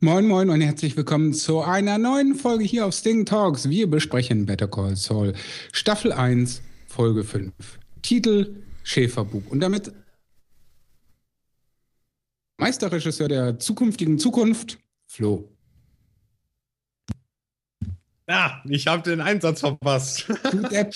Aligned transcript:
Moin 0.00 0.26
Moin 0.26 0.50
und 0.50 0.60
herzlich 0.60 0.94
willkommen 0.94 1.32
zu 1.32 1.62
einer 1.62 1.96
neuen 1.96 2.34
Folge 2.34 2.64
hier 2.64 2.84
auf 2.84 2.92
Sting 2.92 3.24
Talks. 3.24 3.70
Wir 3.70 3.88
besprechen 3.88 4.44
Better 4.44 4.68
Call 4.68 4.94
Saul, 4.94 5.32
Staffel 5.72 6.12
1, 6.12 6.60
Folge 6.86 7.24
5. 7.24 7.54
Titel 8.02 8.62
Schäferbub. 8.82 9.50
Und 9.50 9.60
damit 9.60 9.90
Meisterregisseur 12.58 13.28
der 13.28 13.58
zukünftigen 13.58 14.18
Zukunft, 14.18 14.78
Flo. 15.06 15.48
Ja, 18.28 18.62
ich 18.68 18.88
habe 18.88 19.02
den 19.02 19.22
Einsatz 19.22 19.60
verpasst. 19.60 20.28
Du 20.50 20.58
Depp. 20.68 20.94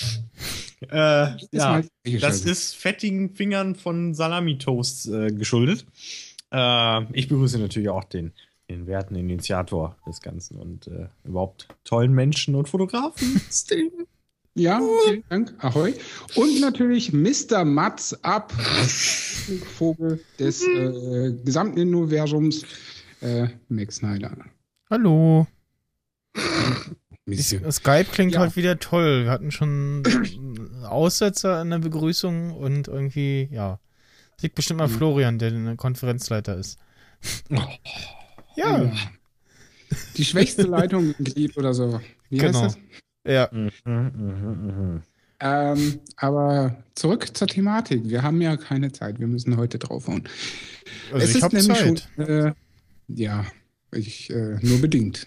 äh, 0.91 1.37
ja, 1.53 1.83
das 2.21 2.43
ist 2.43 2.77
fettigen 2.77 3.35
Fingern 3.35 3.77
von 3.77 4.13
Salami-Toast 4.13 5.09
äh, 5.09 5.29
geschuldet. 5.33 5.87
Äh, 6.53 7.05
ich 7.15 7.29
begrüße 7.29 7.59
natürlich 7.59 7.89
auch 7.89 8.05
den, 8.05 8.33
den 8.71 8.87
werten 8.87 9.17
Initiator 9.17 9.97
des 10.07 10.21
Ganzen 10.21 10.59
und 10.59 10.87
äh, 10.87 11.09
überhaupt 11.25 11.69
tollen 11.85 12.13
Menschen 12.13 12.55
und 12.55 12.69
Fotografen. 12.69 13.41
Sting. 13.51 13.91
Ja, 14.55 14.81
vielen 15.07 15.25
Dank. 15.29 15.55
Ahoi. 15.59 15.95
Und 16.35 16.61
natürlich 16.61 17.13
Mr. 17.13 17.65
Mats 17.65 18.25
ab, 18.25 18.53
Vogel 18.53 20.21
des 20.39 20.63
äh, 20.63 21.33
gesamten 21.45 21.81
Universums, 21.95 22.65
äh, 23.21 23.49
Max 23.69 23.97
Snyder. 23.97 24.37
Hallo. 24.89 25.47
Skype 27.33 28.07
klingt 28.11 28.35
ja. 28.35 28.41
halt 28.41 28.57
wieder 28.57 28.79
toll. 28.79 29.25
Wir 29.25 29.31
hatten 29.31 29.53
schon 29.53 30.03
Aussetzer 30.85 31.63
in 31.63 31.71
der 31.71 31.79
Begrüßung 31.79 32.57
und 32.57 32.89
irgendwie, 32.89 33.49
ja. 33.53 33.79
Liegt 34.41 34.55
bestimmt 34.55 34.81
an 34.81 34.91
mhm. 34.91 34.95
Florian, 34.95 35.39
der 35.39 35.51
der 35.51 35.77
Konferenzleiter 35.77 36.57
ist. 36.57 36.79
ja. 38.61 38.93
Die 40.17 40.25
schwächste 40.25 40.63
Leitung 40.63 41.15
im 41.19 41.25
Glied 41.25 41.57
oder 41.57 41.75
so. 41.75 42.01
Wie 42.29 42.39
genau. 42.39 42.63
heißt 42.63 42.77
das? 42.77 43.33
Ja. 43.33 43.49
Mhm, 43.53 43.71
mh, 43.85 44.11
mh. 44.13 45.03
Ähm, 45.43 46.01
aber 46.17 46.77
zurück 46.95 47.35
zur 47.35 47.49
Thematik. 47.49 48.03
Wir 48.05 48.23
haben 48.23 48.41
ja 48.43 48.57
keine 48.57 48.93
Zeit. 48.93 49.19
Wir 49.19 49.27
müssen 49.27 49.57
heute 49.57 49.79
draufhauen. 49.79 50.29
Also 51.13 51.25
es 51.25 51.35
ich 51.35 51.43
ist 51.43 51.53
nämlich 51.53 51.79
Zeit. 51.79 52.09
schon. 52.17 52.27
Äh, 52.27 52.53
ja, 53.09 53.47
ich 53.93 54.31
äh, 54.31 54.59
nur 54.61 54.81
bedingt. 54.81 55.27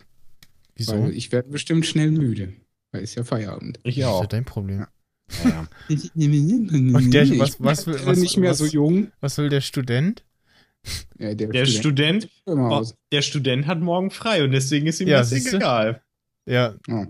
Wieso? 0.75 1.03
Weil 1.03 1.15
ich 1.15 1.31
werde 1.31 1.49
bestimmt 1.49 1.85
schnell 1.85 2.11
müde. 2.11 2.53
Weil 2.91 3.01
ist 3.01 3.15
ja 3.15 3.23
Feierabend. 3.23 3.79
Ich 3.83 4.05
auch. 4.05 4.19
Das 4.19 4.27
ist 4.27 4.33
ja 4.33 4.37
dein 4.37 4.45
Problem. 4.45 4.79
Ja. 4.79 4.87
Ja. 5.43 5.67
Und 5.89 7.11
der, 7.11 7.29
was, 7.39 7.59
was, 7.59 7.87
was, 7.87 8.05
was, 8.05 8.19
nicht 8.19 8.37
mehr 8.37 8.51
was, 8.51 8.59
so 8.59 8.65
jung. 8.65 9.11
Was 9.19 9.37
will 9.37 9.49
der 9.49 9.61
Student? 9.61 10.23
Ja, 11.19 11.33
der, 11.35 11.47
der, 11.47 11.65
Student, 11.67 12.27
Student 12.41 12.95
der 13.11 13.21
Student 13.21 13.67
hat 13.67 13.79
morgen 13.79 14.09
frei 14.09 14.43
und 14.43 14.51
deswegen 14.51 14.87
ist 14.87 14.99
ihm 14.99 15.07
ja, 15.07 15.19
das 15.19 15.31
egal. 15.31 16.01
Ja. 16.45 16.73
Oh. 16.89 17.05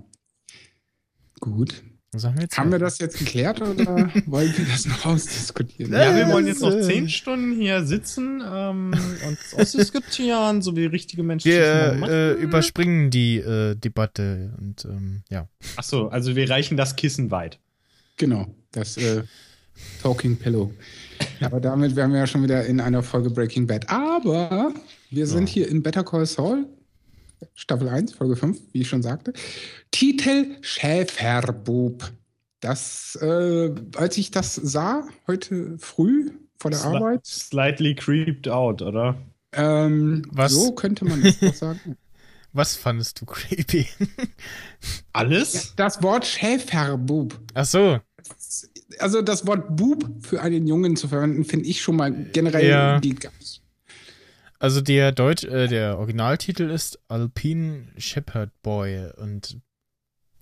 Gut. 1.39 1.81
Wir 2.13 2.47
Haben 2.57 2.71
wir 2.71 2.79
das 2.79 2.99
jetzt 2.99 3.17
geklärt 3.17 3.59
oder 3.61 4.11
wollen 4.27 4.53
wir 4.55 4.65
das 4.65 4.85
noch 4.85 5.05
ausdiskutieren? 5.05 5.91
Ja, 5.91 6.15
wir 6.15 6.31
wollen 6.31 6.45
jetzt 6.45 6.61
noch 6.61 6.79
zehn 6.79 7.09
Stunden 7.09 7.59
hier 7.59 7.83
sitzen 7.85 8.43
ähm, 8.45 8.93
und 9.27 9.37
ausdiskutieren, 9.59 10.61
so 10.61 10.75
wie 10.75 10.85
richtige 10.85 11.23
Menschen. 11.23 11.49
Wir 11.49 12.07
äh, 12.07 12.31
überspringen 12.33 13.09
die 13.09 13.37
äh, 13.37 13.75
Debatte 13.75 14.53
und 14.59 14.85
ähm, 14.85 15.23
ja. 15.29 15.47
Achso, 15.75 16.07
also 16.09 16.35
wir 16.35 16.47
reichen 16.49 16.77
das 16.77 16.95
Kissen 16.95 17.31
weit. 17.31 17.59
Genau, 18.17 18.53
das 18.71 18.97
äh, 18.97 19.23
Talking 20.03 20.37
Pillow. 20.37 20.71
Aber 21.45 21.59
damit 21.59 21.95
wären 21.95 22.11
wir 22.11 22.19
ja 22.19 22.27
schon 22.27 22.43
wieder 22.43 22.65
in 22.65 22.79
einer 22.79 23.03
Folge 23.03 23.29
Breaking 23.29 23.67
Bad. 23.67 23.89
Aber 23.89 24.73
wir 25.09 25.27
sind 25.27 25.49
ja. 25.49 25.53
hier 25.53 25.69
in 25.69 25.83
Better 25.83 26.03
Call 26.03 26.25
Saul, 26.25 26.65
Staffel 27.55 27.89
1, 27.89 28.13
Folge 28.13 28.35
5, 28.35 28.59
wie 28.71 28.81
ich 28.81 28.89
schon 28.89 29.01
sagte. 29.01 29.33
Titel 29.91 30.55
Schäferbub. 30.61 32.11
Das, 32.59 33.17
äh, 33.21 33.75
als 33.97 34.17
ich 34.17 34.31
das 34.31 34.55
sah, 34.55 35.05
heute 35.27 35.77
früh 35.77 36.31
vor 36.57 36.71
der 36.71 36.79
Sli 36.79 36.95
Arbeit. 36.95 37.25
Slightly 37.25 37.93
creeped 37.93 38.47
out, 38.47 38.81
oder? 38.81 39.17
Ähm, 39.51 40.23
Was? 40.31 40.53
So 40.53 40.71
könnte 40.71 41.05
man 41.05 41.21
das 41.21 41.41
noch 41.41 41.53
sagen. 41.53 41.97
Was 42.53 42.75
fandest 42.75 43.19
du 43.19 43.25
creepy? 43.25 43.87
Alles? 45.11 45.73
Das 45.75 46.03
Wort 46.03 46.25
Schäferbub. 46.25 47.39
Ach 47.55 47.65
so. 47.65 47.99
Also 48.99 49.21
das 49.21 49.47
Wort 49.47 49.75
Bub 49.75 50.05
für 50.21 50.41
einen 50.41 50.67
Jungen 50.67 50.95
zu 50.95 51.07
verwenden, 51.07 51.45
finde 51.45 51.65
ich 51.65 51.81
schon 51.81 51.95
mal 51.95 52.11
generell 52.11 52.67
ja. 52.67 52.99
die 52.99 53.15
also 54.63 54.79
der 54.79 55.11
Deutsch, 55.11 55.43
äh, 55.43 55.67
der 55.67 55.99
Originaltitel 55.99 56.69
ist 56.69 56.97
Alpine 57.09 57.89
Shepherd 57.97 58.49
Boy 58.61 59.09
und 59.17 59.57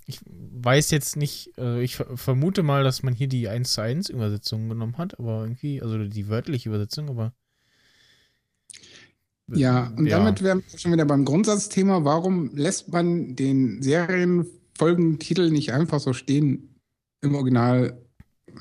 ich 0.05 0.19
weiß 0.27 0.91
jetzt 0.91 1.15
nicht, 1.15 1.57
äh, 1.57 1.81
ich 1.81 1.95
vermute 1.95 2.61
mal, 2.61 2.83
dass 2.83 3.01
man 3.01 3.15
hier 3.15 3.25
die 3.25 3.47
1 3.47 3.73
zu 3.73 3.81
1 3.81 4.09
Übersetzung 4.09 4.69
genommen 4.69 4.99
hat, 4.99 5.17
aber 5.17 5.41
irgendwie, 5.41 5.81
also 5.81 5.97
die 6.05 6.29
wörtliche 6.29 6.69
Übersetzung, 6.69 7.09
aber. 7.09 7.33
Ja, 9.47 9.91
und 9.97 10.05
ja. 10.05 10.19
damit 10.19 10.43
wären 10.43 10.61
wir 10.69 10.77
schon 10.77 10.93
wieder 10.93 11.05
beim 11.05 11.25
Grundsatzthema. 11.25 12.05
Warum 12.05 12.55
lässt 12.55 12.89
man 12.93 13.35
den 13.35 13.81
Serienfolgentitel 13.81 15.49
nicht 15.49 15.73
einfach 15.73 15.99
so 15.99 16.13
stehen 16.13 16.75
im 17.21 17.33
Original 17.33 17.99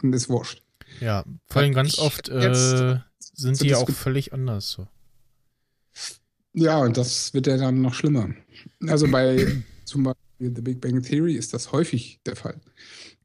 und 0.02 0.12
ist 0.12 0.28
wurscht? 0.28 0.62
Ja, 1.00 1.24
vor 1.46 1.62
allem 1.62 1.72
ganz 1.72 1.98
oft 1.98 2.28
äh, 2.28 3.00
sind 3.18 3.62
die 3.62 3.74
auch 3.74 3.88
völlig 3.88 4.32
anders 4.32 4.70
so. 4.70 4.86
Ja, 6.52 6.78
und 6.78 6.96
das 6.96 7.32
wird 7.32 7.46
ja 7.46 7.56
dann 7.56 7.80
noch 7.80 7.94
schlimmer. 7.94 8.30
Also 8.86 9.08
bei 9.08 9.62
zum 9.84 10.04
Beispiel 10.04 10.52
The 10.54 10.62
Big 10.62 10.80
Bang 10.80 11.02
Theory 11.02 11.34
ist 11.34 11.54
das 11.54 11.72
häufig 11.72 12.20
der 12.26 12.36
Fall. 12.36 12.60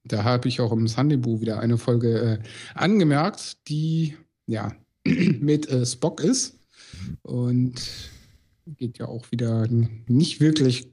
Da 0.04 0.24
habe 0.24 0.48
ich 0.48 0.62
auch 0.62 0.72
im 0.72 0.88
Sunday 0.88 1.18
Boo 1.18 1.42
wieder 1.42 1.60
eine 1.60 1.78
Folge 1.78 2.20
äh, 2.20 2.40
angemerkt, 2.76 3.68
die 3.68 4.16
ja 4.46 4.76
mit 5.04 5.68
äh, 5.70 5.86
Spock 5.86 6.22
ist. 6.22 6.60
Und 7.24 7.82
geht 8.78 8.98
ja 8.98 9.08
auch 9.08 9.32
wieder 9.32 9.68
nicht 9.68 10.40
wirklich 10.40 10.92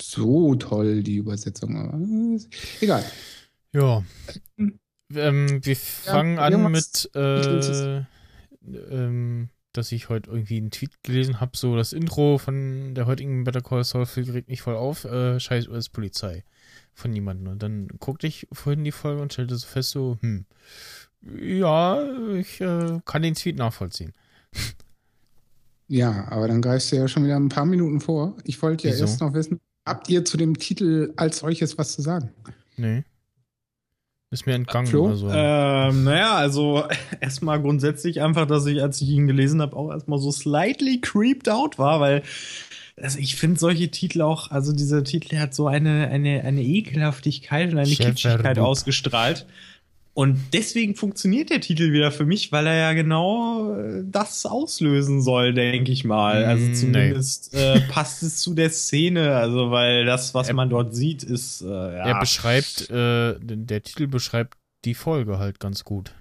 so 0.00 0.54
toll, 0.54 1.02
die 1.02 1.16
Übersetzung. 1.16 1.76
Aber 1.76 1.98
egal. 2.80 3.04
Ja. 3.72 4.04
Ähm, 5.12 5.64
wir 5.64 5.76
fangen 5.76 6.36
ja, 6.36 6.42
an 6.42 6.72
mit 6.72 7.10
äh, 7.14 8.04
ähm, 8.90 9.48
dass 9.74 9.90
ich 9.92 10.08
heute 10.08 10.30
irgendwie 10.30 10.56
einen 10.56 10.70
Tweet 10.70 11.02
gelesen 11.02 11.40
habe, 11.40 11.56
so 11.56 11.76
das 11.76 11.92
Intro 11.92 12.38
von 12.38 12.94
der 12.94 13.06
heutigen 13.06 13.44
Better 13.44 13.60
Call 13.60 13.82
Saul 13.84 14.04
regt 14.04 14.48
mich 14.48 14.62
voll 14.62 14.76
auf, 14.76 15.04
äh, 15.04 15.38
scheiß 15.38 15.68
US-Polizei 15.68 16.44
von 16.94 17.10
niemandem. 17.10 17.48
Und 17.48 17.62
dann 17.62 17.88
guckte 17.98 18.26
ich 18.26 18.46
vorhin 18.52 18.84
die 18.84 18.92
Folge 18.92 19.20
und 19.20 19.32
stellte 19.32 19.56
so 19.56 19.66
fest, 19.66 19.90
so, 19.90 20.16
hm, 20.20 20.46
ja, 21.38 22.04
ich 22.34 22.60
äh, 22.60 23.00
kann 23.04 23.22
den 23.22 23.34
Tweet 23.34 23.56
nachvollziehen. 23.56 24.12
Ja, 25.86 26.28
aber 26.30 26.48
dann 26.48 26.62
greifst 26.62 26.90
du 26.90 26.96
ja 26.96 27.06
schon 27.06 27.24
wieder 27.24 27.36
ein 27.36 27.50
paar 27.50 27.66
Minuten 27.66 28.00
vor. 28.00 28.34
Ich 28.44 28.60
wollte 28.62 28.88
ja 28.88 28.94
Wieso? 28.94 29.04
erst 29.04 29.20
noch 29.20 29.34
wissen, 29.34 29.60
habt 29.84 30.08
ihr 30.08 30.24
zu 30.24 30.38
dem 30.38 30.58
Titel 30.58 31.12
als 31.16 31.40
solches 31.40 31.76
was 31.76 31.92
zu 31.92 32.00
sagen? 32.00 32.30
Nee. 32.78 33.04
Ist 34.34 34.46
mir 34.46 34.54
entgangen. 34.54 34.88
Flo? 34.88 35.10
Also. 35.10 35.28
Ähm, 35.30 36.02
naja, 36.02 36.34
also 36.34 36.82
erstmal 37.20 37.62
grundsätzlich 37.62 38.20
einfach, 38.20 38.46
dass 38.46 38.66
ich, 38.66 38.82
als 38.82 39.00
ich 39.00 39.08
ihn 39.10 39.28
gelesen 39.28 39.62
habe, 39.62 39.76
auch 39.76 39.92
erstmal 39.92 40.18
so 40.18 40.32
slightly 40.32 41.00
creeped 41.00 41.48
out 41.48 41.78
war, 41.78 42.00
weil 42.00 42.22
also 43.00 43.18
ich 43.20 43.36
finde 43.36 43.58
solche 43.60 43.90
Titel 43.90 44.22
auch, 44.22 44.50
also 44.50 44.72
dieser 44.72 45.04
Titel 45.04 45.36
hat 45.36 45.54
so 45.54 45.68
eine, 45.68 46.08
eine, 46.08 46.42
eine 46.42 46.62
Ekelhaftigkeit 46.62 47.72
und 47.72 47.78
eine 47.78 47.88
Kitschigkeit 47.88 48.58
ausgestrahlt. 48.58 49.46
Und 50.14 50.38
deswegen 50.52 50.94
funktioniert 50.94 51.50
der 51.50 51.60
Titel 51.60 51.92
wieder 51.92 52.12
für 52.12 52.24
mich, 52.24 52.52
weil 52.52 52.68
er 52.68 52.76
ja 52.76 52.92
genau 52.92 53.74
äh, 53.74 54.04
das 54.06 54.46
auslösen 54.46 55.20
soll, 55.20 55.52
denke 55.54 55.90
ich 55.90 56.04
mal. 56.04 56.44
Also 56.44 56.66
mm, 56.66 56.74
zumindest 56.74 57.52
nee. 57.52 57.58
äh, 57.58 57.80
passt 57.88 58.22
es 58.22 58.36
zu 58.36 58.54
der 58.54 58.70
Szene, 58.70 59.34
also 59.34 59.72
weil 59.72 60.04
das, 60.04 60.32
was 60.32 60.46
er, 60.46 60.54
man 60.54 60.70
dort 60.70 60.94
sieht, 60.94 61.24
ist. 61.24 61.62
Äh, 61.62 61.66
ja. 61.66 62.06
Er 62.06 62.20
beschreibt, 62.20 62.88
äh, 62.90 63.34
der 63.40 63.82
Titel 63.82 64.06
beschreibt 64.06 64.56
die 64.84 64.94
Folge 64.94 65.40
halt 65.40 65.58
ganz 65.58 65.82
gut. 65.82 66.14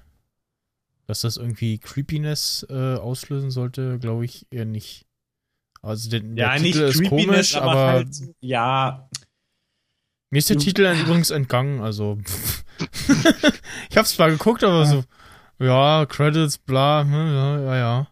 Dass 1.05 1.21
das 1.21 1.37
irgendwie 1.37 1.77
Creepiness 1.77 2.65
äh, 2.71 2.95
auslösen 2.95 3.51
sollte, 3.51 3.99
glaube 3.99 4.25
ich 4.25 4.47
eher 4.49 4.65
nicht. 4.65 5.05
Also 5.83 6.09
der, 6.09 6.21
der 6.21 6.45
ja, 6.47 6.57
Titel 6.57 6.81
ist 6.81 7.03
komisch, 7.09 7.55
aber, 7.57 7.71
aber 7.71 7.91
halt, 7.91 8.07
ja. 8.39 9.07
Mir 10.31 10.39
ist 10.39 10.49
der 10.49 10.57
Titel 10.57 10.81
übrigens 10.99 11.29
entgangen, 11.29 11.79
also. 11.81 12.17
ich 13.89 13.97
hab's 13.97 14.15
zwar 14.15 14.29
geguckt, 14.29 14.63
aber 14.63 14.83
ja. 14.83 14.85
so, 14.85 15.03
ja, 15.59 16.05
Credits, 16.05 16.57
bla, 16.57 17.03
ja, 17.03 17.59
ja, 17.59 17.75
ja. 17.75 18.07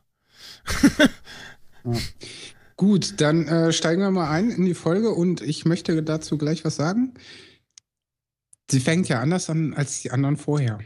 ja. 1.83 1.93
Gut, 2.77 3.21
dann 3.21 3.47
äh, 3.47 3.71
steigen 3.71 4.01
wir 4.01 4.11
mal 4.11 4.29
ein 4.29 4.49
in 4.49 4.65
die 4.65 4.73
Folge 4.73 5.11
und 5.11 5.41
ich 5.41 5.65
möchte 5.65 6.01
dazu 6.01 6.37
gleich 6.37 6.65
was 6.65 6.75
sagen. 6.75 7.13
Sie 8.69 8.79
fängt 8.79 9.09
ja 9.09 9.19
anders 9.19 9.49
an 9.49 9.73
als 9.73 10.01
die 10.01 10.11
anderen 10.11 10.37
vorher. 10.37 10.79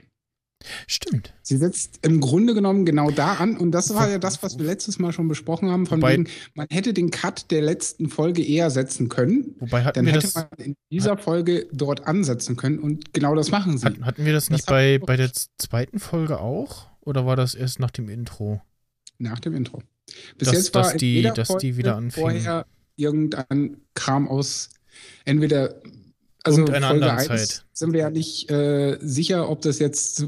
Stimmt. 0.88 1.34
Sie 1.42 1.58
setzt 1.58 2.00
im 2.06 2.20
Grunde 2.22 2.54
genommen 2.54 2.86
genau 2.86 3.12
da 3.12 3.34
an 3.36 3.58
und 3.58 3.72
das 3.72 3.94
war 3.94 4.10
ja 4.10 4.18
das, 4.18 4.42
was 4.44 4.58
wir 4.58 4.66
letztes 4.66 5.00
Mal 5.00 5.12
schon 5.14 5.28
besprochen 5.28 5.70
haben, 5.70 5.86
von 5.86 6.02
Wobei- 6.02 6.14
wegen, 6.14 6.28
man 6.54 6.68
hätte 6.72 6.94
den 6.94 7.12
Cut 7.12 7.52
der 7.52 7.62
letzten 7.62 8.10
Folge 8.10 8.44
eher 8.44 8.70
setzen 8.72 9.10
können. 9.10 9.56
Wobei 9.60 9.84
hatten 9.84 9.96
Dann 10.00 10.06
wir 10.06 10.14
hätte 10.14 10.24
das, 10.24 10.36
man 10.36 10.48
in 10.58 10.76
dieser 10.92 11.18
Folge 11.18 11.68
dort 11.72 12.08
ansetzen 12.08 12.56
können 12.56 12.80
und 12.80 13.14
genau 13.14 13.36
das 13.36 13.52
machen 13.52 13.78
sie. 13.78 13.86
hat, 13.86 14.02
hatten 14.02 14.26
wir 14.26 14.34
das 14.34 14.50
nicht 14.50 14.62
Das 14.68 14.74
bei, 14.74 14.98
bei 15.00 15.18
der 15.18 15.32
zweiten 15.58 16.00
Folge 16.00 16.40
auch? 16.40 16.88
Oder 17.02 17.26
war 17.26 17.36
das 17.36 17.54
erst 17.56 17.80
nach 17.80 17.92
dem 17.92 18.10
Intro? 18.10 18.62
Nach 19.20 19.40
dem 19.40 19.54
Intro. 19.56 19.82
Bis 20.38 20.48
Dass- 20.48 20.58
jetzt 20.58 20.74
war 20.76 20.84
dass 20.84 20.98
die- 20.98 21.22
dass 21.36 21.58
die 21.58 21.78
wieder 21.78 21.96
anfingen. 21.96 22.30
vorher 22.32 22.66
irgendein 22.96 23.78
Kram 23.94 24.28
aus 24.28 24.70
entweder 25.26 25.76
also 26.46 26.60
Irgendeiner 26.60 26.90
Folge 26.90 27.06
anderen 27.12 27.32
1 27.32 27.48
Zeit. 27.50 27.66
sind 27.74 27.94
wir 27.94 28.02
ja 28.02 28.10
nicht 28.10 28.52
äh, 28.52 28.98
sicher, 29.02 29.50
ob 29.50 29.62
das 29.62 29.80
jetzt 29.80 30.26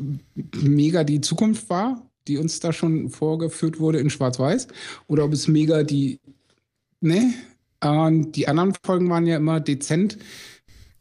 mega 0.55 1.03
die 1.03 1.21
Zukunft 1.21 1.69
war, 1.69 2.09
die 2.27 2.37
uns 2.37 2.59
da 2.59 2.73
schon 2.73 3.09
vorgeführt 3.09 3.79
wurde 3.79 3.99
in 3.99 4.09
Schwarz-Weiß, 4.09 4.67
oder 5.07 5.23
ob 5.25 5.33
es 5.33 5.47
mega 5.47 5.83
die 5.83 6.19
ne? 7.01 7.33
Und 7.81 8.31
die 8.31 8.47
anderen 8.47 8.73
Folgen 8.83 9.09
waren 9.09 9.27
ja 9.27 9.37
immer 9.37 9.59
dezent 9.59 10.17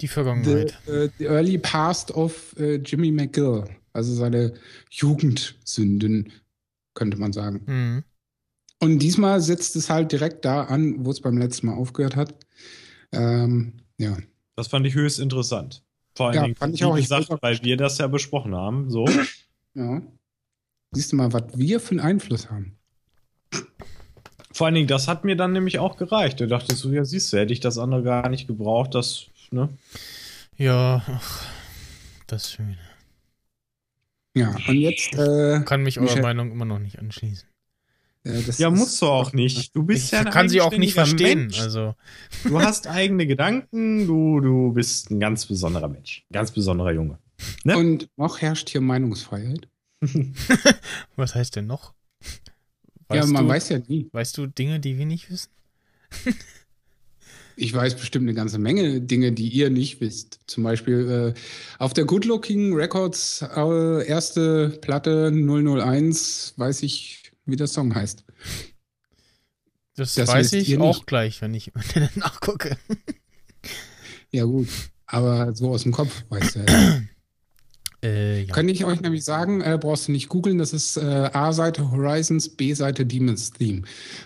Die 0.02 0.06
the, 0.06 0.12
Vergangenheit. 0.12 0.78
äh, 0.86 1.08
the 1.18 1.24
early 1.24 1.56
past 1.56 2.10
of 2.10 2.54
äh, 2.58 2.74
Jimmy 2.74 3.10
McGill, 3.10 3.64
also 3.94 4.14
seine 4.14 4.52
Jugendsünden, 4.90 6.30
könnte 6.92 7.16
man 7.16 7.32
sagen. 7.32 7.62
Mhm. 7.66 8.04
Und 8.80 8.98
diesmal 8.98 9.40
setzt 9.40 9.74
es 9.76 9.88
halt 9.88 10.12
direkt 10.12 10.44
da 10.44 10.64
an, 10.64 11.06
wo 11.06 11.10
es 11.10 11.22
beim 11.22 11.38
letzten 11.38 11.68
Mal 11.68 11.74
aufgehört 11.74 12.14
hat. 12.16 12.34
Ähm, 13.12 13.72
ja. 13.96 14.18
Das 14.56 14.68
fand 14.68 14.86
ich 14.86 14.94
höchst 14.94 15.18
interessant. 15.20 15.82
Vor 16.14 16.26
allen 16.28 16.34
Ja, 16.36 16.42
Dingen, 16.44 16.54
fand 16.56 16.74
ich 16.74 16.80
wie 16.80 16.84
auch. 16.84 16.96
Ich 16.96 17.04
gesagt, 17.04 17.28
wollte- 17.28 17.42
weil 17.42 17.62
wir 17.62 17.76
das 17.76 17.98
ja 17.98 18.06
besprochen 18.06 18.54
haben. 18.54 18.90
So. 18.90 19.06
ja. 19.74 20.02
Siehst 20.92 21.12
du 21.12 21.16
mal, 21.16 21.32
was 21.32 21.44
wir 21.54 21.78
für 21.78 21.90
einen 21.90 22.00
Einfluss 22.00 22.50
haben. 22.50 22.78
Vor 24.52 24.66
allen 24.66 24.74
Dingen, 24.74 24.88
das 24.88 25.06
hat 25.08 25.24
mir 25.24 25.36
dann 25.36 25.52
nämlich 25.52 25.78
auch 25.78 25.98
gereicht. 25.98 26.40
Da 26.40 26.46
dachte 26.46 26.72
ich 26.72 26.78
so, 26.78 26.90
ja, 26.90 27.04
siehst 27.04 27.30
du, 27.32 27.36
hätte 27.36 27.52
ich 27.52 27.60
das 27.60 27.76
andere 27.76 28.02
gar 28.02 28.30
nicht 28.30 28.46
gebraucht, 28.46 28.94
das, 28.94 29.26
ne? 29.50 29.68
Ja, 30.56 31.04
ach, 31.06 31.44
das 32.26 32.44
ist 32.44 32.52
schön. 32.52 32.78
Ja, 34.34 34.54
und 34.68 34.74
jetzt. 34.76 35.14
Äh, 35.14 35.60
Kann 35.66 35.82
mich 35.82 36.00
eurer 36.00 36.22
Meinung 36.22 36.50
immer 36.50 36.64
noch 36.64 36.78
nicht 36.78 36.98
anschließen. 36.98 37.46
Das 38.46 38.58
Ja, 38.58 38.70
musst 38.70 39.00
du 39.02 39.06
auch 39.06 39.32
nicht. 39.32 39.74
Du 39.76 39.82
bist 39.82 40.06
Ich 40.06 40.10
ja 40.12 40.20
ein 40.20 40.30
kann 40.30 40.48
sie 40.48 40.60
auch 40.60 40.76
nicht 40.76 40.94
verstehen. 40.94 41.40
Mensch. 41.40 41.60
Also, 41.60 41.94
Du 42.44 42.60
hast 42.60 42.86
eigene 42.86 43.26
Gedanken, 43.26 44.06
du, 44.06 44.40
du 44.40 44.72
bist 44.72 45.10
ein 45.10 45.20
ganz 45.20 45.46
besonderer 45.46 45.88
Mensch. 45.88 46.24
Ein 46.30 46.34
ganz 46.34 46.50
besonderer 46.50 46.92
Junge. 46.92 47.18
ne? 47.64 47.76
Und 47.76 48.08
noch 48.16 48.40
herrscht 48.40 48.68
hier 48.70 48.80
Meinungsfreiheit. 48.80 49.68
was 51.16 51.34
heißt 51.34 51.56
denn 51.56 51.66
noch? 51.66 51.94
ja, 53.12 53.20
Weißt 53.22 53.28
man 53.32 53.44
du, 53.44 53.48
weiß 53.50 53.68
ja 53.70 53.78
nie. 53.86 54.08
weißt 54.12 54.36
du 54.38 54.46
Dinge, 54.46 54.80
die 54.80 54.98
wir 54.98 55.06
nicht 55.06 55.30
wissen? 55.30 55.50
Ich 57.58 57.72
weiß 57.72 57.96
bestimmt 57.96 58.24
eine 58.24 58.34
ganze 58.34 58.58
Menge 58.58 59.00
Dinge, 59.00 59.32
die 59.32 59.48
ihr 59.48 59.70
nicht 59.70 60.00
wisst. 60.02 60.40
Zum 60.46 60.62
Beispiel 60.62 61.34
äh, 61.34 61.40
auf 61.82 61.94
der 61.94 62.04
Good 62.04 62.26
Looking 62.26 62.74
Records 62.74 63.42
äh, 63.42 64.06
erste 64.06 64.78
Platte 64.82 65.30
001 65.32 66.52
weiß 66.58 66.82
ich, 66.82 67.25
wie 67.46 67.56
der 67.56 67.66
Song 67.66 67.94
heißt. 67.94 68.24
Das, 69.94 70.14
Das 70.14 70.28
weiß 70.28 70.52
ich 70.54 70.78
auch 70.78 70.96
nicht. 70.96 71.06
gleich, 71.06 71.40
wenn 71.40 71.54
ich 71.54 71.72
nachgucke. 72.16 72.76
Ja, 74.30 74.44
gut. 74.44 74.68
Aber 75.06 75.54
so 75.54 75.70
aus 75.70 75.84
dem 75.84 75.92
Kopf 75.92 76.24
weißt 76.28 76.56
du 76.56 76.60
ja. 76.60 77.02
Äh, 78.02 78.42
ja. 78.42 78.52
Könnte 78.54 78.74
ich 78.74 78.84
euch 78.84 79.00
nämlich 79.00 79.24
sagen, 79.24 79.62
äh, 79.62 79.78
brauchst 79.80 80.06
du 80.06 80.12
nicht 80.12 80.28
googeln, 80.28 80.58
das 80.58 80.74
ist 80.74 80.98
äh, 80.98 81.30
A-Seite 81.32 81.90
Horizons, 81.90 82.46
B-Seite 82.54 83.06
Demons 83.06 83.52
Theme. 83.52 83.82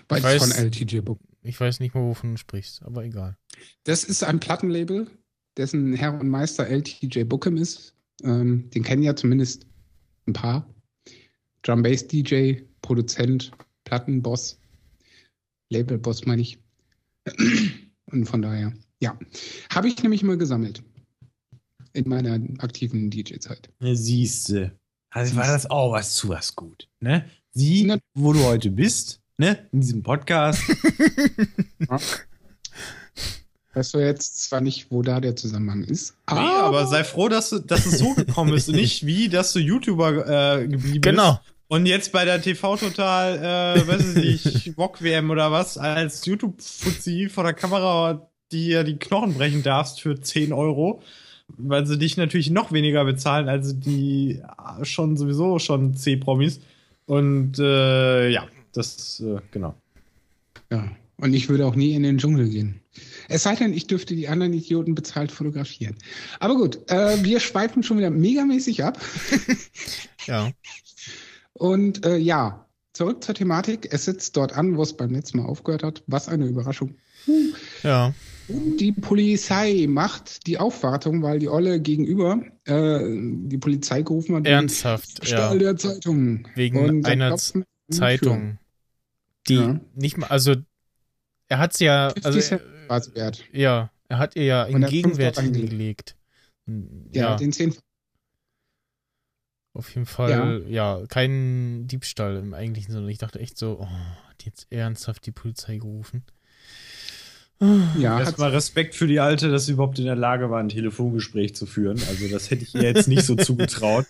Beides 0.08 0.42
von 0.42 0.50
LTJ 0.50 0.98
Book. 1.00 1.20
Ich 1.42 1.58
weiß 1.58 1.78
nicht 1.78 1.94
mal, 1.94 2.02
wovon 2.02 2.32
du 2.32 2.36
sprichst, 2.36 2.82
aber 2.82 3.04
egal. 3.04 3.36
Das 3.84 4.02
ist 4.02 4.24
ein 4.24 4.40
Plattenlabel, 4.40 5.06
dessen 5.56 5.94
Herr 5.94 6.18
und 6.18 6.28
Meister 6.28 6.66
LTJ 6.66 7.22
Bookham 7.24 7.56
ist. 7.56 7.94
Ähm, 8.24 8.68
den 8.70 8.82
kennen 8.82 9.04
ja 9.04 9.14
zumindest 9.14 9.66
ein 10.26 10.32
paar. 10.32 10.68
Drum 11.62 11.82
Bass 11.84 12.06
DJ, 12.06 12.62
Produzent, 12.90 13.52
Plattenboss, 13.84 14.58
Labelboss 15.68 16.26
meine 16.26 16.42
ich. 16.42 16.58
Und 18.10 18.26
von 18.26 18.42
daher, 18.42 18.72
ja. 19.00 19.16
Habe 19.72 19.86
ich 19.86 20.02
nämlich 20.02 20.24
mal 20.24 20.36
gesammelt. 20.36 20.82
In 21.92 22.08
meiner 22.08 22.34
aktiven 22.58 23.08
DJ-Zeit. 23.08 23.70
Siehste. 23.80 24.72
Also 25.10 25.36
war 25.36 25.46
das 25.46 25.70
auch 25.70 25.92
was 25.92 26.14
zu 26.16 26.30
was 26.30 26.56
gut. 26.56 26.88
Ne? 26.98 27.24
Sie, 27.52 27.84
Ne. 27.84 28.00
wo 28.14 28.32
du 28.32 28.42
heute 28.42 28.72
bist, 28.72 29.20
ne? 29.38 29.68
In 29.70 29.82
diesem 29.82 30.02
Podcast. 30.02 30.60
Weißt 33.72 33.94
du 33.94 33.98
jetzt 34.00 34.42
zwar 34.42 34.60
nicht, 34.62 34.90
wo 34.90 35.02
da 35.02 35.20
der 35.20 35.36
Zusammenhang 35.36 35.84
ist, 35.84 36.16
nee, 36.28 36.36
aber 36.38 36.88
sei 36.88 37.04
froh, 37.04 37.28
dass, 37.28 37.50
du, 37.50 37.60
dass 37.60 37.86
es 37.86 38.00
so 38.00 38.14
gekommen 38.14 38.52
ist. 38.54 38.68
und 38.68 38.74
nicht 38.74 39.06
wie, 39.06 39.28
dass 39.28 39.52
du 39.52 39.60
YouTuber 39.60 40.58
äh, 40.62 40.66
geblieben 40.66 41.02
Genau. 41.02 41.34
bist. 41.34 41.54
Und 41.70 41.86
jetzt 41.86 42.10
bei 42.10 42.24
der 42.24 42.42
TV 42.42 42.76
Total, 42.76 43.38
äh, 43.38 43.86
weiß 43.86 44.16
ich 44.16 44.44
nicht, 44.44 44.76
Wok 44.76 45.00
WM 45.02 45.30
oder 45.30 45.52
was, 45.52 45.78
als 45.78 46.26
YouTube-Fuzzi 46.26 47.28
vor 47.28 47.44
der 47.44 47.52
Kamera 47.52 48.28
dir 48.50 48.82
die 48.82 48.96
Knochen 48.96 49.34
brechen 49.34 49.62
darfst 49.62 50.00
für 50.00 50.20
10 50.20 50.52
Euro, 50.52 51.00
weil 51.46 51.86
sie 51.86 51.96
dich 51.96 52.16
natürlich 52.16 52.50
noch 52.50 52.72
weniger 52.72 53.04
bezahlen 53.04 53.48
als 53.48 53.78
die 53.78 54.42
äh, 54.80 54.84
schon 54.84 55.16
sowieso 55.16 55.60
schon 55.60 55.94
C-Promis. 55.94 56.60
Und 57.06 57.60
äh, 57.60 58.30
ja, 58.30 58.48
das, 58.72 59.20
äh, 59.20 59.38
genau. 59.52 59.76
Ja, 60.72 60.90
und 61.18 61.34
ich 61.34 61.48
würde 61.48 61.66
auch 61.66 61.76
nie 61.76 61.94
in 61.94 62.02
den 62.02 62.18
Dschungel 62.18 62.48
gehen. 62.48 62.80
Es 63.28 63.44
sei 63.44 63.54
denn, 63.54 63.74
ich 63.74 63.86
dürfte 63.86 64.16
die 64.16 64.26
anderen 64.26 64.54
Idioten 64.54 64.96
bezahlt 64.96 65.30
fotografieren. 65.30 65.94
Aber 66.40 66.56
gut, 66.56 66.80
äh, 66.90 67.22
wir 67.22 67.38
schweifen 67.38 67.84
schon 67.84 67.98
wieder 67.98 68.10
megamäßig 68.10 68.82
ab. 68.82 69.00
Ja. 70.26 70.50
Und 71.60 72.06
äh, 72.06 72.16
ja, 72.16 72.64
zurück 72.94 73.22
zur 73.22 73.34
Thematik. 73.34 73.92
Es 73.92 74.06
sitzt 74.06 74.34
dort 74.38 74.56
an, 74.56 74.78
wo 74.78 74.82
es 74.82 74.96
beim 74.96 75.10
letzten 75.10 75.38
Mal 75.38 75.44
aufgehört 75.44 75.82
hat. 75.82 76.02
Was 76.06 76.26
eine 76.26 76.46
Überraschung. 76.46 76.96
Ja. 77.82 78.14
Und 78.48 78.78
die 78.78 78.92
Polizei 78.92 79.84
macht 79.86 80.46
die 80.46 80.56
Aufwartung, 80.56 81.22
weil 81.22 81.38
die 81.38 81.50
Olle 81.50 81.78
gegenüber 81.78 82.40
äh, 82.64 83.00
die 83.02 83.58
Polizei 83.58 84.00
gerufen 84.00 84.36
hat. 84.36 84.46
Ernsthaft, 84.46 85.26
Stahl 85.26 85.56
ja. 85.56 85.58
der 85.58 85.76
Zeitung. 85.76 86.48
Wegen 86.54 86.78
Und 86.78 87.06
einer. 87.06 87.36
Zeitung. 87.90 88.58
Die 89.46 89.56
Ja. 89.56 89.80
nicht 89.94 90.16
mal, 90.16 90.28
also 90.28 90.54
er 91.48 91.58
hat 91.58 91.74
sie 91.74 91.84
ja, 91.84 92.10
50 92.22 92.60
also 92.88 93.14
wert. 93.14 93.44
ja, 93.52 93.90
er 94.08 94.18
hat 94.18 94.34
ihr 94.34 94.44
ja 94.44 94.64
einen 94.64 94.82
er 94.82 94.88
fünf 94.88 95.02
Gegenwert 95.02 95.38
hingelegt. 95.38 96.16
Ja, 96.66 96.74
Ja, 97.12 97.36
den 97.36 97.52
10 97.52 97.74
auf 99.72 99.88
jeden 99.94 100.06
Fall, 100.06 100.64
ja. 100.68 101.02
kein 101.08 101.86
Diebstahl 101.86 102.36
im 102.36 102.54
eigentlichen 102.54 102.92
Sinne. 102.92 103.10
Ich 103.10 103.18
dachte 103.18 103.38
echt 103.38 103.56
so, 103.56 103.78
oh, 103.80 103.86
hat 104.28 104.44
jetzt 104.44 104.66
ernsthaft 104.70 105.24
die 105.26 105.32
Polizei 105.32 105.76
gerufen. 105.78 106.24
Ja, 107.98 108.18
Erstmal 108.18 108.50
Respekt 108.50 108.94
für 108.94 109.06
die 109.06 109.20
Alte, 109.20 109.50
dass 109.50 109.66
sie 109.66 109.72
überhaupt 109.72 109.98
in 109.98 110.06
der 110.06 110.16
Lage 110.16 110.48
war, 110.50 110.60
ein 110.60 110.70
Telefongespräch 110.70 111.54
zu 111.54 111.66
führen. 111.66 112.00
Also, 112.08 112.26
das 112.28 112.50
hätte 112.50 112.62
ich 112.62 112.74
ihr 112.74 112.82
jetzt 112.82 113.06
nicht 113.06 113.22
so 113.22 113.34
zugetraut. 113.36 114.06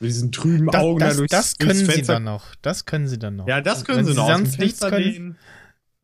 Mit 0.00 0.08
diesen 0.10 0.32
trüben 0.32 0.66
Das, 0.66 0.80
Augen 0.82 0.98
das, 0.98 1.12
da 1.14 1.16
durchs, 1.18 1.30
das 1.30 1.54
durchs 1.54 1.58
können 1.58 1.86
sie 1.86 1.92
Fenster. 1.92 2.12
dann 2.14 2.24
noch. 2.24 2.54
Das 2.62 2.84
können 2.86 3.06
sie 3.06 3.18
dann 3.18 3.36
noch. 3.36 3.46
Ja, 3.46 3.60
das 3.60 3.84
können 3.84 3.98
Wenn 3.98 4.06
sie 4.06 4.14
noch. 4.14 4.26
dem 4.26 4.36
sonst 4.38 4.58
nichts 4.58 4.80
können, 4.80 5.04
lehnen. 5.04 5.36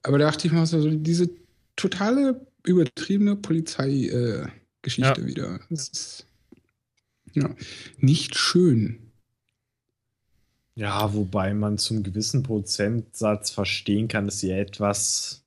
Aber 0.03 0.19
da 0.19 0.27
dachte 0.27 0.47
ich 0.47 0.53
mal 0.53 0.67
so, 0.67 0.89
diese 0.91 1.29
totale 1.77 2.47
übertriebene 2.65 3.37
Polizeigeschichte 3.37 4.51
äh, 5.21 5.21
ja. 5.21 5.27
wieder. 5.27 5.61
Das 5.71 5.89
ist 5.89 6.27
ja 7.33 7.51
nicht 7.99 8.37
schön. 8.37 9.11
Ja, 10.75 11.13
wobei 11.15 11.53
man 11.53 11.79
zum 11.79 12.03
gewissen 12.03 12.43
Prozentsatz 12.43 13.51
verstehen 13.51 14.09
kann, 14.09 14.27
dass 14.27 14.41
sie 14.41 14.51
etwas 14.51 15.43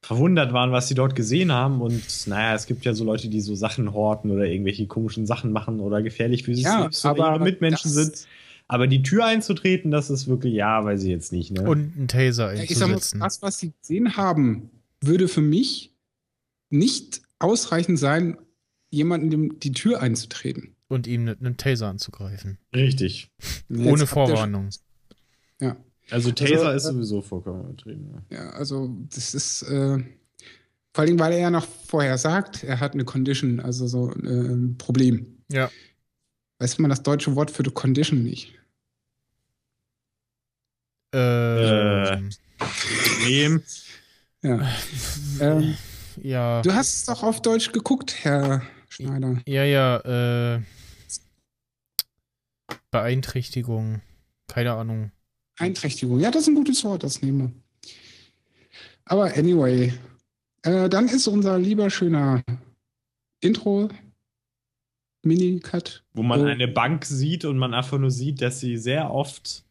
verwundert 0.00 0.52
waren, 0.52 0.72
was 0.72 0.88
sie 0.88 0.94
dort 0.94 1.14
gesehen 1.14 1.52
haben. 1.52 1.80
Und 1.80 2.02
naja, 2.26 2.54
es 2.54 2.66
gibt 2.66 2.84
ja 2.84 2.94
so 2.94 3.04
Leute, 3.04 3.28
die 3.28 3.40
so 3.40 3.54
Sachen 3.54 3.92
horten 3.92 4.30
oder 4.30 4.46
irgendwelche 4.46 4.86
komischen 4.86 5.26
Sachen 5.26 5.52
machen 5.52 5.80
oder 5.80 6.02
gefährlich 6.02 6.42
für 6.42 6.54
sich 6.54 6.64
ja, 6.64 6.80
selbst 6.80 7.04
oder 7.04 7.38
Mitmenschen 7.38 7.90
sind. 7.90 8.26
Aber 8.68 8.86
die 8.86 9.02
Tür 9.02 9.26
einzutreten, 9.26 9.90
das 9.90 10.08
ist 10.08 10.28
wirklich, 10.28 10.54
ja, 10.54 10.84
weiß 10.84 11.02
ich 11.02 11.10
jetzt 11.10 11.32
nicht. 11.32 11.52
Ne? 11.52 11.68
Und 11.68 11.96
ein 11.96 12.08
Taser 12.08 12.48
einzusetzen. 12.48 12.72
Ich 12.72 12.78
sag 12.78 13.18
mal, 13.18 13.26
das, 13.26 13.42
was 13.42 13.58
sie 13.58 13.72
gesehen 13.80 14.16
haben, 14.16 14.70
würde 15.00 15.28
für 15.28 15.42
mich 15.42 15.91
nicht 16.72 17.22
ausreichend 17.38 17.98
sein, 17.98 18.38
jemanden 18.90 19.58
die 19.58 19.72
Tür 19.72 20.00
einzutreten. 20.00 20.76
Und 20.88 21.06
ihm 21.06 21.24
mit 21.24 21.40
einem 21.40 21.56
Taser 21.56 21.88
anzugreifen. 21.88 22.58
Richtig. 22.74 23.30
Ohne 23.70 24.06
Vorwarnung. 24.06 24.68
Ja. 25.60 25.76
Also, 26.10 26.28
also 26.28 26.32
Taser 26.32 26.68
also, 26.68 26.88
ist 26.88 26.94
sowieso 26.94 27.22
vollkommen 27.22 27.64
übertrieben. 27.64 28.24
Ja. 28.30 28.38
ja, 28.38 28.50
also 28.50 28.94
das 29.08 29.34
ist 29.34 29.62
äh, 29.62 29.98
vor 30.92 31.04
allem, 31.04 31.18
weil 31.18 31.32
er 31.32 31.38
ja 31.38 31.50
noch 31.50 31.66
vorher 31.86 32.18
sagt, 32.18 32.64
er 32.64 32.80
hat 32.80 32.92
eine 32.92 33.04
Condition, 33.04 33.60
also 33.60 33.86
so 33.86 34.10
äh, 34.10 34.28
ein 34.28 34.76
Problem. 34.76 35.38
Ja. 35.50 35.70
Weiß 36.58 36.78
man 36.78 36.90
das 36.90 37.02
deutsche 37.02 37.34
Wort 37.34 37.50
für 37.50 37.62
die 37.62 37.70
Condition 37.70 38.22
nicht? 38.22 38.52
Äh, 41.12 42.16
Problem. 42.58 43.62
Ja. 44.42 44.68
ähm, 45.40 45.76
ja. 46.20 46.62
Du 46.62 46.74
hast 46.74 46.94
es 46.94 47.04
doch 47.06 47.22
auf 47.22 47.40
Deutsch 47.42 47.72
geguckt, 47.72 48.24
Herr 48.24 48.62
Schneider. 48.88 49.40
Ja, 49.46 49.64
ja, 49.64 50.56
äh. 50.56 50.62
Beeinträchtigung. 52.90 54.02
Keine 54.48 54.72
Ahnung. 54.72 55.12
Beeinträchtigung. 55.58 56.20
Ja, 56.20 56.30
das 56.30 56.42
ist 56.42 56.48
ein 56.48 56.54
gutes 56.54 56.84
Wort, 56.84 57.02
das 57.02 57.22
nehmen 57.22 57.38
wir. 57.38 57.52
Aber 59.04 59.34
anyway. 59.36 59.92
Äh, 60.62 60.88
dann 60.88 61.08
ist 61.08 61.26
unser 61.26 61.58
lieber 61.58 61.90
schöner 61.90 62.42
Intro 63.40 63.88
Mini-Cut. 65.24 66.04
Wo 66.14 66.22
man 66.22 66.40
oh. 66.42 66.44
eine 66.44 66.68
Bank 66.68 67.04
sieht 67.04 67.44
und 67.44 67.58
man 67.58 67.74
einfach 67.74 67.98
nur 67.98 68.10
sieht, 68.10 68.40
dass 68.42 68.60
sie 68.60 68.76
sehr 68.76 69.10
oft 69.10 69.64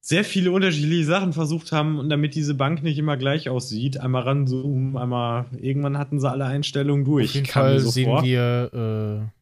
sehr 0.00 0.24
viele 0.24 0.52
unterschiedliche 0.52 1.04
Sachen 1.04 1.32
versucht 1.32 1.72
haben 1.72 1.98
und 1.98 2.08
damit 2.08 2.34
diese 2.34 2.54
Bank 2.54 2.82
nicht 2.82 2.98
immer 2.98 3.16
gleich 3.16 3.48
aussieht, 3.48 3.98
einmal 3.98 4.22
ranzoomen, 4.22 4.96
einmal 4.96 5.46
irgendwann 5.60 5.98
hatten 5.98 6.20
sie 6.20 6.30
alle 6.30 6.46
Einstellungen 6.46 7.04
durch. 7.04 7.30
Auf 7.30 7.34
jeden 7.34 7.46
Fall 7.46 7.80
so 7.80 7.90
sehen 7.90 8.06
vor. 8.06 8.24
wir 8.24 9.26
äh, 9.26 9.38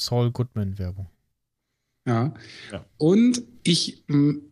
Saul 0.00 0.30
Goodman 0.30 0.78
Werbung. 0.78 1.06
Ja. 2.06 2.34
ja. 2.70 2.84
Und 2.98 3.42
ich, 3.62 4.04
hm, 4.08 4.42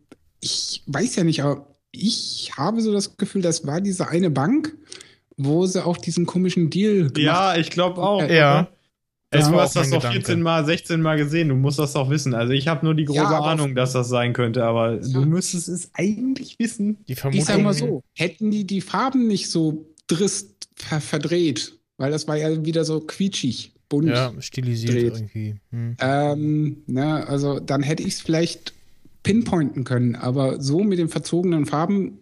ich 0.41 0.83
weiß 0.87 1.17
ja 1.17 1.25
nicht, 1.25 1.43
aber 1.43 1.67
ich 1.91 2.53
habe 2.57 2.81
so 2.81 2.93
das 2.93 3.17
Gefühl, 3.17 3.43
das 3.43 3.67
war 3.67 3.81
diese 3.81 4.09
eine 4.09 4.31
Bank, 4.31 4.75
wo 5.37 5.67
sie 5.67 5.85
auch 5.85 5.99
diesen 5.99 6.27
komischen 6.27 6.71
Deal 6.71 7.11
gemacht 7.11 7.19
Ja, 7.19 7.57
ich 7.57 7.71
glaube 7.71 8.01
auch. 8.03 8.27
Ja. 8.29 8.69
Das 9.33 9.49
du 9.49 9.59
hast 9.59 9.75
das 9.77 9.89
doch 9.89 10.05
14 10.05 10.43
Mal, 10.43 10.65
16 10.65 11.01
Mal 11.01 11.17
gesehen. 11.17 11.49
Du 11.49 11.55
musst 11.55 11.79
das 11.79 11.95
doch 11.95 12.11
wissen. 12.11 12.35
Also 12.35 12.53
ich 12.53 12.69
habe 12.69 12.85
nur 12.85 12.95
die 12.95 13.07
große 13.07 13.19
ja, 13.19 13.41
Ahnung, 13.41 13.75
dass 13.75 13.93
das 13.93 14.09
sein 14.09 14.35
könnte, 14.35 14.65
aber 14.65 15.01
ja. 15.01 15.09
du 15.09 15.23
müsstest 15.23 15.69
es 15.69 15.91
eigentlich 15.95 16.59
wissen. 16.59 16.99
Die 17.09 17.15
Vermutung, 17.15 17.41
ich 17.41 17.47
sag 17.47 17.63
mal 17.63 17.73
so, 17.73 18.03
hätten 18.15 18.51
die 18.51 18.67
die 18.67 18.83
Farben 18.83 19.27
nicht 19.27 19.51
so 19.51 19.87
drist 20.07 20.69
ver 20.77 21.01
verdreht, 21.01 21.79
weil 21.97 22.11
das 22.11 22.29
war 22.29 22.37
ja 22.37 22.63
wieder 22.65 22.85
so 22.85 23.01
quietschig, 23.01 23.73
bunt. 23.89 24.09
Ja, 24.09 24.33
stilisiert 24.41 24.95
dreht. 24.95 25.15
irgendwie. 25.15 25.55
Hm. 25.71 25.97
Ähm, 25.99 26.77
na, 26.87 27.25
also 27.25 27.59
dann 27.59 27.83
hätte 27.83 28.03
ich 28.03 28.15
es 28.15 28.21
vielleicht 28.21 28.75
pinpointen 29.23 29.85
können, 29.85 30.15
aber 30.15 30.61
so 30.61 30.85
mit 30.85 30.99
den 30.99 31.09
verzogenen 31.09 31.65
Farben 31.65 32.19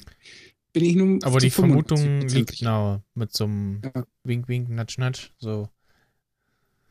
bin 0.73 0.85
ich 0.85 0.95
nun. 0.95 1.23
Aber 1.25 1.41
die 1.41 1.51
Vermutung 1.51 2.21
liegt 2.21 2.63
nahe 2.63 3.03
mit 3.15 3.33
so 3.33 3.45
einem 3.45 3.81
ja. 3.85 4.05
Wink, 4.23 4.47
Wink, 4.47 4.69
Natsch, 4.69 4.99
Natsch, 4.99 5.31
so. 5.39 5.69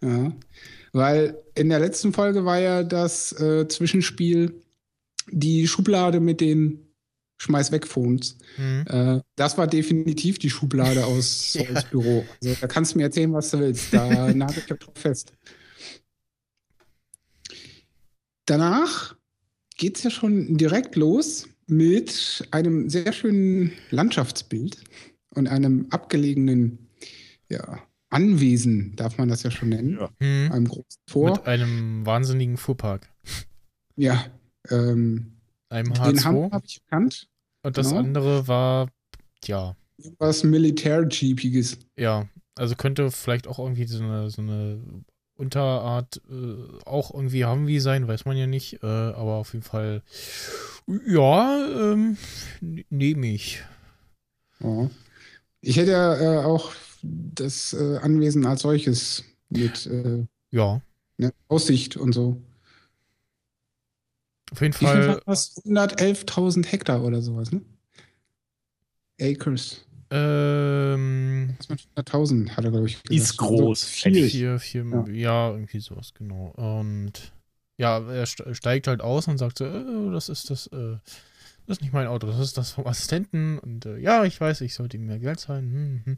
Ja, 0.01 0.31
weil 0.93 1.37
in 1.55 1.69
der 1.69 1.79
letzten 1.79 2.13
Folge 2.13 2.45
war 2.45 2.59
ja 2.59 2.83
das 2.83 3.33
äh, 3.39 3.67
Zwischenspiel 3.67 4.61
die 5.31 5.67
Schublade 5.67 6.19
mit 6.19 6.41
den 6.41 6.89
Schmeiß 7.37 7.71
weg 7.71 7.87
Phones. 7.87 8.37
Mhm. 8.57 8.85
Äh, 8.87 9.21
das 9.35 9.57
war 9.57 9.67
definitiv 9.67 10.39
die 10.39 10.49
Schublade 10.49 11.05
aus 11.05 11.53
ja. 11.53 11.81
Büro. 11.89 12.25
Also, 12.41 12.55
da 12.59 12.67
kannst 12.67 12.93
du 12.93 12.97
mir 12.97 13.05
erzählen, 13.05 13.31
was 13.33 13.51
du 13.51 13.59
willst. 13.59 13.93
Da 13.93 14.33
nagel 14.33 14.63
ich 14.67 14.77
drauf 14.77 14.95
fest. 14.95 15.33
Danach 18.45 19.15
geht 19.77 19.97
es 19.97 20.03
ja 20.03 20.09
schon 20.09 20.57
direkt 20.57 20.95
los 20.95 21.47
mit 21.67 22.47
einem 22.51 22.89
sehr 22.89 23.13
schönen 23.13 23.71
Landschaftsbild 23.91 24.83
und 25.35 25.47
einem 25.47 25.87
abgelegenen 25.91 26.89
ja, 27.47 27.81
Anwesen, 28.09 28.95
darf 28.95 29.17
man 29.17 29.29
das 29.29 29.43
ja 29.43 29.51
schon 29.51 29.69
nennen. 29.69 29.99
Ja. 29.99 30.09
Mhm. 30.19 30.51
Einem 30.51 30.67
großen 30.67 31.01
Tor. 31.05 31.31
Mit 31.31 31.47
einem 31.47 32.05
wahnsinnigen 32.05 32.57
Fuhrpark. 32.57 33.09
Ja. 33.95 34.25
Ähm, 34.69 35.33
einem 35.69 35.93
H2. 35.93 36.11
Den 36.11 36.51
habe 36.51 36.65
ich 36.65 36.81
erkannt. 36.89 37.27
Und 37.63 37.77
das 37.77 37.89
genau. 37.89 37.99
andere 37.99 38.47
war, 38.47 38.87
ja. 39.45 39.75
Was 40.17 40.43
Militär-Jeepiges. 40.43 41.77
Ja, 41.97 42.27
also 42.55 42.75
könnte 42.75 43.11
vielleicht 43.11 43.47
auch 43.47 43.59
irgendwie 43.59 43.85
so 43.85 44.01
eine, 44.03 44.29
so 44.29 44.41
eine 44.41 44.81
Unterart 45.35 46.21
äh, 46.29 46.85
auch 46.85 47.13
irgendwie 47.13 47.45
Humvee 47.45 47.79
sein, 47.79 48.07
weiß 48.07 48.25
man 48.25 48.37
ja 48.37 48.47
nicht. 48.47 48.81
Äh, 48.83 48.87
aber 48.87 49.35
auf 49.35 49.53
jeden 49.53 49.63
Fall, 49.63 50.03
ja, 51.05 51.65
ähm, 51.67 52.17
nehme 52.61 53.27
ich. 53.27 53.63
Ja. 54.59 54.89
Ich 55.61 55.77
hätte 55.77 55.91
ja 55.91 56.41
äh, 56.41 56.45
auch 56.45 56.71
das 57.03 57.73
äh, 57.73 57.97
Anwesen 57.97 58.45
als 58.45 58.61
solches 58.61 59.23
mit 59.49 59.85
äh, 59.87 60.25
ja. 60.51 60.81
Ne, 61.17 61.33
Aussicht 61.47 61.97
und 61.97 62.13
so. 62.13 62.41
Auf 64.51 64.61
jeden 64.61 64.73
Fall. 64.73 65.21
111.000 65.25 66.65
Hektar 66.65 67.03
oder 67.03 67.21
sowas, 67.21 67.51
ne? 67.51 67.61
Acres. 69.21 69.85
Ähm. 70.11 71.55
100.000 71.95 72.51
hat 72.51 72.65
er, 72.65 72.71
glaube 72.71 72.87
ich. 72.87 73.03
Gesagt. 73.03 73.11
Ist 73.11 73.37
groß. 73.37 73.83
Also 73.83 74.09
vier, 74.09 74.29
vier, 74.29 74.59
vier 74.59 75.05
ja. 75.07 75.13
ja. 75.13 75.51
irgendwie 75.51 75.79
sowas, 75.79 76.13
genau. 76.15 76.47
Und 76.55 77.31
ja, 77.77 77.99
er 77.99 78.25
steigt 78.25 78.87
halt 78.87 79.01
aus 79.01 79.27
und 79.27 79.37
sagt 79.37 79.59
so, 79.59 79.65
äh, 79.65 80.11
das 80.11 80.29
ist 80.29 80.49
das, 80.49 80.67
äh, 80.67 80.97
das 81.67 81.77
ist 81.77 81.81
nicht 81.81 81.93
mein 81.93 82.07
Auto, 82.07 82.27
das 82.27 82.39
ist 82.39 82.57
das 82.57 82.71
vom 82.71 82.87
Assistenten. 82.87 83.59
Und 83.59 83.85
äh, 83.85 83.97
ja, 83.97 84.25
ich 84.25 84.39
weiß, 84.39 84.61
ich 84.61 84.73
sollte 84.73 84.97
ihm 84.97 85.05
mehr 85.05 85.19
Geld 85.19 85.39
zahlen. 85.39 85.71
Hm, 85.71 86.01
hm. 86.05 86.17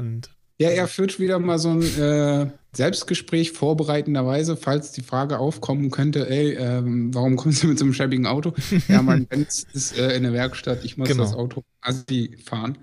Und 0.00 0.30
ja, 0.58 0.68
er 0.68 0.88
führt 0.88 1.18
wieder 1.18 1.38
mal 1.38 1.58
so 1.58 1.70
ein 1.70 1.82
äh, 1.82 2.50
Selbstgespräch 2.72 3.52
vorbereitenderweise, 3.52 4.56
falls 4.56 4.92
die 4.92 5.02
Frage 5.02 5.38
aufkommen 5.38 5.90
könnte, 5.90 6.28
ey, 6.28 6.54
ähm, 6.54 7.14
warum 7.14 7.36
kommst 7.36 7.62
du 7.62 7.68
mit 7.68 7.78
so 7.78 7.84
einem 7.84 7.94
schäbigen 7.94 8.26
Auto? 8.26 8.52
ja, 8.88 9.02
mein 9.02 9.26
Benz 9.28 9.66
ist 9.72 9.96
äh, 9.96 10.16
in 10.16 10.22
der 10.22 10.32
Werkstatt, 10.32 10.84
ich 10.84 10.96
muss 10.96 11.08
genau. 11.08 11.22
das 11.22 11.34
Auto 11.34 11.62
Assi 11.80 12.36
fahren. 12.44 12.78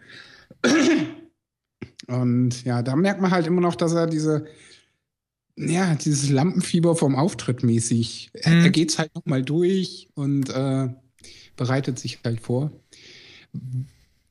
Und 2.07 2.63
ja, 2.63 2.81
da 2.81 2.95
merkt 2.95 3.21
man 3.21 3.31
halt 3.31 3.47
immer 3.47 3.61
noch, 3.61 3.75
dass 3.75 3.93
er 3.93 4.07
diese, 4.07 4.45
ja, 5.55 5.93
dieses 5.95 6.29
Lampenfieber 6.29 6.95
vom 6.95 7.15
Auftritt 7.15 7.63
mäßig, 7.63 8.31
mhm. 8.33 8.39
er, 8.41 8.63
er 8.63 8.69
geht's 8.69 8.97
halt 8.97 9.13
nochmal 9.13 9.43
durch 9.43 10.09
und 10.15 10.49
äh, 10.49 10.87
bereitet 11.55 11.99
sich 11.99 12.19
halt 12.23 12.41
vor 12.41 12.71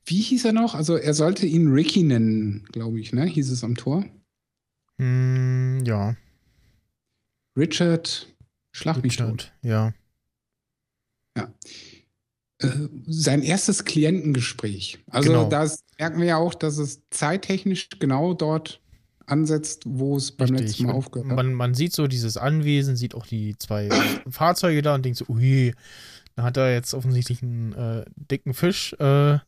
wie 0.06 0.20
hieß 0.20 0.44
er 0.46 0.52
noch? 0.52 0.74
Also 0.74 0.96
er 0.96 1.14
sollte 1.14 1.46
ihn 1.46 1.72
Ricky 1.72 2.02
nennen, 2.02 2.64
glaube 2.72 3.00
ich, 3.00 3.12
ne? 3.12 3.24
Hieß 3.24 3.50
es 3.50 3.64
am 3.64 3.74
Tor? 3.74 4.04
Mm, 4.98 5.80
ja. 5.84 6.16
Richard 7.56 8.28
Schlag 8.72 9.02
mich 9.02 9.16
tot. 9.16 9.52
Ja. 9.62 9.92
Ja. 11.36 11.52
Äh, 12.58 12.88
sein 13.06 13.42
erstes 13.42 13.84
Klientengespräch. 13.84 14.98
Also 15.10 15.30
genau. 15.30 15.48
da 15.48 15.68
merken 15.98 16.20
wir 16.20 16.26
ja 16.26 16.36
auch, 16.36 16.54
dass 16.54 16.78
es 16.78 17.02
zeittechnisch 17.10 17.88
genau 17.98 18.34
dort 18.34 18.80
ansetzt, 19.26 19.82
wo 19.86 20.16
es 20.16 20.30
beim 20.30 20.50
Richtig. 20.50 20.68
letzten 20.68 20.84
Mal 20.84 20.92
aufgehört 20.92 21.30
hat. 21.30 21.36
Man, 21.36 21.54
man 21.54 21.74
sieht 21.74 21.92
so 21.92 22.06
dieses 22.06 22.36
Anwesen, 22.36 22.96
sieht 22.96 23.14
auch 23.14 23.26
die 23.26 23.56
zwei 23.58 23.88
Fahrzeuge 24.30 24.82
da 24.82 24.94
und 24.94 25.04
denkt 25.04 25.18
so, 25.18 25.26
ui, 25.28 25.74
da 26.36 26.44
hat 26.44 26.56
er 26.56 26.72
jetzt 26.72 26.94
offensichtlich 26.94 27.42
einen 27.42 27.72
äh, 27.72 28.04
dicken 28.14 28.54
Fisch 28.54 28.94
äh, 29.00 29.38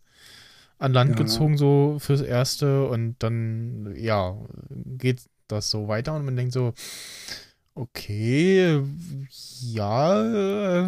an 0.79 0.93
Land 0.93 1.11
ja. 1.11 1.17
gezogen, 1.17 1.57
so 1.59 1.97
fürs 1.99 2.21
Erste. 2.21 2.89
Und 2.89 3.17
dann, 3.21 3.95
ja, 3.97 4.37
geht 4.71 5.23
das 5.49 5.71
so 5.71 5.89
weiter 5.89 6.15
und 6.15 6.25
man 6.25 6.37
denkt 6.37 6.53
so, 6.53 6.73
okay, 7.75 8.83
ja, 9.61 10.83
äh, 10.83 10.87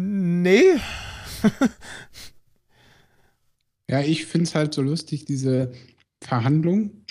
nee. 0.00 0.74
ja, 3.88 4.00
ich 4.00 4.26
finde 4.26 4.44
es 4.44 4.54
halt 4.54 4.74
so 4.74 4.82
lustig, 4.82 5.24
diese 5.24 5.72
Verhandlung, 6.20 7.04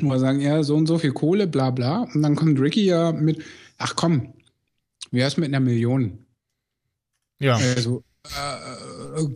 wo 0.00 0.08
wir 0.08 0.18
sagen, 0.18 0.40
ja, 0.40 0.62
so 0.62 0.76
und 0.76 0.86
so 0.86 0.98
viel 0.98 1.12
Kohle, 1.12 1.46
bla 1.46 1.70
bla. 1.70 2.08
Und 2.14 2.22
dann 2.22 2.36
kommt 2.36 2.60
Ricky 2.60 2.84
ja 2.84 3.12
mit, 3.12 3.42
ach 3.78 3.94
komm, 3.96 4.34
wie 5.10 5.20
ist 5.20 5.38
mit 5.38 5.48
einer 5.48 5.60
Million? 5.60 6.26
Ja. 7.40 7.56
Also, 7.56 8.04
äh, 8.24 9.28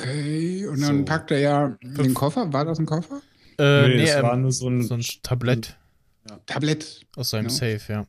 okay. 0.00 0.66
Und 0.66 0.80
dann 0.80 0.98
so. 0.98 1.04
packt 1.04 1.30
er 1.30 1.38
ja 1.38 1.76
den 1.82 2.14
Koffer. 2.14 2.52
War 2.52 2.64
das 2.64 2.78
ein 2.78 2.86
Koffer? 2.86 3.20
Äh, 3.58 3.88
nee, 3.88 3.96
nee 3.96 4.02
es 4.04 4.16
ähm, 4.16 4.22
war 4.22 4.36
nur 4.36 4.52
so 4.52 4.68
ein, 4.68 4.82
so 4.82 4.94
ein 4.94 5.04
Tablett. 5.22 5.76
Ja. 6.28 6.38
Tablett. 6.46 7.06
Aus 7.16 7.30
seinem 7.30 7.46
ja. 7.46 7.50
Safe, 7.50 7.80
ja. 7.88 8.06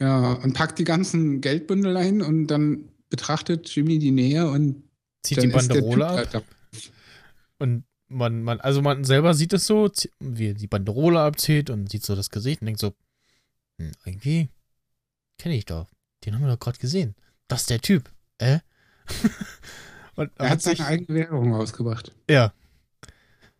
Ja, 0.00 0.32
und 0.32 0.54
packt 0.54 0.78
die 0.78 0.84
ganzen 0.84 1.40
Geldbündel 1.40 1.96
ein 1.96 2.22
und 2.22 2.46
dann 2.46 2.88
betrachtet 3.10 3.68
Jimmy 3.68 3.98
die 3.98 4.12
Nähe 4.12 4.48
und 4.48 4.82
zieht 5.22 5.42
die 5.42 5.48
Banderole 5.48 6.06
ab. 6.06 6.16
Halt 6.32 6.44
und 7.58 7.84
man, 8.08 8.42
man, 8.42 8.60
also 8.60 8.80
man 8.80 9.04
selber 9.04 9.34
sieht 9.34 9.52
es 9.52 9.66
so, 9.66 9.90
wie 10.18 10.48
er 10.48 10.54
die 10.54 10.66
Banderole 10.66 11.20
abzieht 11.20 11.68
und 11.68 11.90
sieht 11.90 12.04
so 12.04 12.16
das 12.16 12.30
Gesicht 12.30 12.62
und 12.62 12.66
denkt 12.66 12.80
so, 12.80 12.94
hm, 13.78 13.92
irgendwie 14.04 14.48
kenne 15.38 15.56
ich 15.56 15.66
doch. 15.66 15.86
Den 16.24 16.34
haben 16.34 16.42
wir 16.42 16.50
doch 16.50 16.58
gerade 16.58 16.78
gesehen. 16.78 17.14
Das 17.48 17.62
ist 17.62 17.70
der 17.70 17.80
Typ. 17.80 18.10
Äh? 18.38 18.60
und 20.20 20.30
er 20.36 20.50
hat 20.50 20.60
seine 20.60 20.84
eigene 20.86 21.18
Währung 21.18 21.54
rausgebracht. 21.54 22.12
Ja. 22.28 22.52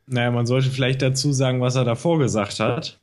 Naja, 0.07 0.31
man 0.31 0.47
sollte 0.47 0.71
vielleicht 0.71 1.01
dazu 1.01 1.33
sagen, 1.33 1.61
was 1.61 1.75
er 1.75 1.85
davor 1.85 2.19
gesagt 2.19 2.61
hat. 2.61 2.99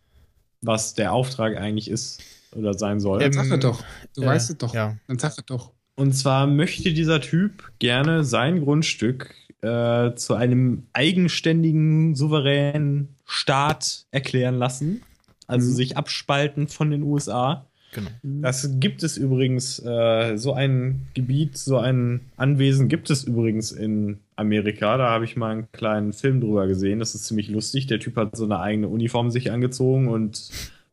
Was 0.62 0.94
der 0.94 1.14
Auftrag 1.14 1.58
eigentlich 1.58 1.90
ist 1.90 2.22
oder 2.52 2.74
sein 2.74 3.00
soll. 3.00 3.20
Dann 3.20 3.34
sag 3.34 3.50
er 3.50 3.58
doch. 3.58 3.84
Du 4.16 4.24
äh, 4.24 4.26
weißt 4.28 4.50
es 4.52 4.58
doch. 4.58 4.74
Ja. 4.74 4.98
Dann 5.08 5.20
sag 5.20 5.38
er 5.38 5.44
doch. 5.44 5.72
Und 5.96 6.14
zwar 6.14 6.46
möchte 6.48 6.94
dieser 6.94 7.22
Typ 7.22 7.72
gerne 7.80 8.24
sein 8.24 8.64
Grundstück 8.64 9.34
äh, 9.62 10.14
zu 10.14 10.36
einem 10.36 10.84
eigenständigen, 10.94 12.16
souveränen 12.16 13.16
Staat 13.26 14.06
erklären 14.12 14.56
lassen. 14.56 15.02
Also 15.48 15.70
mhm. 15.70 15.74
sich 15.74 15.98
abspalten 15.98 16.68
von 16.68 16.92
den 16.92 17.04
USA. 17.04 17.67
Genau. 17.94 18.10
Das 18.22 18.80
gibt 18.80 19.02
es 19.04 19.18
übrigens, 19.18 19.80
äh, 19.80 20.38
so 20.38 20.54
ein 20.54 21.08
Gebiet, 21.14 21.58
so 21.58 21.78
ein 21.78 22.22
Anwesen 22.36 22.90
gibt 22.90 23.10
es 23.10 23.24
übrigens 23.24 23.72
in 23.72 24.20
Amerika. 24.36 24.98
Da 24.98 25.10
habe 25.10 25.26
ich 25.26 25.36
mal 25.36 25.52
einen 25.52 25.72
kleinen 25.72 26.14
Film 26.14 26.42
drüber 26.42 26.68
gesehen. 26.68 27.00
Das 27.00 27.16
ist 27.16 27.26
ziemlich 27.26 27.50
lustig. 27.50 27.88
Der 27.88 28.00
Typ 28.00 28.18
hat 28.18 28.36
so 28.36 28.44
eine 28.44 28.60
eigene 28.60 28.88
Uniform 28.88 29.32
sich 29.32 29.52
angezogen 29.52 30.08
und 30.10 30.50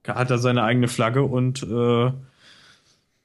hat 0.06 0.30
da 0.30 0.38
seine 0.38 0.62
eigene 0.62 0.88
Flagge 0.88 1.22
und 1.22 1.62
äh, 1.62 2.12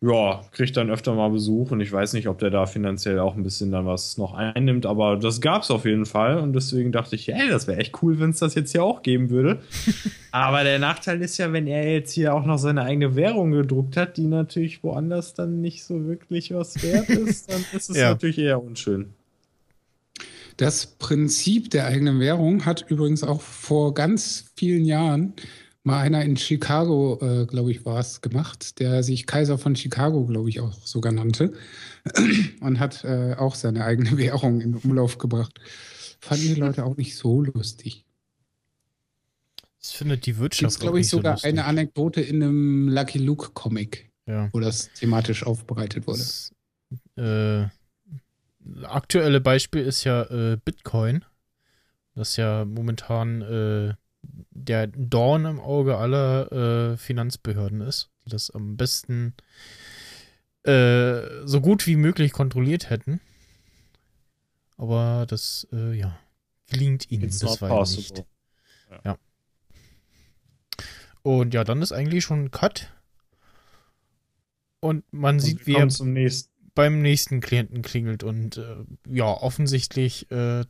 ja, 0.01 0.41
kriegt 0.53 0.77
dann 0.77 0.89
öfter 0.89 1.13
mal 1.13 1.29
Besuch 1.29 1.71
und 1.71 1.81
ich 1.81 1.91
weiß 1.91 2.13
nicht, 2.13 2.29
ob 2.29 2.39
der 2.39 2.49
da 2.49 2.65
finanziell 2.65 3.19
auch 3.19 3.35
ein 3.35 3.43
bisschen 3.43 3.69
dann 3.71 3.85
was 3.85 4.17
noch 4.17 4.33
einnimmt, 4.33 4.85
aber 4.85 5.17
das 5.17 5.41
gab 5.41 5.63
es 5.63 5.71
auf 5.71 5.83
jeden 5.83 6.05
Fall 6.05 6.37
und 6.37 6.53
deswegen 6.53 6.93
dachte 6.93 7.15
ich, 7.15 7.27
hey, 7.27 7.49
das 7.49 7.67
wäre 7.67 7.79
echt 7.79 8.01
cool, 8.01 8.17
wenn 8.19 8.29
es 8.29 8.39
das 8.39 8.55
jetzt 8.55 8.71
hier 8.71 8.83
auch 8.83 9.01
geben 9.01 9.29
würde. 9.29 9.59
aber 10.31 10.63
der 10.63 10.79
Nachteil 10.79 11.21
ist 11.21 11.37
ja, 11.37 11.51
wenn 11.51 11.67
er 11.67 11.91
jetzt 11.91 12.13
hier 12.13 12.33
auch 12.33 12.45
noch 12.45 12.57
seine 12.57 12.83
eigene 12.83 13.17
Währung 13.17 13.51
gedruckt 13.51 13.97
hat, 13.97 14.15
die 14.15 14.27
natürlich 14.27 14.83
woanders 14.83 15.33
dann 15.33 15.59
nicht 15.59 15.83
so 15.83 16.05
wirklich 16.05 16.53
was 16.53 16.81
wert 16.81 17.09
ist, 17.09 17.51
dann 17.51 17.65
ist 17.73 17.89
es 17.89 17.97
ja. 17.97 18.11
natürlich 18.11 18.39
eher 18.39 18.63
unschön. 18.63 19.13
Das 20.55 20.85
Prinzip 20.85 21.71
der 21.71 21.87
eigenen 21.87 22.21
Währung 22.21 22.65
hat 22.65 22.85
übrigens 22.89 23.23
auch 23.23 23.41
vor 23.41 23.93
ganz 23.93 24.51
vielen 24.55 24.85
Jahren 24.85 25.33
mal 25.89 26.01
einer 26.01 26.23
in 26.23 26.37
Chicago, 26.37 27.19
äh, 27.21 27.45
glaube 27.45 27.71
ich, 27.71 27.85
war 27.85 27.99
es, 27.99 28.21
gemacht, 28.21 28.79
der 28.79 29.01
sich 29.03 29.25
Kaiser 29.25 29.57
von 29.57 29.75
Chicago, 29.75 30.25
glaube 30.25 30.49
ich, 30.49 30.59
auch 30.59 30.73
sogar 30.85 31.11
nannte 31.11 31.53
und 32.61 32.79
hat 32.79 33.03
äh, 33.03 33.35
auch 33.37 33.55
seine 33.55 33.83
eigene 33.83 34.17
Währung 34.17 34.61
in 34.61 34.75
Umlauf 34.75 35.17
gebracht. 35.17 35.59
Fanden 36.19 36.53
die 36.53 36.59
Leute 36.59 36.85
auch 36.85 36.95
nicht 36.97 37.15
so 37.15 37.41
lustig. 37.41 38.05
Das 39.79 39.91
findet 39.91 40.25
die 40.25 40.37
Wirtschaft. 40.37 40.63
Das 40.63 40.73
ist, 40.73 40.79
glaube 40.79 40.99
ich, 40.99 41.09
sogar 41.09 41.37
so 41.37 41.47
eine 41.47 41.65
Anekdote 41.65 42.21
in 42.21 42.43
einem 42.43 42.89
Lucky 42.89 43.17
Luke 43.17 43.51
Comic, 43.53 44.11
ja. 44.27 44.49
wo 44.51 44.59
das 44.59 44.91
thematisch 44.93 45.43
aufbereitet 45.45 46.05
wurde. 46.05 46.19
Das, 46.19 46.53
äh, 47.17 47.65
aktuelle 48.85 49.41
Beispiel 49.41 49.81
ist 49.81 50.03
ja 50.03 50.23
äh, 50.23 50.57
Bitcoin, 50.63 51.25
das 52.15 52.35
ja 52.35 52.65
momentan 52.65 53.41
äh, 53.41 53.93
der 54.69 54.87
Dorn 54.87 55.45
im 55.45 55.59
Auge 55.59 55.97
aller 55.97 56.91
äh, 56.91 56.97
Finanzbehörden 56.97 57.81
ist, 57.81 58.09
die 58.25 58.29
das 58.29 58.51
am 58.51 58.77
besten 58.77 59.33
äh, 60.63 61.21
so 61.45 61.59
gut 61.59 61.87
wie 61.87 61.95
möglich 61.95 62.31
kontrolliert 62.31 62.89
hätten. 62.89 63.19
Aber 64.77 65.25
das, 65.27 65.67
äh, 65.73 65.93
ja, 65.93 66.17
gelingt 66.69 67.09
ihnen 67.11 67.23
It's 67.23 67.39
bisweilen 67.39 67.81
nicht. 67.81 68.23
Ja. 68.91 69.01
ja. 69.03 69.17
Und 71.23 71.53
ja, 71.53 71.63
dann 71.63 71.81
ist 71.81 71.91
eigentlich 71.91 72.23
schon 72.23 72.51
Cut. 72.51 72.93
Und 74.79 75.03
man 75.11 75.35
und 75.35 75.39
sieht, 75.41 75.65
wie 75.67 75.73
er 75.73 75.87
nächsten. 76.03 76.51
beim 76.75 77.01
nächsten 77.01 77.41
Klienten 77.41 77.81
klingelt 77.81 78.23
und 78.23 78.57
äh, 78.57 78.85
ja, 79.09 79.25
offensichtlich 79.25 80.31
äh, 80.31 80.63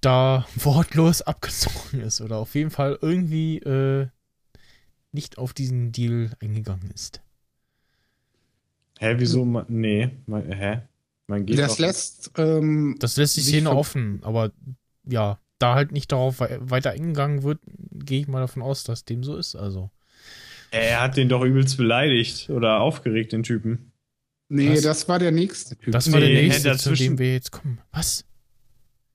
da 0.00 0.46
wortlos 0.56 1.22
abgezogen 1.22 2.00
ist 2.00 2.20
oder 2.20 2.36
auf 2.38 2.54
jeden 2.54 2.70
Fall 2.70 2.98
irgendwie 3.00 3.58
äh, 3.58 4.08
nicht 5.12 5.38
auf 5.38 5.52
diesen 5.52 5.92
Deal 5.92 6.30
eingegangen 6.40 6.90
ist. 6.90 7.22
Hä, 8.98 9.14
wieso? 9.18 9.44
Nee, 9.68 10.10
man, 10.26 10.50
hä? 10.50 10.82
Man 11.26 11.44
geht 11.44 11.58
das 11.58 11.78
lässt 11.78 12.32
ähm, 12.38 12.96
das 12.98 13.16
lässt 13.16 13.36
die 13.36 13.40
Szene 13.40 13.70
offen, 13.70 14.20
aber 14.22 14.52
ja, 15.04 15.38
da 15.58 15.74
halt 15.74 15.92
nicht 15.92 16.12
darauf 16.12 16.40
weiter 16.40 16.90
eingegangen 16.90 17.42
wird, 17.42 17.60
gehe 17.92 18.20
ich 18.20 18.28
mal 18.28 18.40
davon 18.40 18.62
aus, 18.62 18.84
dass 18.84 19.04
dem 19.04 19.24
so 19.24 19.36
ist. 19.36 19.56
Also 19.56 19.90
er 20.70 21.00
hat 21.00 21.16
den 21.16 21.28
doch 21.28 21.42
übelst 21.42 21.76
beleidigt 21.76 22.50
oder 22.50 22.80
aufgeregt, 22.80 23.32
den 23.32 23.42
Typen. 23.42 23.92
Nee, 24.48 24.74
Was? 24.74 24.82
das 24.82 25.08
war 25.08 25.18
der 25.18 25.32
nächste 25.32 25.76
Typ. 25.76 25.92
Das 25.92 26.12
war 26.12 26.20
nee, 26.20 26.32
der 26.32 26.42
nächste, 26.42 26.76
zu 26.76 26.94
dem 26.94 27.18
wir 27.18 27.32
jetzt 27.32 27.50
kommen. 27.50 27.80
Was? 27.92 28.24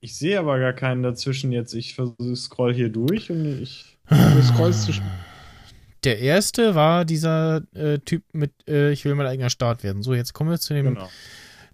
Ich 0.04 0.16
sehe 0.16 0.36
aber 0.36 0.58
gar 0.58 0.72
keinen 0.72 1.04
dazwischen 1.04 1.52
jetzt. 1.52 1.74
Ich 1.74 1.94
versuche, 1.94 2.34
scroll 2.34 2.74
hier 2.74 2.88
durch 2.88 3.30
und 3.30 3.62
ich. 3.62 3.96
Du 4.08 4.42
scrollst 4.42 4.82
zwischen. 4.82 5.04
Der 6.02 6.18
erste 6.18 6.74
war 6.74 7.04
dieser 7.04 7.62
äh, 7.72 8.00
Typ 8.00 8.24
mit, 8.32 8.50
äh, 8.66 8.90
ich 8.90 9.04
will 9.04 9.14
mein 9.14 9.28
eigener 9.28 9.48
Start 9.48 9.84
werden. 9.84 10.02
So, 10.02 10.12
jetzt 10.12 10.32
kommen 10.32 10.50
wir 10.50 10.58
zu 10.58 10.74
dem 10.74 10.94
genau. 10.94 11.08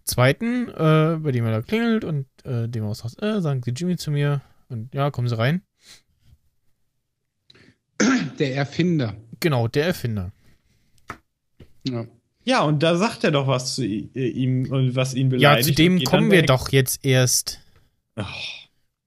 zweiten, 0.05 0.69
äh, 0.69 1.17
bei 1.19 1.33
dem 1.33 1.47
er 1.47 1.53
da 1.53 1.63
klingelt 1.63 2.05
und 2.05 2.27
äh, 2.45 2.69
dem 2.69 2.85
aus 2.85 2.99
sagt, 2.99 3.23
äh, 3.23 3.41
sagen 3.41 3.63
Sie 3.65 3.71
Jimmy 3.71 3.97
zu 3.97 4.11
mir 4.11 4.43
und 4.69 4.93
ja, 4.93 5.11
kommen 5.11 5.29
Sie 5.29 5.39
rein. 5.39 5.63
Der 8.39 8.57
Erfinder. 8.57 9.17
Genau, 9.41 9.69
der 9.69 9.87
Erfinder. 9.87 10.33
Ja. 11.89 12.05
Ja, 12.45 12.63
und 12.63 12.83
da 12.83 12.97
sagt 12.97 13.25
er 13.25 13.31
doch 13.31 13.47
was 13.47 13.75
zu 13.75 13.87
ihm 13.87 14.71
und 14.71 14.95
was 14.95 15.15
ihn 15.15 15.31
beleidigt. 15.31 15.69
Ja, 15.69 15.75
zu 15.75 15.75
dem 15.75 16.05
kommen 16.05 16.31
wir 16.31 16.43
doch 16.43 16.69
jetzt 16.69 17.07
erst. 17.07 17.61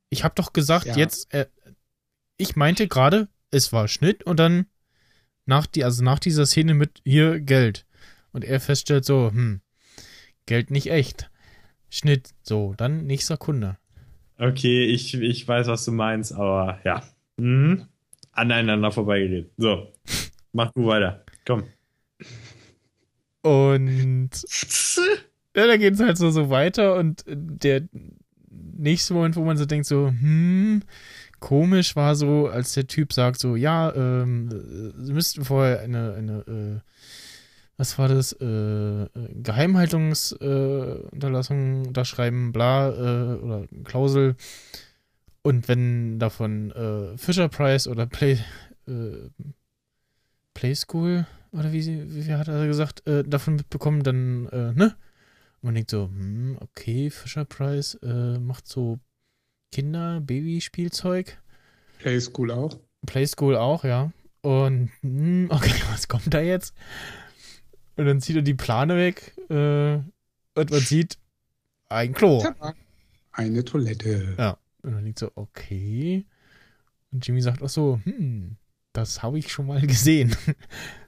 Ich 0.09 0.23
habe 0.23 0.35
doch 0.35 0.53
gesagt, 0.53 0.85
ja. 0.87 0.97
jetzt, 0.97 1.33
äh, 1.33 1.47
ich 2.37 2.55
meinte 2.55 2.87
gerade, 2.87 3.29
es 3.49 3.71
war 3.71 3.87
Schnitt 3.87 4.23
und 4.23 4.39
dann 4.39 4.65
nach 5.45 5.65
die, 5.65 5.83
also 5.83 6.03
nach 6.03 6.19
dieser 6.19 6.45
Szene 6.45 6.73
mit 6.73 7.01
hier 7.05 7.39
Geld. 7.39 7.85
Und 8.31 8.43
er 8.45 8.59
feststellt 8.59 9.05
so, 9.05 9.31
hm, 9.31 9.61
Geld 10.45 10.71
nicht 10.71 10.89
echt. 10.89 11.29
Schnitt, 11.89 12.33
so, 12.41 12.73
dann 12.77 13.05
nächster 13.05 13.37
Kunde. 13.37 13.77
Okay, 14.37 14.85
ich, 14.85 15.13
ich 15.13 15.47
weiß, 15.47 15.67
was 15.67 15.85
du 15.85 15.91
meinst, 15.91 16.33
aber 16.33 16.79
ja. 16.83 17.03
Mhm. 17.37 17.87
Aneinander 18.31 18.91
vorbeigeredet. 18.91 19.51
So, 19.57 19.91
mach 20.53 20.71
du 20.71 20.87
weiter. 20.87 21.25
Komm. 21.45 21.65
Und 23.41 24.29
ja, 25.55 25.67
dann 25.67 25.79
geht 25.79 25.95
es 25.95 25.99
halt 25.99 26.17
so, 26.17 26.31
so 26.31 26.49
weiter 26.49 26.95
und 26.95 27.23
der 27.27 27.87
nächste 28.77 29.13
Moment, 29.13 29.35
wo 29.35 29.43
man 29.43 29.57
so 29.57 29.65
denkt, 29.65 29.85
so, 29.85 30.07
hm, 30.07 30.81
komisch 31.39 31.95
war 31.95 32.15
so, 32.15 32.47
als 32.47 32.73
der 32.73 32.87
Typ 32.87 33.13
sagt, 33.13 33.39
so, 33.39 33.55
ja, 33.55 33.93
ähm, 33.95 34.49
sie 34.97 35.13
müssten 35.13 35.45
vorher 35.45 35.81
eine, 35.81 36.13
eine, 36.13 36.39
äh, 36.47 36.79
was 37.77 37.97
war 37.97 38.07
das? 38.07 38.33
Äh, 38.33 39.07
Geheimhaltungsunterlassung 39.41 41.85
äh, 41.85 41.91
da 41.91 42.05
schreiben, 42.05 42.51
bla, 42.51 42.89
äh, 42.89 43.37
oder 43.37 43.65
Klausel. 43.83 44.35
Und 45.41 45.67
wenn 45.67 46.19
davon 46.19 46.69
äh, 46.71 47.17
Fisher 47.17 47.49
Price 47.49 47.87
oder 47.87 48.05
Play, 48.05 48.37
äh, 48.87 49.29
Play 50.53 50.75
School 50.75 51.25
oder 51.51 51.71
wie, 51.71 51.81
sie, 51.81 52.03
wie 52.07 52.35
hat 52.35 52.47
er 52.47 52.67
gesagt, 52.67 53.07
äh, 53.07 53.23
davon 53.23 53.55
mitbekommen, 53.55 54.03
dann, 54.03 54.45
äh, 54.49 54.73
ne? 54.73 54.95
Und 55.61 55.67
man 55.67 55.75
denkt 55.75 55.91
so, 55.91 56.07
hm, 56.07 56.57
okay, 56.59 57.09
Fisher 57.09 57.45
Price 57.45 57.95
äh, 58.01 58.39
macht 58.39 58.67
so 58.67 58.99
Kinder, 59.71 60.19
Babyspielzeug. 60.21 61.37
Play 61.99 62.19
School 62.19 62.51
auch. 62.51 62.79
Play 63.05 63.27
School 63.27 63.55
auch, 63.55 63.83
ja. 63.83 64.11
Und, 64.41 64.89
hm, 65.01 65.47
okay, 65.51 65.73
was 65.91 66.07
kommt 66.07 66.33
da 66.33 66.41
jetzt? 66.41 66.73
Und 67.95 68.05
dann 68.05 68.21
zieht 68.21 68.37
er 68.37 68.41
die 68.41 68.55
Plane 68.55 68.95
weg 68.95 69.35
äh, 69.49 69.99
und 70.59 70.71
man 70.71 70.79
sieht 70.79 71.19
ein 71.89 72.13
Klo. 72.13 72.43
Eine 73.31 73.63
Toilette. 73.63 74.35
Ja. 74.37 74.57
Und 74.81 74.93
dann 74.93 75.05
liegt 75.05 75.19
so, 75.19 75.31
okay. 75.35 76.25
Und 77.11 77.25
Jimmy 77.25 77.41
sagt 77.41 77.61
auch 77.61 77.69
so, 77.69 77.99
hm, 78.03 78.57
das 78.93 79.21
habe 79.21 79.37
ich 79.37 79.51
schon 79.51 79.67
mal 79.67 79.85
gesehen. 79.85 80.35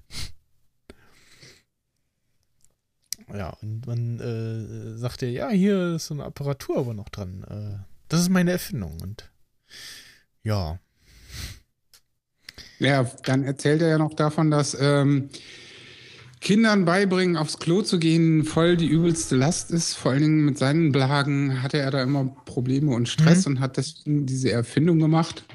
ja, 3.36 3.50
und 3.62 3.86
man 3.88 4.20
äh, 4.20 4.98
sagt 4.98 5.24
er, 5.24 5.32
ja, 5.32 5.50
hier 5.50 5.96
ist 5.96 6.08
so 6.08 6.14
eine 6.14 6.26
Apparatur 6.26 6.78
aber 6.78 6.94
noch 6.94 7.10
dran. 7.10 7.44
Äh, 7.50 7.84
das 8.08 8.22
ist 8.22 8.30
meine 8.30 8.52
Erfindung. 8.52 9.00
Und 9.02 9.32
ja. 10.44 10.80
Ja, 12.80 13.10
dann 13.26 13.44
erzählt 13.44 13.82
er 13.82 13.90
ja 13.90 13.98
noch 13.98 14.14
davon, 14.14 14.52
dass 14.52 14.78
ähm, 14.80 15.30
Kindern 16.42 16.86
beibringen, 16.86 17.38
aufs 17.38 17.58
Klo 17.58 17.82
zu 17.82 17.98
gehen, 17.98 18.44
voll 18.44 18.78
die 18.78 18.88
übelste 18.88 19.36
Last 19.36 19.72
ist. 19.72 19.94
Vor 19.94 20.12
allen 20.12 20.22
Dingen 20.22 20.46
mit 20.46 20.58
seinen 20.58 20.92
Blagen 20.92 21.64
hatte 21.64 21.80
er 21.80 21.90
da 21.90 22.04
immer 22.04 22.26
Probleme 22.46 22.92
und 22.92 23.08
Stress 23.08 23.48
mhm. 23.48 23.56
und 23.56 23.60
hat 23.62 23.78
deswegen 23.78 24.26
diese 24.26 24.52
Erfindung 24.52 25.00
gemacht. 25.00 25.46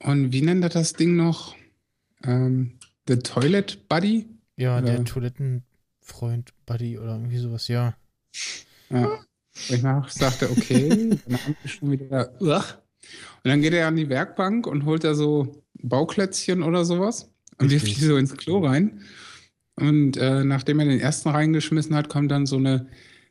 Und 0.00 0.32
wie 0.32 0.42
nennt 0.42 0.64
er 0.64 0.70
das 0.70 0.94
Ding 0.94 1.14
noch? 1.14 1.54
Ähm, 2.24 2.72
The 3.06 3.18
Toilet 3.18 3.88
Buddy? 3.88 4.26
Ja, 4.56 4.78
oder? 4.78 4.86
der 4.86 5.04
Toilettenfreund 6.04 6.52
Buddy 6.66 6.98
oder 6.98 7.12
irgendwie 7.12 7.38
sowas, 7.38 7.68
ja. 7.68 7.94
Ja. 8.90 9.20
Danach 9.68 10.08
sagt 10.10 10.42
er, 10.42 10.50
okay, 10.50 10.88
dann 11.26 11.38
haben 11.38 11.56
wir 11.62 11.70
schon 11.70 11.90
wieder. 11.90 12.32
Uch. 12.40 12.74
Und 13.44 13.50
dann 13.50 13.60
geht 13.60 13.74
er 13.74 13.86
an 13.86 13.96
die 13.96 14.08
Werkbank 14.08 14.66
und 14.66 14.84
holt 14.84 15.04
da 15.04 15.14
so 15.14 15.62
Bauklötzchen 15.82 16.62
oder 16.62 16.84
sowas 16.84 17.30
und 17.58 17.70
wirft 17.70 17.86
die 17.86 18.04
so 18.04 18.16
ins 18.16 18.36
Klo 18.36 18.64
rein. 18.64 19.02
Und 19.76 20.16
äh, 20.16 20.44
nachdem 20.44 20.80
er 20.80 20.86
den 20.86 21.00
ersten 21.00 21.28
reingeschmissen 21.28 21.94
hat, 21.94 22.08
kommt 22.08 22.30
dann 22.30 22.46
so 22.46 22.56
eine 22.56 22.86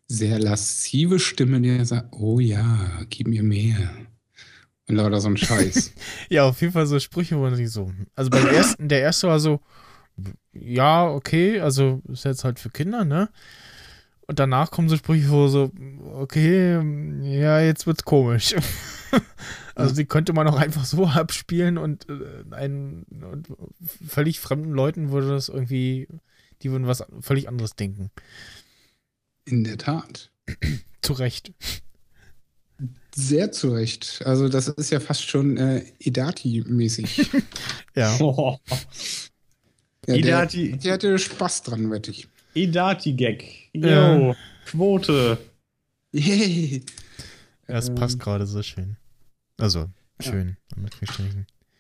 sehr 0.08 0.40
laszive 0.40 1.20
Stimme, 1.20 1.62
die 1.62 1.84
sagt, 1.86 2.14
oh 2.14 2.40
ja, 2.40 3.02
gib 3.10 3.28
mir 3.28 3.44
mehr. 3.44 3.90
Und 4.88 4.98
lauter 4.98 5.22
so 5.22 5.30
ein 5.30 5.38
Scheiß. 5.38 5.94
ja, 6.30 6.44
auf 6.44 6.60
jeden 6.62 6.74
Fall 6.74 6.86
so 6.86 7.00
Sprüche, 7.00 7.38
wo 7.38 7.42
man 7.42 7.56
sich 7.56 7.72
so. 7.72 7.92
Also 8.16 8.30
beim 8.30 8.46
ersten, 8.54 8.88
der 8.90 9.02
erste 9.02 9.28
war 9.28 9.40
so, 9.40 9.62
ja, 10.54 11.08
okay, 11.08 11.60
also 11.60 12.02
ist 12.08 12.26
jetzt 12.26 12.44
halt 12.44 12.60
für 12.60 12.70
Kinder, 12.70 13.06
ne? 13.06 13.30
Und 14.26 14.40
danach 14.40 14.72
kommen 14.72 14.88
so 14.88 14.96
Sprüche, 14.96 15.30
wo 15.30 15.48
so, 15.48 15.72
okay, 16.14 16.80
ja, 17.22 17.60
jetzt 17.60 17.86
wird's 17.88 18.06
komisch. 18.06 18.56
also 19.76 19.94
die 19.94 20.06
könnte 20.06 20.34
man 20.34 20.48
auch 20.48 20.56
einfach 20.56 20.86
so 20.86 21.06
abspielen 21.08 21.78
und 21.78 22.08
äh, 22.10 22.56
einen 22.56 23.04
und 23.04 23.50
völlig 24.08 24.40
fremden 24.40 24.72
Leuten 24.72 25.12
würde 25.12 25.30
das 25.30 25.50
irgendwie 25.50 26.08
die 26.64 26.72
würden 26.72 26.88
was 26.88 27.04
völlig 27.20 27.48
anderes 27.48 27.76
denken. 27.76 28.10
In 29.46 29.64
der 29.64 29.78
Tat. 29.78 30.32
zu 31.02 31.14
Recht. 31.14 31.54
Sehr 33.14 33.52
zu 33.52 33.70
Recht. 33.72 34.22
Also 34.26 34.50
das 34.50 34.70
ist 34.70 34.90
ja 34.90 35.00
fast 35.00 35.30
schon 35.30 35.58
äh, 35.58 35.86
Idati-mäßig. 36.00 37.30
ja. 37.96 38.18
Oh. 38.20 38.58
Ja 40.08 40.16
Idati. 40.16 40.72
Der, 40.72 40.78
der 40.78 40.94
hatte 40.94 41.20
Spaß 41.20 41.64
dran, 41.64 41.92
wette 41.92 42.12
ich. 42.12 42.28
Idati-Gag. 42.54 43.70
Jo, 43.74 44.32
äh. 44.32 44.36
Quote. 44.66 45.38
Yay. 46.12 46.84
Ja, 47.66 47.78
es 47.78 47.88
ähm. 47.88 47.96
passt 47.96 48.20
gerade 48.20 48.46
so 48.46 48.62
schön. 48.62 48.98
Also, 49.58 49.86
schön. 50.20 50.58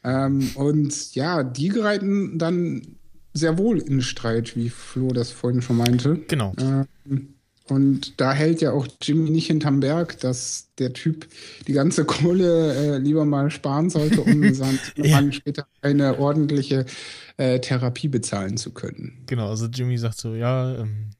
Ja. 0.04 0.26
Ähm, 0.26 0.50
und 0.56 1.14
ja, 1.14 1.44
die 1.44 1.68
gereiten 1.68 2.40
dann 2.40 2.96
sehr 3.34 3.58
wohl 3.58 3.80
in 3.80 4.02
Streit, 4.02 4.56
wie 4.56 4.70
Flo 4.70 5.10
das 5.10 5.32
vorhin 5.32 5.62
schon 5.62 5.76
meinte. 5.76 6.20
Genau. 6.30 6.54
Ähm, 6.58 7.33
und 7.70 8.20
da 8.20 8.34
hält 8.34 8.62
ja 8.62 8.72
auch 8.72 8.88
Jimmy 9.02 9.30
nicht 9.30 9.48
hinterm 9.48 9.80
Berg, 9.80 10.20
dass 10.20 10.70
der 10.80 10.94
Typ 10.94 11.28
die 11.68 11.74
ganze 11.74 12.06
Kohle 12.06 12.74
äh, 12.76 12.98
lieber 12.98 13.26
mal 13.26 13.50
sparen 13.52 13.90
sollte, 13.90 14.22
um 14.22 14.54
seinen 14.54 14.80
ja. 14.96 15.32
später 15.32 15.66
eine 15.82 16.20
ordentliche 16.20 16.86
äh, 17.38 17.60
Therapie 17.60 18.10
bezahlen 18.10 18.58
zu 18.58 18.72
können. 18.72 19.24
Genau, 19.28 19.50
also 19.50 19.68
Jimmy 19.68 19.98
sagt 19.98 20.20
so, 20.20 20.36
ja, 20.36 20.76
ähm, 20.76 21.12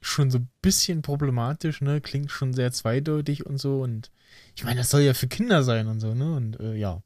schon 0.00 0.30
so 0.30 0.38
ein 0.38 0.48
bisschen 0.62 1.02
problematisch, 1.02 1.82
ne? 1.82 2.00
Klingt 2.00 2.30
schon 2.30 2.54
sehr 2.54 2.72
zweideutig 2.72 3.44
und 3.44 3.58
so. 3.58 3.82
Und 3.82 4.10
ich 4.56 4.64
meine, 4.64 4.78
das 4.78 4.90
soll 4.90 5.02
ja 5.02 5.12
für 5.12 5.28
Kinder 5.28 5.62
sein 5.62 5.86
und 5.86 6.00
so, 6.00 6.14
ne? 6.14 6.34
Und 6.34 6.58
äh, 6.60 6.74
ja. 6.74 7.02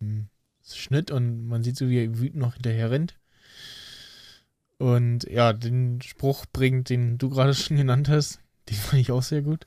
Hm, 0.00 0.28
Schnitt 0.72 1.10
und 1.10 1.46
man 1.46 1.62
sieht 1.62 1.76
so, 1.76 1.88
wie 1.88 2.04
er 2.04 2.18
wütend 2.18 2.36
noch 2.36 2.54
hinterher 2.54 2.90
rennt. 2.90 3.19
Und 4.80 5.24
ja, 5.24 5.52
den 5.52 6.00
Spruch 6.00 6.46
bringt, 6.50 6.88
den 6.88 7.18
du 7.18 7.28
gerade 7.28 7.52
schon 7.54 7.76
genannt 7.76 8.08
hast, 8.08 8.40
den 8.70 8.76
fand 8.76 9.02
ich 9.02 9.12
auch 9.12 9.22
sehr 9.22 9.42
gut. 9.42 9.66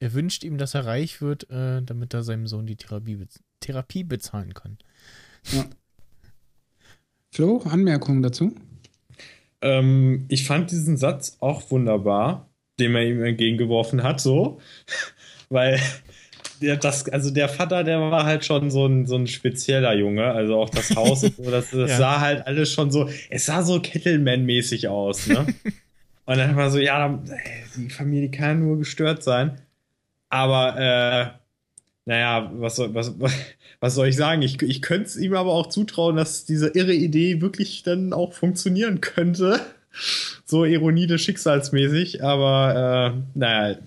Er 0.00 0.12
wünscht 0.14 0.42
ihm, 0.42 0.58
dass 0.58 0.74
er 0.74 0.84
reich 0.84 1.22
wird, 1.22 1.48
äh, 1.48 1.80
damit 1.80 2.12
er 2.12 2.24
seinem 2.24 2.48
Sohn 2.48 2.66
die 2.66 2.74
Therapie, 2.74 3.14
bez 3.14 3.40
Therapie 3.60 4.02
bezahlen 4.02 4.52
kann. 4.52 4.78
Ja. 5.52 5.64
Flo, 7.30 7.62
Anmerkungen 7.70 8.20
dazu? 8.20 8.52
Ähm, 9.60 10.24
ich 10.28 10.44
fand 10.44 10.72
diesen 10.72 10.96
Satz 10.96 11.36
auch 11.38 11.70
wunderbar, 11.70 12.50
den 12.80 12.96
er 12.96 13.06
ihm 13.06 13.22
entgegengeworfen 13.22 14.02
hat, 14.02 14.20
so. 14.20 14.60
Weil 15.50 15.80
der, 16.60 16.76
das, 16.76 17.08
also 17.08 17.30
der 17.30 17.48
Vater, 17.48 17.84
der 17.84 18.00
war 18.00 18.24
halt 18.24 18.44
schon 18.44 18.70
so 18.70 18.86
ein, 18.86 19.06
so 19.06 19.16
ein 19.16 19.26
spezieller 19.26 19.94
Junge. 19.94 20.24
Also 20.24 20.56
auch 20.56 20.70
das 20.70 20.94
Haus, 20.96 21.20
so, 21.20 21.50
das, 21.50 21.70
das 21.72 21.90
ja. 21.90 21.96
sah 21.96 22.20
halt 22.20 22.46
alles 22.46 22.72
schon 22.72 22.90
so, 22.90 23.08
es 23.30 23.46
sah 23.46 23.62
so 23.62 23.80
Kettleman-mäßig 23.80 24.88
aus, 24.88 25.26
ne? 25.26 25.46
Und 26.26 26.38
dann 26.38 26.56
war 26.56 26.70
so, 26.70 26.78
ja, 26.78 27.22
die 27.76 27.90
Familie 27.90 28.30
kann 28.30 28.60
nur 28.60 28.78
gestört 28.78 29.22
sein. 29.22 29.60
Aber, 30.30 30.78
äh, 30.78 31.38
naja, 32.06 32.50
was 32.54 32.76
soll, 32.76 32.94
was, 32.94 33.14
was 33.80 33.94
soll 33.94 34.08
ich 34.08 34.16
sagen? 34.16 34.42
Ich, 34.42 34.60
ich 34.62 34.80
könnte 34.80 35.06
es 35.06 35.16
ihm 35.16 35.34
aber 35.34 35.52
auch 35.52 35.68
zutrauen, 35.68 36.16
dass 36.16 36.46
diese 36.46 36.68
irre 36.68 36.94
Idee 36.94 37.40
wirklich 37.40 37.82
dann 37.82 38.12
auch 38.12 38.32
funktionieren 38.32 39.00
könnte. 39.00 39.60
So 40.44 40.64
Ironie 40.64 41.06
des 41.06 41.20
Schicksalsmäßig, 41.20 42.24
aber 42.24 43.14
äh, 43.14 43.38
naja, 43.38 43.78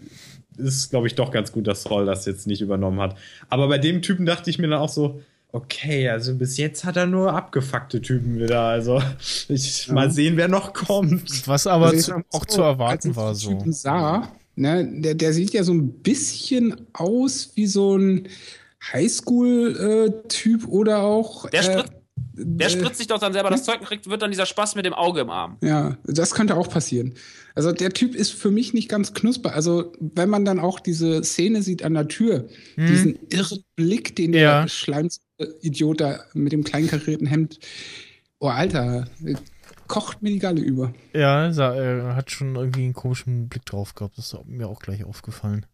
ist, 0.57 0.89
glaube 0.89 1.07
ich, 1.07 1.15
doch 1.15 1.31
ganz 1.31 1.51
gut, 1.51 1.67
dass 1.67 1.83
Saul 1.83 2.05
das 2.05 2.25
jetzt 2.25 2.47
nicht 2.47 2.61
übernommen 2.61 2.99
hat. 2.99 3.17
Aber 3.49 3.67
bei 3.67 3.77
dem 3.77 4.01
Typen 4.01 4.25
dachte 4.25 4.49
ich 4.49 4.59
mir 4.59 4.67
dann 4.67 4.79
auch 4.79 4.89
so, 4.89 5.21
okay, 5.51 6.09
also 6.09 6.35
bis 6.35 6.57
jetzt 6.57 6.83
hat 6.83 6.97
er 6.97 7.07
nur 7.07 7.33
abgefuckte 7.33 8.01
Typen 8.01 8.39
wieder. 8.39 8.61
Also 8.61 9.01
ich, 9.47 9.87
ja. 9.87 9.93
mal 9.93 10.11
sehen, 10.11 10.37
wer 10.37 10.47
noch 10.47 10.73
kommt. 10.73 11.47
Was 11.47 11.67
aber 11.67 11.87
also 11.87 12.13
zu, 12.13 12.17
auch 12.31 12.45
so, 12.47 12.55
zu 12.55 12.61
erwarten 12.61 13.15
war 13.15 13.35
so. 13.35 13.51
Typen 13.51 13.73
sah, 13.73 14.31
ne, 14.55 14.87
der, 15.01 15.15
der 15.15 15.33
sieht 15.33 15.53
ja 15.53 15.63
so 15.63 15.73
ein 15.73 16.01
bisschen 16.01 16.87
aus 16.93 17.51
wie 17.55 17.67
so 17.67 17.97
ein 17.97 18.27
Highschool-Typ 18.91 20.63
äh, 20.63 20.67
oder 20.67 21.01
auch. 21.03 21.49
Der, 21.49 21.79
äh, 21.79 21.83
der 22.33 22.69
spritzt 22.69 22.97
sich 22.97 23.07
doch 23.07 23.19
dann 23.19 23.33
selber 23.33 23.49
das 23.49 23.63
Zeug 23.63 23.79
und 23.79 23.87
kriegt, 23.87 24.09
wird 24.09 24.21
dann 24.21 24.31
dieser 24.31 24.45
Spaß 24.45 24.75
mit 24.75 24.85
dem 24.85 24.93
Auge 24.93 25.21
im 25.21 25.29
Arm. 25.29 25.57
Ja, 25.61 25.97
das 26.05 26.33
könnte 26.33 26.55
auch 26.55 26.69
passieren. 26.69 27.13
Also 27.55 27.71
der 27.71 27.91
Typ 27.91 28.13
ist 28.13 28.33
für 28.33 28.51
mich 28.51 28.73
nicht 28.73 28.89
ganz 28.89 29.13
knusper. 29.13 29.53
Also 29.53 29.93
wenn 29.99 30.29
man 30.29 30.45
dann 30.45 30.59
auch 30.59 30.79
diese 30.79 31.23
Szene 31.23 31.61
sieht 31.61 31.83
an 31.83 31.95
der 31.95 32.07
Tür, 32.07 32.47
hm. 32.75 32.87
diesen 32.87 33.19
irren 33.29 33.63
Blick, 33.75 34.15
den 34.15 34.33
ja. 34.33 34.61
der 34.61 34.67
Schleimsidiot 34.67 36.01
da 36.01 36.19
mit 36.33 36.51
dem 36.51 36.63
kleinkarierten 36.63 37.27
Hemd, 37.27 37.59
oh 38.39 38.47
Alter, 38.47 39.07
kocht 39.87 40.21
mir 40.21 40.29
die 40.29 40.39
Galle 40.39 40.61
über. 40.61 40.93
Ja, 41.13 41.49
er 41.49 42.15
hat 42.15 42.31
schon 42.31 42.55
irgendwie 42.55 42.83
einen 42.83 42.93
komischen 42.93 43.49
Blick 43.49 43.65
drauf 43.65 43.95
gehabt. 43.95 44.17
Das 44.17 44.33
ist 44.33 44.45
mir 44.45 44.67
auch 44.67 44.79
gleich 44.79 45.03
aufgefallen. 45.03 45.65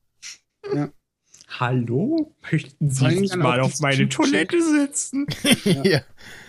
Ja. 0.73 0.89
Hallo? 1.59 2.33
Möchten 2.51 2.89
Sie 2.89 3.19
sich 3.19 3.35
mal 3.35 3.59
auf 3.59 3.79
meine 3.79 4.09
Toilette 4.09 4.59
setzen? 4.61 5.27
ja. 5.65 5.83
ja. 5.83 6.01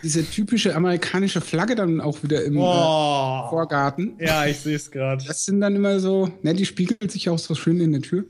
Diese 0.02 0.24
typische 0.24 0.74
amerikanische 0.74 1.42
Flagge 1.42 1.74
dann 1.74 2.00
auch 2.00 2.22
wieder 2.22 2.42
im 2.44 2.56
oh. 2.56 3.48
Vorgarten. 3.50 4.16
Ja, 4.18 4.46
ich 4.46 4.60
sehe 4.60 4.76
es 4.76 4.90
gerade. 4.90 5.24
Das 5.26 5.44
sind 5.44 5.60
dann 5.60 5.76
immer 5.76 6.00
so, 6.00 6.30
ne, 6.42 6.54
die 6.54 6.64
spiegelt 6.64 7.12
sich 7.12 7.28
auch 7.28 7.38
so 7.38 7.54
schön 7.54 7.80
in 7.80 7.92
der 7.92 8.00
Tür. 8.00 8.24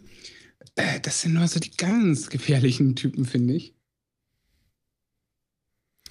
Äh, 0.75 0.99
das 1.01 1.21
sind 1.21 1.35
nur 1.35 1.47
so 1.47 1.61
die 1.61 1.77
ganz 1.77 2.29
gefährlichen 2.29 2.97
Typen, 2.97 3.25
finde 3.25 3.55
ich. 3.55 3.75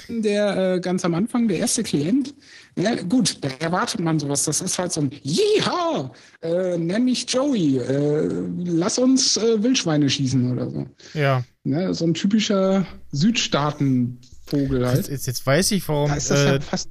Der 0.08 0.76
äh, 0.76 0.80
ganz 0.80 1.06
am 1.06 1.14
Anfang, 1.14 1.48
der 1.48 1.60
erste 1.60 1.84
Klient, 1.84 2.34
ja, 2.76 2.96
gut, 2.96 3.44
da 3.44 3.50
erwartet 3.60 4.00
man 4.00 4.20
sowas. 4.20 4.46
Das 4.46 4.60
ist 4.60 4.80
halt 4.80 4.92
so 4.92 5.02
ein 5.02 5.12
Jiha, 5.12 6.12
äh, 6.42 6.78
nenn 6.78 7.06
mich 7.06 7.30
Joey, 7.30 7.78
äh, 7.78 8.30
lass 8.66 8.98
uns 8.98 9.38
äh, 9.38 9.62
Wildschweine 9.62 10.10
schießen 10.10 10.52
oder 10.52 10.70
so. 10.70 10.88
Ja. 11.14 11.44
Ne, 11.64 11.94
so 11.94 12.06
ein 12.06 12.16
typischer 12.16 12.86
Südstaatenvogel 13.12 14.88
halt. 14.88 14.98
Jetzt, 14.98 15.10
jetzt, 15.10 15.28
jetzt 15.28 15.46
weiß 15.46 15.72
ich, 15.72 15.88
warum 15.88 16.10
Da 16.10 16.16
ist 16.16 16.32
das 16.32 16.42
äh, 16.42 16.48
halt 16.48 16.64
fast 16.64 16.90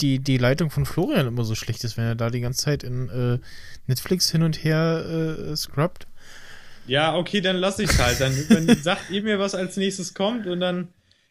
die, 0.00 0.18
die 0.18 0.38
Leitung 0.38 0.70
von 0.70 0.86
Florian 0.86 1.26
immer 1.26 1.44
so 1.44 1.54
schlecht 1.54 1.84
ist, 1.84 1.96
wenn 1.96 2.04
er 2.04 2.14
da 2.14 2.30
die 2.30 2.40
ganze 2.40 2.64
Zeit 2.64 2.82
in 2.82 3.08
äh, 3.08 3.38
Netflix 3.86 4.30
hin 4.30 4.42
und 4.42 4.64
her 4.64 5.04
äh, 5.50 5.56
scrubbt. 5.56 6.06
Ja, 6.86 7.14
okay, 7.14 7.42
dann 7.42 7.56
lass 7.56 7.78
ich's 7.78 7.98
halt. 7.98 8.20
Dann, 8.20 8.34
dann 8.48 8.76
sagt 8.82 9.10
ihr 9.10 9.22
mir, 9.22 9.38
was 9.38 9.54
als 9.54 9.76
nächstes 9.76 10.14
kommt 10.14 10.46
und 10.46 10.60
dann. 10.60 10.88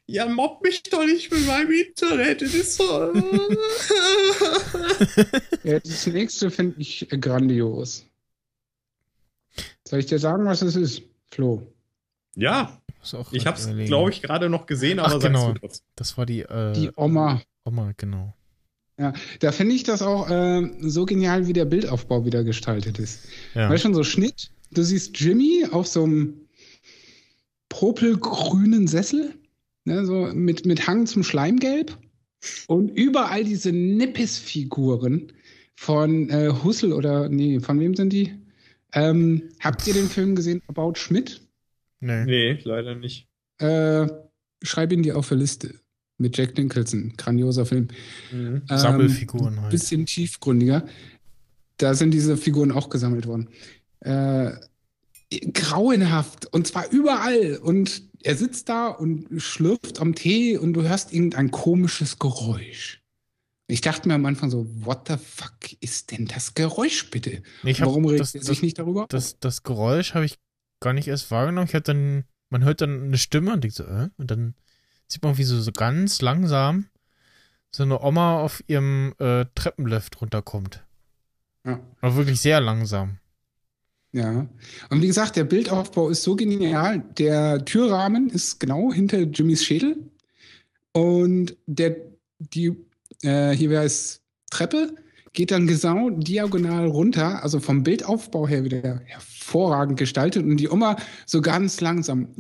Ja, 0.10 0.26
mobb 0.26 0.64
mich 0.64 0.84
doch 0.84 1.06
nicht 1.06 1.30
mit 1.32 1.46
meinem 1.46 1.70
Internet. 1.72 2.42
Das 2.42 2.54
ist 2.54 2.76
so. 2.78 3.14
Ja, 5.64 5.80
das 5.80 6.08
nächste 6.08 6.50
finde 6.50 6.80
ich 6.80 7.08
grandios. 7.10 8.06
Soll 9.86 10.00
ich 10.00 10.06
dir 10.06 10.18
sagen, 10.20 10.46
was 10.46 10.62
es 10.62 10.76
ist, 10.76 11.02
Flo? 11.32 11.74
ja, 12.36 12.82
ich 13.32 13.46
hab's, 13.48 13.66
überlegen. 13.66 13.88
glaube 13.88 14.12
ich, 14.12 14.22
gerade 14.22 14.50
noch 14.50 14.66
gesehen, 14.66 15.00
aber 15.00 15.16
Ach, 15.16 15.20
genau. 15.22 15.54
du 15.54 15.60
trotzdem. 15.60 15.86
Das 15.96 16.18
war 16.18 16.26
die, 16.26 16.42
äh, 16.42 16.74
Die 16.74 16.90
Oma. 16.96 17.42
Oma, 17.66 17.92
genau. 17.98 18.34
Ja, 18.98 19.14
da 19.40 19.52
finde 19.52 19.76
ich 19.76 19.84
das 19.84 20.02
auch 20.02 20.30
äh, 20.30 20.70
so 20.82 21.06
genial, 21.06 21.48
wie 21.48 21.54
der 21.54 21.66
Bildaufbau 21.66 22.26
wieder 22.26 22.44
gestaltet 22.44 22.98
ist. 23.00 23.28
Ja. 23.54 23.70
Weißt 23.70 23.84
du, 23.84 23.88
schon 23.88 23.94
so 23.94 24.04
Schnitt, 24.04 24.52
du 24.72 24.84
siehst 24.84 25.20
Jimmy 25.20 25.66
auf 25.72 25.88
so 25.88 26.04
einem 26.04 26.48
propelgrünen 27.70 28.88
Sessel, 28.88 29.34
ne, 29.88 30.06
so 30.06 30.30
mit, 30.34 30.66
mit 30.66 30.86
Hang 30.88 31.08
zum 31.08 31.24
Schleimgelb 31.24 31.98
und 32.68 32.90
überall 32.90 33.44
diese 33.44 33.72
Nippes-Figuren 33.72 35.32
von 35.76 36.30
äh, 36.30 36.52
Hussel 36.64 36.94
oder, 36.94 37.30
nee, 37.30 37.60
von 37.60 37.80
wem 37.80 37.96
sind 37.96 38.14
die? 38.14 38.34
Ähm, 38.94 39.50
habt 39.60 39.88
ihr 39.88 39.94
den 39.94 40.10
Film 40.10 40.36
gesehen, 40.36 40.62
About 40.68 40.96
Schmidt? 40.96 41.42
Nee. 42.00 42.26
Nee, 42.26 42.60
leider 42.64 42.96
nicht. 42.96 43.28
Äh, 43.60 44.08
schreib 44.62 44.92
ihn 44.92 45.04
dir 45.04 45.18
auf 45.18 45.30
der 45.30 45.38
Liste. 45.38 45.76
Mit 46.20 46.36
Jack 46.36 46.58
Nicholson. 46.58 47.14
Grandioser 47.16 47.66
Film. 47.66 47.90
Mhm. 48.32 48.64
Ähm, 48.70 48.78
Sammelfiguren 48.78 49.62
halt. 49.62 49.72
bisschen 49.72 50.06
tiefgründiger. 50.06 50.88
Da 51.78 51.94
sind 51.94 52.12
diese 52.12 52.38
Figuren 52.38 52.72
auch 52.72 52.90
gesammelt 52.90 53.28
worden. 53.28 53.50
Äh, 54.00 54.52
grauenhaft 55.54 56.52
und 56.52 56.66
zwar 56.66 56.90
überall. 56.92 57.60
Und 57.62 58.07
er 58.24 58.36
sitzt 58.36 58.70
da 58.70 58.88
und 58.88 59.28
schlürft 59.42 60.00
am 60.00 60.16
Tee 60.16 60.58
und 60.58 60.74
du 60.74 60.84
hörst 60.84 61.14
irgendein 61.14 61.52
komisches 61.52 62.20
Geräusch. 62.20 63.02
Ich 63.68 63.82
dachte 63.82 64.08
mir 64.08 64.16
am 64.16 64.26
Anfang 64.26 64.50
so, 64.50 64.66
what 64.86 65.08
the 65.08 65.18
fuck 65.18 65.58
ist 65.82 66.12
denn 66.12 66.26
das 66.26 66.54
Geräusch 66.54 67.10
bitte? 67.12 67.44
Nee, 67.64 67.76
Warum 67.80 68.06
regt 68.06 68.22
das, 68.22 68.34
er 68.34 68.40
das, 68.40 68.48
sich 68.48 68.62
nicht 68.62 68.80
darüber? 68.80 69.06
das, 69.10 69.40
das 69.40 69.64
Geräusch 69.64 70.14
habe 70.14 70.26
ich 70.26 70.38
gar 70.80 70.94
nicht 70.94 71.08
erst 71.08 71.32
wahrgenommen. 71.32 71.68
Ich 71.68 71.74
habe 71.74 71.84
dann, 71.84 72.24
man 72.50 72.64
hört 72.64 72.82
dann 72.82 73.04
eine 73.04 73.18
Stimme 73.18 73.54
und 73.54 73.64
denkt 73.64 73.76
so, 73.76 73.84
äh? 73.84 74.10
Und 74.18 74.32
dann 74.32 74.56
sieht 75.08 75.22
man, 75.24 75.38
wie 75.38 75.44
so, 75.44 75.60
so 75.60 75.72
ganz 75.72 76.22
langsam 76.22 76.88
so 77.72 77.84
eine 77.84 78.02
Oma 78.02 78.40
auf 78.40 78.64
ihrem 78.68 79.14
äh, 79.20 79.46
Treppenlift 79.54 80.22
runterkommt. 80.22 80.84
Ja. 81.66 81.80
Aber 82.02 82.16
wirklich 82.16 82.40
sehr 82.42 82.62
langsam. 82.62 83.20
Ja. 84.18 84.48
Und 84.90 85.02
wie 85.04 85.08
gesagt, 85.08 85.36
der 85.36 85.44
Bildaufbau 85.44 86.10
ist 86.10 86.24
so 86.24 86.36
genial. 86.36 87.04
Der 87.20 87.64
Türrahmen 87.64 88.32
ist 88.32 88.60
genau 88.60 88.92
hinter 88.92 89.20
Jimmys 89.20 89.64
Schädel. 89.64 89.96
Und 90.92 91.56
der, 91.68 91.98
die, 92.40 92.76
äh, 93.22 93.52
hier 93.52 93.70
wäre 93.70 93.84
es 93.84 94.22
Treppe, 94.50 94.96
geht 95.38 95.52
dann 95.52 95.68
genau 95.68 96.10
diagonal 96.10 96.88
runter, 96.88 97.44
also 97.44 97.60
vom 97.60 97.84
Bildaufbau 97.84 98.48
her 98.48 98.64
wieder 98.64 99.02
hervorragend 99.06 100.00
gestaltet 100.00 100.44
und 100.44 100.58
die 100.58 100.68
Oma 100.68 100.98
so 101.28 101.42
ganz 101.42 101.80
langsam. 101.80 102.30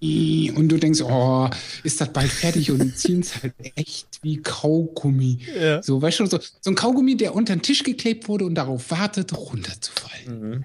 Und 0.00 0.68
du 0.68 0.78
denkst, 0.78 1.02
oh, 1.02 1.48
ist 1.84 2.00
das 2.00 2.12
bald 2.12 2.30
fertig? 2.30 2.70
Und 2.70 2.96
ziehen 2.96 3.20
es 3.20 3.42
halt 3.42 3.52
echt 3.74 4.06
wie 4.22 4.38
Kaugummi. 4.38 5.38
Ja. 5.60 5.82
So, 5.82 6.00
weißt 6.00 6.20
du, 6.20 6.26
so, 6.26 6.38
so 6.38 6.70
ein 6.70 6.74
Kaugummi, 6.74 7.16
der 7.16 7.34
unter 7.34 7.54
den 7.54 7.60
Tisch 7.60 7.82
geklebt 7.82 8.26
wurde 8.28 8.46
und 8.46 8.54
darauf 8.54 8.90
wartet, 8.90 9.36
runterzufallen. 9.36 10.40
Mhm. 10.40 10.64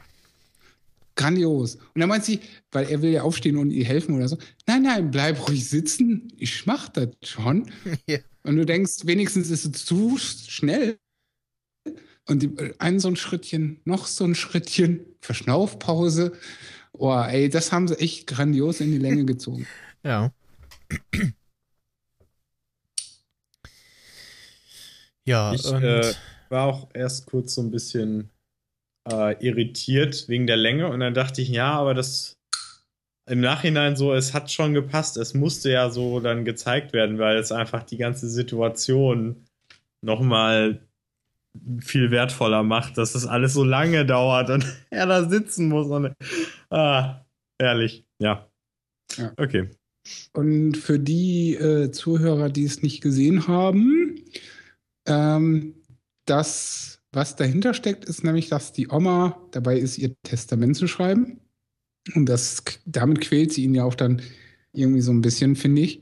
Grandios. 1.15 1.75
Und 1.75 1.99
dann 1.99 2.07
meint 2.07 2.23
sie, 2.23 2.39
weil 2.71 2.89
er 2.89 3.01
will 3.01 3.11
ja 3.11 3.23
aufstehen 3.23 3.57
und 3.57 3.71
ihr 3.71 3.85
helfen 3.85 4.15
oder 4.15 4.29
so. 4.29 4.37
Nein, 4.67 4.83
nein, 4.83 5.11
bleib 5.11 5.47
ruhig 5.47 5.67
sitzen. 5.67 6.31
Ich 6.37 6.65
mach 6.65 6.87
das 6.87 7.09
schon. 7.23 7.69
Ja. 8.07 8.19
Und 8.45 8.57
du 8.57 8.65
denkst, 8.65 9.05
wenigstens 9.05 9.49
ist 9.49 9.65
es 9.65 9.85
zu 9.85 10.17
schnell. 10.19 10.99
Und 12.27 12.43
die, 12.43 12.55
ein 12.77 12.99
so 12.99 13.07
ein 13.07 13.15
Schrittchen, 13.15 13.81
noch 13.85 14.05
so 14.05 14.23
ein 14.23 14.35
Schrittchen, 14.35 15.05
Verschnaufpause. 15.19 16.33
Oh, 16.93 17.11
ey, 17.13 17.49
das 17.49 17.71
haben 17.71 17.87
sie 17.87 17.99
echt 17.99 18.27
grandios 18.27 18.81
in 18.81 18.91
die 18.91 18.99
Länge 18.99 19.25
gezogen. 19.25 19.67
Ja. 20.03 20.31
Ja, 25.27 25.53
Ich 25.53 25.65
und 25.65 25.83
äh, 25.83 26.13
war 26.49 26.67
auch 26.67 26.89
erst 26.93 27.25
kurz 27.25 27.55
so 27.55 27.61
ein 27.61 27.71
bisschen 27.71 28.29
äh, 29.11 29.43
irritiert 29.43 30.29
wegen 30.29 30.45
der 30.45 30.57
Länge 30.57 30.87
und 30.89 30.99
dann 30.99 31.15
dachte 31.15 31.41
ich, 31.41 31.49
ja, 31.49 31.71
aber 31.71 31.95
das 31.95 32.37
im 33.27 33.41
Nachhinein 33.41 33.95
so, 33.95 34.13
es 34.13 34.33
hat 34.33 34.51
schon 34.51 34.73
gepasst. 34.73 35.17
Es 35.17 35.33
musste 35.33 35.71
ja 35.71 35.89
so 35.89 36.19
dann 36.19 36.45
gezeigt 36.45 36.93
werden, 36.93 37.17
weil 37.17 37.37
es 37.37 37.51
einfach 37.51 37.83
die 37.83 37.97
ganze 37.97 38.29
Situation 38.29 39.35
nochmal 40.01 40.81
viel 41.79 42.11
wertvoller 42.11 42.63
macht, 42.63 42.97
dass 42.97 43.13
das 43.13 43.25
alles 43.25 43.53
so 43.53 43.63
lange 43.63 44.05
dauert 44.05 44.49
und 44.49 44.65
er 44.89 45.07
da 45.07 45.27
sitzen 45.27 45.69
muss. 45.69 45.87
Und, 45.87 46.13
ah, 46.69 47.25
ehrlich. 47.57 48.05
Ja. 48.19 48.47
Ja. 49.17 49.31
Okay. 49.37 49.69
Und 50.33 50.77
für 50.77 50.99
die 50.99 51.55
äh, 51.55 51.91
Zuhörer, 51.91 52.49
die 52.49 52.65
es 52.65 52.83
nicht 52.83 53.01
gesehen 53.01 53.47
haben, 53.47 54.21
ähm, 55.07 55.75
das, 56.25 56.99
was 57.11 57.35
dahinter 57.35 57.73
steckt, 57.73 58.05
ist 58.05 58.23
nämlich, 58.23 58.49
dass 58.49 58.71
die 58.71 58.89
Oma 58.89 59.39
dabei 59.51 59.77
ist, 59.77 59.97
ihr 59.97 60.15
Testament 60.21 60.75
zu 60.75 60.87
schreiben. 60.87 61.39
Und 62.13 62.27
das, 62.27 62.63
damit 62.85 63.21
quält 63.21 63.53
sie 63.53 63.63
ihn 63.63 63.73
ja 63.73 63.83
auch 63.83 63.95
dann 63.95 64.21
irgendwie 64.73 65.01
so 65.01 65.11
ein 65.11 65.21
bisschen, 65.21 65.55
finde 65.55 65.81
ich. 65.81 66.01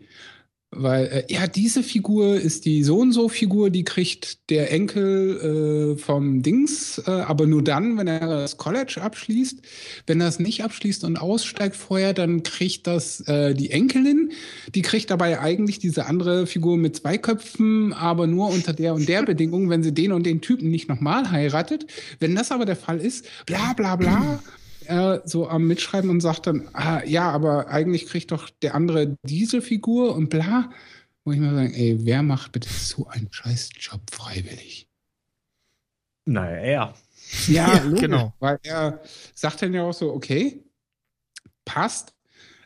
Weil, 0.75 1.05
äh, 1.05 1.23
ja, 1.33 1.47
diese 1.47 1.83
Figur 1.83 2.35
ist 2.35 2.65
die 2.65 2.83
so 2.83 2.99
und 2.99 3.11
so 3.11 3.29
Figur, 3.29 3.69
die 3.69 3.83
kriegt 3.83 4.49
der 4.49 4.71
Enkel 4.71 5.93
äh, 5.95 5.97
vom 5.97 6.41
Dings, 6.41 7.01
äh, 7.05 7.11
aber 7.11 7.45
nur 7.45 7.63
dann, 7.63 7.97
wenn 7.97 8.07
er 8.07 8.27
das 8.27 8.57
College 8.57 8.99
abschließt. 9.01 9.61
Wenn 10.07 10.21
er 10.21 10.27
es 10.27 10.39
nicht 10.39 10.63
abschließt 10.63 11.03
und 11.03 11.17
aussteigt 11.17 11.75
vorher, 11.75 12.13
dann 12.13 12.43
kriegt 12.43 12.87
das 12.87 13.21
äh, 13.27 13.53
die 13.53 13.71
Enkelin. 13.71 14.31
Die 14.73 14.81
kriegt 14.81 15.11
dabei 15.11 15.39
eigentlich 15.39 15.79
diese 15.79 16.07
andere 16.07 16.47
Figur 16.47 16.77
mit 16.77 16.95
zwei 16.95 17.17
Köpfen, 17.17 17.93
aber 17.93 18.25
nur 18.27 18.49
unter 18.49 18.73
der 18.73 18.95
und 18.95 19.07
der 19.07 19.23
Bedingung, 19.23 19.69
wenn 19.69 19.83
sie 19.83 19.93
den 19.93 20.11
und 20.11 20.25
den 20.25 20.41
Typen 20.41 20.69
nicht 20.69 20.89
nochmal 20.89 21.29
heiratet. 21.31 21.85
Wenn 22.19 22.35
das 22.35 22.51
aber 22.51 22.65
der 22.65 22.77
Fall 22.77 22.99
ist, 22.99 23.25
bla 23.45 23.73
bla 23.73 23.95
bla 23.95 24.39
äh, 24.89 25.21
so 25.25 25.47
am 25.47 25.67
Mitschreiben 25.67 26.09
und 26.09 26.21
sagt 26.21 26.47
dann, 26.47 26.69
ah, 26.73 27.03
ja, 27.03 27.29
aber 27.29 27.69
eigentlich 27.69 28.07
kriegt 28.07 28.31
doch 28.31 28.49
der 28.61 28.75
andere 28.75 29.17
diese 29.23 29.61
Figur 29.61 30.15
und 30.15 30.29
bla. 30.29 30.69
Wo 31.25 31.31
ich 31.31 31.39
mir 31.39 31.53
sagen, 31.53 31.73
ey, 31.73 32.05
wer 32.05 32.21
macht 32.21 32.51
bitte 32.51 32.69
so 32.69 33.07
einen 33.07 33.29
scheiß 33.31 33.69
Job 33.79 34.01
freiwillig? 34.11 34.89
Naja, 36.25 36.57
er. 36.57 36.93
Ja, 37.47 37.73
Ja, 37.73 37.83
logisch, 37.83 38.01
genau. 38.01 38.33
Weil 38.39 38.59
er 38.63 39.01
sagt 39.33 39.61
dann 39.61 39.73
ja 39.73 39.83
auch 39.83 39.93
so, 39.93 40.13
okay, 40.13 40.63
passt. 41.65 42.13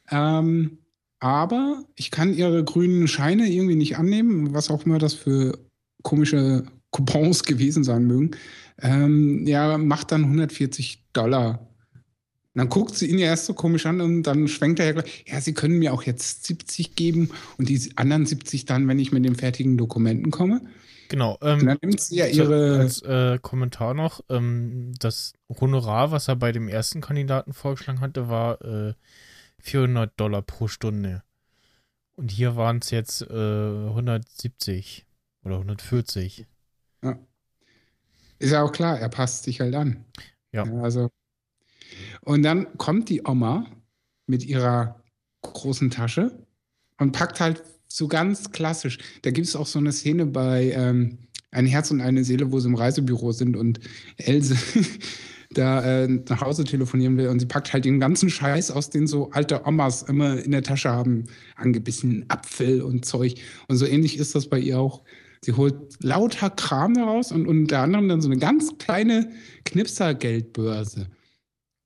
Ähm, 0.09 0.79
aber 1.19 1.83
ich 1.95 2.11
kann 2.11 2.33
ihre 2.33 2.63
grünen 2.63 3.07
Scheine 3.07 3.47
irgendwie 3.47 3.75
nicht 3.75 3.97
annehmen, 3.97 4.53
was 4.53 4.69
auch 4.69 4.85
immer 4.85 4.99
das 4.99 5.13
für 5.13 5.57
komische 6.03 6.63
Coupons 6.91 7.43
gewesen 7.43 7.83
sein 7.83 8.05
mögen. 8.05 8.31
Ähm, 8.79 9.45
ja, 9.47 9.77
macht 9.77 10.11
dann 10.11 10.23
140 10.23 11.05
Dollar. 11.13 11.67
Und 12.57 12.61
dann 12.61 12.69
guckt 12.69 12.95
sie 12.95 13.05
ihn 13.05 13.19
ja 13.19 13.27
erst 13.27 13.45
so 13.45 13.53
komisch 13.53 13.85
an 13.85 14.01
und 14.01 14.23
dann 14.23 14.47
schwenkt 14.47 14.79
er 14.79 14.87
ja 14.87 14.91
gleich, 14.93 15.25
ja, 15.27 15.39
sie 15.39 15.53
können 15.53 15.77
mir 15.77 15.93
auch 15.93 16.01
jetzt 16.01 16.43
70 16.47 16.95
geben 16.95 17.29
und 17.59 17.69
die 17.69 17.91
anderen 17.97 18.25
70 18.25 18.65
dann, 18.65 18.87
wenn 18.87 18.97
ich 18.97 19.11
mit 19.11 19.23
den 19.23 19.35
fertigen 19.35 19.77
Dokumenten 19.77 20.31
komme. 20.31 20.61
genau. 21.07 21.37
Und 21.39 21.47
Ähm, 21.47 21.65
dann 21.67 21.77
nimmt 21.83 22.01
sie 22.01 22.15
ja 22.15 22.25
ihre. 22.25 22.79
als 22.79 23.03
äh, 23.03 23.37
Kommentar 23.39 23.93
noch, 23.93 24.21
ähm, 24.29 24.91
das 24.97 25.33
Honorar, 25.61 26.09
was 26.09 26.29
er 26.29 26.35
bei 26.35 26.51
dem 26.51 26.67
ersten 26.67 26.99
Kandidaten 26.99 27.53
vorgeschlagen 27.53 28.01
hatte, 28.01 28.27
war 28.27 28.59
äh, 28.63 28.95
400 29.59 30.19
Dollar 30.19 30.41
pro 30.41 30.67
Stunde. 30.67 31.21
Und 32.15 32.31
hier 32.31 32.55
waren 32.55 32.79
es 32.79 32.89
jetzt 32.89 33.21
äh, 33.21 33.87
170 33.89 35.05
oder 35.43 35.57
140. 35.57 36.47
Ist 38.39 38.51
ja 38.51 38.63
auch 38.63 38.71
klar, 38.71 38.99
er 38.99 39.09
passt 39.09 39.43
sich 39.43 39.61
halt 39.61 39.75
an. 39.75 40.05
Ja. 40.51 40.63
also. 40.81 41.11
Und 42.21 42.43
dann 42.43 42.77
kommt 42.77 43.09
die 43.09 43.21
Oma 43.25 43.65
mit 44.27 44.45
ihrer 44.45 45.01
großen 45.41 45.89
Tasche 45.89 46.45
und 46.99 47.11
packt 47.11 47.39
halt 47.39 47.63
so 47.87 48.07
ganz 48.07 48.51
klassisch. 48.51 48.97
Da 49.21 49.31
gibt 49.31 49.47
es 49.47 49.55
auch 49.55 49.67
so 49.67 49.79
eine 49.79 49.91
Szene 49.91 50.25
bei 50.25 50.71
ähm, 50.71 51.19
Ein 51.51 51.65
Herz 51.65 51.91
und 51.91 52.01
eine 52.01 52.23
Seele, 52.23 52.51
wo 52.51 52.59
sie 52.59 52.67
im 52.67 52.75
Reisebüro 52.75 53.31
sind 53.31 53.55
und 53.55 53.79
Else 54.17 54.55
da 55.51 56.03
äh, 56.03 56.07
nach 56.07 56.41
Hause 56.41 56.65
telefonieren 56.65 57.17
will 57.17 57.29
und 57.29 57.39
sie 57.39 57.45
packt 57.45 57.71
halt 57.71 57.85
den 57.85 57.99
ganzen 57.99 58.29
Scheiß 58.29 58.71
aus, 58.71 58.89
den 58.89 59.07
so 59.07 59.31
alte 59.31 59.65
Omas 59.65 60.03
immer 60.03 60.43
in 60.43 60.51
der 60.51 60.63
Tasche 60.63 60.89
haben, 60.89 61.25
angebissen 61.55 62.25
Apfel 62.27 62.81
und 62.81 63.05
Zeug. 63.05 63.35
Und 63.67 63.77
so 63.77 63.85
ähnlich 63.85 64.17
ist 64.17 64.35
das 64.35 64.49
bei 64.49 64.59
ihr 64.59 64.79
auch. 64.79 65.03
Sie 65.41 65.53
holt 65.53 65.75
lauter 66.03 66.49
Kram 66.49 66.95
daraus 66.95 67.31
und 67.31 67.47
unter 67.47 67.79
anderem 67.79 68.09
dann 68.09 68.21
so 68.21 68.29
eine 68.29 68.39
ganz 68.39 68.77
kleine 68.77 69.31
Knipsergeldbörse. 69.65 71.07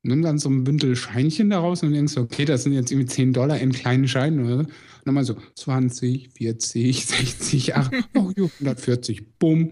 Nimm 0.04 0.24
dann 0.24 0.40
so 0.40 0.50
ein 0.50 0.64
Bündel 0.64 0.96
Scheinchen 0.96 1.52
daraus 1.52 1.84
und 1.84 1.94
denkst, 1.94 2.18
okay, 2.18 2.46
das 2.46 2.64
sind 2.64 2.74
jetzt 2.74 2.92
irgendwie 2.92 3.08
10 3.08 3.34
Dollar 3.34 3.60
in 3.60 3.72
kleinen 3.72 4.08
Scheinen 4.08 4.46
oder 4.46 4.56
so. 4.56 4.60
Und 4.62 4.72
dann 5.06 5.14
mal 5.14 5.24
so 5.24 5.38
20, 5.56 6.30
40, 6.30 7.06
60, 7.06 7.76
8, 7.76 7.94
oh, 8.16 8.32
140, 8.36 9.38
bumm. 9.38 9.72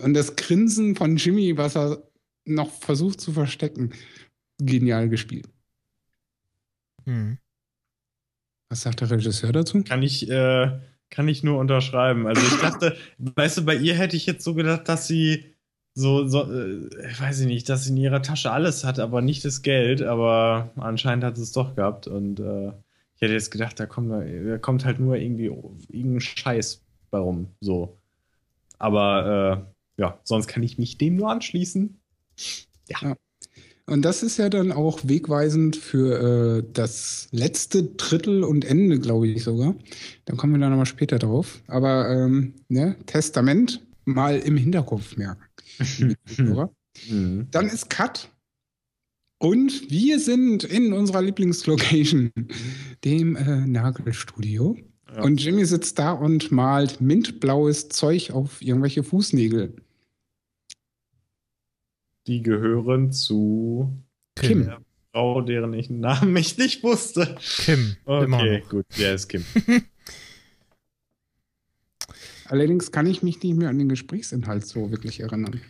Und 0.00 0.14
das 0.14 0.34
Grinsen 0.34 0.96
von 0.96 1.16
Jimmy, 1.16 1.56
was 1.56 1.76
er 1.76 2.10
noch 2.44 2.70
versucht 2.70 3.20
zu 3.20 3.32
verstecken, 3.32 3.92
genial 4.58 5.08
gespielt. 5.08 5.48
Hm. 7.04 7.38
Was 8.70 8.82
sagt 8.82 9.00
der 9.00 9.10
Regisseur 9.10 9.52
dazu? 9.52 9.82
Kann 9.84 10.02
ich, 10.02 10.28
äh, 10.28 10.80
kann 11.10 11.28
ich 11.28 11.42
nur 11.42 11.58
unterschreiben. 11.58 12.26
Also 12.26 12.42
ich 12.42 12.60
dachte, 12.60 12.96
weißt 13.18 13.58
du, 13.58 13.62
bei 13.62 13.76
ihr 13.76 13.94
hätte 13.94 14.16
ich 14.16 14.26
jetzt 14.26 14.44
so 14.44 14.54
gedacht, 14.54 14.88
dass 14.88 15.06
sie 15.06 15.49
so, 15.94 16.26
so 16.26 16.42
äh, 16.42 16.88
weiß 17.18 17.40
ich 17.40 17.46
nicht, 17.46 17.68
dass 17.68 17.84
sie 17.84 17.90
in 17.90 17.96
ihrer 17.96 18.22
Tasche 18.22 18.52
alles 18.52 18.84
hat, 18.84 18.98
aber 18.98 19.22
nicht 19.22 19.44
das 19.44 19.62
Geld. 19.62 20.02
Aber 20.02 20.70
anscheinend 20.76 21.24
hat 21.24 21.36
sie 21.36 21.42
es 21.42 21.52
doch 21.52 21.74
gehabt. 21.74 22.06
Und 22.06 22.40
äh, 22.40 22.68
ich 22.68 23.22
hätte 23.22 23.34
jetzt 23.34 23.50
gedacht, 23.50 23.78
da 23.78 23.86
kommt, 23.86 24.10
da 24.10 24.58
kommt 24.58 24.84
halt 24.84 25.00
nur 25.00 25.16
irgendwie 25.16 25.46
irgendein 25.88 26.20
Scheiß 26.20 26.82
bei 27.10 27.18
rum. 27.18 27.48
So. 27.60 27.98
Aber 28.78 29.66
äh, 29.98 30.00
ja, 30.00 30.18
sonst 30.24 30.46
kann 30.46 30.62
ich 30.62 30.78
mich 30.78 30.96
dem 30.96 31.16
nur 31.16 31.30
anschließen. 31.30 31.98
Ja. 32.88 32.98
ja. 33.02 33.16
Und 33.86 34.02
das 34.02 34.22
ist 34.22 34.38
ja 34.38 34.48
dann 34.48 34.70
auch 34.70 35.00
wegweisend 35.02 35.74
für 35.74 36.58
äh, 36.58 36.70
das 36.72 37.28
letzte 37.32 37.82
Drittel 37.82 38.44
und 38.44 38.64
Ende, 38.64 39.00
glaube 39.00 39.26
ich 39.26 39.42
sogar. 39.42 39.74
Dann 40.26 40.36
kommen 40.36 40.52
wir 40.52 40.60
dann 40.60 40.70
nochmal 40.70 40.86
später 40.86 41.18
drauf. 41.18 41.60
Aber 41.66 42.08
ähm, 42.08 42.54
ne, 42.68 42.94
Testament 43.06 43.84
mal 44.04 44.38
im 44.38 44.56
Hinterkopf 44.56 45.16
merken. 45.16 45.42
mhm. 47.08 47.48
Dann 47.50 47.66
ist 47.66 47.90
Cut. 47.90 48.30
Und 49.38 49.90
wir 49.90 50.20
sind 50.20 50.64
in 50.64 50.92
unserer 50.92 51.22
Lieblingslocation, 51.22 52.30
dem 53.04 53.36
äh, 53.36 53.66
Nagelstudio. 53.66 54.76
Ja. 55.14 55.22
Und 55.22 55.42
Jimmy 55.42 55.64
sitzt 55.64 55.98
da 55.98 56.12
und 56.12 56.52
malt 56.52 57.00
mintblaues 57.00 57.88
Zeug 57.88 58.32
auf 58.32 58.60
irgendwelche 58.60 59.02
Fußnägel. 59.02 59.74
Die 62.26 62.42
gehören 62.42 63.12
zu 63.12 63.90
Kim. 64.36 64.66
Der 64.66 64.82
Frau, 65.12 65.40
deren 65.40 65.72
ich 65.72 65.90
Namen 65.90 66.36
ich 66.36 66.58
nicht 66.58 66.82
wusste. 66.82 67.36
Kim. 67.40 67.96
Okay, 68.04 68.62
gut. 68.68 68.86
Ja, 68.96 69.14
ist 69.14 69.28
Kim. 69.28 69.44
Allerdings 72.50 72.90
kann 72.90 73.06
ich 73.06 73.22
mich 73.22 73.40
nicht 73.42 73.56
mehr 73.56 73.68
an 73.68 73.78
den 73.78 73.88
Gesprächsinhalt 73.88 74.66
so 74.66 74.90
wirklich 74.90 75.20
erinnern. 75.20 75.60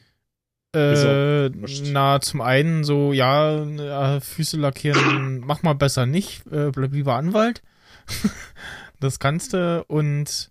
Äh, 0.75 1.51
na, 1.93 2.21
zum 2.23 2.41
einen 2.41 2.85
so, 2.85 3.13
ja, 3.13 4.17
äh, 4.17 4.21
Füße 4.21 4.57
lackieren, 4.57 5.41
mach 5.45 5.63
mal 5.63 5.75
besser 5.75 6.07
nicht, 6.07 6.47
äh, 6.51 6.71
bleib 6.71 6.95
lieber 6.95 7.17
Anwalt. 7.17 7.63
das 9.01 9.19
kannst 9.19 9.53
du 9.53 9.85
und 9.89 10.51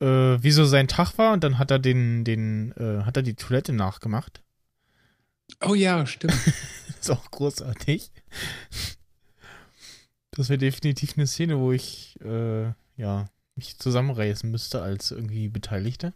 äh, 0.00 0.06
wieso 0.40 0.66
sein 0.66 0.86
Tag 0.86 1.18
war 1.18 1.32
und 1.32 1.42
dann 1.42 1.58
hat 1.58 1.72
er 1.72 1.80
den, 1.80 2.22
den, 2.22 2.72
äh, 2.76 3.02
hat 3.04 3.16
er 3.16 3.24
die 3.24 3.34
Toilette 3.34 3.72
nachgemacht. 3.72 4.40
Oh 5.64 5.74
ja, 5.74 6.06
stimmt. 6.06 6.34
ist 7.00 7.10
auch 7.10 7.28
großartig. 7.32 8.12
Das 10.30 10.48
wäre 10.48 10.58
definitiv 10.58 11.14
eine 11.16 11.26
Szene, 11.26 11.58
wo 11.58 11.72
ich, 11.72 12.20
äh, 12.24 12.72
ja, 12.96 13.26
mich 13.56 13.78
zusammenreißen 13.78 14.50
müsste 14.50 14.82
als 14.82 15.10
irgendwie 15.10 15.48
Beteiligter. 15.48 16.12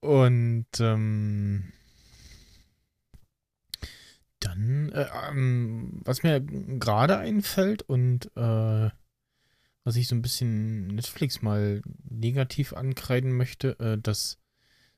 Und 0.00 0.66
ähm, 0.80 1.72
dann, 4.40 4.90
äh, 4.90 5.06
ähm, 5.28 6.00
was 6.04 6.24
mir 6.24 6.40
gerade 6.40 7.18
einfällt 7.18 7.82
und 7.82 8.26
äh, 8.36 8.90
was 9.84 9.96
ich 9.96 10.08
so 10.08 10.16
ein 10.16 10.22
bisschen 10.22 10.88
Netflix 10.88 11.42
mal 11.42 11.82
negativ 12.08 12.72
ankreiden 12.72 13.32
möchte, 13.36 13.78
äh, 13.78 13.98
dass 13.98 14.38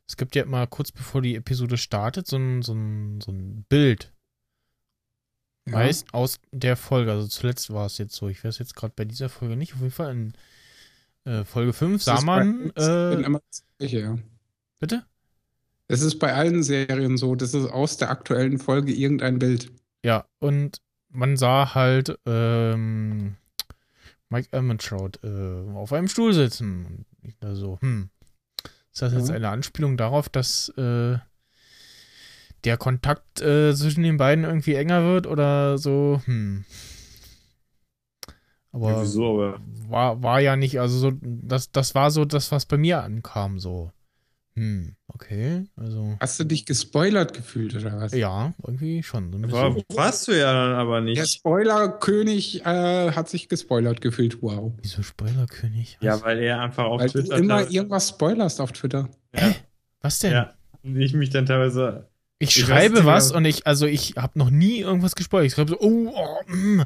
es 0.06 0.16
gibt 0.16 0.36
ja 0.36 0.42
immer 0.42 0.66
kurz 0.66 0.90
bevor 0.92 1.20
die 1.22 1.34
Episode 1.34 1.76
startet 1.76 2.26
so 2.26 2.36
ein, 2.36 2.62
so 2.62 2.72
ein, 2.72 3.20
so 3.20 3.30
ein 3.30 3.64
Bild. 3.68 4.13
Ja. 5.66 5.72
Meist 5.72 6.12
aus 6.12 6.38
der 6.52 6.76
Folge. 6.76 7.12
Also 7.12 7.26
zuletzt 7.26 7.72
war 7.72 7.86
es 7.86 7.98
jetzt 7.98 8.14
so. 8.14 8.28
Ich 8.28 8.44
weiß 8.44 8.58
jetzt 8.58 8.76
gerade 8.76 8.92
bei 8.94 9.04
dieser 9.04 9.28
Folge 9.28 9.56
nicht. 9.56 9.74
Auf 9.74 9.80
jeden 9.80 9.92
Fall 9.92 10.12
in 10.12 10.34
äh, 11.24 11.44
Folge 11.44 11.72
5 11.72 12.02
sah 12.02 12.20
man. 12.20 12.70
Äh, 12.76 13.86
ja. 13.86 14.18
Bitte? 14.78 15.04
Es 15.88 16.02
ist 16.02 16.18
bei 16.18 16.32
allen 16.32 16.62
Serien 16.62 17.16
so, 17.16 17.34
das 17.34 17.54
ist 17.54 17.66
aus 17.66 17.96
der 17.96 18.10
aktuellen 18.10 18.58
Folge 18.58 18.92
irgendein 18.92 19.38
Bild. 19.38 19.70
Ja, 20.04 20.26
und 20.38 20.80
man 21.10 21.36
sah 21.36 21.74
halt 21.74 22.18
ähm, 22.26 23.36
Mike 24.28 24.48
Ehrmantraut 24.52 25.20
äh, 25.22 25.72
auf 25.74 25.92
einem 25.92 26.08
Stuhl 26.08 26.32
sitzen. 26.34 26.86
Und 26.86 27.06
ich 27.22 27.36
da 27.38 27.54
so, 27.54 27.78
hm, 27.80 28.10
ist 28.92 29.02
das 29.02 29.12
jetzt 29.12 29.30
eine 29.30 29.48
Anspielung 29.48 29.96
darauf, 29.96 30.28
dass 30.28 30.70
äh, 30.76 31.18
der 32.64 32.76
Kontakt 32.76 33.40
äh, 33.40 33.74
zwischen 33.74 34.02
den 34.02 34.16
beiden 34.16 34.44
irgendwie 34.44 34.74
enger 34.74 35.04
wird 35.04 35.26
oder 35.26 35.78
so? 35.78 36.20
Hm. 36.24 36.64
Aber, 38.72 38.90
ja, 38.90 39.02
wieso, 39.02 39.34
aber 39.34 39.60
war, 39.88 40.22
war 40.22 40.40
ja 40.40 40.56
nicht, 40.56 40.80
also 40.80 40.98
so, 40.98 41.12
das, 41.22 41.70
das 41.70 41.94
war 41.94 42.10
so 42.10 42.24
das, 42.24 42.50
was 42.50 42.66
bei 42.66 42.76
mir 42.76 43.02
ankam, 43.02 43.60
so. 43.60 43.92
Hm, 44.56 44.94
okay, 45.08 45.64
also. 45.74 46.16
Hast 46.20 46.38
du 46.38 46.44
dich 46.44 46.64
gespoilert 46.64 47.34
gefühlt 47.34 47.74
oder 47.74 48.00
was? 48.00 48.12
Ja, 48.14 48.54
irgendwie 48.64 49.02
schon. 49.02 49.32
So 49.32 49.56
aber 49.56 49.82
warst 49.88 50.28
du 50.28 50.32
ja 50.32 50.52
dann 50.52 50.74
aber 50.74 51.00
nicht. 51.00 51.18
Der 51.18 51.26
Spoilerkönig 51.26 52.64
äh, 52.64 53.10
hat 53.10 53.28
sich 53.28 53.48
gespoilert 53.48 54.00
gefühlt, 54.00 54.42
wow. 54.42 54.72
Wieso 54.80 55.02
Spoilerkönig? 55.02 55.98
Ja, 56.00 56.22
weil 56.22 56.38
er 56.38 56.60
einfach 56.60 56.84
auf 56.84 57.00
weil 57.00 57.10
Twitter. 57.10 57.36
Du 57.36 57.42
immer 57.42 57.68
irgendwas 57.68 58.10
spoilerst 58.10 58.60
auf 58.60 58.70
Twitter. 58.70 59.08
Ja. 59.34 59.40
Hä? 59.40 59.54
Was 60.00 60.20
denn? 60.20 60.32
Ja. 60.32 60.54
Und 60.82 61.00
ich 61.00 61.14
mich 61.14 61.30
dann 61.30 61.46
teilweise. 61.46 62.08
Ich, 62.38 62.56
ich 62.56 62.64
schreibe 62.64 63.04
was 63.04 63.32
und 63.32 63.44
ich, 63.44 63.66
also 63.66 63.86
ich 63.86 64.16
habe 64.16 64.38
noch 64.38 64.50
nie 64.50 64.80
irgendwas 64.80 65.14
gespoilert. 65.14 65.46
Ich 65.46 65.54
schreibe 65.54 65.70
so, 65.70 65.80
oh, 65.80 66.12
oh 66.14 66.52
mm. 66.52 66.82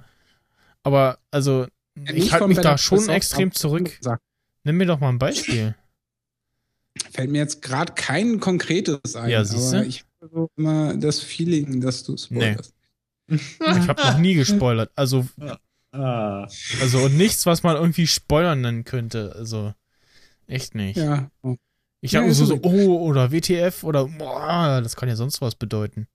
Aber, 0.82 1.18
also, 1.30 1.66
ja, 1.96 2.14
ich 2.14 2.32
halte 2.32 2.48
mich 2.48 2.58
da 2.58 2.78
schon 2.78 3.08
extrem 3.08 3.52
zurück. 3.52 3.98
Nimm 4.64 4.76
mir 4.76 4.87
doch 4.87 5.00
mal 5.00 5.08
ein 5.08 5.18
Beispiel. 5.18 5.74
Fällt 7.11 7.30
mir 7.30 7.38
jetzt 7.38 7.62
gerade 7.62 7.92
kein 7.94 8.40
konkretes 8.40 9.16
ein. 9.16 9.30
Ja, 9.30 9.44
siehst 9.44 9.72
du? 9.72 9.84
Ich 9.84 10.04
habe 10.20 10.30
so 10.32 10.50
immer 10.56 10.96
das 10.96 11.20
Feeling, 11.20 11.80
dass 11.80 12.02
du 12.04 12.16
spoilerst. 12.16 12.74
Nee. 13.26 13.37
ich 13.37 13.88
habe 13.88 14.02
noch 14.02 14.18
nie 14.18 14.34
gespoilert. 14.34 14.90
Also, 14.94 15.26
ah. 15.92 16.48
also 16.80 16.98
und 16.98 17.16
nichts, 17.16 17.46
was 17.46 17.62
man 17.62 17.76
irgendwie 17.76 18.06
spoilern 18.06 18.61
nennen 18.61 18.84
könnte. 18.84 19.34
Also, 19.37 19.74
echt 20.46 20.74
nicht. 20.74 20.96
Ja. 20.96 21.30
Ich 22.01 22.14
habe 22.14 22.26
ja, 22.26 22.32
so, 22.32 22.44
so, 22.44 22.61
oh, 22.62 23.09
oder 23.09 23.32
WTF 23.32 23.82
oder 23.82 24.07
boah, 24.07 24.80
das 24.82 24.94
kann 24.94 25.09
ja 25.09 25.16
sonst 25.16 25.40
was 25.40 25.55
bedeuten. 25.55 26.07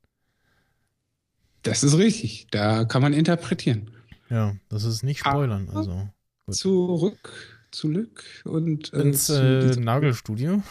Das 1.63 1.83
ist 1.83 1.97
richtig. 1.97 2.47
Da 2.51 2.85
kann 2.85 3.01
man 3.01 3.13
interpretieren. 3.13 3.89
Ja, 4.29 4.55
das 4.69 4.83
ist 4.83 5.03
nicht 5.03 5.19
spoilern. 5.19 5.69
Also, 5.73 6.07
gut. 6.45 6.55
Zurück 6.55 7.53
zurück 7.73 8.23
und 8.45 8.93
äh, 8.93 9.01
ins 9.01 9.29
äh, 9.29 9.75
Nagelstudio. 9.75 10.61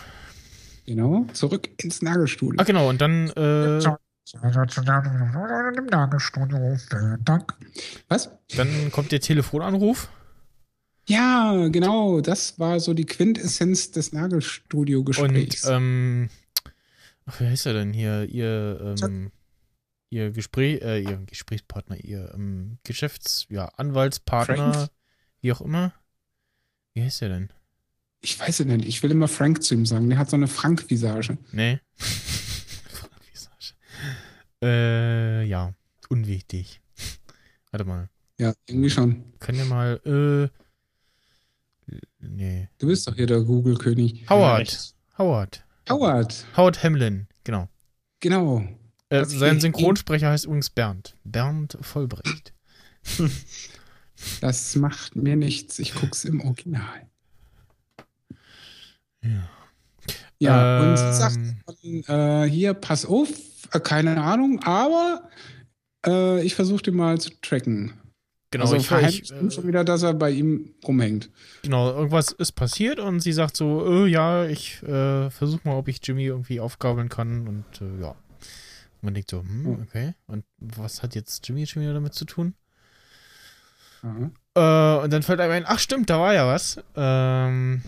Genau, 0.87 1.27
zurück 1.33 1.69
ins 1.83 2.03
Nagelstudio. 2.03 2.61
Ah, 2.61 2.65
genau, 2.65 2.89
und 2.89 3.01
dann 3.01 3.29
äh, 3.31 3.79
im 3.79 5.87
Nagelstudio. 5.91 6.77
Dank. 7.25 7.55
Was? 8.09 8.31
Dann 8.57 8.91
kommt 8.91 9.13
der 9.13 9.21
Telefonanruf. 9.21 10.09
Ja, 11.07 11.69
genau, 11.69 12.21
das 12.21 12.59
war 12.59 12.79
so 12.81 12.95
die 12.95 13.07
Quintessenz 13.07 13.91
des 13.91 14.13
Nagelstudio-Gesprächs. 14.13 15.65
Und, 15.65 15.73
ähm, 15.73 16.31
ach, 17.27 17.41
wie 17.41 17.47
heißt 17.47 17.67
er 17.67 17.73
denn 17.75 17.93
hier? 17.93 18.25
Ihr, 18.29 18.97
ähm, 19.03 19.33
ihr 20.11 20.31
Gespräch, 20.31 20.81
äh, 20.83 21.01
ihr 21.03 21.17
Gesprächspartner, 21.27 21.97
ihr 22.03 22.33
ähm, 22.35 22.79
Geschäfts-, 22.85 23.47
ja, 23.49 23.67
Anwaltspartner, 23.77 24.73
Frank? 24.73 24.91
wie 25.41 25.53
auch 25.53 25.61
immer. 25.61 25.93
Wie 26.95 27.03
heißt 27.03 27.23
der 27.23 27.31
denn? 27.31 27.53
Ich 28.21 28.39
weiß 28.39 28.61
es 28.61 28.67
nicht. 28.67 28.87
Ich 28.87 29.03
will 29.03 29.11
immer 29.11 29.27
Frank 29.27 29.63
zu 29.63 29.75
ihm 29.75 29.85
sagen. 29.85 30.09
Der 30.09 30.19
hat 30.19 30.31
so 30.31 30.37
eine 30.37 30.47
Frank-Visage. 30.47 31.39
Nee. 31.51 31.81
Frank-Visage. 31.97 33.75
Äh, 34.63 35.45
ja. 35.45 35.75
Unwichtig. 36.09 36.81
Warte 37.73 37.85
mal. 37.85 38.09
Ja, 38.39 38.55
irgendwie 38.67 38.91
schon. 38.91 39.25
Können 39.41 39.59
wir 39.59 39.65
mal, 39.65 40.01
äh, 40.05 40.62
nee. 42.21 42.69
Du 42.79 42.87
bist 42.87 43.07
doch 43.07 43.15
hier 43.15 43.27
der 43.27 43.41
Google-König. 43.41 44.29
Howard. 44.29 44.95
Howard. 45.19 45.65
Howard, 45.89 46.47
Howard 46.57 46.83
Hamlin, 46.85 47.27
genau. 47.45 47.69
genau. 48.21 48.63
Äh, 49.09 49.25
sein 49.25 49.61
Synchronsprecher 49.61 50.31
heißt 50.31 50.45
übrigens 50.45 50.71
Bernd. 50.71 51.17
Bernd 51.25 51.77
Vollbrecht. 51.81 52.55
Das 54.41 54.77
macht 54.77 55.17
mir 55.17 55.35
nichts. 55.37 55.79
Ich 55.81 55.95
guck's 55.95 56.25
im 56.25 56.41
Original. 56.41 57.09
Ja. 59.23 59.49
Ja, 60.39 60.81
und 60.81 60.89
Ähm. 60.91 60.97
sie 60.97 61.13
sagt 61.13 62.09
äh, 62.09 62.49
hier, 62.49 62.75
pass 62.75 63.05
auf, 63.07 63.29
äh, 63.73 63.81
keine 63.81 64.21
Ahnung, 64.21 64.61
aber 64.65 65.29
äh, 66.07 66.43
ich 66.43 66.55
versuche 66.55 66.83
den 66.83 66.97
mal 66.97 67.21
zu 67.21 67.31
tracken. 67.43 67.93
Genau, 68.53 68.65
also 68.65 68.77
ich, 68.77 68.87
verheimlicht 68.87 69.31
ich, 69.31 69.33
ihm 69.33 69.51
schon 69.51 69.67
wieder, 69.67 69.83
dass 69.83 70.03
er 70.03 70.13
bei 70.13 70.31
ihm 70.31 70.75
rumhängt. 70.87 71.31
genau, 71.63 71.91
irgendwas 71.91 72.33
ist 72.33 72.53
passiert 72.53 73.01
und 73.01 73.21
sie 73.21 73.33
sagt 73.33 73.57
so, 73.57 74.05
äh, 74.05 74.07
ja, 74.07 74.45
ich 74.45 74.83
äh, 74.83 75.31
versuche 75.31 75.67
mal, 75.67 75.75
ob 75.77 75.89
ich 75.89 76.01
Jimmy 76.07 76.27
irgendwie 76.27 76.61
aufgabeln 76.61 77.09
kann 77.09 77.49
und 77.49 77.65
äh, 77.81 78.03
ja. 78.03 78.15
Man 79.01 79.15
denkt 79.15 79.31
so, 79.31 79.41
hm, 79.41 79.81
okay. 79.83 80.15
Und 80.27 80.45
was 80.59 81.03
hat 81.03 81.17
jetzt 81.17 81.49
Jimmy 81.49 81.67
schon 81.67 81.83
wieder 81.83 81.95
damit 81.95 82.15
zu 82.15 82.25
tun? 82.25 82.55
Ja. 84.03 84.31
Äh, 84.55 85.05
und 85.05 85.13
dann 85.13 85.23
fällt 85.23 85.41
einem 85.41 85.53
ein, 85.53 85.65
ach 85.67 85.81
stimmt, 85.81 86.09
da 86.09 86.21
war 86.21 86.35
ja 86.35 86.47
was. 86.47 86.79
Ähm, 86.95 87.83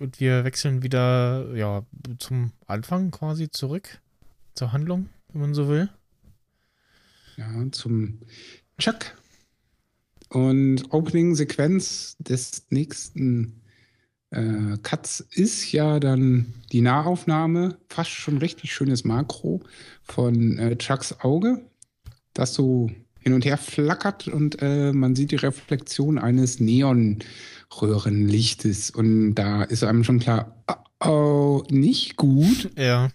und 0.00 0.20
wir 0.20 0.44
wechseln 0.44 0.82
wieder, 0.82 1.46
ja, 1.54 1.84
zum 2.18 2.52
Anfang 2.66 3.10
quasi 3.10 3.50
zurück. 3.50 4.00
Zur 4.54 4.72
Handlung, 4.72 5.08
wenn 5.32 5.40
man 5.40 5.54
so 5.54 5.68
will. 5.68 5.88
Ja, 7.36 7.46
zum 7.70 8.18
Chuck. 8.78 9.14
Und 10.32 10.92
Opening-Sequenz 10.94 12.16
des 12.18 12.66
nächsten 12.70 13.60
äh, 14.30 14.78
Cuts 14.82 15.20
ist 15.30 15.70
ja 15.72 16.00
dann 16.00 16.54
die 16.72 16.80
Nahaufnahme, 16.80 17.76
fast 17.90 18.12
schon 18.12 18.38
richtig 18.38 18.72
schönes 18.72 19.04
Makro 19.04 19.60
von 20.02 20.58
äh, 20.58 20.78
Chucks 20.78 21.20
Auge, 21.20 21.60
das 22.32 22.54
so 22.54 22.90
hin 23.20 23.34
und 23.34 23.44
her 23.44 23.58
flackert 23.58 24.26
und 24.26 24.62
äh, 24.62 24.94
man 24.94 25.14
sieht 25.14 25.32
die 25.32 25.36
Reflexion 25.36 26.18
eines 26.18 26.60
Neonröhrenlichtes. 26.60 28.90
Und 28.90 29.34
da 29.34 29.64
ist 29.64 29.84
einem 29.84 30.02
schon 30.02 30.18
klar, 30.18 30.64
oh, 30.66 30.76
oh 31.06 31.62
nicht 31.68 32.16
gut. 32.16 32.70
Ja. 32.78 33.10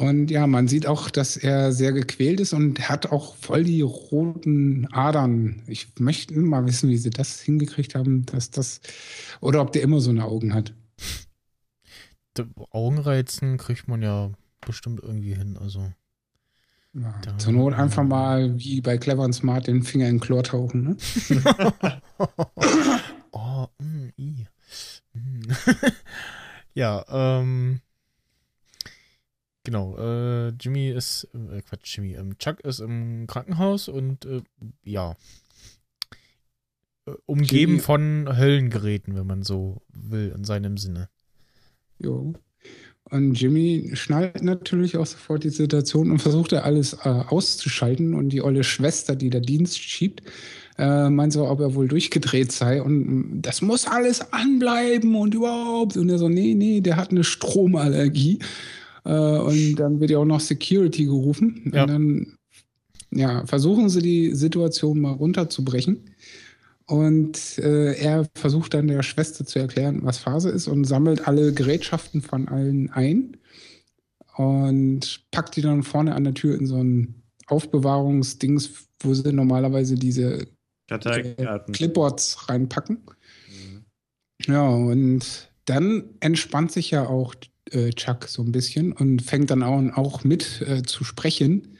Und 0.00 0.30
ja, 0.30 0.46
man 0.46 0.66
sieht 0.66 0.86
auch, 0.86 1.10
dass 1.10 1.36
er 1.36 1.72
sehr 1.72 1.92
gequält 1.92 2.40
ist 2.40 2.54
und 2.54 2.88
hat 2.88 3.12
auch 3.12 3.34
voll 3.34 3.64
die 3.64 3.82
roten 3.82 4.88
Adern. 4.92 5.62
Ich 5.66 5.88
möchte 5.98 6.38
mal 6.38 6.64
wissen, 6.66 6.88
wie 6.88 6.96
sie 6.96 7.10
das 7.10 7.38
hingekriegt 7.42 7.94
haben, 7.94 8.24
dass 8.24 8.50
das 8.50 8.80
oder 9.42 9.60
ob 9.60 9.72
der 9.72 9.82
immer 9.82 10.00
so 10.00 10.08
eine 10.08 10.24
Augen 10.24 10.54
hat. 10.54 10.72
Augenreizen 12.70 13.58
kriegt 13.58 13.88
man 13.88 14.00
ja 14.00 14.30
bestimmt 14.62 15.00
irgendwie 15.02 15.34
hin. 15.34 15.58
Also. 15.60 15.92
Ja, 16.94 17.20
Da- 17.22 17.36
zur 17.36 17.52
Not 17.52 17.74
einfach 17.74 18.02
mal 18.02 18.58
wie 18.58 18.80
bei 18.80 18.96
Clever 18.96 19.24
und 19.24 19.34
Smart 19.34 19.66
den 19.66 19.82
Finger 19.82 20.08
in 20.08 20.18
Chlor 20.18 20.42
tauchen. 20.44 20.82
Ne? 20.82 20.96
oh, 23.32 23.66
mm, 23.78 24.08
i. 24.16 24.46
Mm. 25.12 25.42
ja, 26.72 27.04
ähm. 27.10 27.82
Genau, 29.64 29.96
äh, 29.98 30.48
Jimmy 30.60 30.88
ist, 30.90 31.28
äh, 31.34 31.60
Quatsch, 31.62 31.96
Jimmy, 31.96 32.14
ähm, 32.14 32.38
Chuck 32.38 32.60
ist 32.60 32.80
im 32.80 33.26
Krankenhaus 33.26 33.88
und, 33.88 34.24
äh, 34.24 34.40
ja. 34.84 35.16
Äh, 37.06 37.12
umgeben 37.26 37.72
Jimmy- 37.72 37.82
von 37.82 38.38
Höllengeräten, 38.38 39.14
wenn 39.16 39.26
man 39.26 39.42
so 39.42 39.82
will, 39.92 40.32
in 40.34 40.44
seinem 40.44 40.78
Sinne. 40.78 41.08
Jo. 41.98 42.32
Und 43.10 43.34
Jimmy 43.34 43.90
schnallt 43.94 44.42
natürlich 44.42 44.96
auch 44.96 45.06
sofort 45.06 45.42
die 45.44 45.50
Situation 45.50 46.10
und 46.10 46.20
versucht 46.20 46.52
ja 46.52 46.60
alles 46.62 46.94
äh, 47.04 47.08
auszuschalten. 47.08 48.14
Und 48.14 48.28
die 48.30 48.42
olle 48.42 48.62
Schwester, 48.62 49.16
die 49.16 49.30
der 49.30 49.40
Dienst 49.40 49.78
schiebt, 49.78 50.22
äh, 50.78 51.10
meint 51.10 51.32
so, 51.32 51.48
ob 51.48 51.60
er 51.60 51.74
wohl 51.74 51.88
durchgedreht 51.88 52.52
sei. 52.52 52.80
Und 52.80 53.06
mm, 53.38 53.42
das 53.42 53.62
muss 53.62 53.86
alles 53.86 54.32
anbleiben 54.32 55.14
und 55.16 55.34
überhaupt. 55.34 55.96
Und 55.96 56.08
er 56.08 56.18
so, 56.18 56.28
nee, 56.28 56.54
nee, 56.54 56.80
der 56.80 56.96
hat 56.96 57.10
eine 57.10 57.24
Stromallergie. 57.24 58.38
Äh, 59.04 59.38
und 59.38 59.76
dann 59.76 60.00
wird 60.00 60.10
ja 60.10 60.18
auch 60.18 60.24
noch 60.24 60.40
Security 60.40 61.04
gerufen. 61.04 61.70
Ja. 61.72 61.82
Und 61.82 61.90
dann 61.90 62.38
ja, 63.10 63.44
versuchen 63.46 63.88
sie 63.88 64.02
die 64.02 64.34
Situation 64.34 65.00
mal 65.00 65.12
runterzubrechen. 65.12 66.10
Und 66.86 67.58
äh, 67.58 67.94
er 67.94 68.26
versucht 68.34 68.74
dann 68.74 68.88
der 68.88 69.02
Schwester 69.02 69.46
zu 69.46 69.60
erklären, 69.60 70.00
was 70.02 70.18
Phase 70.18 70.50
ist 70.50 70.66
und 70.66 70.84
sammelt 70.84 71.28
alle 71.28 71.52
Gerätschaften 71.52 72.20
von 72.20 72.48
allen 72.48 72.90
ein 72.90 73.36
und 74.36 75.22
packt 75.30 75.54
die 75.56 75.60
dann 75.60 75.84
vorne 75.84 76.14
an 76.14 76.24
der 76.24 76.34
Tür 76.34 76.58
in 76.58 76.66
so 76.66 76.76
ein 76.76 77.22
Aufbewahrungsdings, 77.46 78.88
wo 79.00 79.14
sie 79.14 79.32
normalerweise 79.32 79.94
diese. 79.94 80.46
Clipboards 81.72 82.48
reinpacken. 82.48 82.98
Ja, 84.46 84.68
und 84.68 85.50
dann 85.66 86.04
entspannt 86.18 86.72
sich 86.72 86.90
ja 86.90 87.06
auch 87.06 87.34
äh, 87.72 87.90
Chuck 87.90 88.26
so 88.28 88.42
ein 88.42 88.52
bisschen 88.52 88.92
und 88.92 89.22
fängt 89.22 89.50
dann 89.50 89.62
auch, 89.62 89.82
auch 89.96 90.24
mit 90.24 90.62
äh, 90.62 90.82
zu 90.82 91.04
sprechen. 91.04 91.76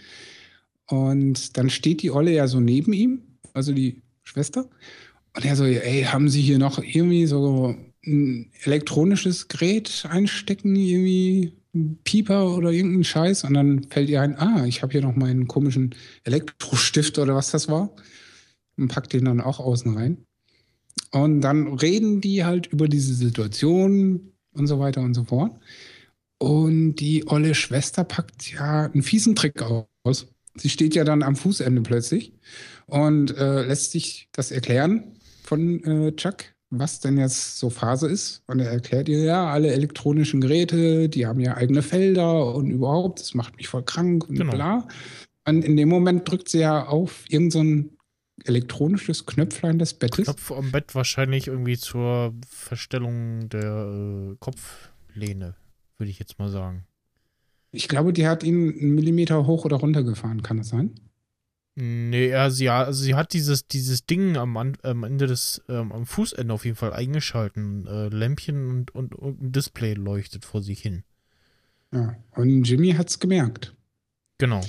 Und 0.87 1.57
dann 1.57 1.71
steht 1.71 2.03
die 2.03 2.11
Olle 2.11 2.33
ja 2.33 2.49
so 2.49 2.61
neben 2.61 2.93
ihm, 2.93 3.23
also 3.53 3.73
die 3.73 4.03
Schwester. 4.23 4.69
Und 5.37 5.45
er 5.45 5.57
so, 5.57 5.65
ey, 5.65 6.03
haben 6.05 6.29
Sie 6.29 6.43
hier 6.43 6.59
noch 6.59 6.83
irgendwie 6.83 7.27
so 7.27 7.77
ein 8.05 8.51
elektronisches 8.65 9.49
Gerät 9.49 10.05
einstecken, 10.09 10.75
irgendwie 10.75 11.53
ein 11.75 11.99
Pieper 12.03 12.57
oder 12.57 12.73
irgendein 12.73 13.05
Scheiß? 13.05 13.45
Und 13.45 13.55
dann 13.55 13.85
fällt 13.85 14.09
ihr 14.09 14.21
ein, 14.21 14.37
ah, 14.37 14.65
ich 14.67 14.83
habe 14.83 14.93
hier 14.93 15.03
noch 15.03 15.15
meinen 15.15 15.47
komischen 15.47 15.95
Elektrostift 16.25 17.19
oder 17.19 17.35
was 17.35 17.51
das 17.51 17.69
war. 17.69 17.95
Und 18.77 18.89
packt 18.89 19.13
den 19.13 19.27
dann 19.27 19.41
auch 19.41 19.61
außen 19.61 19.97
rein. 19.97 20.25
Und 21.13 21.41
dann 21.41 21.75
reden 21.75 22.21
die 22.21 22.45
halt 22.45 22.67
über 22.67 22.89
diese 22.89 23.15
Situation 23.15 24.33
und 24.61 24.69
so 24.69 24.79
weiter 24.79 25.01
und 25.01 25.15
so 25.15 25.25
fort. 25.25 25.53
Und 26.39 26.97
die 26.97 27.27
olle 27.27 27.55
Schwester 27.55 28.05
packt 28.05 28.53
ja 28.53 28.87
einen 28.87 29.03
fiesen 29.03 29.35
Trick 29.35 29.61
aus. 30.05 30.27
Sie 30.57 30.69
steht 30.69 30.95
ja 30.95 31.05
dann 31.05 31.23
am 31.23 31.37
Fußende 31.37 31.83
plötzlich 31.83 32.33
und 32.87 33.37
äh, 33.37 33.63
lässt 33.67 33.93
sich 33.93 34.29
das 34.33 34.51
erklären 34.51 35.19
von 35.43 35.83
äh, 35.85 36.13
Chuck, 36.17 36.45
was 36.71 37.01
denn 37.01 37.19
jetzt 37.19 37.59
so 37.59 37.69
Phase 37.71 38.09
ist. 38.09 38.43
Und 38.47 38.61
er 38.61 38.71
erklärt 38.71 39.09
ihr 39.09 39.23
ja, 39.23 39.47
alle 39.51 39.73
elektronischen 39.73 40.41
Geräte, 40.41 41.09
die 41.09 41.27
haben 41.27 41.41
ja 41.41 41.57
eigene 41.57 41.83
Felder 41.83 42.55
und 42.55 42.71
überhaupt, 42.71 43.21
das 43.21 43.35
macht 43.35 43.57
mich 43.57 43.69
voll 43.69 43.85
krank 43.85 44.29
und 44.29 44.37
Genau. 44.37 44.53
bla. 44.53 44.89
Und 45.47 45.65
in 45.65 45.77
dem 45.77 45.89
Moment 45.89 46.29
drückt 46.31 46.49
sie 46.49 46.61
ja 46.61 46.87
auf 46.87 47.25
irgendein 47.29 47.51
so 47.51 47.61
ein 47.61 47.91
elektronisches 48.45 49.27
Knöpflein 49.27 49.79
des 49.79 49.95
Bettes. 49.95 50.25
Knopf 50.25 50.53
am 50.53 50.73
Bett 50.73 50.95
wahrscheinlich 50.95 51.49
irgendwie 51.49 51.79
zur 51.79 52.35
Verstellung 52.49 53.49
der 53.49 54.33
äh, 54.33 54.37
Kopflehne, 54.39 55.55
würde 55.99 56.11
ich 56.11 56.19
jetzt 56.19 56.39
mal 56.39 56.49
sagen. 56.49 56.85
Ich 57.73 57.89
glaube, 57.89 58.13
die 58.13 58.27
hat 58.27 58.43
ihn 58.43 58.79
einen 58.79 58.95
Millimeter 58.95 59.47
hoch 59.47 59.65
oder 59.65 59.77
runter 59.77 60.03
gefahren, 60.03 60.43
kann 60.43 60.59
das 60.59 60.69
sein? 60.69 60.95
Nee, 61.77 62.31
ja, 62.31 62.51
sie, 62.51 62.65
ja, 62.65 62.83
also 62.83 63.03
sie 63.03 63.15
hat 63.15 63.33
dieses, 63.33 63.67
dieses 63.67 64.05
Ding 64.05 64.37
am, 64.37 64.57
am 64.57 65.05
Ende 65.05 65.27
des, 65.27 65.63
ähm, 65.69 65.93
am 65.93 66.05
Fußende 66.05 66.53
auf 66.53 66.65
jeden 66.65 66.77
Fall 66.77 66.93
eingeschalten. 66.93 67.87
Äh, 67.87 68.09
Lämpchen 68.09 68.69
und, 68.69 68.95
und, 68.95 69.15
und 69.15 69.41
ein 69.41 69.53
Display 69.53 69.95
leuchtet 69.95 70.45
vor 70.45 70.63
sich 70.63 70.81
hin. 70.81 71.05
Ja. 71.93 72.17
Und 72.33 72.65
Jimmy 72.65 72.93
hat 72.93 73.09
es 73.09 73.19
gemerkt. 73.19 73.75
Genau. 74.39 74.61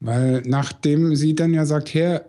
Weil 0.00 0.42
nachdem 0.42 1.16
sie 1.16 1.34
dann 1.34 1.54
ja 1.54 1.66
sagt, 1.66 1.94
Herr, 1.94 2.26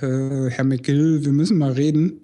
äh, 0.00 0.50
Herr 0.50 0.64
McGill, 0.64 1.24
wir 1.24 1.32
müssen 1.32 1.58
mal 1.58 1.72
reden, 1.72 2.20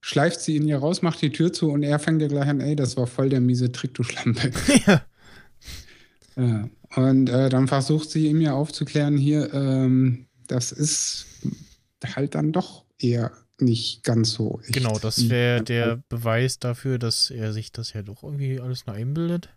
schleift 0.00 0.40
sie 0.40 0.56
ihn 0.56 0.68
ja 0.68 0.78
raus, 0.78 1.02
macht 1.02 1.20
die 1.22 1.30
Tür 1.30 1.52
zu 1.52 1.70
und 1.70 1.82
er 1.82 1.98
fängt 1.98 2.22
ja 2.22 2.28
gleich 2.28 2.48
an, 2.48 2.60
ey, 2.60 2.76
das 2.76 2.96
war 2.96 3.06
voll 3.06 3.28
der 3.28 3.40
miese 3.40 3.72
Trick, 3.72 3.94
du 3.94 4.02
Schlampe. 4.02 4.50
ja. 4.86 5.02
ja. 6.36 6.68
Und 6.96 7.28
äh, 7.28 7.48
dann 7.48 7.68
versucht 7.68 8.10
sie 8.10 8.28
ihm 8.28 8.40
ja 8.40 8.54
aufzuklären, 8.54 9.18
hier, 9.18 9.52
ähm, 9.52 10.26
das 10.46 10.72
ist 10.72 11.26
halt 12.04 12.34
dann 12.34 12.52
doch 12.52 12.84
eher 12.98 13.32
nicht 13.60 14.04
ganz 14.04 14.32
so. 14.32 14.60
echt. 14.62 14.72
Genau, 14.72 14.98
das 14.98 15.28
wäre 15.28 15.62
der 15.62 16.02
Beweis 16.08 16.58
dafür, 16.58 16.98
dass 16.98 17.30
er 17.30 17.52
sich 17.52 17.72
das 17.72 17.92
ja 17.92 18.02
doch 18.02 18.22
irgendwie 18.22 18.60
alles 18.60 18.86
nur 18.86 18.94
einbildet. 18.94 19.50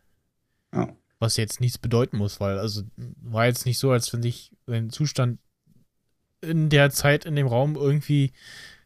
Ja. 0.74 0.96
Was 1.20 1.38
jetzt 1.38 1.62
nichts 1.62 1.78
bedeuten 1.78 2.18
muss, 2.18 2.40
weil, 2.40 2.58
also, 2.58 2.82
war 3.22 3.46
jetzt 3.46 3.66
nicht 3.66 3.78
so, 3.78 3.92
als 3.92 4.12
wenn 4.12 4.24
sich 4.24 4.52
sein 4.66 4.90
Zustand 4.90 5.40
in 6.42 6.70
der 6.70 6.92
Zeit 6.92 7.26
in 7.26 7.36
dem 7.36 7.48
Raum 7.48 7.76
irgendwie 7.76 8.32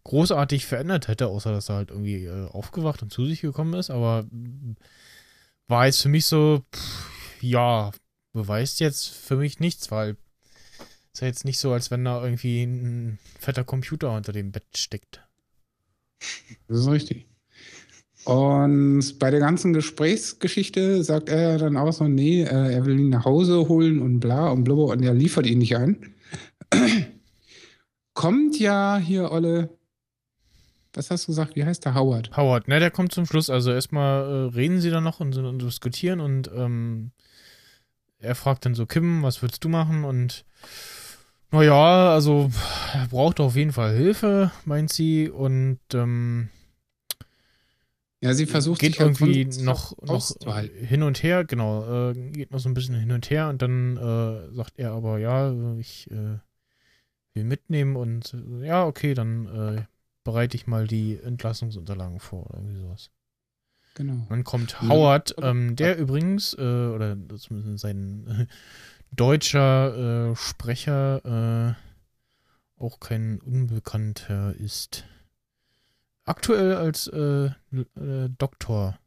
großartig 0.03 0.65
verändert 0.65 1.07
hätte, 1.07 1.27
außer 1.27 1.51
dass 1.51 1.69
er 1.69 1.75
halt 1.77 1.89
irgendwie 1.91 2.25
äh, 2.25 2.47
aufgewacht 2.49 3.01
und 3.03 3.11
zu 3.11 3.25
sich 3.25 3.41
gekommen 3.41 3.73
ist, 3.75 3.89
aber 3.89 4.25
war 5.67 5.85
jetzt 5.85 6.01
für 6.01 6.09
mich 6.09 6.25
so, 6.25 6.63
pff, 6.73 7.41
ja, 7.41 7.91
beweist 8.33 8.79
jetzt 8.79 9.09
für 9.09 9.37
mich 9.37 9.59
nichts, 9.59 9.91
weil 9.91 10.17
Ist 11.13 11.21
ja 11.21 11.27
jetzt 11.27 11.45
nicht 11.45 11.59
so, 11.59 11.71
als 11.73 11.89
wenn 11.91 12.05
da 12.05 12.23
irgendwie 12.23 12.63
ein 12.63 13.19
fetter 13.39 13.63
Computer 13.63 14.11
unter 14.15 14.31
dem 14.33 14.51
Bett 14.51 14.65
steckt. 14.77 15.23
Das 16.67 16.79
ist 16.79 16.87
richtig. 16.87 17.27
Und 18.23 19.19
bei 19.19 19.29
der 19.29 19.39
ganzen 19.39 19.73
Gesprächsgeschichte 19.73 21.03
sagt 21.03 21.29
er 21.29 21.57
dann 21.59 21.77
auch 21.77 21.91
so, 21.93 22.07
nee, 22.07 22.41
äh, 22.43 22.73
er 22.73 22.85
will 22.85 22.99
ihn 22.99 23.09
nach 23.09 23.25
Hause 23.25 23.67
holen 23.69 24.01
und 24.01 24.19
bla 24.19 24.49
und 24.49 24.63
blubber 24.63 24.85
und 24.85 25.03
er 25.03 25.13
liefert 25.13 25.45
ihn 25.45 25.59
nicht 25.59 25.75
ein. 25.77 26.15
Kommt 28.16 28.57
ja 28.59 28.97
hier, 28.97 29.32
Olle, 29.32 29.70
was 30.93 31.11
hast 31.11 31.26
du 31.26 31.28
gesagt, 31.28 31.55
wie 31.57 31.66
heißt 31.66 31.84
der 31.84 31.93
Howard? 31.95 32.36
Howard, 32.36 32.70
ne, 32.70 32.80
der 32.80 32.89
kommt 32.89 33.11
zum 33.11 33.26
Schluss. 33.26 33.49
Also 33.49 33.72
erstmal 33.72 34.24
äh, 34.24 34.55
reden 34.55 34.80
sie 34.80 34.89
dann 34.89 35.03
noch 35.03 35.20
und, 35.20 35.38
und 35.38 35.61
diskutieren 35.61 36.22
und 36.22 36.49
ähm, 36.55 37.11
er 38.18 38.34
fragt 38.36 38.66
dann 38.66 38.74
so, 38.74 38.86
Kim, 38.86 39.22
was 39.22 39.41
willst 39.41 39.63
du 39.66 39.70
machen? 39.70 40.05
Und 40.05 40.45
naja, 41.51 42.13
also 42.13 42.49
er 42.93 43.07
braucht 43.07 43.41
auf 43.41 43.57
jeden 43.57 43.74
Fall 43.74 43.93
Hilfe, 43.95 44.51
meint 44.63 44.91
sie. 44.91 45.30
Und 45.30 45.80
ähm, 45.93 46.47
ja, 48.22 48.34
sie 48.34 48.45
versucht 48.45 48.80
geht 48.80 48.97
irgendwie 48.97 49.45
noch, 49.61 49.95
noch 50.01 50.32
hin 50.82 51.03
und 51.03 51.22
her, 51.22 51.43
genau, 51.43 52.11
äh, 52.11 52.13
geht 52.32 52.51
noch 52.51 52.59
so 52.59 52.70
ein 52.70 52.74
bisschen 52.74 52.95
hin 52.95 53.11
und 53.11 53.30
her 53.30 53.49
und 53.49 53.61
dann 53.61 53.97
äh, 53.97 54.55
sagt 54.55 54.80
er 54.80 54.93
aber, 54.93 55.20
ja, 55.20 55.53
ich 55.78 56.09
äh, 56.09 56.39
will 57.36 57.43
mitnehmen 57.43 57.95
und 57.95 58.33
äh, 58.33 58.67
ja, 58.67 58.86
okay, 58.86 59.13
dann 59.13 59.45
äh, 59.47 59.83
bereite 60.23 60.57
ich 60.57 60.67
mal 60.67 60.88
die 60.88 61.19
Entlassungsunterlagen 61.21 62.19
vor 62.19 62.45
oder 62.47 62.59
irgendwie 62.59 62.81
sowas. 62.81 63.11
Genau. 63.93 64.25
Dann 64.27 64.43
kommt 64.43 64.81
Howard, 64.81 65.36
ähm, 65.41 65.75
der 65.75 65.97
übrigens, 65.97 66.53
äh, 66.53 66.61
oder 66.61 67.17
zumindest 67.38 67.79
sein 67.79 68.47
deutscher 69.11 70.36
Sprecher 70.36 71.77
auch 72.77 72.99
kein 72.99 73.39
Unbekannter 73.39 74.53
ist 74.55 75.05
aktuell 76.25 76.75
als 76.75 77.07
äh, 77.07 77.45
äh, 77.45 78.29
Doktor 78.38 78.99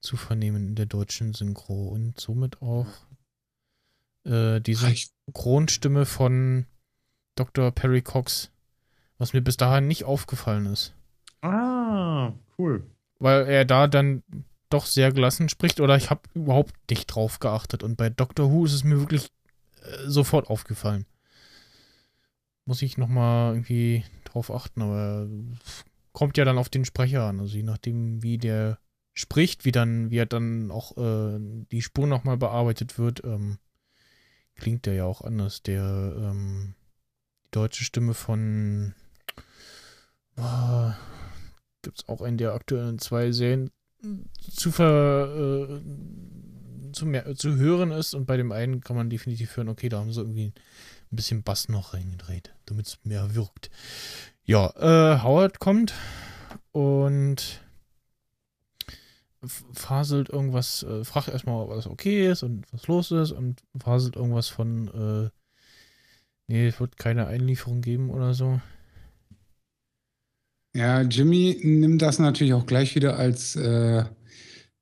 zu 0.00 0.16
vernehmen 0.16 0.68
in 0.68 0.74
der 0.74 0.86
deutschen 0.86 1.32
Synchro 1.32 1.88
und 1.88 2.18
somit 2.20 2.60
auch 2.60 2.88
äh, 4.24 4.60
die 4.60 4.74
Synchronstimme 4.74 6.06
von 6.06 6.66
Dr. 7.34 7.70
Perry 7.70 8.02
Cox, 8.02 8.50
was 9.18 9.32
mir 9.32 9.40
bis 9.40 9.56
dahin 9.56 9.86
nicht 9.86 10.04
aufgefallen 10.04 10.66
ist. 10.66 10.94
Ah, 11.40 12.32
cool. 12.58 12.84
Weil 13.18 13.46
er 13.46 13.64
da 13.64 13.86
dann 13.86 14.22
doch 14.68 14.86
sehr 14.86 15.12
gelassen 15.12 15.48
spricht 15.48 15.80
oder 15.80 15.96
ich 15.96 16.10
habe 16.10 16.22
überhaupt 16.34 16.74
nicht 16.90 17.06
drauf 17.06 17.40
geachtet 17.40 17.82
und 17.82 17.96
bei 17.96 18.08
Doctor 18.10 18.50
Who 18.50 18.64
ist 18.64 18.72
es 18.72 18.84
mir 18.84 18.98
wirklich 18.98 19.30
äh, 19.82 20.08
sofort 20.08 20.48
aufgefallen. 20.48 21.06
Muss 22.64 22.82
ich 22.82 22.96
nochmal 22.96 23.54
irgendwie 23.54 24.04
drauf 24.24 24.50
achten, 24.50 24.82
aber 24.82 25.28
kommt 26.12 26.36
ja 26.36 26.44
dann 26.44 26.58
auf 26.58 26.68
den 26.68 26.84
Sprecher 26.84 27.24
an. 27.24 27.40
Also 27.40 27.56
je 27.56 27.64
nachdem, 27.64 28.22
wie 28.22 28.38
der 28.38 28.78
spricht, 29.14 29.64
wie 29.64 29.72
dann, 29.72 30.10
wie 30.10 30.18
er 30.18 30.26
dann 30.26 30.70
auch 30.70 30.96
äh, 30.96 31.38
die 31.70 31.82
Spur 31.82 32.06
nochmal 32.06 32.36
bearbeitet 32.36 32.98
wird, 32.98 33.24
ähm, 33.24 33.58
klingt 34.54 34.86
der 34.86 34.94
ja 34.94 35.04
auch 35.04 35.22
anders. 35.22 35.62
Der 35.62 35.82
ähm, 36.16 36.74
deutsche 37.52 37.84
Stimme 37.84 38.14
von 38.14 38.94
oh, 40.36 40.92
gibt 41.82 42.00
es 42.00 42.08
auch 42.08 42.22
in 42.22 42.38
der 42.38 42.54
aktuellen 42.54 42.98
zwei 42.98 43.30
Serien 43.30 43.70
zu 44.50 44.72
ver, 44.72 45.70
äh, 45.70 46.92
zu, 46.92 47.06
mehr, 47.06 47.34
zu 47.36 47.56
hören 47.56 47.92
ist 47.92 48.14
und 48.14 48.26
bei 48.26 48.36
dem 48.36 48.52
einen 48.52 48.80
kann 48.80 48.96
man 48.96 49.10
definitiv 49.10 49.56
hören, 49.56 49.68
okay, 49.68 49.88
da 49.88 50.00
haben 50.00 50.12
sie 50.12 50.20
irgendwie 50.20 50.52
ein 51.12 51.16
bisschen 51.16 51.42
Bass 51.42 51.68
noch 51.68 51.94
reingedreht, 51.94 52.54
damit 52.66 52.86
es 52.86 52.98
mehr 53.04 53.34
wirkt. 53.34 53.70
Ja, 54.44 54.70
äh, 54.76 55.22
Howard 55.22 55.60
kommt 55.60 55.94
und 56.72 57.60
faselt 59.72 60.28
irgendwas, 60.28 60.82
äh, 60.82 61.04
fragt 61.04 61.28
erstmal, 61.28 61.62
ob 61.62 61.70
alles 61.70 61.86
okay 61.86 62.30
ist 62.30 62.42
und 62.42 62.66
was 62.72 62.86
los 62.86 63.10
ist 63.10 63.32
und 63.32 63.62
faselt 63.78 64.16
irgendwas 64.16 64.48
von, 64.48 64.88
äh, 64.88 65.30
nee, 66.52 66.66
es 66.68 66.80
wird 66.80 66.98
keine 66.98 67.26
Einlieferung 67.26 67.80
geben 67.80 68.10
oder 68.10 68.34
so. 68.34 68.60
Ja, 70.74 71.02
Jimmy 71.02 71.58
nimmt 71.62 72.00
das 72.00 72.18
natürlich 72.18 72.54
auch 72.54 72.66
gleich 72.66 72.94
wieder 72.94 73.16
als 73.18 73.56
äh, 73.56 74.04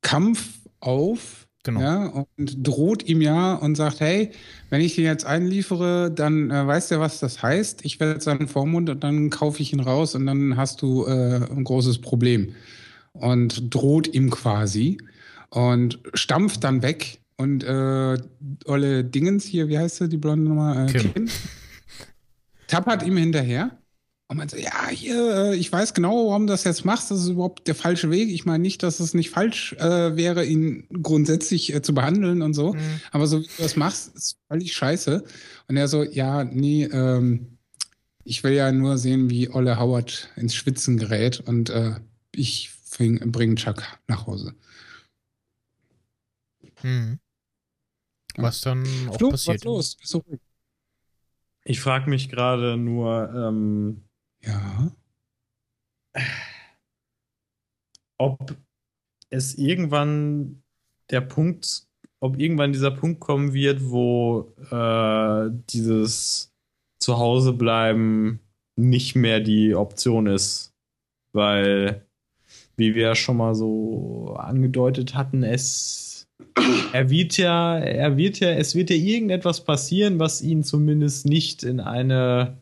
Kampf 0.02 0.60
auf 0.80 1.40
Genau. 1.62 1.80
Ja, 1.80 2.06
und 2.06 2.66
droht 2.66 3.06
ihm 3.06 3.20
ja 3.20 3.52
und 3.54 3.74
sagt, 3.74 4.00
hey, 4.00 4.30
wenn 4.70 4.80
ich 4.80 4.94
den 4.94 5.04
jetzt 5.04 5.26
einliefere, 5.26 6.10
dann 6.10 6.50
äh, 6.50 6.66
weißt 6.66 6.90
du, 6.92 7.00
was 7.00 7.20
das 7.20 7.42
heißt. 7.42 7.84
Ich 7.84 8.00
werde 8.00 8.18
seinen 8.20 8.48
Vormund 8.48 8.88
und 8.88 9.04
dann 9.04 9.28
kaufe 9.28 9.60
ich 9.60 9.74
ihn 9.74 9.80
raus 9.80 10.14
und 10.14 10.24
dann 10.24 10.56
hast 10.56 10.80
du 10.80 11.04
äh, 11.04 11.36
ein 11.50 11.64
großes 11.64 11.98
Problem. 11.98 12.54
Und 13.12 13.74
droht 13.74 14.08
ihm 14.14 14.30
quasi 14.30 14.96
und 15.50 15.98
stampft 16.14 16.64
dann 16.64 16.80
weg 16.80 17.20
und 17.36 17.62
äh, 17.62 18.16
Olle 18.64 19.04
Dingens 19.04 19.44
hier, 19.44 19.68
wie 19.68 19.78
heißt 19.78 19.96
sie, 19.96 20.08
die 20.08 20.16
blonde 20.16 20.48
Nummer? 20.48 20.86
Äh, 20.86 20.92
Kim. 20.92 21.12
Kim. 21.12 21.28
Tappert 22.70 23.02
ihm 23.02 23.16
hinterher 23.16 23.78
und 24.28 24.36
man 24.36 24.48
so, 24.48 24.56
ja, 24.56 24.88
hier, 24.88 25.34
äh, 25.34 25.56
ich 25.56 25.72
weiß 25.72 25.92
genau, 25.92 26.28
warum 26.28 26.46
du 26.46 26.52
das 26.52 26.62
jetzt 26.62 26.84
machst. 26.84 27.10
Das 27.10 27.18
ist 27.18 27.28
überhaupt 27.30 27.66
der 27.66 27.74
falsche 27.74 28.10
Weg. 28.10 28.28
Ich 28.28 28.44
meine 28.44 28.62
nicht, 28.62 28.84
dass 28.84 29.00
es 29.00 29.12
nicht 29.12 29.30
falsch 29.30 29.72
äh, 29.72 30.16
wäre, 30.16 30.44
ihn 30.44 30.86
grundsätzlich 31.02 31.74
äh, 31.74 31.82
zu 31.82 31.94
behandeln 31.94 32.40
und 32.42 32.54
so. 32.54 32.74
Mhm. 32.74 33.00
Aber 33.10 33.26
so 33.26 33.40
wie 33.40 33.46
du 33.46 33.50
das 33.62 33.74
machst, 33.74 34.14
ist 34.14 34.38
völlig 34.46 34.72
scheiße. 34.72 35.24
Und 35.66 35.76
er 35.76 35.88
so, 35.88 36.04
ja, 36.04 36.44
nee, 36.44 36.84
ähm, 36.84 37.58
ich 38.22 38.44
will 38.44 38.52
ja 38.52 38.70
nur 38.70 38.98
sehen, 38.98 39.30
wie 39.30 39.50
Olle 39.50 39.80
Howard 39.80 40.28
ins 40.36 40.54
Schwitzen 40.54 40.96
gerät 40.96 41.40
und 41.40 41.70
äh, 41.70 41.96
ich 42.32 42.70
bringe 42.96 43.56
Chuck 43.56 43.82
nach 44.06 44.28
Hause. 44.28 44.54
Mhm. 46.84 47.18
Was 48.36 48.60
dann 48.60 48.86
auch 49.08 49.18
Flo, 49.18 49.30
passiert. 49.30 49.56
Was 49.56 49.64
los? 49.64 49.96
So. 50.04 50.24
Ich 51.64 51.80
frage 51.80 52.08
mich 52.08 52.28
gerade 52.28 52.76
nur, 52.76 53.32
ähm, 53.34 54.04
ja. 54.42 54.90
Ob 58.18 58.56
es 59.30 59.54
irgendwann 59.56 60.62
der 61.10 61.20
Punkt, 61.20 61.86
ob 62.20 62.38
irgendwann 62.38 62.72
dieser 62.72 62.90
Punkt 62.90 63.20
kommen 63.20 63.52
wird, 63.52 63.90
wo 63.90 64.54
äh, 64.70 65.50
dieses 65.70 66.52
Zuhausebleiben 66.98 68.40
nicht 68.76 69.14
mehr 69.16 69.40
die 69.40 69.74
Option 69.74 70.26
ist. 70.26 70.74
Weil, 71.32 72.06
wie 72.76 72.94
wir 72.94 73.02
ja 73.02 73.14
schon 73.14 73.36
mal 73.36 73.54
so 73.54 74.34
angedeutet 74.36 75.14
hatten, 75.14 75.42
es 75.42 76.09
er 76.92 77.10
wird 77.10 77.36
ja, 77.36 77.78
er 77.78 78.16
wird 78.16 78.40
ja, 78.40 78.50
es 78.50 78.74
wird 78.74 78.90
ja 78.90 78.96
irgendetwas 78.96 79.64
passieren, 79.64 80.18
was 80.18 80.42
ihn 80.42 80.62
zumindest 80.62 81.26
nicht 81.26 81.62
in 81.62 81.80
eine 81.80 82.58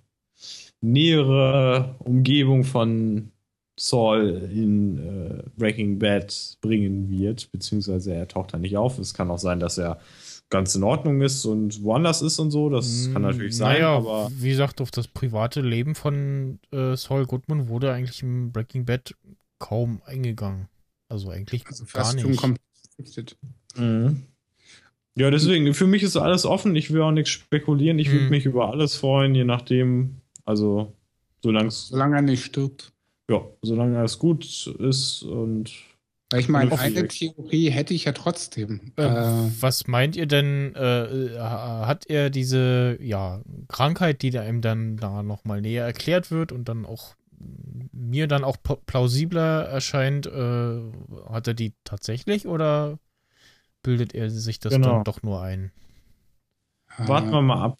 nähere 0.81 1.97
Umgebung 1.99 2.65
von 2.65 3.31
Saul 3.79 4.49
in 4.53 4.99
äh, 4.99 5.43
Breaking 5.57 5.99
Bad 5.99 6.59
bringen 6.61 7.11
wird, 7.11 7.51
beziehungsweise 7.53 8.13
er 8.13 8.29
taucht 8.29 8.55
da 8.55 8.59
nicht 8.59 8.77
auf. 8.77 8.99
Es 8.99 9.15
kann 9.15 9.31
auch 9.31 9.39
sein, 9.39 9.61
dass 9.61 9.79
er 9.79 10.01
ganz 10.51 10.75
in 10.75 10.83
Ordnung 10.83 11.21
ist 11.21 11.45
und 11.45 11.83
woanders 11.83 12.23
ist 12.23 12.39
und 12.39 12.51
so. 12.51 12.71
Das 12.71 13.09
kann 13.13 13.23
natürlich 13.23 13.57
sein. 13.57 13.75
Naja, 13.75 13.97
aber 13.97 14.31
wie 14.33 14.49
gesagt, 14.49 14.81
auf 14.81 14.91
das 14.91 15.07
private 15.07 15.61
Leben 15.61 15.95
von 15.95 16.59
äh, 16.73 16.97
Saul 16.97 17.27
Goodman 17.27 17.69
wurde 17.69 17.93
eigentlich 17.93 18.23
im 18.23 18.51
Breaking 18.53 18.85
Bad 18.85 19.15
kaum 19.59 20.01
eingegangen. 20.07 20.69
Also 21.09 21.31
eigentlich 21.31 21.67
also 21.67 21.85
gar 21.93 22.15
nicht. 22.15 23.37
Mhm. 23.77 24.23
Ja, 25.19 25.31
deswegen, 25.33 25.75
für 25.75 25.89
mich 25.89 26.05
ist 26.05 26.17
alles 26.17 26.47
offen. 26.47 26.77
Ich 26.77 26.93
will 26.93 27.03
auch 27.03 27.11
nichts 27.11 27.31
spekulieren. 27.31 27.99
Ich 27.99 28.09
mhm. 28.09 28.13
würde 28.13 28.31
mich 28.31 28.47
über 28.47 28.71
alles 28.71 28.95
freuen, 28.95 29.35
je 29.35 29.45
nachdem, 29.45 30.17
also, 30.45 30.93
solange 31.43 31.71
Solange 31.71 32.17
er 32.17 32.23
nicht 32.23 32.45
stirbt. 32.45 32.93
Ja, 33.29 33.45
solange 33.63 33.99
alles 33.99 34.19
gut 34.19 34.67
ist 34.79 35.23
und. 35.23 35.73
Ich 36.37 36.49
meine, 36.49 36.79
eine 36.79 37.09
Theorie 37.09 37.71
hätte 37.71 37.95
ich 37.95 38.05
ja 38.05 38.13
trotzdem. 38.13 38.93
Äh, 38.97 39.03
äh, 39.03 39.51
was 39.61 39.87
meint 39.87 40.15
ihr 40.15 40.27
denn, 40.27 40.75
äh, 40.75 41.39
hat 41.39 42.05
er 42.07 42.29
diese 42.29 42.99
ja, 43.01 43.41
Krankheit, 43.69 44.21
die 44.21 44.31
da 44.31 44.47
ihm 44.47 44.61
dann 44.61 44.99
da 44.99 45.23
nochmal 45.23 45.63
näher 45.63 45.87
erklärt 45.87 46.31
wird 46.31 46.53
und 46.53 46.69
dann 46.69 46.85
auch 46.85 47.15
mir 47.93 48.27
dann 48.27 48.45
auch 48.45 48.57
plausibler 48.87 49.65
erscheint, 49.65 50.27
äh, 50.27 50.81
hat 51.31 51.49
er 51.49 51.55
die 51.55 51.73
tatsächlich 51.85 52.47
oder 52.47 52.99
bildet 53.89 54.15
er 54.15 54.29
sich 54.29 54.61
das 54.61 54.71
genau. 54.71 54.97
dann 54.97 55.05
doch 55.05 55.23
nur 55.23 55.41
ein? 55.41 55.73
Warten 56.99 57.31
wir 57.31 57.41
mal 57.41 57.65
ab. 57.65 57.79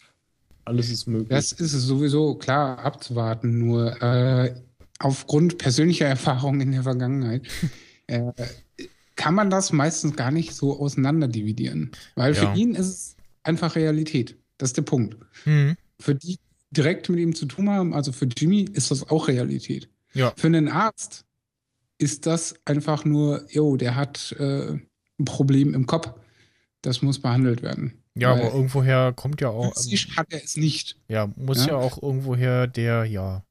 Alles 0.65 0.89
ist 0.89 1.05
möglich. 1.05 1.29
Das 1.29 1.51
ist 1.51 1.71
sowieso 1.71 2.33
klar 2.33 2.79
abzuwarten, 2.79 3.59
nur 3.59 4.01
äh, 4.01 4.55
aufgrund 4.97 5.59
persönlicher 5.59 6.07
Erfahrungen 6.07 6.61
in 6.61 6.71
der 6.71 6.81
Vergangenheit 6.81 7.47
äh, 8.07 8.31
kann 9.15 9.35
man 9.35 9.51
das 9.51 9.71
meistens 9.71 10.15
gar 10.15 10.31
nicht 10.31 10.55
so 10.55 10.79
auseinander 10.79 11.27
dividieren. 11.27 11.91
Weil 12.15 12.33
ja. 12.33 12.41
für 12.41 12.59
ihn 12.59 12.73
ist 12.73 12.87
es 12.87 13.15
einfach 13.43 13.75
Realität. 13.75 14.35
Das 14.57 14.69
ist 14.69 14.77
der 14.77 14.81
Punkt. 14.81 15.15
Mhm. 15.45 15.77
Für 15.99 16.15
die 16.15 16.39
direkt 16.71 17.07
mit 17.09 17.19
ihm 17.19 17.35
zu 17.35 17.45
tun 17.45 17.69
haben, 17.69 17.93
also 17.93 18.11
für 18.11 18.25
Jimmy 18.25 18.63
ist 18.73 18.89
das 18.89 19.07
auch 19.11 19.27
Realität. 19.27 19.89
Ja. 20.13 20.33
Für 20.35 20.47
einen 20.47 20.69
Arzt 20.69 21.25
ist 21.99 22.25
das 22.25 22.55
einfach 22.65 23.05
nur, 23.05 23.45
jo, 23.51 23.77
der 23.77 23.95
hat 23.95 24.31
äh, 24.39 24.79
ein 25.19 25.25
Problem 25.25 25.73
im 25.73 25.85
Kopf. 25.85 26.11
Das 26.81 27.01
muss 27.01 27.19
behandelt 27.19 27.61
werden. 27.61 27.93
Ja, 28.15 28.31
aber 28.31 28.53
irgendwoher 28.53 29.13
kommt 29.13 29.41
ja 29.41 29.49
auch. 29.49 29.75
Hat 29.75 30.27
er 30.33 30.43
es 30.43 30.55
nicht. 30.57 30.97
Ja, 31.07 31.29
muss 31.35 31.59
ja, 31.65 31.73
Ja. 31.73 31.77
auch 31.77 32.01
irgendwoher 32.01 32.67
der, 32.67 33.05
ja, 33.05 33.43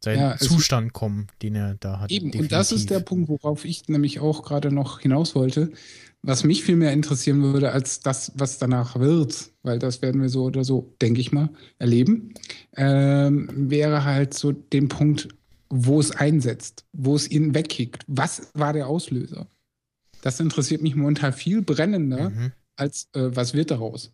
sein 0.00 0.18
Ja, 0.18 0.34
es- 0.34 0.40
Zustand 0.48 0.92
kommen, 0.92 1.26
den 1.42 1.54
er 1.56 1.74
da 1.74 2.00
hat. 2.00 2.10
Eben, 2.10 2.30
und 2.32 2.52
das 2.52 2.70
ist 2.72 2.90
der 2.90 3.00
definitiv. 3.00 3.26
Punkt, 3.26 3.28
worauf 3.44 3.64
ich 3.64 3.88
nämlich 3.88 4.20
auch 4.20 4.42
gerade 4.42 4.70
noch 4.72 5.00
hinaus 5.00 5.34
wollte. 5.34 5.72
Was 6.22 6.42
mich 6.44 6.64
viel 6.64 6.74
mehr 6.76 6.92
interessieren 6.92 7.42
würde, 7.42 7.70
als 7.72 8.00
das, 8.00 8.32
was 8.34 8.58
danach 8.58 8.98
wird, 8.98 9.50
weil 9.62 9.78
das 9.78 10.02
werden 10.02 10.20
wir 10.20 10.28
so 10.28 10.44
oder 10.44 10.64
so, 10.64 10.94
denke 11.00 11.20
ich 11.20 11.30
mal, 11.32 11.48
erleben, 11.78 12.34
ähm, 12.76 13.48
wäre 13.70 14.04
halt 14.04 14.34
so 14.34 14.50
den 14.52 14.88
Punkt, 14.88 15.28
wo 15.70 16.00
es 16.00 16.10
einsetzt, 16.10 16.84
wo 16.92 17.14
es 17.14 17.30
ihn 17.30 17.54
wegkickt. 17.54 18.04
Was 18.08 18.50
war 18.54 18.72
der 18.72 18.88
Auslöser? 18.88 19.46
Das 20.22 20.40
interessiert 20.40 20.82
mich 20.82 20.94
momentan 20.96 21.32
viel 21.32 21.62
brennender, 21.62 22.30
Mhm. 22.30 22.52
als 22.76 23.08
äh, 23.14 23.30
was 23.34 23.54
wird 23.54 23.70
daraus. 23.70 24.12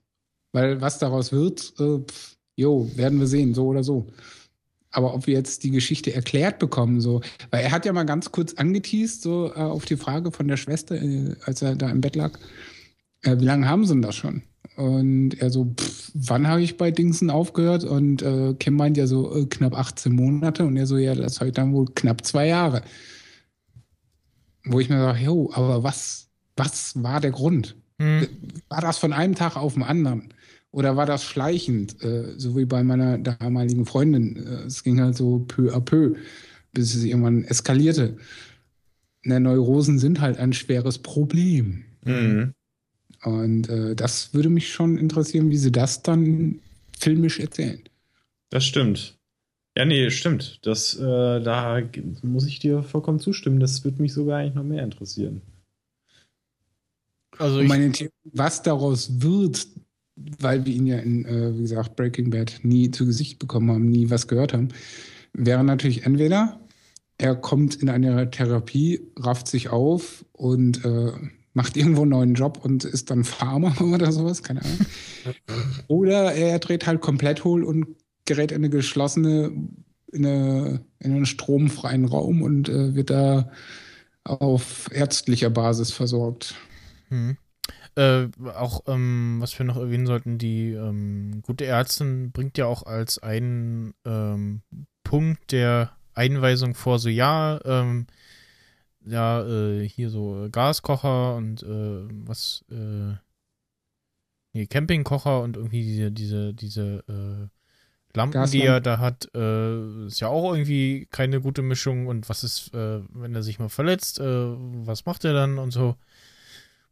Weil 0.53 0.81
was 0.81 0.99
daraus 0.99 1.33
wird, 1.33 1.73
äh, 1.79 1.99
pff, 1.99 2.37
jo, 2.57 2.91
werden 2.95 3.19
wir 3.19 3.27
sehen, 3.27 3.55
so 3.55 3.67
oder 3.67 3.83
so. 3.83 4.07
Aber 4.91 5.13
ob 5.15 5.27
wir 5.27 5.35
jetzt 5.35 5.65
die 5.65 5.71
Geschichte 5.73 6.15
erklärt 6.15 6.61
bekommen, 6.61 7.01
so, 7.01 7.21
weil 7.51 7.65
er 7.65 7.73
hat 7.73 7.85
ja 7.85 7.93
mal 7.93 8.05
ganz 8.05 8.31
kurz 8.31 8.55
angeteased, 8.55 9.23
so 9.23 9.49
äh, 9.49 9.59
auf 9.59 9.85
die 9.87 9.97
Frage 9.97 10.31
von 10.31 10.47
der 10.47 10.57
Schwester, 10.57 10.95
äh, 10.95 11.35
als 11.45 11.63
er 11.63 11.75
da 11.75 11.91
im 11.91 12.01
Bett 12.01 12.15
lag, 12.15 12.39
äh, 13.23 13.37
wie 13.41 13.45
lange 13.45 13.69
haben 13.69 13.85
sie 13.85 13.95
denn 13.95 14.03
das 14.03 14.15
schon? 14.15 14.43
Und 14.77 15.41
er 15.41 15.51
so, 15.51 15.73
pff, 15.77 16.11
wann 16.15 16.47
habe 16.47 16.63
ich 16.63 16.77
bei 16.77 16.91
Dingsen 16.93 17.31
aufgehört? 17.31 17.85
Und 17.85 18.23
äh, 18.23 18.55
Kim 18.55 18.75
meint 18.77 18.97
ja 18.97 19.07
so 19.07 19.47
knapp 19.51 19.77
18 19.77 20.13
Monate 20.13 20.65
und 20.65 20.77
er 20.77 20.87
so, 20.87 20.97
ja, 20.97 21.15
das 21.15 21.41
heute 21.41 21.53
dann 21.53 21.73
wohl 21.75 21.87
knapp 21.95 22.25
zwei 22.25 22.47
Jahre. 22.49 22.83
Wo 24.65 24.81
ich 24.81 24.89
mir 24.89 24.99
sage, 24.99 25.25
jo, 25.25 25.51
aber 25.53 25.83
was, 25.83 26.29
was 26.57 27.03
war 27.03 27.21
der 27.21 27.31
Grund? 27.31 27.77
Mhm. 27.99 28.29
War 28.69 28.81
das 28.81 28.99
von 28.99 29.13
einem 29.13 29.35
Tag 29.35 29.57
auf 29.57 29.75
den 29.75 29.83
anderen? 29.83 30.33
Oder 30.71 30.97
war 30.97 31.07
das 31.07 31.23
schleichend, 31.23 32.03
äh, 32.03 32.35
so 32.37 32.57
wie 32.57 32.65
bei 32.65 32.83
meiner 32.83 33.19
damaligen 33.19 33.87
Freundin? 33.87 34.37
Äh, 34.37 34.67
es 34.67 34.83
ging 34.83 35.01
halt 35.01 35.17
so 35.17 35.45
peu 35.47 35.73
à 35.73 35.81
peu, 35.81 36.17
bis 36.73 36.95
es 36.95 37.05
irgendwann 37.05 37.45
eskalierte. 37.45 38.17
Ne, 39.23 39.39
Neurosen 39.39 39.99
sind 39.99 40.21
halt 40.21 40.39
ein 40.39 40.53
schweres 40.53 40.99
Problem. 40.99 41.85
Mhm. 42.05 42.55
Und 43.23 43.69
äh, 43.69 43.95
das 43.95 44.35
würde 44.35 44.51
mich 44.51 44.73
schon 44.73 44.99
interessieren, 44.99 45.51
wie 45.51 45.57
sie 45.57 45.73
das 45.73 46.03
dann 46.03 46.61
filmisch 46.99 47.39
erzählen. 47.39 47.81
Das 48.51 48.65
stimmt. 48.65 49.14
Ja, 49.77 49.85
nee, 49.85 50.11
stimmt. 50.11 50.61
Das, 50.63 50.95
äh, 50.97 51.01
da 51.41 51.83
muss 52.23 52.47
ich 52.47 52.61
dir 52.61 52.83
vollkommen 52.83 53.19
zustimmen. 53.19 53.59
Das 53.59 53.85
würde 53.85 54.01
mich 54.01 54.13
sogar 54.13 54.39
eigentlich 54.39 54.55
noch 54.55 54.63
mehr 54.63 54.85
interessieren. 54.85 55.43
Also 57.39 57.59
Und 57.59 57.65
ich, 57.65 57.69
meine 57.69 57.91
Theorie, 57.91 58.13
was 58.33 58.63
daraus 58.63 59.21
wird, 59.21 59.67
weil 60.15 60.65
wir 60.65 60.73
ihn 60.73 60.87
ja 60.87 60.99
in, 60.99 61.25
äh, 61.25 61.57
wie 61.57 61.63
gesagt, 61.63 61.97
Breaking 61.97 62.31
Bad 62.31 62.61
nie 62.63 62.93
zu 62.93 63.05
Gesicht 63.07 63.41
bekommen 63.41 63.71
haben, 63.71 63.89
nie 63.89 64.11
was 64.11 64.29
gehört 64.29 64.53
haben, 64.53 64.69
wäre 65.33 65.65
natürlich 65.65 66.05
entweder 66.05 66.61
er 67.19 67.35
kommt 67.35 67.77
in 67.77 67.89
eine 67.89 68.31
Therapie, 68.31 69.01
rafft 69.17 69.49
sich 69.49 69.71
auf 69.71 70.25
und 70.33 70.85
äh, 70.85 71.13
macht 71.53 71.77
irgendwo 71.77 72.03
einen 72.03 72.11
neuen 72.11 72.35
Job 72.35 72.61
und 72.63 72.85
ist 72.85 73.11
dann 73.11 73.25
Farmer 73.25 73.81
oder 73.81 74.13
sowas, 74.13 74.43
keine 74.43 74.63
Ahnung. 74.63 74.79
oder 75.89 76.33
er 76.33 76.59
dreht 76.61 76.87
halt 76.87 77.01
komplett 77.01 77.43
hohl 77.43 77.65
und 77.65 77.87
gerät 78.25 78.53
in 78.53 78.59
eine 78.59 78.71
geschlossene, 78.71 79.53
in, 80.13 80.27
eine, 80.27 80.85
in 80.99 81.13
einen 81.13 81.27
stromfreien 81.27 82.05
Raum 82.05 82.43
und 82.43 82.69
äh, 82.69 82.95
wird 82.95 83.11
da 83.11 83.51
auf 84.25 84.89
ärztlicher 84.93 85.51
Basis 85.51 85.91
versorgt. 85.91 86.55
Mhm. 87.11 87.37
Äh, 87.97 88.29
auch, 88.57 88.83
ähm, 88.89 89.37
was 89.41 89.57
wir 89.59 89.67
noch 89.67 89.77
erwähnen 89.77 90.07
sollten, 90.07 90.39
die 90.39 90.73
ähm, 90.73 91.43
gute 91.43 91.65
Ärztin 91.65 92.33
bringt 92.33 92.59
ja 92.59 92.67
auch 92.67 92.85
als 92.85 93.19
einen 93.23 93.95
ähm, 94.05 94.63
Punkt 95.05 95.53
der 95.53 95.93
Einweisung 96.13 96.75
vor, 96.75 96.99
so 96.99 97.09
ja, 97.09 97.61
ähm, 97.65 98.07
ja, 99.07 99.47
äh, 99.47 99.89
hier 99.89 100.11
so 100.11 100.49
Gaskocher 100.51 101.37
und 101.37 101.63
äh, 101.63 102.09
was, 102.27 102.65
äh, 102.71 103.15
nee, 104.55 104.67
Campingkocher 104.67 105.43
und 105.43 105.57
irgendwie 105.57 105.85
diese, 105.85 106.11
diese, 106.11 106.55
diese 106.55 107.51
Lampen, 108.17 108.51
die 108.51 108.63
er 108.63 108.81
da 108.81 108.99
hat, 108.99 109.29
äh, 109.35 110.07
ist 110.07 110.21
ja 110.21 110.29
auch 110.29 110.55
irgendwie 110.55 111.07
keine 111.11 111.41
gute 111.41 111.63
Mischung 111.63 112.07
und 112.07 112.29
was 112.29 112.45
ist, 112.45 112.73
äh, 112.75 113.01
wenn 113.13 113.35
er 113.35 113.43
sich 113.43 113.59
mal 113.59 113.69
verletzt, 113.69 114.21
äh, 114.21 114.25
was 114.25 115.05
macht 115.07 115.25
er 115.25 115.33
dann 115.35 115.59
und 115.59 115.73
so. 115.73 115.97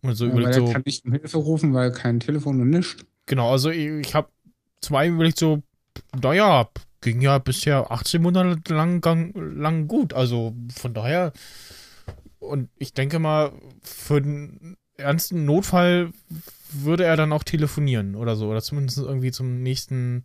Und 0.02 0.14
so 0.14 0.26
Ja, 0.26 0.30
überlegt 0.30 0.56
er 0.56 0.62
so, 0.62 0.72
kann 0.72 0.82
nicht 0.84 1.04
um 1.04 1.12
Hilfe 1.12 1.38
rufen, 1.38 1.74
weil 1.74 1.92
kein 1.92 2.18
Telefon 2.20 2.60
und 2.60 2.70
nichts. 2.70 2.96
Genau, 3.26 3.50
also 3.52 3.70
ich, 3.70 3.86
ich 3.86 4.14
habe 4.14 4.28
zum 4.80 4.96
einen 4.96 5.14
überlegt 5.14 5.38
so, 5.38 5.62
naja, 6.20 6.68
ging 7.00 7.20
ja 7.20 7.38
bisher 7.38 7.90
18 7.90 8.22
Monate 8.22 8.74
lang, 8.74 9.00
gang, 9.00 9.34
lang 9.36 9.88
gut. 9.88 10.12
Also 10.14 10.54
von 10.74 10.94
daher, 10.94 11.32
und 12.38 12.68
ich 12.78 12.92
denke 12.94 13.18
mal, 13.18 13.52
für 13.82 14.20
den 14.20 14.76
ernsten 14.96 15.44
Notfall 15.44 16.12
würde 16.72 17.04
er 17.04 17.16
dann 17.16 17.32
auch 17.32 17.44
telefonieren 17.44 18.14
oder 18.14 18.36
so. 18.36 18.48
Oder 18.50 18.62
zumindest 18.62 18.98
irgendwie 18.98 19.30
zum 19.32 19.62
nächsten 19.62 20.24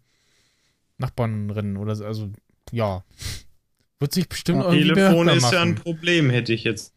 Nachbarn 0.98 1.50
rennen 1.50 1.78
oder 1.78 1.96
so. 1.96 2.06
Also, 2.06 2.30
ja. 2.72 3.04
Wird 4.00 4.14
sich 4.14 4.30
bestimmt 4.30 4.64
Ja, 4.64 4.72
irgendwie 4.72 4.94
Telefon 4.94 5.28
ist 5.30 5.52
ja 5.52 5.62
ein 5.62 5.72
machen. 5.72 5.84
Problem, 5.84 6.30
hätte 6.30 6.54
ich 6.54 6.64
jetzt. 6.64 6.94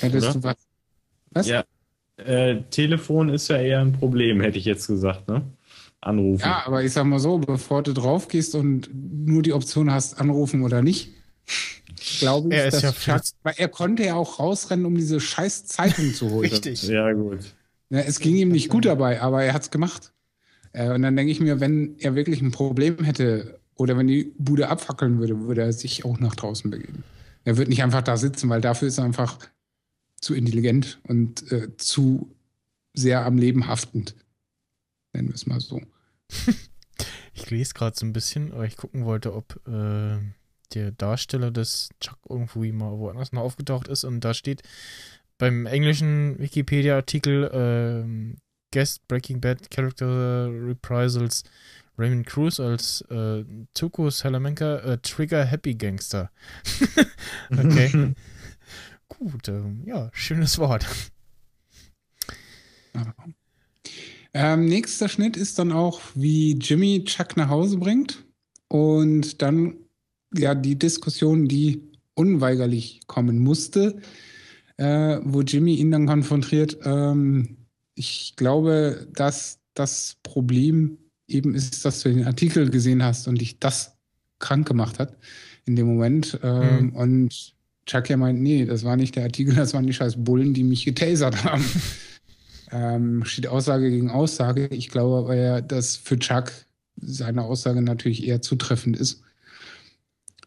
Hättest 0.00 0.28
Oder? 0.28 0.34
du 0.34 0.42
was? 0.42 0.56
Was? 1.30 1.46
Ja. 1.46 1.64
Äh, 2.16 2.62
Telefon 2.70 3.28
ist 3.28 3.48
ja 3.48 3.56
eher 3.56 3.80
ein 3.80 3.92
Problem, 3.92 4.40
hätte 4.40 4.58
ich 4.58 4.64
jetzt 4.64 4.86
gesagt, 4.86 5.28
ne? 5.28 5.42
Anrufen. 6.00 6.44
Ja, 6.44 6.62
aber 6.66 6.84
ich 6.84 6.92
sag 6.92 7.04
mal 7.04 7.18
so, 7.18 7.38
bevor 7.38 7.82
du 7.82 7.92
drauf 7.92 8.28
gehst 8.28 8.54
und 8.54 8.90
nur 8.92 9.42
die 9.42 9.52
Option 9.52 9.90
hast, 9.90 10.20
anrufen 10.20 10.62
oder 10.62 10.82
nicht, 10.82 11.10
glaube 12.20 12.48
ich, 12.50 12.54
Er 12.54 12.66
ist 12.68 12.82
dass 12.82 13.06
ja 13.06 13.20
weil 13.42 13.54
er 13.56 13.68
konnte 13.68 14.04
ja 14.04 14.14
auch 14.14 14.38
rausrennen, 14.38 14.84
um 14.84 14.94
diese 14.94 15.18
scheiß 15.18 15.66
Zeitung 15.66 16.12
zu 16.14 16.30
holen. 16.30 16.50
Richtig. 16.50 16.82
Ja, 16.84 17.10
gut. 17.12 17.40
Ja, 17.90 18.00
es 18.00 18.20
ging 18.20 18.36
ihm 18.36 18.50
nicht 18.50 18.68
gut 18.68 18.84
dabei, 18.84 19.20
aber 19.20 19.42
er 19.44 19.54
hat's 19.54 19.70
gemacht. 19.70 20.13
Äh, 20.74 20.90
und 20.90 21.02
dann 21.02 21.16
denke 21.16 21.32
ich 21.32 21.40
mir, 21.40 21.60
wenn 21.60 21.96
er 21.98 22.14
wirklich 22.14 22.42
ein 22.42 22.50
Problem 22.50 23.02
hätte 23.02 23.58
oder 23.76 23.96
wenn 23.96 24.06
die 24.06 24.34
Bude 24.38 24.68
abfackeln 24.68 25.18
würde, 25.18 25.40
würde 25.46 25.62
er 25.62 25.72
sich 25.72 26.04
auch 26.04 26.18
nach 26.18 26.34
draußen 26.34 26.70
begeben. 26.70 27.02
Er 27.44 27.56
wird 27.56 27.68
nicht 27.68 27.82
einfach 27.82 28.02
da 28.02 28.16
sitzen, 28.16 28.48
weil 28.50 28.60
dafür 28.60 28.88
ist 28.88 28.98
er 28.98 29.04
einfach 29.04 29.38
zu 30.20 30.34
intelligent 30.34 31.00
und 31.08 31.50
äh, 31.50 31.76
zu 31.76 32.34
sehr 32.92 33.24
am 33.24 33.38
Leben 33.38 33.66
haftend. 33.66 34.14
Nennen 35.12 35.28
wir 35.28 35.34
es 35.34 35.46
mal 35.46 35.60
so. 35.60 35.80
Ich 37.36 37.50
lese 37.50 37.74
gerade 37.74 37.96
so 37.98 38.06
ein 38.06 38.12
bisschen, 38.12 38.52
weil 38.52 38.68
ich 38.68 38.76
gucken 38.76 39.04
wollte, 39.04 39.34
ob 39.34 39.60
äh, 39.66 40.18
der 40.72 40.92
Darsteller 40.92 41.50
des 41.50 41.88
Chuck 42.00 42.18
irgendwie 42.28 42.70
mal 42.70 42.96
woanders 42.96 43.32
noch 43.32 43.42
aufgetaucht 43.42 43.88
ist. 43.88 44.04
Und 44.04 44.20
da 44.20 44.34
steht 44.34 44.62
beim 45.36 45.66
englischen 45.66 46.38
Wikipedia-Artikel 46.38 47.50
ähm, 47.52 48.36
Guest 48.74 49.06
Breaking 49.06 49.40
Bad 49.40 49.70
Character 49.70 50.50
Reprisals 50.50 51.44
Raymond 51.96 52.26
Cruz 52.26 52.58
als 52.58 53.02
äh, 53.02 53.44
Tuco 53.72 54.10
Salamanca 54.10 54.78
äh, 54.78 54.98
Trigger 54.98 55.44
Happy 55.44 55.74
Gangster. 55.74 56.32
okay, 57.52 58.14
gut. 59.08 59.46
ähm, 59.46 59.82
ja, 59.86 60.10
schönes 60.12 60.58
Wort. 60.58 60.84
Ähm, 64.32 64.64
nächster 64.64 65.08
Schnitt 65.08 65.36
ist 65.36 65.60
dann 65.60 65.70
auch, 65.70 66.00
wie 66.16 66.54
Jimmy 66.54 67.04
Chuck 67.04 67.36
nach 67.36 67.50
Hause 67.50 67.78
bringt 67.78 68.24
und 68.66 69.40
dann 69.40 69.76
ja 70.36 70.56
die 70.56 70.76
Diskussion, 70.76 71.46
die 71.46 71.92
unweigerlich 72.14 73.02
kommen 73.06 73.38
musste, 73.38 74.00
äh, 74.78 75.20
wo 75.22 75.42
Jimmy 75.42 75.76
ihn 75.76 75.92
dann 75.92 76.06
konfrontiert. 76.06 76.76
Ähm, 76.84 77.63
ich 77.94 78.34
glaube, 78.36 79.06
dass 79.14 79.58
das 79.74 80.16
Problem 80.22 80.98
eben 81.26 81.54
ist, 81.54 81.84
dass 81.84 82.02
du 82.02 82.10
den 82.10 82.26
Artikel 82.26 82.70
gesehen 82.70 83.02
hast 83.02 83.28
und 83.28 83.40
dich 83.40 83.58
das 83.58 83.96
krank 84.38 84.66
gemacht 84.66 84.98
hat 84.98 85.16
in 85.64 85.76
dem 85.76 85.86
Moment. 85.86 86.38
Ähm, 86.42 86.86
Mhm. 86.86 86.92
Und 86.92 87.54
Chuck 87.86 88.08
ja 88.08 88.16
meint, 88.16 88.40
nee, 88.40 88.64
das 88.64 88.84
war 88.84 88.96
nicht 88.96 89.16
der 89.16 89.24
Artikel, 89.24 89.54
das 89.56 89.74
waren 89.74 89.86
die 89.86 89.92
scheiß 89.92 90.22
Bullen, 90.24 90.54
die 90.54 90.64
mich 90.64 90.84
getasert 90.84 91.44
haben. 91.44 91.64
ähm, 92.72 93.24
steht 93.24 93.46
Aussage 93.46 93.90
gegen 93.90 94.10
Aussage. 94.10 94.66
Ich 94.68 94.88
glaube 94.88 95.18
aber 95.18 95.36
ja, 95.36 95.60
dass 95.60 95.96
für 95.96 96.18
Chuck 96.18 96.52
seine 96.96 97.42
Aussage 97.42 97.82
natürlich 97.82 98.26
eher 98.26 98.40
zutreffend 98.40 98.96
ist. 98.96 99.22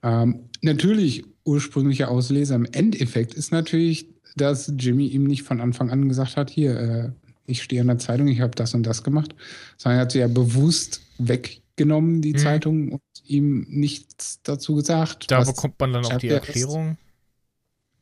Ähm, 0.03 0.49
natürlich 0.61 1.25
ursprünglicher 1.43 2.09
Ausleser 2.09 2.55
im 2.55 2.65
Endeffekt 2.65 3.33
ist 3.33 3.51
natürlich, 3.51 4.07
dass 4.35 4.71
Jimmy 4.77 5.07
ihm 5.07 5.23
nicht 5.23 5.43
von 5.43 5.61
Anfang 5.61 5.89
an 5.89 6.07
gesagt 6.07 6.37
hat, 6.37 6.49
hier, 6.49 6.79
äh, 6.79 7.11
ich 7.47 7.63
stehe 7.63 7.81
in 7.81 7.87
der 7.87 7.97
Zeitung, 7.97 8.27
ich 8.27 8.41
habe 8.41 8.51
das 8.55 8.73
und 8.75 8.83
das 8.83 9.03
gemacht, 9.03 9.33
sondern 9.77 9.99
er 9.99 10.01
hat 10.03 10.11
sie 10.11 10.19
ja 10.19 10.27
bewusst 10.27 11.01
weggenommen, 11.17 12.21
die 12.21 12.33
Mhm. 12.33 12.37
Zeitung, 12.37 12.91
und 12.91 13.01
ihm 13.25 13.65
nichts 13.69 14.41
dazu 14.43 14.75
gesagt. 14.75 15.31
Da 15.31 15.43
bekommt 15.43 15.79
man 15.79 15.93
dann 15.93 16.05
auch 16.05 16.17
die 16.17 16.27
ja 16.27 16.37
ist. 16.37 16.47
Erklärung. 16.47 16.97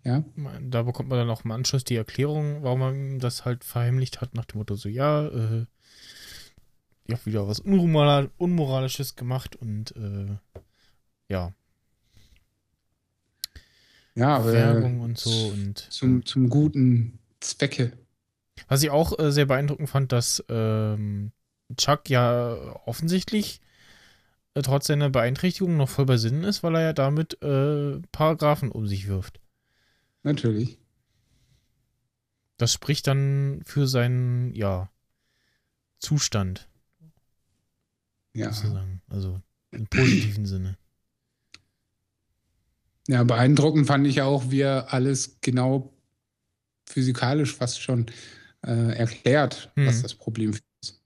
Ja. 0.04 0.24
Da 0.62 0.84
bekommt 0.84 1.10
man 1.10 1.18
dann 1.20 1.30
auch 1.30 1.46
im 1.46 1.52
Anschluss 1.52 1.84
die 1.84 1.96
Erklärung, 1.96 2.62
warum 2.62 2.80
man 2.80 3.20
das 3.20 3.46
halt 3.46 3.64
verheimlicht 3.64 4.22
hat, 4.22 4.36
nach 4.36 4.46
dem 4.46 4.60
Motto 4.60 4.76
so, 4.76 4.90
ja, 4.90 5.28
äh, 5.28 5.66
ich 7.08 7.14
habe 7.14 7.26
wieder 7.26 7.48
was 7.48 7.60
Unmoral 7.60 8.30
Unmoralisches 8.38 9.16
gemacht 9.16 9.56
und 9.56 9.96
äh, 9.96 10.38
ja, 11.30 11.54
Ja, 14.16 14.38
aber 14.38 14.54
Werbung 14.54 15.02
und 15.02 15.18
so 15.18 15.30
und 15.50 15.78
zum, 15.92 16.26
zum 16.26 16.50
guten 16.50 17.20
Zwecke. 17.42 17.94
Was 18.68 18.84
ich 18.84 18.90
auch 18.90 19.18
äh, 19.20 19.32
sehr 19.32 19.46
beeindruckend 19.46 19.90
fand, 19.90 20.12
dass 20.12 20.44
ähm, 20.50 21.32
Chuck 21.78 22.10
ja 22.10 22.56
offensichtlich 22.86 23.62
äh, 24.54 24.62
trotz 24.62 24.88
seiner 24.88 25.10
Beeinträchtigung 25.10 25.78
noch 25.78 25.90
voll 25.90 26.06
bei 26.06 26.18
Sinnen 26.18 26.44
ist, 26.44 26.64
weil 26.64 26.76
er 26.76 26.82
ja 26.82 26.94
damit 26.94 27.42
äh, 27.42 28.00
Paragraphen 28.12 28.72
um 28.72 28.88
sich 28.88 29.08
wirft. 29.08 29.40
Natürlich. 30.24 30.80
Das 32.58 32.72
spricht 32.72 33.06
dann 33.08 33.62
für 33.66 33.88
seinen, 33.88 34.54
ja, 34.54 34.90
Zustand, 36.00 36.68
Ja. 38.34 38.52
sozusagen. 38.52 39.02
Also 39.10 39.42
im 39.72 39.88
positiven 39.88 40.46
Sinne. 40.46 40.78
Ja, 43.08 43.24
beeindruckend 43.24 43.88
fand 43.88 44.08
ich 44.08 44.22
auch, 44.22 44.50
wie 44.52 44.62
er 44.62 44.94
alles 44.94 45.38
genau 45.42 45.94
physikalisch 46.88 47.56
fast 47.56 47.82
schon 47.82 48.08
äh, 48.66 48.96
erklärt, 48.98 49.72
Mhm. 49.76 49.88
was 49.88 50.02
das 50.02 50.14
Problem 50.14 50.52
ist. 50.52 51.02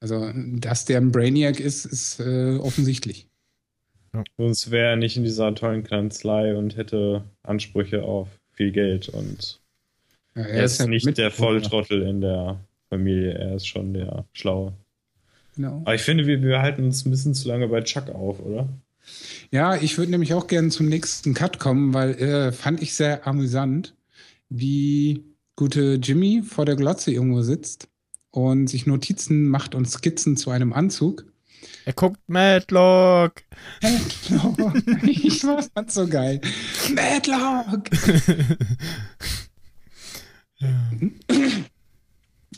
Also, 0.00 0.30
dass 0.34 0.84
der 0.84 0.98
ein 0.98 1.10
Brainiac 1.10 1.58
ist, 1.60 1.84
ist 1.84 2.20
äh, 2.20 2.56
offensichtlich. 2.58 3.26
Sonst 4.36 4.70
wäre 4.70 4.90
er 4.90 4.96
nicht 4.96 5.16
in 5.16 5.24
dieser 5.24 5.54
tollen 5.54 5.82
Kanzlei 5.84 6.54
und 6.56 6.76
hätte 6.76 7.24
Ansprüche 7.42 8.02
auf 8.04 8.28
viel 8.52 8.72
Geld. 8.72 9.08
Und 9.08 9.60
Ja, 10.34 10.42
er 10.42 10.64
ist 10.64 10.78
ja 10.80 10.86
nicht 10.86 11.18
der. 11.18 11.30
Volltrottel 11.30 12.02
in 12.02 12.20
der 12.20 12.60
Familie. 12.88 13.32
Er 13.32 13.56
ist 13.56 13.66
schon 13.66 13.92
der 13.94 14.24
Schlaue. 14.32 14.72
Genau. 15.56 15.78
Aber 15.84 15.94
ich 15.94 16.02
finde, 16.02 16.26
wir, 16.26 16.40
wir 16.42 16.62
halten 16.62 16.84
uns 16.84 17.04
ein 17.04 17.10
bisschen 17.10 17.34
zu 17.34 17.48
lange 17.48 17.68
bei 17.68 17.80
Chuck 17.82 18.08
auf, 18.10 18.40
oder? 18.40 18.68
Ja, 19.50 19.76
ich 19.76 19.98
würde 19.98 20.10
nämlich 20.12 20.32
auch 20.34 20.46
gerne 20.46 20.68
zum 20.68 20.86
nächsten 20.88 21.34
Cut 21.34 21.58
kommen, 21.58 21.92
weil 21.94 22.10
äh, 22.14 22.52
fand 22.52 22.80
ich 22.82 22.94
sehr 22.94 23.26
amüsant, 23.26 23.94
wie 24.48 25.24
gute 25.58 25.98
Jimmy 26.00 26.44
vor 26.44 26.64
der 26.64 26.76
Glotze 26.76 27.10
irgendwo 27.10 27.42
sitzt 27.42 27.88
und 28.30 28.68
sich 28.68 28.86
Notizen 28.86 29.48
macht 29.48 29.74
und 29.74 29.90
Skizzen 29.90 30.36
zu 30.36 30.50
einem 30.50 30.72
Anzug. 30.72 31.24
Er 31.84 31.94
guckt 31.94 32.20
Madlock! 32.28 33.42
ich 35.02 35.40
fand 35.40 35.90
so 35.90 36.06
geil. 36.06 36.40
Madlock! 36.94 37.90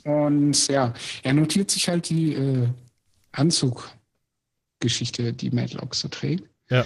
Und 0.04 0.68
ja, 0.68 0.92
er 1.22 1.32
notiert 1.32 1.70
sich 1.70 1.88
halt 1.88 2.10
die 2.10 2.34
äh, 2.34 2.68
Anzuggeschichte, 3.32 5.32
die 5.32 5.50
Madlock 5.50 5.94
so 5.94 6.08
trägt. 6.08 6.44
Ja. 6.68 6.84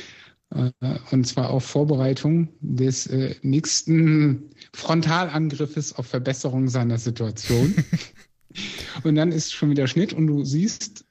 Äh, 0.55 0.71
und 1.11 1.27
zwar 1.27 1.51
auf 1.51 1.65
Vorbereitung 1.65 2.49
des 2.61 3.07
äh, 3.07 3.35
nächsten 3.43 4.51
Frontalangriffes 4.73 5.95
auf 5.95 6.07
Verbesserung 6.07 6.69
seiner 6.69 6.99
Situation. 6.99 7.75
und 9.05 9.15
dann 9.17 9.33
ist 9.33 9.53
schon 9.53 9.71
wieder 9.71 9.87
Schnitt 9.87 10.13
und 10.13 10.27
du 10.27 10.45
siehst 10.45 11.05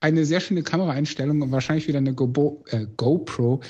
eine 0.00 0.24
sehr 0.24 0.40
schöne 0.40 0.62
Kameraeinstellung 0.62 1.42
und 1.42 1.50
wahrscheinlich 1.52 1.88
wieder 1.88 1.98
eine 1.98 2.14
Gobo 2.14 2.64
äh, 2.70 2.86
GoPro 2.96 3.60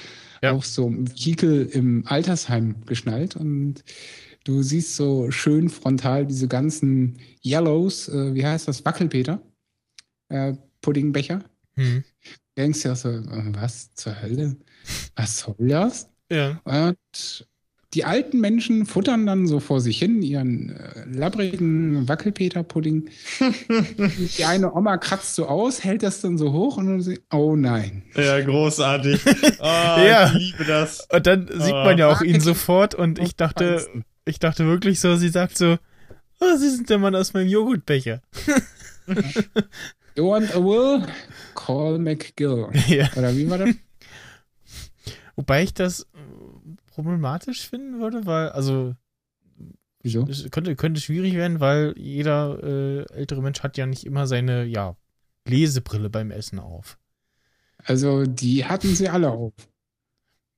Ja. 0.43 0.53
auf 0.53 0.66
so 0.66 0.87
einem 0.87 1.11
Vehikel 1.11 1.66
im 1.66 2.07
Altersheim 2.07 2.76
geschnallt 2.87 3.37
und 3.37 3.83
du 4.45 4.62
siehst 4.62 4.97
so 4.97 5.31
schön 5.31 5.68
frontal 5.68 6.26
diese 6.26 6.49
ganzen 6.49 7.18
Yellows, 7.45 8.09
äh, 8.09 8.35
wie 8.35 8.45
heißt 8.45 8.68
das, 8.68 8.85
Wackelpeter, 8.85 9.43
äh, 10.29 10.55
Puddingbecher. 10.81 11.45
Hm. 11.74 12.05
Denkst 12.57 12.83
du 12.83 12.93
auch 12.93 12.97
so, 12.97 13.09
äh, 13.09 13.55
was 13.55 13.95
zur 13.95 14.20
Hölle? 14.20 14.57
Was 15.16 15.39
soll 15.41 15.55
das? 15.59 16.09
Ja. 16.30 16.61
Und 16.64 17.47
die 17.95 18.05
alten 18.05 18.39
Menschen 18.41 18.84
futtern 18.84 19.24
dann 19.24 19.47
so 19.47 19.61
vor 19.61 19.80
sich 19.80 19.99
hin 19.99 20.20
ihren 20.20 20.76
äh, 20.76 21.05
labbrigen 21.11 22.07
Wackelpeter-Pudding. 22.07 23.09
die 24.36 24.45
eine 24.45 24.74
Oma 24.74 24.99
kratzt 24.99 25.34
so 25.34 25.47
aus, 25.47 25.82
hält 25.84 26.03
das 26.03 26.20
dann 26.20 26.36
so 26.36 26.53
hoch 26.53 26.76
und 26.76 26.86
dann 26.86 27.01
sie, 27.01 27.20
oh 27.32 27.57
nein. 27.57 28.03
Ja, 28.14 28.41
großartig. 28.43 29.20
Ah, 29.61 30.03
Ja. 30.05 30.26
Ich 30.36 30.53
liebe 30.53 30.64
das. 30.66 31.07
Und 31.11 31.26
dann 31.26 31.49
sieht 31.49 31.72
Ah. 31.72 31.84
man 31.84 31.97
ja 31.99 32.09
auch 32.09 32.20
ihn 32.20 32.32
Marketing. 32.32 32.41
sofort 32.43 32.95
und 32.95 33.18
ich 33.18 33.36
dachte, 33.36 33.86
ich 34.26 34.39
dachte 34.39 34.66
wirklich 34.66 35.01
so, 35.01 35.16
sie 35.16 35.30
sagt 35.30 35.57
so, 35.57 35.78
oh, 36.41 36.57
Sie 36.59 36.68
sind 36.70 36.91
der 36.91 36.99
Mann 36.99 37.14
aus 37.16 37.32
meinem 37.32 37.49
Joghurtbecher. 37.49 38.20
You 40.14 40.26
want 40.28 40.55
a 40.55 40.59
will? 40.59 41.07
Call 41.55 41.99
McGill. 41.99 42.66
ja. 42.89 43.09
Oder 43.16 43.34
wie 43.36 43.49
war 43.49 43.59
das? 43.59 43.70
Wobei 45.39 45.62
ich 45.62 45.72
das 45.72 46.01
äh, 46.01 46.07
problematisch 46.89 47.68
finden 47.68 48.01
würde, 48.01 48.26
weil, 48.26 48.49
also, 48.49 48.97
Wieso? 50.03 50.26
es 50.26 50.51
könnte, 50.51 50.74
könnte 50.74 51.01
schwierig 51.01 51.34
werden, 51.34 51.61
weil 51.61 51.95
jeder 51.97 52.61
äh, 52.61 53.12
ältere 53.12 53.41
Mensch 53.41 53.62
hat 53.62 53.76
ja 53.76 53.86
nicht 53.86 54.05
immer 54.05 54.26
seine, 54.26 54.64
ja, 54.64 54.97
Lesebrille 55.45 56.11
beim 56.11 56.32
Essen 56.32 56.59
auf. 56.59 56.99
Also, 57.84 58.24
die 58.26 58.64
hatten 58.64 58.93
sie 58.97 59.09
alle 59.09 59.30
auf. 59.30 59.53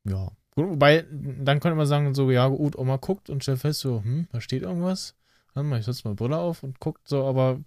Ja. 0.04 0.32
Gut, 0.54 0.70
Wobei, 0.70 1.04
dann 1.10 1.60
könnte 1.60 1.76
man 1.76 1.86
sagen, 1.86 2.14
so, 2.14 2.30
ja, 2.30 2.48
gut, 2.48 2.74
Oma 2.74 2.96
guckt 2.96 3.28
und 3.28 3.42
stellt 3.42 3.60
fest, 3.60 3.80
so, 3.80 4.02
hm, 4.02 4.28
da 4.32 4.40
steht 4.40 4.62
irgendwas. 4.62 5.14
Dann 5.52 5.68
mach 5.68 5.78
ich 5.78 5.84
setze 5.84 6.08
mal 6.08 6.14
Brille 6.14 6.38
auf 6.38 6.62
und 6.62 6.80
guckt 6.80 7.06
so, 7.06 7.26
aber 7.26 7.60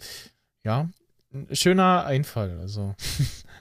ja, 0.63 0.89
schöner 1.51 2.05
Einfall, 2.05 2.57
also. 2.59 2.95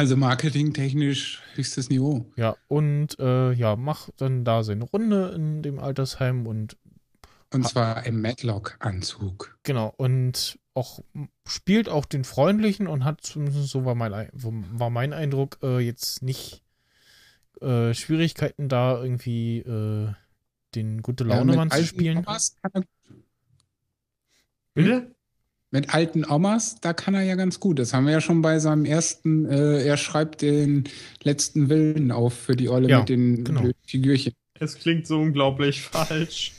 Also, 0.00 0.16
marketingtechnisch 0.16 1.42
höchstes 1.54 1.90
Niveau. 1.90 2.24
Ja, 2.36 2.56
und 2.68 3.18
äh, 3.18 3.52
ja, 3.52 3.76
mach 3.76 4.08
dann 4.16 4.44
da 4.44 4.62
seine 4.62 4.84
Runde 4.84 5.32
in 5.36 5.62
dem 5.62 5.78
Altersheim 5.78 6.46
und 6.46 6.76
Und 7.52 7.68
zwar 7.68 8.06
im 8.06 8.22
Matlock-Anzug. 8.22 9.56
genau, 9.62 9.92
und 9.96 10.58
auch 10.72 11.00
spielt 11.46 11.88
auch 11.90 12.06
den 12.06 12.24
Freundlichen 12.24 12.86
und 12.86 13.04
hat 13.04 13.20
zumindest 13.20 13.68
so 13.68 13.84
war 13.84 13.94
mein, 13.94 14.14
Ei- 14.14 14.30
war 14.32 14.88
mein 14.88 15.12
Eindruck, 15.12 15.58
äh, 15.62 15.80
jetzt 15.80 16.22
nicht 16.22 16.62
äh, 17.60 17.92
Schwierigkeiten 17.92 18.68
da 18.70 19.02
irgendwie 19.02 19.58
äh, 19.58 20.12
den 20.74 21.02
gute 21.02 21.24
Launemann 21.24 21.68
mit 21.68 21.74
zu 21.74 21.84
spielen. 21.84 22.24
Kann 22.24 22.40
er, 22.72 22.82
Bitte? 24.74 25.14
Mit 25.70 25.94
alten 25.94 26.24
Omas, 26.24 26.76
da 26.80 26.92
kann 26.92 27.14
er 27.14 27.22
ja 27.22 27.34
ganz 27.36 27.60
gut. 27.60 27.78
Das 27.78 27.94
haben 27.94 28.06
wir 28.06 28.12
ja 28.12 28.20
schon 28.20 28.42
bei 28.42 28.58
seinem 28.58 28.84
ersten, 28.84 29.44
äh, 29.46 29.84
er 29.84 29.96
schreibt 29.96 30.42
den 30.42 30.84
letzten 31.22 31.68
Willen 31.68 32.10
auf 32.12 32.34
für 32.34 32.56
die 32.56 32.68
Olle 32.68 32.88
Ja, 32.88 33.00
mit 33.00 33.08
den 33.08 33.44
genau. 33.44 33.68
Figürchen. 33.86 34.32
Es 34.58 34.76
klingt 34.78 35.06
so 35.06 35.20
unglaublich 35.20 35.82
falsch. 35.90 36.52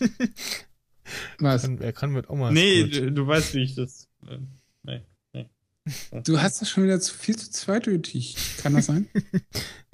Was? 1.39 1.63
Kann, 1.63 1.77
er 1.79 1.93
kann 1.93 2.11
mit 2.11 2.29
Omas. 2.29 2.53
nee, 2.53 2.83
gut. 2.83 2.95
du, 2.95 3.11
du 3.11 3.27
weißt, 3.27 3.53
wie 3.55 3.63
ich 3.63 3.75
das. 3.75 4.07
äh, 4.27 4.37
Nee. 4.83 5.01
Du 6.23 6.39
hast 6.39 6.61
das 6.61 6.69
schon 6.69 6.83
wieder 6.83 6.99
zu 6.99 7.11
viel 7.13 7.35
zu 7.35 7.49
zweideutig. 7.49 8.35
Kann 8.61 8.73
das 8.75 8.85
sein? 8.87 9.07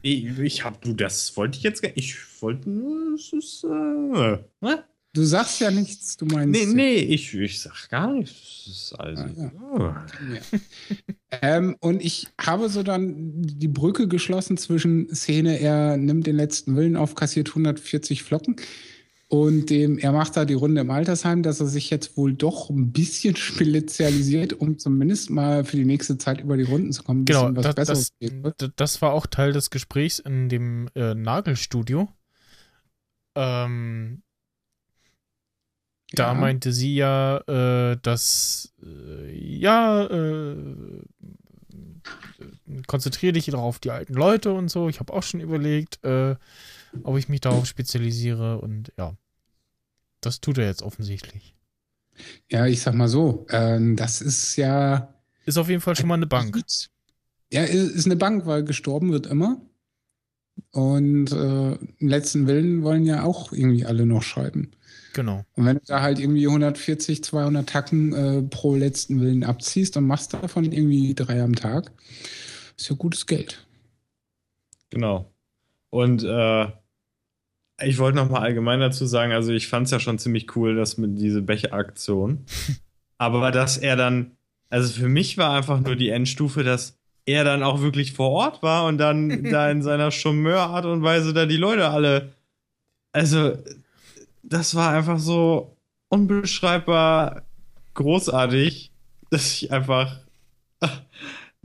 Ich, 0.04 0.38
ich 0.38 0.64
hab, 0.64 0.80
du, 0.84 0.94
das 0.94 1.36
wollte 1.36 1.58
ich 1.58 1.64
jetzt 1.64 1.82
gar 1.82 1.92
Ich 1.96 2.16
wollte 2.42 2.70
nur, 2.70 3.16
es 3.16 3.34
ist, 3.34 3.64
äh, 3.64 4.38
ne? 4.62 4.84
Du 5.18 5.24
sagst 5.24 5.60
ja 5.60 5.72
nichts, 5.72 6.16
du 6.16 6.26
meinst. 6.26 6.54
Nee, 6.68 6.72
nee, 6.76 6.96
ich, 6.98 7.34
ich 7.34 7.60
sag 7.60 7.90
gar 7.90 8.14
nichts. 8.14 8.66
Das 8.68 8.76
ist 8.76 8.94
also. 9.00 9.24
Ah, 9.24 10.06
Ja. 10.32 10.60
ähm, 11.42 11.76
und 11.80 12.04
ich 12.06 12.28
habe 12.40 12.70
so 12.70 12.84
dann 12.84 13.16
die 13.42 13.68
Brücke 13.68 14.08
geschlossen 14.08 14.58
zwischen 14.58 15.10
Szene, 15.16 15.60
er 15.60 15.98
nimmt 15.98 16.28
den 16.28 16.36
letzten 16.36 16.76
Willen 16.76 16.96
auf, 16.96 17.16
kassiert 17.16 17.50
140 17.50 18.22
Flocken 18.22 18.58
und 19.28 19.72
dem, 19.72 19.98
er 19.98 20.12
macht 20.12 20.38
da 20.38 20.46
die 20.46 20.54
Runde 20.54 20.82
im 20.82 20.92
Altersheim, 20.92 21.42
dass 21.42 21.60
er 21.62 21.66
sich 21.66 21.90
jetzt 21.90 22.16
wohl 22.16 22.36
doch 22.36 22.70
ein 22.70 22.92
bisschen 22.92 23.36
spezialisiert, 23.36 24.54
um 24.54 24.78
zumindest 24.78 25.32
mal 25.32 25.66
für 25.66 25.78
die 25.78 25.86
nächste 25.86 26.20
Zeit 26.20 26.42
über 26.42 26.58
die 26.58 26.64
Runden 26.64 26.92
zu 26.94 27.02
kommen. 27.02 27.22
ein 27.22 27.26
Genau, 27.26 27.52
bisschen 27.52 27.56
was 27.56 27.66
das, 27.66 27.76
Besseres 27.76 28.12
das, 28.60 28.70
das 28.76 29.02
war 29.02 29.14
auch 29.14 29.26
Teil 29.26 29.52
des 29.52 29.72
Gesprächs 29.72 30.20
in 30.20 30.48
dem 30.48 30.90
äh, 30.94 31.16
Nagelstudio. 31.16 32.08
Ähm, 33.36 34.22
Da 36.14 36.28
Ja. 36.28 36.34
meinte 36.34 36.72
sie 36.72 36.96
ja, 36.96 37.38
äh, 37.48 37.98
dass 38.02 38.74
äh, 38.84 39.58
ja, 39.60 40.06
äh, 40.06 40.66
konzentriere 42.88 43.34
dich 43.34 43.48
doch 43.48 43.60
auf 43.62 43.80
die 43.80 43.92
alten 43.92 44.14
Leute 44.14 44.54
und 44.54 44.70
so. 44.70 44.90
Ich 44.90 45.00
habe 45.00 45.14
auch 45.14 45.24
schon 45.24 45.42
überlegt, 45.42 46.04
äh, 46.04 46.36
ob 47.04 47.18
ich 47.18 47.28
mich 47.30 47.42
darauf 47.42 47.66
spezialisiere 47.66 48.60
und 48.60 48.92
ja, 48.98 49.16
das 50.22 50.40
tut 50.42 50.58
er 50.58 50.66
jetzt 50.66 50.82
offensichtlich. 50.82 51.54
Ja, 52.50 52.66
ich 52.66 52.82
sag 52.82 52.96
mal 52.96 53.08
so, 53.10 53.46
ähm, 53.50 53.96
das 53.96 54.22
ist 54.22 54.56
ja. 54.56 55.14
Ist 55.46 55.58
auf 55.58 55.70
jeden 55.70 55.82
Fall 55.82 55.96
schon 55.96 56.08
mal 56.08 56.16
eine 56.16 56.28
Bank. 56.28 56.58
Ja, 57.52 57.64
ist, 57.64 57.92
ist 57.96 58.06
eine 58.06 58.16
Bank, 58.16 58.46
weil 58.46 58.64
gestorben 58.64 59.12
wird 59.12 59.28
immer. 59.28 59.62
Und 60.72 61.32
äh, 61.32 61.74
im 61.74 62.08
letzten 62.08 62.48
Willen 62.48 62.82
wollen 62.84 63.06
ja 63.06 63.24
auch 63.24 63.52
irgendwie 63.54 63.86
alle 63.86 64.06
noch 64.06 64.24
schreiben. 64.24 64.72
Genau. 65.18 65.44
Und 65.56 65.66
wenn 65.66 65.78
du 65.78 65.82
da 65.88 66.02
halt 66.04 66.20
irgendwie 66.20 66.46
140, 66.46 67.24
200 67.24 67.68
Tacken 67.68 68.14
äh, 68.14 68.44
pro 68.44 68.76
letzten 68.76 69.20
Willen 69.20 69.44
abziehst, 69.44 69.96
dann 69.96 70.04
machst 70.04 70.32
du 70.32 70.38
davon 70.38 70.72
irgendwie 70.72 71.16
drei 71.16 71.42
am 71.42 71.56
Tag. 71.56 71.92
Ist 72.78 72.88
ja 72.92 72.96
gutes 72.96 73.26
Geld. 73.26 73.66
Genau. 74.92 75.34
Und 75.90 76.24
äh, 76.24 76.68
ich 77.82 77.98
wollte 77.98 78.18
noch 78.18 78.30
mal 78.30 78.42
allgemein 78.42 78.80
dazu 78.80 79.08
sagen, 79.08 79.32
also 79.32 79.52
ich 79.54 79.68
fand 79.68 79.88
es 79.88 79.92
ja 79.92 80.00
schon 80.00 80.20
ziemlich 80.20 80.56
cool, 80.56 80.76
dass 80.76 81.00
mit 81.00 81.20
diese 81.20 81.42
Becheraktion. 81.42 82.46
Aber 83.18 83.50
dass 83.50 83.80
er 83.80 83.96
dann, 83.96 84.38
also 84.70 84.94
für 84.94 85.10
mich 85.10 85.36
war 85.40 85.58
einfach 85.58 85.80
nur 85.80 85.96
die 85.96 86.10
Endstufe, 86.10 86.64
dass 86.64 87.00
er 87.26 87.44
dann 87.44 87.64
auch 87.64 87.82
wirklich 87.82 88.14
vor 88.14 88.30
Ort 88.30 88.62
war 88.62 88.86
und 88.86 89.00
dann 89.00 89.44
da 89.52 89.72
in 89.72 89.82
seiner 89.82 90.12
Charmeur-Art 90.12 90.86
und 90.86 91.02
Weise 91.02 91.34
da 91.34 91.48
die 91.48 91.58
Leute 91.58 91.90
alle. 91.90 92.34
Also, 93.14 93.58
das 94.50 94.76
war 94.76 94.94
einfach 94.94 95.20
so 95.20 95.78
unbeschreibbar 96.10 97.44
großartig, 97.94 98.92
dass 99.30 99.54
ich 99.54 99.72
einfach 99.72 100.20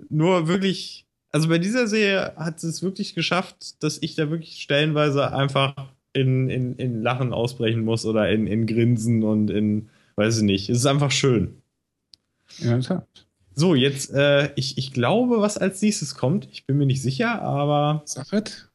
nur 0.08 0.48
wirklich. 0.48 1.06
Also 1.34 1.48
bei 1.48 1.58
dieser 1.58 1.86
Serie 1.86 2.34
hat 2.36 2.62
es 2.62 2.82
wirklich 2.82 3.14
geschafft, 3.14 3.82
dass 3.82 4.02
ich 4.02 4.16
da 4.16 4.28
wirklich 4.28 4.60
stellenweise 4.60 5.32
einfach 5.32 5.74
in, 6.12 6.50
in, 6.50 6.76
in 6.76 7.02
Lachen 7.02 7.32
ausbrechen 7.32 7.84
muss 7.84 8.04
oder 8.04 8.30
in, 8.30 8.46
in 8.46 8.66
Grinsen 8.66 9.22
und 9.22 9.48
in, 9.48 9.88
weiß 10.16 10.38
ich 10.38 10.42
nicht. 10.42 10.68
Es 10.68 10.78
ist 10.78 10.86
einfach 10.86 11.10
schön. 11.10 11.62
Ja, 12.58 12.78
hat. 12.86 13.26
So, 13.54 13.74
jetzt, 13.74 14.12
äh, 14.12 14.52
ich, 14.56 14.76
ich 14.76 14.92
glaube, 14.92 15.40
was 15.40 15.56
als 15.56 15.80
nächstes 15.80 16.14
kommt. 16.16 16.48
Ich 16.52 16.66
bin 16.66 16.76
mir 16.76 16.84
nicht 16.84 17.00
sicher, 17.00 17.40
aber 17.40 18.02
Sachet? 18.04 18.70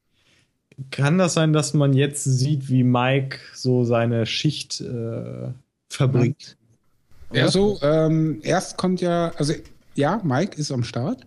Kann 0.91 1.17
das 1.17 1.33
sein, 1.33 1.53
dass 1.53 1.73
man 1.73 1.93
jetzt 1.93 2.23
sieht, 2.23 2.69
wie 2.69 2.83
Mike 2.83 3.39
so 3.53 3.83
seine 3.83 4.25
Schicht 4.25 4.81
äh, 4.81 5.49
verbringt? 5.89 6.57
Ja, 7.33 7.49
so, 7.49 7.79
ähm, 7.81 8.39
erst 8.43 8.77
kommt 8.77 9.01
ja, 9.01 9.31
also 9.37 9.53
ja, 9.95 10.21
Mike 10.23 10.55
ist 10.57 10.71
am 10.71 10.83
Start, 10.83 11.25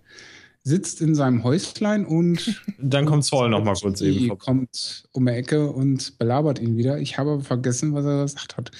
sitzt 0.62 1.00
in 1.02 1.14
seinem 1.14 1.42
Häuslein 1.44 2.06
und 2.06 2.60
Dann 2.78 3.04
kommt 3.06 3.24
Saul 3.24 3.50
noch 3.50 3.62
mal 3.64 3.74
kurz 3.74 4.00
eben 4.00 4.28
vorbei. 4.28 4.42
kommt 4.44 5.04
um 5.12 5.26
die 5.26 5.32
Ecke 5.32 5.68
und 5.70 6.16
belabert 6.18 6.58
ihn 6.58 6.76
wieder. 6.76 6.98
Ich 6.98 7.18
habe 7.18 7.40
vergessen, 7.40 7.92
was 7.92 8.04
er 8.06 8.22
gesagt 8.22 8.56
hat. 8.56 8.70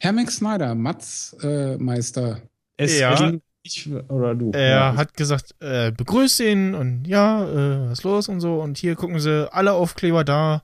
Herr 0.00 0.12
Max 0.12 0.36
Snyder, 0.36 0.74
Mats 0.74 1.36
äh, 1.42 1.76
Meister. 1.76 2.40
Es 2.76 2.98
Ja. 2.98 3.14
ging- 3.14 3.40
ich 3.66 3.90
oder 4.08 4.34
du? 4.34 4.50
Er 4.52 4.68
Ja. 4.70 4.96
hat 4.96 5.14
gesagt, 5.14 5.54
äh, 5.60 5.90
begrüßt 5.92 6.40
ihn 6.40 6.74
und 6.74 7.06
ja, 7.06 7.44
äh, 7.44 7.90
was 7.90 7.98
ist 7.98 8.04
los 8.04 8.28
und 8.28 8.40
so. 8.40 8.60
Und 8.60 8.78
hier 8.78 8.94
gucken 8.94 9.20
sie 9.20 9.52
alle 9.52 9.72
Aufkleber 9.72 10.24
da. 10.24 10.62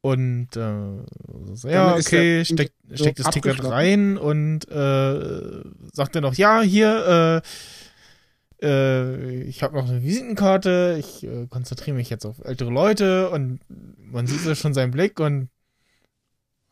Und 0.00 0.56
äh, 0.56 1.04
so, 1.54 1.68
ja, 1.68 1.96
okay, 1.96 2.44
steckt, 2.44 2.74
so 2.90 2.96
steckt 2.96 3.18
das 3.18 3.30
Ticket 3.30 3.64
rein 3.64 4.16
und 4.18 4.68
äh, 4.70 5.62
sagt 5.92 6.14
dann 6.14 6.22
noch, 6.22 6.34
ja, 6.34 6.60
hier, 6.60 7.42
äh, 8.62 8.66
äh, 8.66 9.42
ich 9.42 9.62
habe 9.62 9.76
noch 9.76 9.88
eine 9.88 10.02
Visitenkarte, 10.02 10.96
ich 11.00 11.24
äh, 11.24 11.46
konzentriere 11.48 11.96
mich 11.96 12.08
jetzt 12.08 12.24
auf 12.24 12.36
ältere 12.44 12.70
Leute 12.70 13.30
und 13.30 13.60
man 13.98 14.26
sieht 14.28 14.40
so 14.40 14.54
schon 14.54 14.74
seinen 14.74 14.92
Blick 14.92 15.18
und 15.18 15.48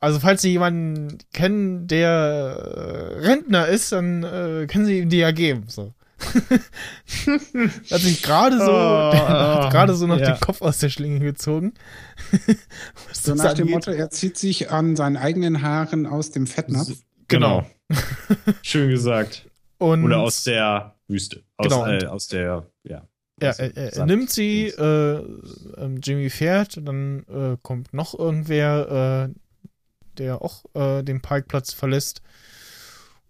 also 0.05 0.21
falls 0.21 0.43
Sie 0.43 0.51
jemanden 0.51 1.19
kennen, 1.33 1.87
der 1.87 2.09
äh, 2.09 3.19
Rentner 3.27 3.67
ist, 3.69 3.93
dann 3.93 4.23
äh, 4.23 4.67
können 4.69 4.87
Sie 4.87 4.99
ihm 5.01 5.09
die 5.09 5.19
ja 5.19 5.31
geben. 5.33 5.65
So. 5.69 5.95
hat 7.91 8.01
sich 8.01 8.23
gerade 8.23 8.59
so, 8.59 8.71
Oh, 8.71 9.11
der 9.13 9.29
hat 9.65 9.73
gerade 9.73 9.95
so 9.95 10.07
noch 10.07 10.19
ja. 10.19 10.33
den 10.33 10.41
Kopf 10.41 10.63
aus 10.63 10.79
der 10.79 10.89
Schlinge 10.89 11.21
gezogen. 11.21 11.75
Was 13.09 13.23
So 13.23 13.35
nach 13.35 13.55
dem. 13.55 13.71
Motto, 13.71 13.91
er 13.91 14.11
zieht 14.11 14.39
sich 14.39 14.71
an 14.71 14.97
seinen 14.97 15.17
eigenen 15.17 15.63
Haaren 15.63 16.07
aus 16.07 16.31
dem 16.31 16.47
Fettnapf. 16.47 16.93
Genau. 17.29 17.67
Schön 18.63 18.91
gesagt. 18.91 19.49
Und 19.79 20.05
Oder 20.05 20.19
aus 20.21 20.45
der 20.45 20.95
Wüste. 21.09 21.43
Aus, 21.57 21.67
Genau. 21.69 21.87
äh, 21.87 22.07
aus 22.07 22.29
der, 22.29 22.67
ja. 22.85 23.03
Ja, 23.43 23.51
er, 23.51 23.77
er, 23.77 23.93
er 23.95 24.07
nimmt 24.07 24.31
sie, 24.31 24.67
äh, 24.69 25.19
ähm, 25.77 25.99
Jimmy 26.01 26.31
fährt, 26.31 26.79
dann 26.81 27.25
äh, 27.29 27.57
kommt 27.63 27.93
noch 27.93 28.17
irgendwer, 28.17 29.29
äh, 29.29 29.35
der 30.19 30.43
auch 30.43 30.65
äh, 30.75 31.03
den 31.03 31.21
Parkplatz 31.21 31.73
verlässt. 31.73 32.23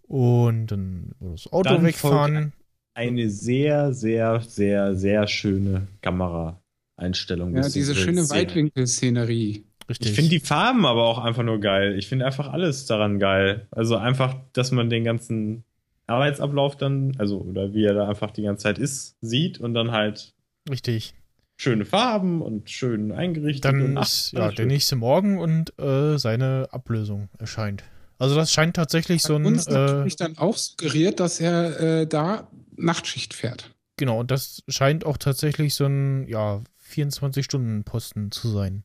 Und 0.07 0.67
dann 0.67 1.11
das 1.19 1.51
Auto 1.51 1.69
Dann 1.69 1.83
wegfahren. 1.83 2.53
Eine 2.93 3.29
sehr, 3.29 3.93
sehr, 3.93 4.41
sehr, 4.41 4.95
sehr 4.95 5.27
schöne 5.27 5.87
Kameraeinstellung. 6.01 7.55
Ja, 7.55 7.67
diese 7.67 7.95
schöne 7.95 8.23
Szene. 8.23 8.41
Weitwinkelszenerie. 8.41 9.65
Richtig. 9.89 10.09
Ich 10.09 10.15
finde 10.15 10.29
die 10.29 10.39
Farben 10.39 10.85
aber 10.85 11.03
auch 11.03 11.19
einfach 11.19 11.43
nur 11.43 11.59
geil. 11.59 11.97
Ich 11.97 12.07
finde 12.07 12.25
einfach 12.25 12.47
alles 12.47 12.85
daran 12.85 13.19
geil. 13.19 13.67
Also 13.71 13.97
einfach, 13.97 14.35
dass 14.53 14.71
man 14.71 14.89
den 14.89 15.03
ganzen 15.03 15.63
Arbeitsablauf 16.07 16.77
dann, 16.77 17.15
also, 17.17 17.41
oder 17.41 17.73
wie 17.73 17.83
er 17.85 17.93
da 17.93 18.07
einfach 18.07 18.31
die 18.31 18.43
ganze 18.43 18.63
Zeit 18.63 18.79
ist, 18.79 19.17
sieht 19.21 19.59
und 19.59 19.73
dann 19.73 19.91
halt 19.91 20.33
Richtig. 20.69 21.13
Schöne 21.57 21.85
Farben 21.85 22.41
und 22.41 22.69
schön 22.69 23.11
eingerichtet. 23.11 23.65
Dann 23.65 23.81
und, 23.81 23.97
ach, 23.97 24.03
ist 24.07 24.31
ja 24.33 24.49
der 24.49 24.55
schön. 24.55 24.67
nächste 24.67 24.95
Morgen 24.95 25.37
und 25.37 25.77
äh, 25.79 26.17
seine 26.17 26.67
Ablösung 26.71 27.29
erscheint. 27.39 27.83
Also 28.17 28.35
das 28.35 28.51
scheint 28.51 28.75
tatsächlich 28.75 29.21
so 29.23 29.33
Bei 29.33 29.39
ein 29.39 29.45
uns 29.45 29.67
äh, 29.67 29.71
natürlich 29.73 30.15
dann 30.15 30.37
auch 30.37 30.55
suggeriert, 30.57 31.19
dass 31.19 31.39
er 31.39 31.79
äh, 31.79 32.07
da 32.07 32.49
Nachtschicht 32.77 33.33
fährt. 33.33 33.73
genau, 33.97 34.19
und 34.19 34.31
das 34.31 34.63
scheint 34.67 35.05
auch 35.05 35.17
tatsächlich 35.17 35.73
so 35.75 35.85
ein 35.85 36.27
ja 36.27 36.61
24 36.77 37.43
Stunden 37.43 37.83
Posten 37.83 38.31
zu 38.31 38.49
sein. 38.49 38.83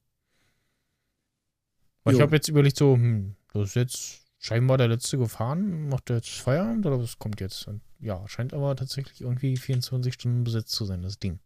Weil 2.05 2.15
ich 2.15 2.21
habe 2.21 2.35
jetzt 2.35 2.49
überlegt 2.49 2.77
so, 2.77 2.95
hm, 2.95 3.37
das 3.53 3.69
ist 3.71 3.75
jetzt 3.77 4.21
scheinbar 4.39 4.79
der 4.79 4.89
letzte 4.89 5.19
gefahren, 5.19 5.89
macht 5.89 6.11
er 6.11 6.17
jetzt 6.17 6.31
Feierabend 6.31 6.87
oder 6.87 6.99
was 7.01 7.19
kommt 7.19 7.41
jetzt? 7.41 7.69
Und 7.69 7.83
ja, 8.01 8.27
scheint 8.27 8.55
aber 8.55 8.75
tatsächlich 8.75 9.21
irgendwie 9.21 9.57
24 9.57 10.15
Stunden 10.15 10.45
besetzt 10.45 10.73
zu 10.73 10.87
sein, 10.87 11.03
das 11.03 11.19
Ding. 11.19 11.39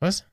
Was? 0.00 0.26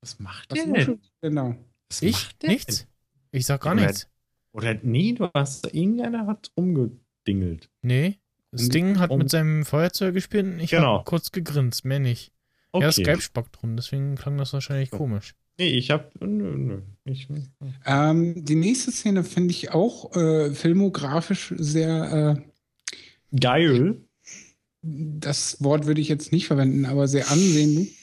Was 0.00 0.18
macht 0.18 0.50
Was 0.50 0.64
der 0.64 0.72
denn? 0.72 1.00
Genau. 1.20 1.56
Was 1.88 2.02
Ich? 2.02 2.28
Nichts? 2.42 2.86
Ich 3.32 3.46
sag 3.46 3.60
gar 3.62 3.74
Oder- 3.74 3.86
nichts. 3.86 4.08
Oder 4.52 4.74
nee, 4.82 5.12
du 5.12 5.28
hast 5.34 5.72
irgendeiner 5.72 6.26
hat 6.26 6.50
rumgedingelt. 6.56 7.68
Nee. 7.82 8.18
Das 8.50 8.68
Ding 8.68 8.98
hat 8.98 9.16
mit 9.16 9.30
seinem 9.30 9.64
Feuerzeug 9.64 10.12
gespielt 10.14 10.44
und 10.46 10.58
ich 10.60 10.70
Genau. 10.70 10.98
hab 10.98 11.04
kurz 11.06 11.30
gegrinst, 11.30 11.84
mehr 11.84 12.00
nicht. 12.00 12.32
Okay. 12.72 12.84
Ja, 12.86 12.92
Skype 12.92 13.20
spackt 13.20 13.60
drum, 13.60 13.76
deswegen 13.76 14.16
klang 14.16 14.38
das 14.38 14.52
wahrscheinlich 14.52 14.90
komisch. 14.90 15.34
Nee, 15.58 15.68
ich 15.78 15.90
hab. 15.92 16.12
Nö, 16.20 16.56
nö. 16.56 16.82
Ich, 17.04 17.28
Ähm, 17.84 18.44
die 18.44 18.54
nächste 18.56 18.90
Szene 18.90 19.22
finde 19.22 19.50
ich 19.52 19.70
auch 19.70 20.16
äh, 20.16 20.52
filmografisch 20.52 21.54
sehr, 21.58 22.36
äh, 23.32 23.36
geil. 23.38 24.00
Das 24.82 25.62
Wort 25.62 25.86
würde 25.86 26.00
ich 26.00 26.08
jetzt 26.08 26.32
nicht 26.32 26.46
verwenden, 26.46 26.86
aber 26.86 27.08
sehr 27.08 27.30
ansehnlich. 27.30 27.96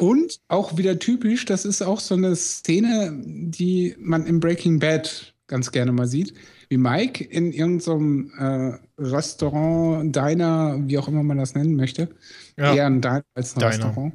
Und 0.00 0.40
auch 0.48 0.76
wieder 0.76 0.98
typisch, 0.98 1.44
das 1.44 1.64
ist 1.64 1.82
auch 1.82 2.00
so 2.00 2.14
eine 2.14 2.34
Szene, 2.36 3.12
die 3.24 3.94
man 3.98 4.26
im 4.26 4.40
Breaking 4.40 4.78
Bad 4.78 5.34
ganz 5.48 5.72
gerne 5.72 5.92
mal 5.92 6.06
sieht, 6.06 6.34
wie 6.68 6.76
Mike 6.76 7.24
in 7.24 7.52
irgendeinem 7.52 8.30
äh, 8.38 8.78
Restaurant, 9.00 10.14
Diner, 10.14 10.78
wie 10.86 10.98
auch 10.98 11.08
immer 11.08 11.22
man 11.22 11.38
das 11.38 11.54
nennen 11.54 11.74
möchte, 11.74 12.08
Ja, 12.56 12.74
eher 12.74 12.86
ein 12.86 13.00
Diner 13.00 13.24
als 13.34 13.56
ein 13.56 13.60
Diner. 13.60 13.70
Restaurant, 13.70 14.14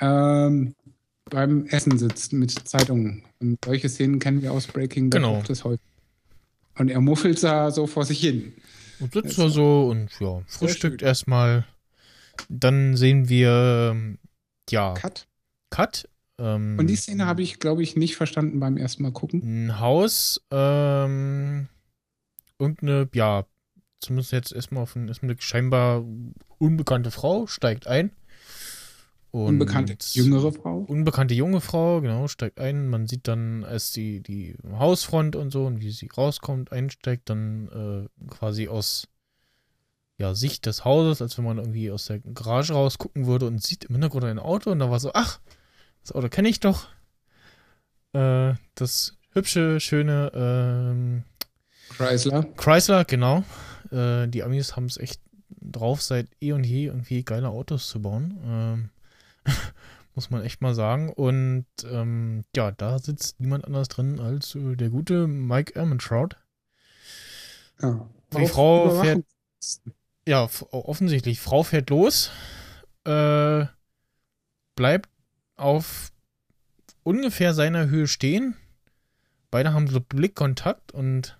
ähm, 0.00 0.74
beim 1.30 1.66
Essen 1.66 1.98
sitzt 1.98 2.32
mit 2.32 2.50
Zeitungen. 2.68 3.24
Und 3.40 3.58
solche 3.64 3.88
Szenen 3.88 4.18
kennen 4.18 4.42
wir 4.42 4.52
aus 4.52 4.66
Breaking 4.66 5.10
Bad 5.10 5.22
Genau. 5.22 5.42
das 5.46 5.64
häufig. 5.64 5.80
Und 6.78 6.90
er 6.90 7.00
muffelt 7.00 7.42
da 7.42 7.70
so 7.70 7.86
vor 7.86 8.04
sich 8.04 8.20
hin. 8.20 8.52
Und 9.00 9.12
sitzt 9.12 9.38
da 9.38 9.48
so 9.48 9.88
und 9.88 10.10
ja, 10.20 10.42
frühstückt 10.46 11.02
erstmal. 11.02 11.64
Dann 12.48 12.96
sehen 12.96 13.28
wir, 13.28 13.92
ähm, 13.92 14.18
ja, 14.70 14.94
Cut. 14.94 15.26
Cut. 15.70 16.08
Ähm, 16.38 16.76
Und 16.78 16.88
die 16.88 16.96
Szene 16.96 17.26
habe 17.26 17.42
ich, 17.42 17.58
glaube 17.58 17.82
ich, 17.82 17.96
nicht 17.96 18.16
verstanden 18.16 18.60
beim 18.60 18.76
ersten 18.76 19.02
Mal 19.02 19.12
gucken. 19.12 19.40
ein 19.42 19.80
Haus, 19.80 20.40
ähm, 20.50 21.68
irgendeine, 22.58 23.08
ja, 23.14 23.46
zumindest 24.00 24.32
jetzt 24.32 24.52
erstmal 24.52 24.82
auf 24.82 24.92
den 24.92 25.08
ersten 25.08 25.26
Blick 25.26 25.42
scheinbar 25.42 26.04
unbekannte 26.58 27.10
Frau 27.10 27.46
steigt 27.46 27.86
ein. 27.86 28.10
Und 29.44 29.48
Unbekannte 29.48 29.96
jüngere 30.12 30.50
Frau. 30.50 30.78
unbekannte 30.78 31.34
junge 31.34 31.60
Frau, 31.60 32.00
genau, 32.00 32.26
steigt 32.26 32.58
ein. 32.58 32.88
Man 32.88 33.06
sieht 33.06 33.28
dann, 33.28 33.64
als 33.64 33.92
die, 33.92 34.22
die 34.22 34.56
Hausfront 34.66 35.36
und 35.36 35.50
so 35.50 35.66
und 35.66 35.82
wie 35.82 35.90
sie 35.90 36.08
rauskommt, 36.08 36.72
einsteigt, 36.72 37.28
dann 37.28 38.08
äh, 38.18 38.28
quasi 38.30 38.68
aus 38.68 39.08
ja, 40.16 40.34
Sicht 40.34 40.64
des 40.64 40.86
Hauses, 40.86 41.20
als 41.20 41.36
wenn 41.36 41.44
man 41.44 41.58
irgendwie 41.58 41.90
aus 41.90 42.06
der 42.06 42.20
Garage 42.20 42.72
raus 42.72 42.96
gucken 42.96 43.26
würde 43.26 43.46
und 43.46 43.62
sieht 43.62 43.84
im 43.84 43.96
Hintergrund 43.96 44.24
ein 44.24 44.38
Auto 44.38 44.70
und 44.70 44.78
da 44.78 44.90
war 44.90 45.00
so, 45.00 45.10
ach, 45.12 45.38
das 46.00 46.12
Auto 46.12 46.30
kenne 46.30 46.48
ich 46.48 46.60
doch. 46.60 46.86
Äh, 48.14 48.54
das 48.74 49.18
hübsche, 49.32 49.80
schöne 49.80 50.32
ähm, 50.34 51.24
Chrysler. 51.90 52.44
Chrysler, 52.56 53.04
genau. 53.04 53.44
Äh, 53.90 54.28
die 54.28 54.42
Amis 54.42 54.76
haben 54.76 54.86
es 54.86 54.96
echt 54.96 55.20
drauf, 55.60 56.00
seit 56.00 56.28
eh 56.40 56.52
und 56.52 56.64
je 56.64 56.86
irgendwie 56.86 57.22
geile 57.22 57.50
Autos 57.50 57.88
zu 57.88 58.00
bauen. 58.00 58.38
Ähm, 58.46 58.90
muss 60.14 60.30
man 60.30 60.42
echt 60.42 60.60
mal 60.60 60.74
sagen. 60.74 61.12
Und 61.12 61.66
ähm, 61.84 62.44
ja, 62.54 62.70
da 62.72 62.98
sitzt 62.98 63.40
niemand 63.40 63.64
anders 63.64 63.88
drin 63.88 64.20
als 64.20 64.54
äh, 64.54 64.76
der 64.76 64.90
gute 64.90 65.26
Mike 65.26 65.74
Ehrmantraut. 65.78 66.36
Ja. 67.80 68.08
Die 68.36 68.46
Frau 68.46 68.86
Überwachung. 68.86 69.24
Ja, 70.26 70.48
offensichtlich. 70.70 71.40
Frau 71.40 71.62
fährt 71.62 71.90
los, 71.90 72.30
äh, 73.04 73.66
bleibt 74.74 75.08
auf 75.56 76.12
ungefähr 77.04 77.54
seiner 77.54 77.86
Höhe 77.86 78.08
stehen. 78.08 78.56
Beide 79.52 79.72
haben 79.72 79.86
so 79.86 80.00
Blickkontakt 80.00 80.90
und 80.92 81.38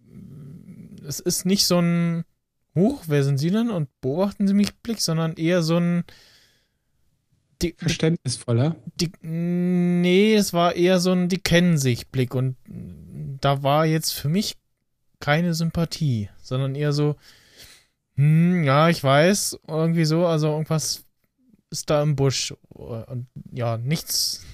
mm, 0.00 1.06
es 1.06 1.20
ist 1.20 1.46
nicht 1.46 1.66
so 1.66 1.78
ein 1.78 2.24
Huch, 2.74 3.04
wer 3.06 3.22
sind 3.22 3.38
Sie 3.38 3.50
denn? 3.50 3.70
Und 3.70 3.88
beobachten 4.00 4.48
Sie 4.48 4.54
mich 4.54 4.76
Blick, 4.78 5.00
sondern 5.00 5.34
eher 5.34 5.62
so 5.62 5.76
ein 5.76 6.04
die, 7.62 7.74
Verständnisvoller. 7.76 8.76
die, 8.96 9.10
nee, 9.22 10.34
es 10.34 10.52
war 10.52 10.74
eher 10.74 11.00
so 11.00 11.12
ein, 11.12 11.28
die 11.28 11.38
kennen 11.38 11.78
sich 11.78 12.08
Blick 12.08 12.34
und 12.34 12.56
da 13.40 13.62
war 13.62 13.86
jetzt 13.86 14.12
für 14.12 14.28
mich 14.28 14.56
keine 15.20 15.54
Sympathie, 15.54 16.30
sondern 16.42 16.74
eher 16.74 16.92
so, 16.92 17.16
hm, 18.16 18.64
ja, 18.64 18.88
ich 18.88 19.02
weiß, 19.02 19.60
irgendwie 19.68 20.04
so, 20.04 20.26
also 20.26 20.48
irgendwas 20.48 21.04
ist 21.70 21.90
da 21.90 22.02
im 22.02 22.16
Busch 22.16 22.54
und 22.70 23.26
ja, 23.52 23.76
nichts 23.76 24.44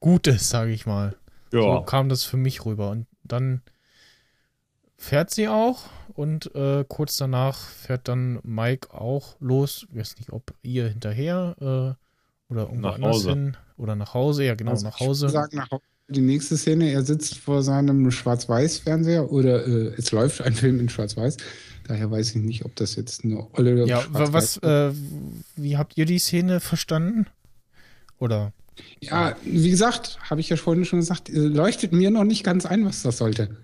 Gutes, 0.00 0.48
sage 0.48 0.72
ich 0.72 0.86
mal. 0.86 1.16
So 1.50 1.82
kam 1.82 2.08
das 2.08 2.24
für 2.24 2.38
mich 2.38 2.64
rüber 2.64 2.90
und 2.90 3.06
dann 3.24 3.60
fährt 4.96 5.30
sie 5.30 5.48
auch 5.48 5.82
und 6.14 6.54
äh, 6.54 6.84
kurz 6.88 7.16
danach 7.18 7.58
fährt 7.58 8.08
dann 8.08 8.40
Mike 8.42 8.94
auch 8.94 9.36
los. 9.40 9.86
Ich 9.90 9.96
weiß 9.96 10.16
nicht, 10.16 10.32
ob 10.32 10.54
ihr 10.62 10.88
hinterher 10.88 11.96
äh, 11.98 12.02
oder 12.52 12.62
irgendwo 12.62 12.88
Nach 12.88 12.94
anders 12.96 13.16
Hause. 13.16 13.30
hin 13.30 13.56
oder 13.78 13.96
nach 13.96 14.14
Hause. 14.14 14.44
Ja, 14.44 14.54
genau, 14.54 14.72
Also 14.72 14.84
nach 14.86 15.00
ich 15.00 15.06
Hause. 15.06 15.22
würde 15.22 15.32
sagen, 15.32 15.56
nach 15.56 15.70
Hause. 15.70 15.82
Die 16.08 16.20
nächste 16.20 16.56
Szene, 16.58 16.90
er 16.90 17.02
sitzt 17.02 17.38
vor 17.38 17.62
seinem 17.62 18.10
Schwarz-Weiß-Fernseher 18.10 19.30
oder 19.32 19.66
äh, 19.66 19.94
es 19.96 20.10
läuft 20.12 20.42
ein 20.42 20.52
Film 20.52 20.78
in 20.80 20.88
Schwarz-Weiß. 20.88 21.36
Daher 21.88 22.10
weiß 22.10 22.30
ich 22.30 22.36
nicht, 22.42 22.64
ob 22.64 22.76
das 22.76 22.96
jetzt 22.96 23.24
eine 23.24 23.46
olle 23.54 23.86
Ja, 23.86 24.04
wa- 24.12 24.32
was, 24.32 24.58
äh, 24.58 24.90
wie 25.56 25.76
habt 25.78 25.96
ihr 25.96 26.04
die 26.04 26.18
Szene 26.18 26.60
verstanden? 26.60 27.26
Oder? 28.18 28.52
Ja, 29.00 29.36
wie 29.44 29.70
gesagt, 29.70 30.18
habe 30.28 30.40
ich 30.40 30.48
ja 30.48 30.56
vorhin 30.56 30.84
schon 30.84 31.00
gesagt, 31.00 31.28
äh, 31.30 31.38
leuchtet 31.38 31.92
mir 31.92 32.10
noch 32.10 32.24
nicht 32.24 32.44
ganz 32.44 32.66
ein, 32.66 32.84
was 32.84 33.02
das 33.02 33.18
sollte. 33.18 33.56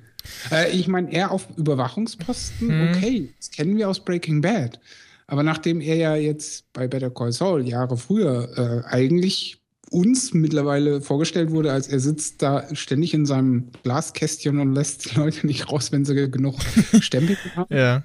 Äh, 0.51 0.71
ich 0.71 0.89
meine, 0.89 1.13
er 1.13 1.31
auf 1.31 1.49
Überwachungsposten, 1.57 2.69
Hm. 2.69 2.89
okay, 2.89 3.35
das 3.39 3.51
kennen 3.51 3.77
wir 3.77 3.89
aus 3.89 4.01
Breaking 4.05 4.41
Bad. 4.41 4.81
Aber 5.29 5.43
nachdem 5.43 5.81
er 5.81 5.95
ja 5.95 6.17
jetzt 6.17 6.73
bei 6.73 6.89
Better 6.89 7.11
Call 7.11 7.33
Saul 7.33 7.69
Jahre 7.69 7.99
früher 7.99 8.49
äh, 8.57 8.89
eigentlich 8.89 9.61
uns 9.91 10.35
mittlerweile 10.35 11.01
vorgestellt 11.01 11.51
wurde, 11.51 11.71
als 11.71 11.87
er 11.87 12.01
sitzt 12.01 12.43
da 12.43 12.65
ständig 12.75 13.15
in 13.15 13.27
seinem 13.27 13.71
Glaskästchen 13.83 14.59
und 14.59 14.75
lässt 14.75 15.11
die 15.11 15.17
Leute 15.17 15.47
nicht 15.47 15.71
raus, 15.71 15.93
wenn 15.93 16.05
sie 16.05 16.31
genug 16.31 16.57
Stempel 17.01 17.37
haben. 17.55 17.75
Ja. 17.75 18.03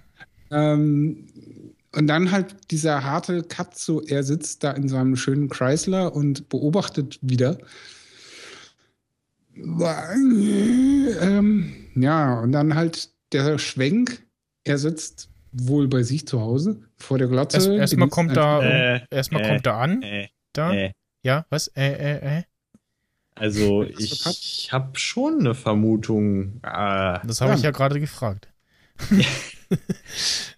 Ähm, 0.51 1.27
und 1.95 2.07
dann 2.07 2.31
halt 2.31 2.71
dieser 2.71 3.03
harte 3.03 3.43
Cut, 3.43 3.77
so 3.77 4.01
er 4.01 4.23
sitzt 4.23 4.63
da 4.63 4.71
in 4.71 4.89
seinem 4.89 5.15
schönen 5.15 5.47
Chrysler 5.47 6.13
und 6.13 6.49
beobachtet 6.49 7.19
wieder. 7.21 7.57
Ähm, 9.55 11.73
ja, 11.95 12.39
und 12.39 12.51
dann 12.51 12.75
halt 12.75 13.11
der 13.31 13.57
Schwenk, 13.59 14.23
er 14.63 14.77
sitzt 14.77 15.29
wohl 15.53 15.87
bei 15.87 16.03
sich 16.03 16.27
zu 16.27 16.41
Hause 16.41 16.81
vor 16.97 17.17
der 17.17 17.27
Glotze. 17.27 17.57
Erst, 17.57 17.69
erstmal 17.69 18.09
kommt 18.09 18.35
da, 18.35 18.61
Äh, 18.61 19.01
erstmal 19.09 19.41
äh, 19.43 19.47
kommt 19.47 19.65
er 19.67 19.75
an. 19.75 20.01
Äh, 20.01 20.27
Da. 20.53 20.73
äh. 20.73 20.91
Ja, 21.23 21.45
was? 21.49 21.67
Äh, 21.69 21.91
äh, 21.93 22.39
äh. 22.39 22.43
Also 23.35 23.81
Cut? 23.85 23.99
ich 23.99 24.71
habe 24.71 24.99
schon 24.99 25.39
eine 25.39 25.55
Vermutung. 25.55 26.59
Ah, 26.63 27.19
Das 27.25 27.41
habe 27.41 27.51
Ja. 27.53 27.57
ich 27.57 27.63
ja 27.63 27.71
gerade 27.71 27.99
gefragt. 27.99 28.47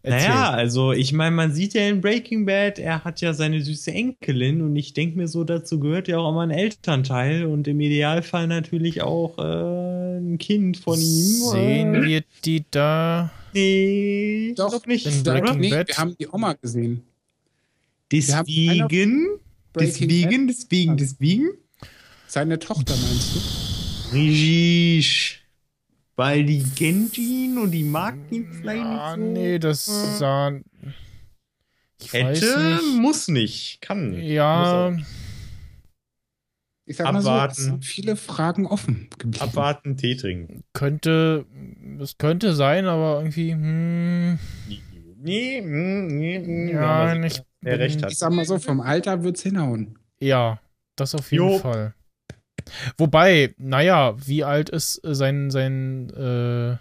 naja, 0.04 0.50
also 0.52 0.91
ich 0.91 1.14
meine, 1.14 1.36
man 1.36 1.54
sieht 1.54 1.74
ja 1.74 1.88
in 1.88 2.02
Breaking 2.02 2.46
Bad, 2.46 2.80
er 2.80 3.04
hat 3.04 3.22
ja 3.22 3.34
seine 3.34 3.62
süße 3.62 3.91
Enkelin 3.91 4.62
und 4.62 4.76
ich 4.76 4.93
denke 4.93 5.18
mir 5.18 5.28
so, 5.28 5.43
dazu 5.43 5.80
gehört 5.80 6.08
ja 6.08 6.18
auch 6.18 6.30
immer 6.32 6.41
ein 6.41 6.52
Elternteil 6.52 7.46
und 7.46 7.68
im 7.68 7.80
Idealfall 7.80 8.48
natürlich 8.48 9.02
auch 9.02 9.38
äh, 9.39 10.18
ein 10.18 10.38
Kind 10.38 10.78
von 10.78 10.96
ihm. 11.00 11.02
Sehen 11.52 11.96
Äh, 11.96 12.04
wir 12.04 12.24
die 12.43 12.66
da? 12.72 13.32
Nee, 13.56 14.53
Doch, 14.58 14.72
noch 14.74 14.86
nicht. 14.86 15.08
oder? 15.08 15.39
Breaking 15.41 15.60
Nee, 15.62 15.70
Bad. 15.70 15.88
wir 15.88 15.97
haben 15.97 16.16
die 16.20 16.28
Oma 16.28 16.53
gesehen. 16.53 17.03
Deswegen, 18.12 19.39
deswegen, 19.80 20.47
deswegen, 20.47 20.97
deswegen. 20.97 21.49
Seine 22.28 22.60
Tochter 22.60 22.95
meinst 22.95 23.36
du? 23.36 24.16
Richtig. 24.18 25.41
Weil 26.18 26.45
die 26.45 26.64
kennt 26.76 27.18
ihn 27.18 27.58
und 27.58 27.72
die 27.72 27.84
mag 27.84 28.16
ihn 28.32 28.47
vielleicht 28.51 28.84
Ah, 28.86 29.18
nicht 29.18 29.26
so. 29.36 29.41
nee, 29.41 29.60
das 29.60 29.86
sah. 30.20 30.51
Ich 32.01 32.14
weiß 32.14 32.41
Hätte, 32.41 32.76
nicht. 32.84 33.01
muss 33.01 33.28
nicht, 33.28 33.82
kann. 33.82 34.22
Ja, 34.22 34.91
Muss 34.91 35.06
Ich 36.88 36.97
sag 36.97 37.11
mal 37.11 37.21
so, 37.21 37.29
es 37.29 37.33
Abwarten. 37.33 37.61
sind 37.61 37.86
viele 37.86 38.15
Fragen 38.15 38.67
offen 38.67 39.09
geblieben. 39.17 39.43
Abwarten, 39.43 39.97
Tee 39.97 40.15
trinken. 40.15 40.63
könnte. 40.73 41.45
Es 41.99 42.17
könnte 42.17 42.53
sein, 42.53 42.86
aber 42.86 43.19
irgendwie. 43.19 43.53
Hm, 43.53 44.39
Nee, 45.17 45.59
mm, 45.61 46.07
nee, 46.07 46.38
mm, 46.39 46.67
ja, 46.69 46.81
aber 46.81 47.15
nicht. 47.15 47.43
Wer 47.61 47.79
recht 47.79 48.03
hat. 48.03 48.11
Ich 48.11 48.19
sag 48.19 48.31
mal 48.31 48.45
so, 48.45 48.59
vom 48.59 48.79
Alter 48.79 49.23
wird's 49.23 49.41
hinhauen. 49.41 49.97
Ja, 50.19 50.59
das 50.95 51.15
auf 51.15 51.31
jeden 51.31 51.49
Jo. 51.49 51.57
Fall. 51.57 51.95
Wobei, 52.99 53.55
naja, 53.57 54.15
wie 54.27 54.43
alt 54.43 54.69
ist 54.69 55.03
äh, 55.03 55.15
sein, 55.15 55.49
sein, 55.49 56.11
äh, 56.11 56.77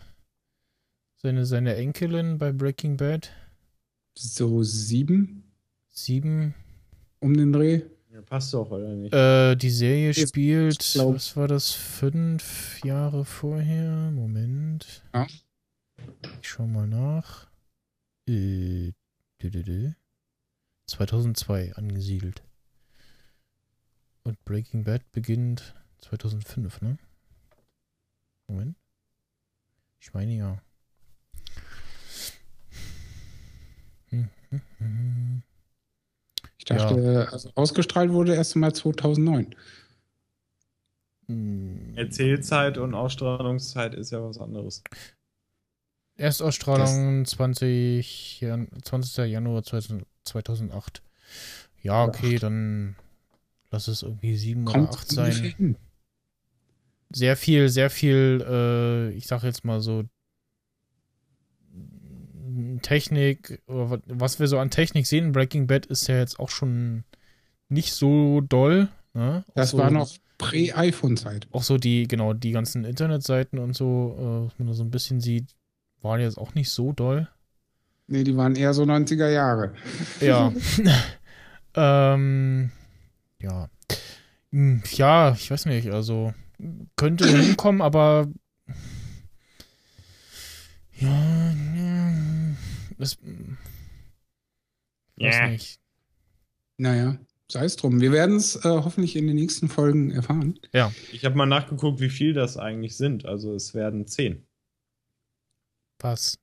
seine, 1.23 1.47
seine 1.47 1.77
Enkelin 1.77 2.37
bei 2.37 2.53
Breaking 2.53 2.99
Bad? 2.99 3.33
So 4.15 4.63
sieben 4.63 5.45
Sieben. 5.89 6.55
um 7.21 7.35
den 7.35 7.51
Dreh. 7.53 7.81
Ja, 8.15 8.23
passt 8.23 8.55
doch, 8.55 8.71
oder 8.71 8.95
nicht? 8.95 9.13
Äh, 9.13 9.57
die 9.57 9.71
Serie 9.71 10.13
Jetzt, 10.13 10.29
spielt, 10.29 10.81
ich 10.81 10.93
glaub- 10.93 11.17
was 11.17 11.37
war 11.37 11.49
das, 11.49 11.73
fünf 11.73 12.81
Jahre 12.85 13.25
vorher? 13.25 14.13
Moment. 14.13 15.03
Ja. 15.13 15.27
Ich 16.41 16.49
schau 16.49 16.65
mal 16.69 16.87
nach. 16.87 17.49
Äh, 18.29 18.93
dü, 19.43 19.51
dü, 19.51 19.65
dü. 19.65 19.93
2002 20.87 21.75
angesiedelt. 21.75 22.45
Und 24.23 24.43
Breaking 24.45 24.85
Bad 24.85 25.11
beginnt 25.11 25.75
2005, 26.03 26.83
ne? 26.83 26.99
Moment. 28.47 28.77
Ich 29.99 30.15
meine 30.15 30.37
ja. 30.37 30.63
Hm, 34.11 34.29
hm, 34.51 34.61
hm. 34.79 35.43
Ich 36.65 36.77
dachte, 36.77 37.29
also 37.31 37.51
ausgestrahlt 37.55 38.11
wurde 38.11 38.35
erst 38.35 38.57
mal 38.57 38.73
2009. 38.73 39.55
Hm. 41.27 41.93
Erzählzeit 41.95 42.79
und 42.79 42.95
Ausstrahlungszeit 42.95 43.95
ist 43.95 44.13
ja 44.13 44.23
was 44.23 44.39
anderes. 44.39 44.83
Erstausstrahlung 46.17 47.27
20, 47.27 48.41
Jan 48.41 48.69
20. 48.83 49.31
Januar 49.31 49.63
2000 49.63 50.07
2008. 50.25 51.03
Ja, 51.83 52.05
okay, 52.05 52.39
dann 52.39 52.97
lass 53.71 53.89
es 53.89 54.03
irgendwie 54.03 54.37
sieben 54.37 54.63
oder 54.63 54.73
Kommt 54.73 54.89
acht 54.91 55.11
ungefähr 55.11 55.35
sein. 55.35 55.55
hin. 55.57 55.77
Sehr 57.11 57.37
viel, 57.37 57.69
sehr 57.69 57.91
viel, 57.91 58.43
äh, 58.49 59.11
ich 59.11 59.27
sag 59.27 59.43
jetzt 59.43 59.65
mal 59.65 59.83
so 59.83 60.05
Technik, 62.83 63.63
was 63.67 64.41
wir 64.41 64.49
so 64.49 64.59
an 64.59 64.71
Technik 64.71 65.07
sehen 65.07 65.27
in 65.27 65.33
Breaking 65.33 65.67
Bad 65.67 65.87
ist 65.87 66.07
ja 66.07 66.19
jetzt 66.19 66.39
auch 66.39 66.51
schon 66.51 67.05
nicht 67.69 67.93
so 67.93 68.41
doll. 68.41 68.89
Ne? 69.15 69.45
Das 69.55 69.71
so, 69.71 69.79
war 69.79 69.91
noch 69.91 70.11
Prä-iPhone-Zeit. 70.39 71.47
Auch 71.53 71.63
so 71.63 71.79
die, 71.79 72.09
genau, 72.09 72.33
die 72.33 72.53
ganzen 72.53 72.85
Internetseiten 72.85 73.59
und 73.59 73.75
so, 73.75 74.17
äh, 74.19 74.47
was 74.47 74.59
man 74.59 74.69
da 74.69 74.75
so 74.75 74.83
ein 74.83 74.91
bisschen 74.91 75.21
sieht, 75.21 75.55
waren 76.03 76.21
jetzt 76.21 76.39
auch 76.39 76.55
nicht 76.55 76.71
so 76.71 76.93
doll. 76.93 77.29
Nee, 78.07 78.25
die 78.25 78.37
waren 78.37 78.57
eher 78.57 78.75
so 78.75 78.83
90er 78.83 79.29
Jahre. 79.29 79.73
Ja. 80.21 80.53
ähm, 81.75 82.71
ja. 83.41 83.69
Hm, 84.51 84.83
Ja, 84.93 85.33
ich 85.33 85.51
weiß 85.51 85.67
nicht, 85.67 85.91
also 85.91 86.35
könnte 86.97 87.27
hinkommen, 87.27 87.83
aber 87.83 88.29
ja, 91.01 91.55
ja 91.77 92.57
Das, 92.99 93.19
Ja. 95.17 95.29
weiß 95.29 95.51
nicht. 95.51 95.81
Naja, 96.77 97.19
sei 97.51 97.65
es 97.65 97.77
drum. 97.77 98.01
Wir 98.01 98.13
werden 98.13 98.37
es 98.37 98.57
äh, 98.57 98.61
hoffentlich 98.65 99.17
in 99.17 99.27
den 99.27 99.37
nächsten 99.37 99.69
Folgen 99.69 100.11
erfahren. 100.11 100.59
Ich 101.13 101.25
habe 101.25 101.37
mal 101.37 101.47
nachgeguckt, 101.47 102.01
wie 102.01 102.11
viel 102.11 102.33
das 102.33 102.57
eigentlich 102.57 102.97
sind. 102.97 103.27
Also 103.27 103.55
es 103.55 103.75
werden 103.75 104.07
zehn. 104.07 104.47
Was? 106.01 106.39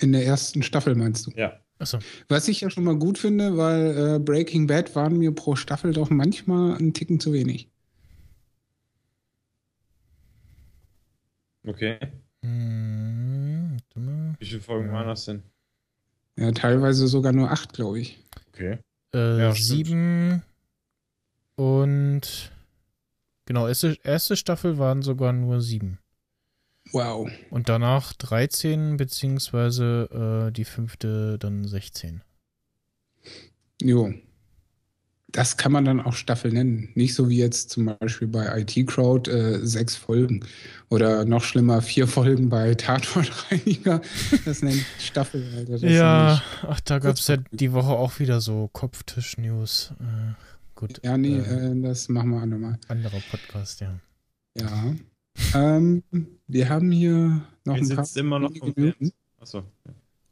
In 0.00 0.12
der 0.12 0.24
ersten 0.26 0.62
Staffel 0.62 0.94
meinst 0.94 1.26
du? 1.26 1.30
Ja. 1.32 1.60
Achso. 1.78 1.98
Was 2.28 2.48
ich 2.48 2.62
ja 2.62 2.70
schon 2.70 2.84
mal 2.84 2.96
gut 2.98 3.18
finde, 3.18 3.56
weil 3.58 4.16
äh, 4.16 4.18
Breaking 4.18 4.66
Bad 4.66 4.94
waren 4.96 5.18
mir 5.18 5.32
pro 5.32 5.56
Staffel 5.56 5.92
doch 5.92 6.08
manchmal 6.08 6.76
einen 6.76 6.94
Ticken 6.94 7.20
zu 7.20 7.34
wenig. 7.34 7.68
Okay. 11.66 11.98
Hm, 12.42 13.05
Wie 14.38 14.46
viele 14.46 14.60
Folgen 14.60 14.88
Ja. 14.88 14.92
waren 14.94 15.06
das 15.08 15.24
denn? 15.24 15.42
Ja, 16.36 16.52
teilweise 16.52 17.06
sogar 17.08 17.32
nur 17.32 17.50
acht, 17.50 17.72
glaube 17.72 18.00
ich. 18.00 18.18
Okay. 18.52 18.78
Äh, 19.14 19.38
Ja, 19.38 19.54
stimmt. 19.54 19.66
sieben 19.66 20.42
und 21.56 22.52
genau, 23.46 23.66
erste, 23.68 23.98
erste 24.02 24.36
Staffel 24.36 24.78
waren 24.78 25.02
sogar 25.02 25.32
nur 25.32 25.60
sieben. 25.60 25.98
Wow. 26.92 27.28
Und 27.50 27.68
danach 27.68 28.12
13, 28.12 28.96
beziehungsweise 28.96 30.46
äh, 30.48 30.52
die 30.52 30.64
fünfte 30.64 31.38
dann 31.38 31.64
16. 31.66 32.22
Jo. 33.82 34.12
Das 35.36 35.58
kann 35.58 35.70
man 35.70 35.84
dann 35.84 36.00
auch 36.00 36.14
Staffel 36.14 36.50
nennen. 36.50 36.88
Nicht 36.94 37.14
so 37.14 37.28
wie 37.28 37.36
jetzt 37.36 37.68
zum 37.70 37.94
Beispiel 38.00 38.26
bei 38.26 38.60
IT 38.62 38.86
Crowd 38.86 39.30
äh, 39.30 39.58
sechs 39.66 39.94
Folgen. 39.94 40.40
Oder 40.88 41.26
noch 41.26 41.44
schlimmer, 41.44 41.82
vier 41.82 42.08
Folgen 42.08 42.48
bei 42.48 42.74
Tatortreiniger. 42.74 44.00
Das 44.46 44.62
nennt 44.62 44.82
Staffel. 44.98 45.44
Alter. 45.56 45.72
Das 45.72 45.82
ja, 45.82 46.42
ach, 46.62 46.80
da 46.80 46.98
gab 46.98 47.16
es 47.16 47.26
ja 47.28 47.36
die 47.50 47.72
Woche 47.72 47.90
auch 47.90 48.18
wieder 48.18 48.40
so 48.40 48.70
Kopftisch-News. 48.72 49.92
Äh, 50.00 50.34
gut, 50.74 51.00
Ja, 51.04 51.18
nee, 51.18 51.36
äh, 51.36 51.70
äh, 51.72 51.82
das 51.82 52.08
machen 52.08 52.30
wir 52.30 52.40
andermal. 52.40 52.78
anderer 52.88 53.20
Podcast, 53.30 53.80
ja. 53.82 53.94
Ja. 54.58 54.94
Ähm, 55.54 56.02
wir 56.46 56.68
haben 56.70 56.90
hier 56.90 57.42
noch 57.66 57.74
Wir 57.76 57.82
ein 57.82 57.88
paar 57.90 58.08
immer 58.16 58.38
noch 58.38 58.50
Minuten. 58.52 59.12
Achso. 59.38 59.64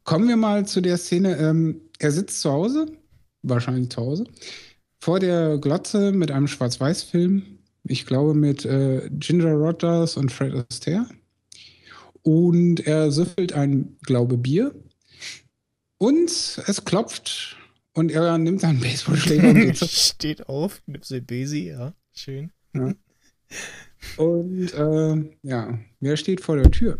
Kommen 0.04 0.28
wir 0.28 0.36
mal 0.36 0.66
zu 0.66 0.80
der 0.80 0.96
Szene. 0.96 1.36
Ähm, 1.36 1.80
er 1.98 2.10
sitzt 2.10 2.40
zu 2.40 2.50
Hause, 2.50 2.86
wahrscheinlich 3.42 3.90
zu 3.90 4.00
Hause, 4.00 4.24
vor 5.04 5.20
der 5.20 5.58
Glotze 5.58 6.12
mit 6.12 6.30
einem 6.30 6.48
Schwarz-Weiß-Film. 6.48 7.58
Ich 7.82 8.06
glaube 8.06 8.32
mit 8.32 8.64
äh, 8.64 9.06
Ginger 9.10 9.52
Rogers 9.52 10.16
und 10.16 10.32
Fred 10.32 10.54
Astaire. 10.54 11.06
Und 12.22 12.80
er 12.86 13.10
süffelt 13.10 13.52
ein, 13.52 13.98
glaube 14.00 14.38
Bier. 14.38 14.74
Und 15.98 16.30
es 16.30 16.84
klopft. 16.86 17.58
Und 17.92 18.12
er 18.12 18.38
nimmt 18.38 18.64
einen 18.64 18.80
Baseballschläger 18.80 19.50
und 19.50 19.54
geht 19.56 19.76
zu 19.76 19.86
Steht 19.88 20.48
auf, 20.48 20.80
nimmst 20.86 21.10
den 21.10 21.26
Besi, 21.26 21.68
ja, 21.68 21.92
schön. 22.14 22.50
Und 24.16 24.72
äh, 24.72 25.36
ja, 25.42 25.78
wer 26.00 26.16
steht 26.16 26.40
vor 26.40 26.56
der 26.56 26.70
Tür? 26.70 26.96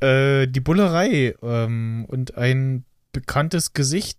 Äh, 0.00 0.48
die 0.48 0.60
Bullerei 0.60 1.34
ähm, 1.40 2.04
und 2.08 2.36
ein 2.36 2.84
bekanntes 3.12 3.72
Gesicht, 3.72 4.18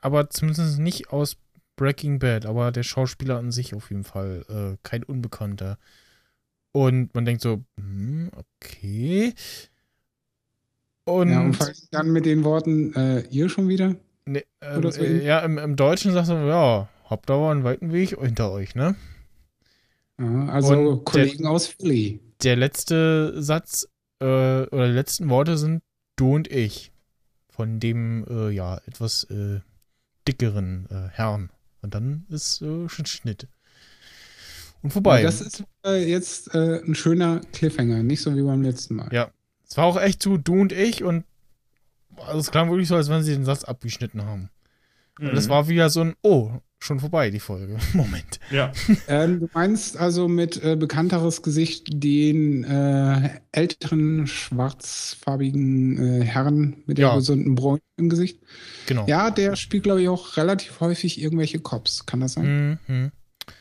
aber 0.00 0.30
zumindest 0.30 0.78
nicht 0.78 1.10
aus 1.10 1.36
Breaking 1.76 2.18
Bad, 2.18 2.46
aber 2.46 2.72
der 2.72 2.82
Schauspieler 2.82 3.38
an 3.38 3.52
sich 3.52 3.74
auf 3.74 3.90
jeden 3.90 4.04
Fall 4.04 4.44
äh, 4.48 4.76
kein 4.82 5.02
Unbekannter. 5.02 5.78
Und 6.72 7.14
man 7.14 7.24
denkt 7.24 7.42
so, 7.42 7.62
hm, 7.78 8.30
okay. 8.34 9.34
Und, 11.04 11.30
ja, 11.30 11.40
und 11.40 11.58
dann 11.92 12.10
mit 12.10 12.26
den 12.26 12.44
Worten, 12.44 12.94
äh, 12.94 13.20
ihr 13.30 13.48
schon 13.48 13.68
wieder? 13.68 13.94
ne, 14.26 14.44
ähm, 14.60 14.90
so 14.90 15.00
äh, 15.00 15.24
ja, 15.24 15.40
im, 15.40 15.58
im 15.58 15.76
Deutschen 15.76 16.12
sagt 16.12 16.28
er, 16.28 16.46
ja, 16.46 16.88
habt 17.04 17.30
aber 17.30 17.50
einen 17.50 17.64
weiten 17.64 17.92
Weg 17.92 18.18
hinter 18.20 18.50
euch, 18.50 18.74
ne? 18.74 18.96
Ja, 20.18 20.46
also 20.48 20.74
Und 20.74 21.04
Kollegen 21.04 21.46
aus 21.46 21.68
Philly. 21.68 22.20
Der 22.42 22.56
letzte 22.56 23.40
Satz 23.42 23.88
äh, 24.20 24.24
oder 24.24 24.88
die 24.88 24.94
letzten 24.94 25.28
Worte 25.28 25.56
sind 25.56 25.82
du 26.16 26.34
und 26.34 26.48
ich. 26.48 26.92
Von 27.48 27.80
dem, 27.80 28.26
äh, 28.28 28.50
ja, 28.50 28.78
etwas 28.86 29.24
äh, 29.24 29.60
dickeren 30.28 30.86
äh, 30.90 31.08
Herrn. 31.10 31.50
Und 31.86 31.94
dann 31.94 32.26
ist 32.30 32.62
äh, 32.62 32.88
schon 32.88 33.06
Schnitt. 33.06 33.46
Und 34.82 34.92
vorbei. 34.92 35.22
Das 35.22 35.40
ist 35.40 35.62
äh, 35.84 36.04
jetzt 36.04 36.52
äh, 36.52 36.82
ein 36.84 36.96
schöner 36.96 37.40
Cliffhanger, 37.52 38.02
nicht 38.02 38.22
so 38.22 38.34
wie 38.34 38.42
beim 38.42 38.62
letzten 38.62 38.96
Mal. 38.96 39.08
Ja. 39.12 39.30
Es 39.68 39.76
war 39.76 39.84
auch 39.84 40.00
echt 40.00 40.20
so 40.20 40.36
du 40.36 40.60
und 40.60 40.72
ich 40.72 41.04
und 41.04 41.24
also 42.16 42.40
es 42.40 42.50
klang 42.50 42.70
wirklich 42.70 42.88
so, 42.88 42.96
als 42.96 43.08
wenn 43.08 43.22
sie 43.22 43.34
den 43.34 43.44
Satz 43.44 43.62
abgeschnitten 43.62 44.24
haben. 44.24 44.50
Und 45.20 45.28
Mhm. 45.28 45.34
das 45.36 45.48
war 45.48 45.68
wieder 45.68 45.90
so 45.90 46.00
ein, 46.00 46.14
oh, 46.22 46.58
schon 46.86 47.00
vorbei, 47.00 47.30
die 47.30 47.40
Folge. 47.40 47.76
Moment. 47.92 48.40
Ja. 48.50 48.72
Ähm, 49.08 49.40
du 49.40 49.48
meinst 49.52 49.96
also 49.96 50.28
mit 50.28 50.62
äh, 50.62 50.76
bekannteres 50.76 51.42
Gesicht 51.42 51.88
den 51.92 52.64
äh, 52.64 53.40
älteren 53.52 54.26
schwarzfarbigen 54.26 55.98
äh, 56.22 56.24
Herrn 56.24 56.82
mit 56.86 56.98
der 56.98 57.08
Ja. 57.08 57.14
gesunden 57.16 57.54
Bräune 57.54 57.82
im 57.96 58.08
Gesicht? 58.08 58.40
Genau. 58.86 59.06
Ja, 59.06 59.30
der 59.30 59.56
spielt, 59.56 59.82
glaube 59.82 60.02
ich, 60.02 60.08
auch 60.08 60.36
relativ 60.36 60.80
häufig 60.80 61.20
irgendwelche 61.20 61.58
Cops. 61.58 62.06
Kann 62.06 62.20
das 62.20 62.34
sein? 62.34 62.78
Mhm. 62.86 63.12
Ich 63.46 63.54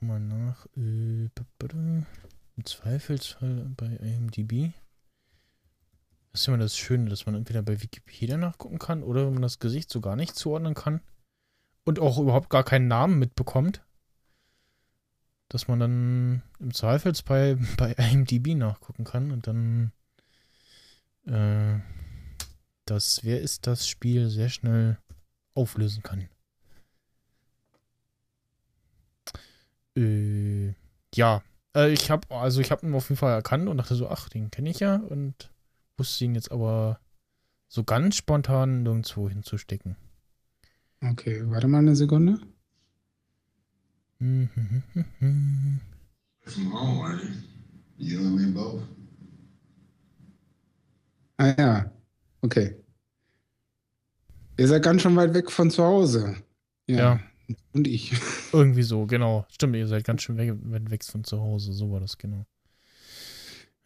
schau 0.00 0.06
mal 0.06 0.20
nach. 0.20 0.66
Äh. 0.76 1.28
Im 2.56 2.64
Zweifelsfall 2.64 3.70
bei 3.76 3.86
IMDb. 3.86 4.72
Das 6.32 6.42
ist 6.42 6.48
immer 6.48 6.58
das 6.58 6.76
Schöne, 6.76 7.10
dass 7.10 7.26
man 7.26 7.34
entweder 7.36 7.62
bei 7.62 7.80
Wikipedia 7.80 8.36
nachgucken 8.36 8.78
kann 8.78 9.02
oder 9.02 9.26
wenn 9.26 9.34
man 9.34 9.42
das 9.42 9.58
Gesicht 9.60 9.90
so 9.90 10.00
gar 10.00 10.16
nicht 10.16 10.34
zuordnen 10.34 10.74
kann 10.74 11.00
und 11.84 11.98
auch 11.98 12.18
überhaupt 12.18 12.50
gar 12.50 12.64
keinen 12.64 12.88
Namen 12.88 13.18
mitbekommt, 13.18 13.82
dass 15.48 15.68
man 15.68 15.80
dann 15.80 16.42
im 16.58 16.74
Zweifelsfall 16.74 17.56
bei 17.76 17.92
IMDb 17.92 18.54
nachgucken 18.54 19.04
kann 19.04 19.30
und 19.30 19.46
dann 19.46 19.92
äh, 21.26 21.80
das 22.86 23.20
Wer 23.22 23.40
ist 23.40 23.66
das 23.66 23.88
Spiel 23.88 24.28
sehr 24.28 24.48
schnell 24.48 24.98
auflösen 25.54 26.02
kann. 26.02 26.28
Äh, 29.96 30.74
ja, 31.14 31.42
äh, 31.76 31.92
ich 31.92 32.10
habe 32.10 32.34
also 32.34 32.60
ich 32.60 32.70
habe 32.70 32.86
ihn 32.86 32.94
auf 32.94 33.08
jeden 33.08 33.18
Fall 33.18 33.32
erkannt 33.32 33.68
und 33.68 33.76
dachte 33.78 33.94
so, 33.94 34.08
ach, 34.08 34.28
den 34.28 34.50
kenne 34.50 34.70
ich 34.70 34.80
ja 34.80 34.96
und 34.96 35.50
wusste 35.96 36.24
ihn 36.24 36.34
jetzt 36.34 36.50
aber 36.50 37.00
so 37.68 37.84
ganz 37.84 38.16
spontan 38.16 38.82
nirgendwo 38.82 39.28
hinzustecken. 39.28 39.96
Okay, 41.10 41.42
warte 41.46 41.68
mal 41.68 41.78
eine 41.78 41.94
Sekunde. 41.94 42.38
From 44.18 44.48
home, 46.72 47.00
aren't 47.02 47.22
you? 47.24 47.30
You 47.98 48.18
and 48.20 48.36
me 48.36 48.46
both. 48.52 48.82
Ah 51.38 51.54
ja, 51.58 51.92
okay. 52.42 52.74
Ihr 54.56 54.68
seid 54.68 54.82
ganz 54.82 55.02
schön 55.02 55.16
weit 55.16 55.34
weg 55.34 55.50
von 55.50 55.70
zu 55.70 55.82
Hause. 55.82 56.36
Ja. 56.86 57.20
Und 57.72 57.86
ich. 57.86 58.12
Irgendwie 58.52 58.82
so, 58.82 59.04
genau. 59.06 59.44
Stimmt, 59.50 59.76
ihr 59.76 59.88
seid 59.88 60.04
ganz 60.04 60.22
schön 60.22 60.36
weg, 60.38 60.54
weg 60.62 60.90
weg 60.90 61.04
von 61.04 61.24
zu 61.24 61.40
Hause, 61.40 61.72
so 61.72 61.90
war 61.90 62.00
das 62.00 62.16
genau. 62.16 62.46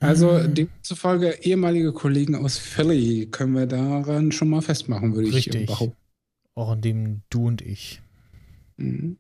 Also 0.01 0.39
Hm, 0.39 0.55
demzufolge 0.55 1.39
ehemalige 1.43 1.93
Kollegen 1.93 2.37
aus 2.37 2.59
Philly 2.59 3.27
können 3.31 3.55
wir 3.55 3.67
daran 3.67 4.31
schon 4.31 4.49
mal 4.51 4.63
festmachen, 4.63 5.15
würde 5.15 5.29
ich 5.29 5.35
Richtig. 5.35 5.67
behaupten. 5.67 5.97
Auch 6.59 6.71
an 6.71 6.81
dem 6.81 7.23
du 7.31 7.47
und 7.47 7.63
ich. 7.63 8.01
Mhm. 8.77 9.19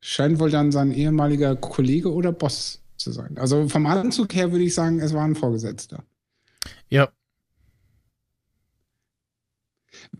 Scheint 0.00 0.38
wohl 0.38 0.50
dann 0.50 0.70
sein 0.70 0.92
ehemaliger 0.92 1.56
Kollege 1.56 2.12
oder 2.12 2.32
Boss 2.32 2.80
zu 2.96 3.10
sein. 3.10 3.38
Also 3.38 3.68
vom 3.68 3.86
Anzug 3.86 4.34
her 4.34 4.52
würde 4.52 4.64
ich 4.64 4.74
sagen, 4.74 5.00
es 5.00 5.12
war 5.12 5.24
ein 5.24 5.34
Vorgesetzter. 5.34 6.04
Ja, 6.88 7.08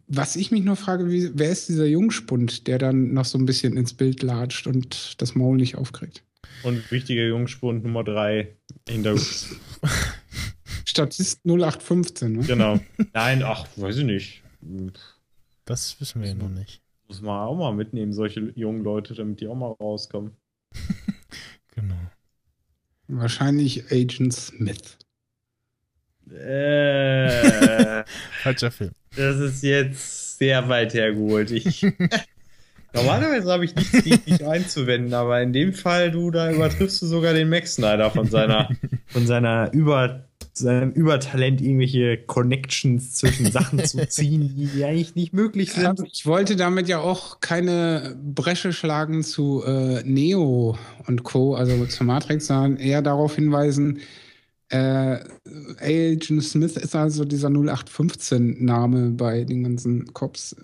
Was 0.08 0.36
ich 0.36 0.50
mich 0.50 0.64
nur 0.64 0.76
frage, 0.76 1.10
wie, 1.10 1.30
wer 1.34 1.50
ist 1.50 1.68
dieser 1.68 1.86
Jungspund, 1.86 2.66
der 2.66 2.78
dann 2.78 3.12
noch 3.12 3.24
so 3.24 3.38
ein 3.38 3.46
bisschen 3.46 3.76
ins 3.76 3.92
Bild 3.94 4.22
latscht 4.22 4.66
und 4.66 5.20
das 5.20 5.34
Maul 5.34 5.56
nicht 5.56 5.76
aufkriegt? 5.76 6.22
Und 6.62 6.90
wichtiger 6.90 7.26
Jungspund 7.26 7.84
Nummer 7.84 8.04
3 8.04 8.48
hinter 8.88 9.12
uns. 9.12 9.56
Statist 10.84 11.40
0815, 11.44 12.32
ne? 12.32 12.44
genau. 12.44 12.80
Nein, 13.12 13.42
ach, 13.42 13.66
weiß 13.76 13.98
ich 13.98 14.04
nicht. 14.04 14.42
Das 15.66 16.00
wissen 16.00 16.22
wir 16.22 16.28
ja 16.28 16.34
noch 16.34 16.48
nicht. 16.48 16.80
Muss 17.08 17.20
man 17.20 17.46
auch 17.46 17.56
mal 17.56 17.72
mitnehmen, 17.72 18.12
solche 18.12 18.40
jungen 18.56 18.82
Leute, 18.82 19.14
damit 19.14 19.40
die 19.40 19.46
auch 19.48 19.54
mal 19.54 19.72
rauskommen. 19.72 20.32
Genau. 21.78 21.94
Wahrscheinlich 23.08 23.92
Agent 23.92 24.32
Smith. 24.32 24.96
Äh, 26.30 28.02
Falscher 28.42 28.70
Film. 28.70 28.92
das 29.14 29.38
ist 29.38 29.62
jetzt 29.62 30.38
sehr 30.38 30.68
weit 30.70 30.94
hergeholt. 30.94 31.50
Ich, 31.50 31.82
normalerweise 32.94 33.52
habe 33.52 33.66
ich 33.66 33.74
nichts 33.76 34.02
gegen 34.02 34.24
dich 34.24 34.44
einzuwenden, 34.44 35.12
aber 35.12 35.42
in 35.42 35.52
dem 35.52 35.74
Fall, 35.74 36.10
du, 36.10 36.30
da 36.30 36.50
übertriffst 36.50 37.02
du 37.02 37.06
sogar 37.06 37.34
den 37.34 37.50
Max 37.50 37.74
Snyder 37.74 38.10
von 38.10 38.26
seiner, 38.26 38.70
von 39.08 39.26
seiner 39.26 39.70
über 39.74 40.24
seinem 40.58 40.90
Übertalent 40.90 41.60
irgendwelche 41.60 42.16
Connections 42.16 43.14
zwischen 43.14 43.50
Sachen 43.50 43.84
zu 43.84 44.06
ziehen, 44.08 44.54
die 44.56 44.84
eigentlich 44.84 45.14
nicht 45.14 45.32
möglich 45.32 45.72
sind. 45.72 46.02
Ich 46.12 46.26
wollte 46.26 46.56
damit 46.56 46.88
ja 46.88 47.00
auch 47.00 47.40
keine 47.40 48.16
Bresche 48.22 48.72
schlagen 48.72 49.22
zu 49.22 49.62
äh, 49.66 50.02
Neo 50.04 50.78
und 51.06 51.24
Co., 51.24 51.54
also 51.54 51.84
zu 51.86 52.04
Matrix, 52.04 52.46
sondern 52.46 52.76
eher 52.78 53.02
darauf 53.02 53.34
hinweisen, 53.34 54.00
äh, 54.68 55.18
Agent 55.80 56.42
Smith 56.42 56.76
ist 56.76 56.96
also 56.96 57.24
dieser 57.24 57.48
0815-Name 57.48 59.10
bei 59.12 59.44
den 59.44 59.62
ganzen 59.62 60.12
Cops. 60.12 60.56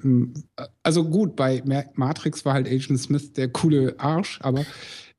Also 0.82 1.05
gut, 1.05 1.36
bei 1.36 1.62
Matrix 1.94 2.44
war 2.44 2.55
halt 2.55 2.66
Agent 2.66 2.98
Smith 2.98 3.32
der 3.35 3.48
coole 3.48 3.94
Arsch, 3.98 4.40
aber 4.43 4.64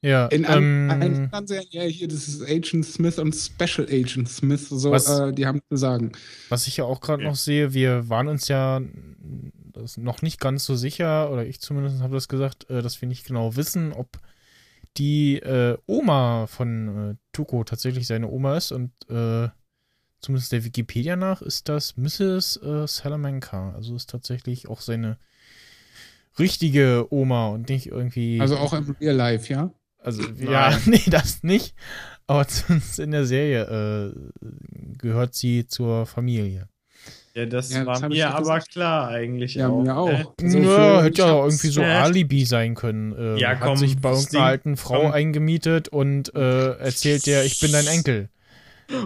ja, 0.03 0.27
in 0.27 0.45
ähm, 0.49 0.89
einem 0.91 1.29
Fernseher, 1.29 1.63
ja, 1.69 1.83
hier, 1.83 2.09
das 2.09 2.27
ist 2.27 2.43
Agent 2.43 2.85
Smith 2.85 3.17
und 3.19 3.33
Special 3.33 3.87
Agent 3.87 4.27
Smith, 4.27 4.67
so, 4.67 4.91
was, 4.91 5.07
äh, 5.07 5.31
die 5.31 5.45
haben 5.45 5.61
zu 5.69 5.77
sagen. 5.77 6.11
Was 6.49 6.67
ich 6.67 6.75
ja 6.75 6.83
auch 6.83 6.99
gerade 6.99 7.23
ja. 7.23 7.29
noch 7.29 7.37
sehe, 7.37 7.73
wir 7.73 8.09
waren 8.09 8.27
uns 8.27 8.49
ja 8.49 8.81
noch 9.95 10.21
nicht 10.21 10.41
ganz 10.41 10.65
so 10.65 10.75
sicher, 10.75 11.31
oder 11.31 11.45
ich 11.45 11.61
zumindest 11.61 12.01
habe 12.01 12.15
das 12.15 12.27
gesagt, 12.27 12.69
äh, 12.69 12.81
dass 12.81 13.01
wir 13.01 13.07
nicht 13.07 13.25
genau 13.25 13.55
wissen, 13.55 13.93
ob 13.93 14.19
die 14.97 15.37
äh, 15.37 15.77
Oma 15.87 16.47
von 16.47 17.11
äh, 17.11 17.15
Tuko 17.31 17.63
tatsächlich 17.63 18.05
seine 18.05 18.29
Oma 18.29 18.57
ist 18.57 18.73
und 18.73 18.91
äh, 19.09 19.47
zumindest 20.19 20.51
der 20.51 20.65
Wikipedia 20.65 21.15
nach 21.15 21.41
ist 21.41 21.69
das 21.69 21.95
Mrs. 21.95 22.57
Äh, 22.57 22.87
Salamanca. 22.87 23.73
Also 23.73 23.95
ist 23.95 24.09
tatsächlich 24.09 24.67
auch 24.67 24.81
seine 24.81 25.17
richtige 26.37 27.07
Oma 27.09 27.47
und 27.47 27.69
nicht 27.69 27.87
irgendwie. 27.87 28.41
Also 28.41 28.57
auch 28.57 28.73
im 28.73 28.95
Real 28.99 29.15
Life, 29.15 29.51
ja? 29.51 29.71
Also, 30.03 30.21
Nein. 30.21 30.51
ja, 30.51 30.77
nee, 30.85 31.03
das 31.07 31.43
nicht. 31.43 31.75
Aber 32.27 32.47
zumindest 32.47 32.99
in 32.99 33.11
der 33.11 33.25
Serie 33.25 34.13
äh, 34.13 34.47
gehört 34.97 35.33
sie 35.33 35.67
zur 35.67 36.05
Familie. 36.05 36.67
Ja, 37.35 37.47
das 37.47 37.73
ja, 37.73 37.85
war 37.85 37.99
das 37.99 38.09
mir 38.09 38.33
aber 38.33 38.59
klar 38.59 39.07
eigentlich 39.07 39.55
ja, 39.55 39.67
auch. 39.67 39.81
Mir 39.81 39.97
auch. 39.97 40.09
Äh, 40.09 40.25
also 40.41 40.57
ja, 40.59 41.01
hätte 41.01 41.21
ja 41.23 41.35
irgendwie 41.35 41.67
so 41.67 41.81
Alibi 41.81 42.45
sein 42.45 42.75
können. 42.75 43.13
Äh, 43.13 43.39
ja, 43.39 43.55
komm, 43.55 43.71
hat 43.71 43.77
sich 43.79 43.99
bei 43.99 44.11
irgendeiner 44.11 44.45
alten 44.45 44.77
Frau 44.77 45.01
komm. 45.01 45.11
eingemietet 45.11 45.89
und 45.89 46.33
äh, 46.35 46.77
erzählt 46.77 47.25
der, 47.25 47.43
ich 47.43 47.59
bin 47.59 47.71
dein 47.71 47.87
Enkel. 47.87 48.29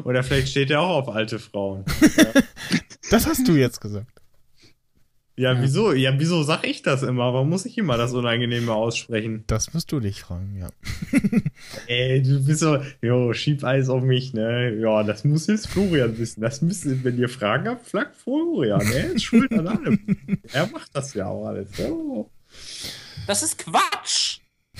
Oder 0.03 0.24
vielleicht 0.24 0.49
steht 0.49 0.72
er 0.72 0.82
auch 0.82 1.07
auf 1.07 1.15
alte 1.15 1.40
Frauen. 1.40 1.86
das 3.11 3.28
hast 3.28 3.48
du 3.48 3.53
jetzt 3.53 3.80
gesagt. 3.80 4.11
Ja, 5.39 5.53
ja, 5.53 5.61
wieso? 5.61 5.93
Ja, 5.93 6.14
wieso 6.18 6.41
sag 6.41 6.65
ich 6.65 6.81
das 6.81 7.03
immer? 7.03 7.31
Warum 7.31 7.49
muss 7.49 7.68
ich 7.68 7.77
immer 7.77 7.95
das 7.95 8.11
Unangenehme 8.14 8.73
aussprechen? 8.73 9.43
Das 9.45 9.72
musst 9.72 9.91
du 9.91 9.99
dich 9.99 10.22
fragen, 10.22 10.57
ja. 10.59 10.69
Ey, 11.88 12.23
du 12.23 12.43
bist 12.43 12.61
so, 12.61 12.80
jo, 13.03 13.31
schieb 13.34 13.64
alles 13.64 13.88
auf 13.88 14.01
mich, 14.01 14.34
ne? 14.34 14.73
Ja, 14.80 15.03
das 15.03 15.26
muss 15.26 15.45
jetzt 15.45 15.68
Florian 15.68 16.18
wissen. 16.18 16.41
Das 16.41 16.64
müsst 16.64 16.88
wenn 17.03 17.19
ihr 17.19 17.30
Fragen 17.30 17.68
habt, 17.68 17.85
flaggt 17.85 18.15
Florian, 18.15 18.80
ne? 18.80 19.19
Schuld 19.19 19.53
an 19.53 19.68
allem. 19.68 19.99
er 20.53 20.65
macht 20.72 20.89
das 20.93 21.14
ja 21.14 21.27
auch 21.27 21.45
alles. 21.45 21.68
Oh. 21.81 22.31
Das 23.27 23.43
ist 23.43 23.59
Quatsch! 23.59 24.39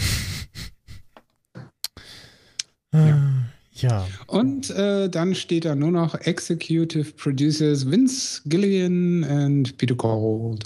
ja. 2.94 3.44
Ja. 3.82 4.08
Und 4.28 4.70
äh, 4.72 5.10
dann 5.10 5.36
steht 5.36 5.66
da 5.66 5.76
nur 5.76 5.92
noch 5.92 6.16
Executive 6.16 7.12
Producers 7.14 7.90
Vince 7.90 8.42
Gillian 8.46 9.24
und 9.24 9.78
Peter 9.78 9.96
Gold. 9.96 10.64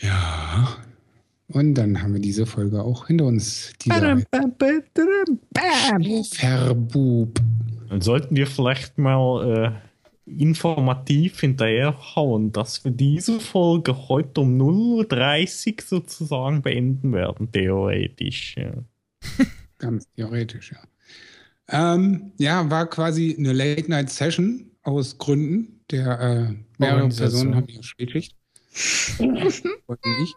Ja. 0.00 0.76
Und 1.48 1.74
dann 1.74 2.02
haben 2.02 2.14
wir 2.14 2.20
diese 2.20 2.46
Folge 2.46 2.82
auch 2.82 3.08
hinter 3.08 3.26
uns. 3.26 3.72
Verbub. 6.34 7.40
Dann 7.88 8.00
sollten 8.00 8.36
wir 8.36 8.46
vielleicht 8.46 8.96
mal 8.96 9.74
äh, 9.74 10.30
informativ 10.40 11.40
hinterherhauen, 11.40 12.52
dass 12.52 12.84
wir 12.84 12.92
diese 12.92 13.38
Folge 13.40 14.08
heute 14.08 14.40
um 14.40 14.58
0.30 14.58 15.72
Uhr 15.72 15.82
sozusagen 15.84 16.62
beenden 16.62 17.12
werden, 17.12 17.50
theoretisch. 17.52 18.56
Ja. 18.56 18.72
Ganz 19.78 20.06
theoretisch, 20.14 20.72
ja. 20.72 20.78
Ähm, 21.68 22.32
ja, 22.38 22.70
war 22.70 22.86
quasi 22.86 23.34
eine 23.38 23.52
Late-Night-Session 23.52 24.70
aus 24.82 25.18
Gründen. 25.18 25.80
Der 25.90 26.20
äh, 26.20 26.54
mehrere 26.78 27.08
Personen 27.08 27.54
haben 27.54 27.66
hier 27.68 27.82
Spätschicht. 27.82 28.36
ich. 29.18 30.34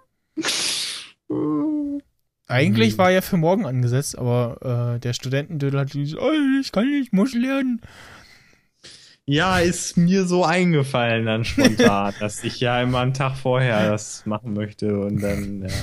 Eigentlich 2.47 2.93
mhm. 2.93 2.97
war 2.97 3.11
ja 3.11 3.21
für 3.21 3.37
morgen 3.37 3.65
angesetzt, 3.65 4.17
aber 4.17 4.95
äh, 4.95 4.99
der 4.99 5.13
Studentendödel 5.13 5.79
hat 5.79 5.91
gesagt, 5.91 6.21
oh, 6.21 6.31
ich 6.61 6.71
kann 6.71 6.89
nicht, 6.89 7.07
ich 7.07 7.11
muss 7.11 7.33
lernen. 7.33 7.81
Ja, 9.25 9.57
ist 9.57 9.97
mir 9.97 10.25
so 10.25 10.45
eingefallen 10.45 11.25
dann 11.25 11.43
spontan, 11.43 12.13
dass 12.19 12.43
ich 12.43 12.59
ja 12.59 12.81
immer 12.81 12.99
einen 12.99 13.13
Tag 13.13 13.35
vorher 13.35 13.89
das 13.89 14.25
machen 14.25 14.53
möchte 14.53 14.99
und 14.99 15.21
dann, 15.21 15.63
ja. 15.63 15.73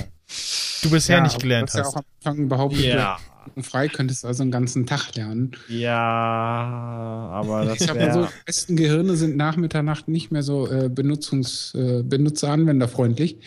Du 0.81 0.89
bisher 0.89 1.17
ja, 1.17 1.23
nicht 1.23 1.39
gelernt 1.39 1.69
hast. 1.73 1.77
Ja 1.77 1.85
auch 1.85 1.95
am 1.97 2.03
Anfang 2.23 2.47
behauptet, 2.47 2.85
ja 2.85 3.17
frei 3.61 3.87
könntest 3.87 4.23
du 4.23 4.27
also 4.27 4.43
einen 4.43 4.51
ganzen 4.51 4.85
Tag 4.85 5.15
lernen. 5.15 5.51
Ja, 5.67 5.93
aber 5.93 7.65
das 7.65 7.81
Ich 7.81 7.89
habe 7.89 8.11
so, 8.13 8.25
die 8.25 8.45
besten 8.45 8.75
Gehirne 8.75 9.15
sind 9.15 9.37
nach 9.37 9.57
Mitternacht 9.57 10.07
nicht 10.07 10.31
mehr 10.31 10.43
so 10.43 10.69
äh, 10.69 10.89
benutzungs, 10.89 11.73
äh, 11.75 12.03
benutzeranwenderfreundlich. 12.03 13.37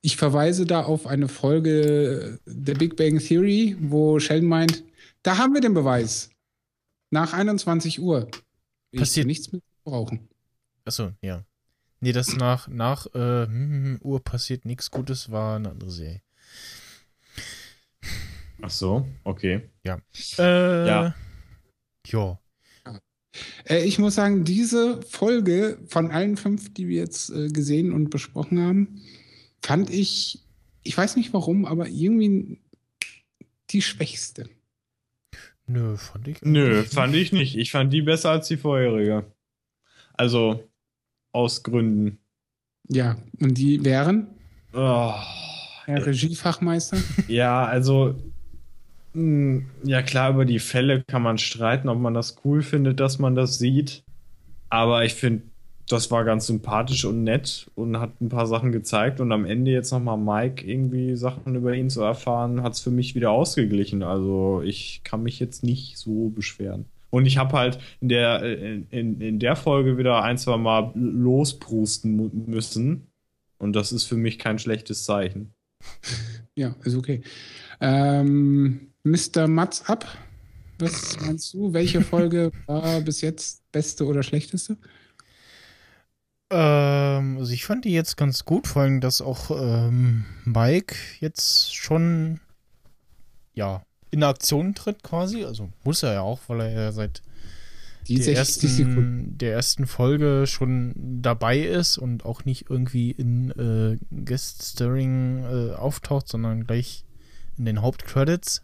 Ich 0.00 0.16
verweise 0.16 0.66
da 0.66 0.82
auf 0.82 1.06
eine 1.06 1.28
Folge 1.28 2.38
der 2.46 2.74
Big 2.74 2.96
Bang 2.96 3.18
Theory, 3.18 3.76
wo 3.80 4.18
Sheldon 4.18 4.48
meint, 4.48 4.84
da 5.22 5.38
haben 5.38 5.54
wir 5.54 5.60
den 5.60 5.74
Beweis. 5.74 6.30
Nach 7.10 7.32
21 7.32 8.00
Uhr. 8.00 8.28
Ich 8.90 8.98
Passiert 8.98 9.26
nichts 9.26 9.52
mehr 9.52 9.62
brauchen. 9.84 10.28
Achso, 10.84 11.12
ja. 11.22 11.44
Nee, 12.00 12.12
das 12.12 12.36
nach, 12.36 12.66
nach 12.66 13.06
äh, 13.14 13.46
Uhr 14.00 14.20
passiert 14.24 14.64
nichts 14.64 14.90
Gutes 14.90 15.30
war 15.30 15.56
eine 15.56 15.70
andere 15.70 15.90
Serie. 15.90 16.20
Ach 18.62 18.70
so, 18.70 19.06
okay. 19.24 19.68
Ja. 19.84 20.00
Äh, 20.38 20.86
ja. 20.86 21.14
Jo. 22.06 22.38
Äh, 23.68 23.84
ich 23.84 23.98
muss 23.98 24.14
sagen, 24.14 24.44
diese 24.44 25.02
Folge 25.02 25.78
von 25.88 26.10
allen 26.10 26.36
fünf, 26.36 26.72
die 26.72 26.88
wir 26.88 26.98
jetzt 26.98 27.30
äh, 27.30 27.48
gesehen 27.48 27.92
und 27.92 28.10
besprochen 28.10 28.60
haben, 28.60 29.02
fand 29.62 29.90
ich, 29.90 30.44
ich 30.82 30.96
weiß 30.96 31.16
nicht 31.16 31.32
warum, 31.32 31.64
aber 31.64 31.88
irgendwie 31.88 32.60
die 33.70 33.82
schwächste. 33.82 34.48
Nö, 35.66 35.96
fand 35.96 36.28
ich. 36.28 36.42
Nö, 36.42 36.80
nicht. 36.80 36.94
fand 36.94 37.14
ich 37.14 37.32
nicht. 37.32 37.56
Ich 37.56 37.72
fand 37.72 37.92
die 37.92 38.02
besser 38.02 38.30
als 38.30 38.48
die 38.48 38.56
vorherige. 38.56 39.24
Also, 40.14 40.68
aus 41.32 41.62
Gründen. 41.62 42.18
Ja, 42.88 43.16
und 43.40 43.56
die 43.56 43.84
wären? 43.84 44.28
Oh. 44.72 45.14
Herr 45.84 46.06
Regiefachmeister? 46.06 46.98
Ja, 47.28 47.64
also 47.64 48.20
ja, 49.14 50.02
klar, 50.02 50.30
über 50.30 50.44
die 50.44 50.58
Fälle 50.58 51.02
kann 51.02 51.22
man 51.22 51.38
streiten, 51.38 51.88
ob 51.88 51.98
man 51.98 52.14
das 52.14 52.36
cool 52.44 52.62
findet, 52.62 52.98
dass 53.00 53.18
man 53.18 53.34
das 53.34 53.58
sieht. 53.58 54.04
Aber 54.70 55.04
ich 55.04 55.14
finde, 55.14 55.42
das 55.88 56.10
war 56.10 56.24
ganz 56.24 56.46
sympathisch 56.46 57.04
und 57.04 57.22
nett 57.22 57.70
und 57.74 57.98
hat 57.98 58.20
ein 58.20 58.30
paar 58.30 58.46
Sachen 58.46 58.72
gezeigt. 58.72 59.20
Und 59.20 59.30
am 59.32 59.44
Ende 59.44 59.70
jetzt 59.70 59.92
nochmal 59.92 60.16
Mike 60.16 60.66
irgendwie 60.66 61.14
Sachen 61.16 61.54
über 61.54 61.74
ihn 61.74 61.90
zu 61.90 62.00
erfahren, 62.02 62.62
hat 62.62 62.72
es 62.72 62.80
für 62.80 62.90
mich 62.90 63.14
wieder 63.14 63.30
ausgeglichen. 63.30 64.02
Also 64.02 64.62
ich 64.64 65.02
kann 65.04 65.22
mich 65.22 65.38
jetzt 65.38 65.62
nicht 65.62 65.98
so 65.98 66.30
beschweren. 66.30 66.86
Und 67.10 67.26
ich 67.26 67.36
habe 67.36 67.58
halt 67.58 67.78
in 68.00 68.08
der, 68.08 68.42
in, 68.42 69.20
in 69.20 69.38
der 69.38 69.54
Folge 69.54 69.98
wieder 69.98 70.22
ein, 70.22 70.38
zwei 70.38 70.56
Mal 70.56 70.92
losprusten 70.94 72.46
müssen. 72.46 73.08
Und 73.58 73.76
das 73.76 73.92
ist 73.92 74.04
für 74.04 74.16
mich 74.16 74.38
kein 74.38 74.58
schlechtes 74.58 75.04
Zeichen. 75.04 75.52
Ja, 76.54 76.76
ist 76.84 76.94
okay. 76.94 77.22
Ähm, 77.80 78.91
Mr. 79.04 79.48
Mats 79.48 79.88
ab. 79.88 80.06
Was 80.78 81.18
meinst 81.20 81.54
du? 81.54 81.72
Welche 81.72 82.02
Folge 82.02 82.50
war 82.66 83.00
bis 83.00 83.20
jetzt 83.20 83.62
beste 83.72 84.06
oder 84.06 84.22
schlechteste? 84.22 84.76
Ähm, 86.50 87.38
also 87.38 87.52
ich 87.52 87.64
fand 87.64 87.84
die 87.84 87.92
jetzt 87.92 88.16
ganz 88.16 88.44
gut, 88.44 88.66
vor 88.66 88.82
allem, 88.82 89.00
dass 89.00 89.20
auch 89.22 89.50
ähm, 89.50 90.24
Mike 90.44 90.94
jetzt 91.20 91.74
schon 91.74 92.40
ja 93.54 93.82
in 94.10 94.22
Aktion 94.22 94.74
tritt 94.74 95.02
quasi. 95.02 95.44
Also 95.44 95.70
muss 95.84 96.02
er 96.02 96.12
ja 96.14 96.20
auch, 96.20 96.40
weil 96.48 96.60
er 96.60 96.70
ja 96.70 96.92
seit 96.92 97.22
die 98.08 98.18
der, 98.18 98.36
ersten, 98.36 99.38
der 99.38 99.52
ersten 99.52 99.86
Folge 99.86 100.44
schon 100.46 100.92
dabei 101.22 101.60
ist 101.60 101.98
und 101.98 102.24
auch 102.24 102.44
nicht 102.44 102.68
irgendwie 102.68 103.12
in 103.12 103.50
äh, 103.52 104.24
Guest-Starring 104.24 105.44
äh, 105.44 105.74
auftaucht, 105.74 106.28
sondern 106.28 106.66
gleich 106.66 107.04
in 107.56 107.64
den 107.64 107.80
Hauptcredits. 107.80 108.62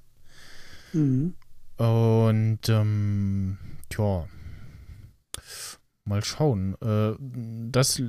Mhm. 0.92 1.34
Und 1.76 2.68
ähm, 2.68 3.58
tja, 3.88 4.26
mal 6.04 6.24
schauen. 6.24 6.74
Äh, 6.80 7.14
das 7.70 8.02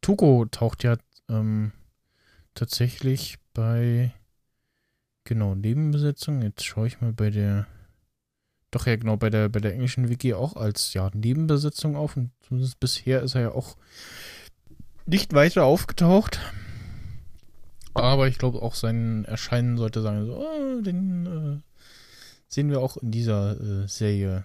Tuko 0.00 0.46
taucht 0.50 0.84
ja 0.84 0.96
ähm, 1.28 1.72
tatsächlich 2.54 3.38
bei 3.54 4.12
genau 5.24 5.54
Nebenbesetzung. 5.54 6.42
Jetzt 6.42 6.64
schaue 6.64 6.88
ich 6.88 7.00
mal 7.00 7.12
bei 7.12 7.30
der 7.30 7.66
doch 8.70 8.86
ja 8.86 8.96
genau 8.96 9.16
bei 9.16 9.30
der, 9.30 9.48
bei 9.48 9.60
der 9.60 9.72
englischen 9.72 10.08
Wiki 10.08 10.34
auch 10.34 10.56
als 10.56 10.92
ja, 10.92 11.10
Nebenbesetzung 11.14 11.96
auf 11.96 12.16
und 12.16 12.32
zumindest 12.40 12.78
bisher 12.80 13.22
ist 13.22 13.34
er 13.34 13.40
ja 13.40 13.50
auch 13.52 13.76
nicht 15.06 15.32
weiter 15.32 15.64
aufgetaucht. 15.64 16.38
Aber 17.94 18.28
ich 18.28 18.38
glaube 18.38 18.60
auch 18.60 18.74
sein 18.74 19.24
Erscheinen 19.24 19.78
sollte 19.78 20.02
sagen, 20.02 20.26
so, 20.26 20.36
oh, 20.36 20.80
den 20.82 21.26
äh, 21.26 21.67
sehen 22.48 22.70
wir 22.70 22.80
auch 22.80 22.96
in 22.96 23.10
dieser 23.10 23.60
äh, 23.60 23.88
Serie 23.88 24.44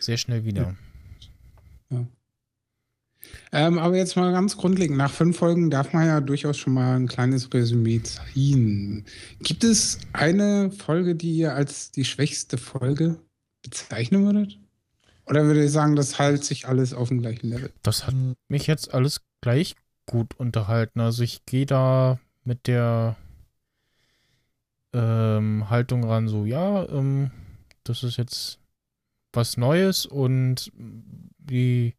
sehr 0.00 0.16
schnell 0.16 0.44
wieder. 0.44 0.76
Ja. 1.90 1.98
Ja. 1.98 2.06
Ähm, 3.52 3.78
aber 3.78 3.96
jetzt 3.96 4.16
mal 4.16 4.32
ganz 4.32 4.56
grundlegend, 4.56 4.98
nach 4.98 5.10
fünf 5.10 5.38
Folgen 5.38 5.70
darf 5.70 5.92
man 5.92 6.06
ja 6.06 6.20
durchaus 6.20 6.56
schon 6.58 6.74
mal 6.74 6.96
ein 6.96 7.08
kleines 7.08 7.52
Resümee 7.52 8.00
ziehen. 8.02 9.04
Gibt 9.40 9.64
es 9.64 9.98
eine 10.12 10.70
Folge, 10.70 11.14
die 11.14 11.34
ihr 11.36 11.54
als 11.54 11.90
die 11.90 12.04
schwächste 12.04 12.58
Folge 12.58 13.18
bezeichnen 13.62 14.24
würdet? 14.24 14.58
Oder 15.26 15.44
würde 15.44 15.62
ihr 15.62 15.70
sagen, 15.70 15.96
das 15.96 16.18
hält 16.18 16.44
sich 16.44 16.68
alles 16.68 16.94
auf 16.94 17.08
dem 17.08 17.20
gleichen 17.20 17.48
Level? 17.48 17.72
Das 17.82 18.06
hat 18.06 18.14
mich 18.48 18.66
jetzt 18.66 18.94
alles 18.94 19.22
gleich 19.40 19.74
gut 20.06 20.38
unterhalten. 20.38 21.00
Also 21.00 21.24
ich 21.24 21.44
gehe 21.46 21.66
da 21.66 22.20
mit 22.44 22.68
der 22.68 23.16
ähm, 24.96 25.68
Haltung 25.68 26.04
ran, 26.04 26.26
so 26.26 26.46
ja, 26.46 26.88
ähm, 26.88 27.30
das 27.84 28.02
ist 28.02 28.16
jetzt 28.16 28.58
was 29.32 29.58
Neues 29.58 30.06
und 30.06 30.72
die 30.74 31.94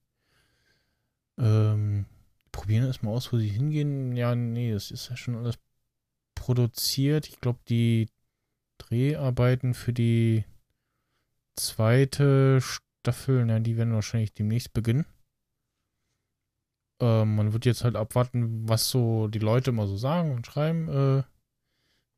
ähm, 1.37 2.05
probieren 2.51 2.87
erstmal 2.87 3.13
aus, 3.13 3.31
wo 3.31 3.37
sie 3.37 3.49
hingehen. 3.49 4.15
Ja, 4.15 4.33
nee, 4.33 4.71
das 4.71 4.89
ist 4.89 5.09
ja 5.09 5.15
schon 5.15 5.35
alles 5.35 5.59
produziert. 6.33 7.27
Ich 7.27 7.39
glaube, 7.39 7.59
die 7.69 8.09
Dreharbeiten 8.79 9.75
für 9.75 9.93
die 9.93 10.45
zweite 11.55 12.59
Staffel, 12.61 13.45
na, 13.45 13.59
die 13.59 13.77
werden 13.77 13.93
wahrscheinlich 13.93 14.33
demnächst 14.33 14.73
beginnen. 14.73 15.05
Ähm, 16.99 17.35
man 17.35 17.53
wird 17.53 17.65
jetzt 17.65 17.83
halt 17.83 17.95
abwarten, 17.95 18.67
was 18.67 18.89
so 18.89 19.27
die 19.27 19.37
Leute 19.37 19.69
immer 19.69 19.85
so 19.85 19.97
sagen 19.97 20.33
und 20.33 20.47
schreiben, 20.47 20.89
äh, 20.89 21.23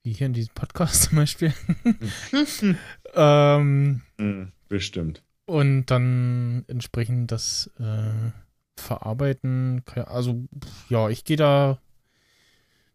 wie 0.10 0.14
hier 0.14 0.28
in 0.28 0.34
diesem 0.34 0.54
Podcast 0.56 1.04
zum 1.10 1.18
Beispiel. 1.18 1.54
ähm, 3.14 4.02
Hm, 4.18 4.52
Bestimmt. 4.68 5.24
und 5.46 5.86
dann 5.86 6.66
entsprechend 6.68 7.32
das 7.32 7.70
äh, 7.80 8.32
verarbeiten. 8.76 9.84
Also, 10.06 10.48
ja, 10.90 11.10
ich 11.10 11.24
gehe 11.26 11.38
da 11.38 11.80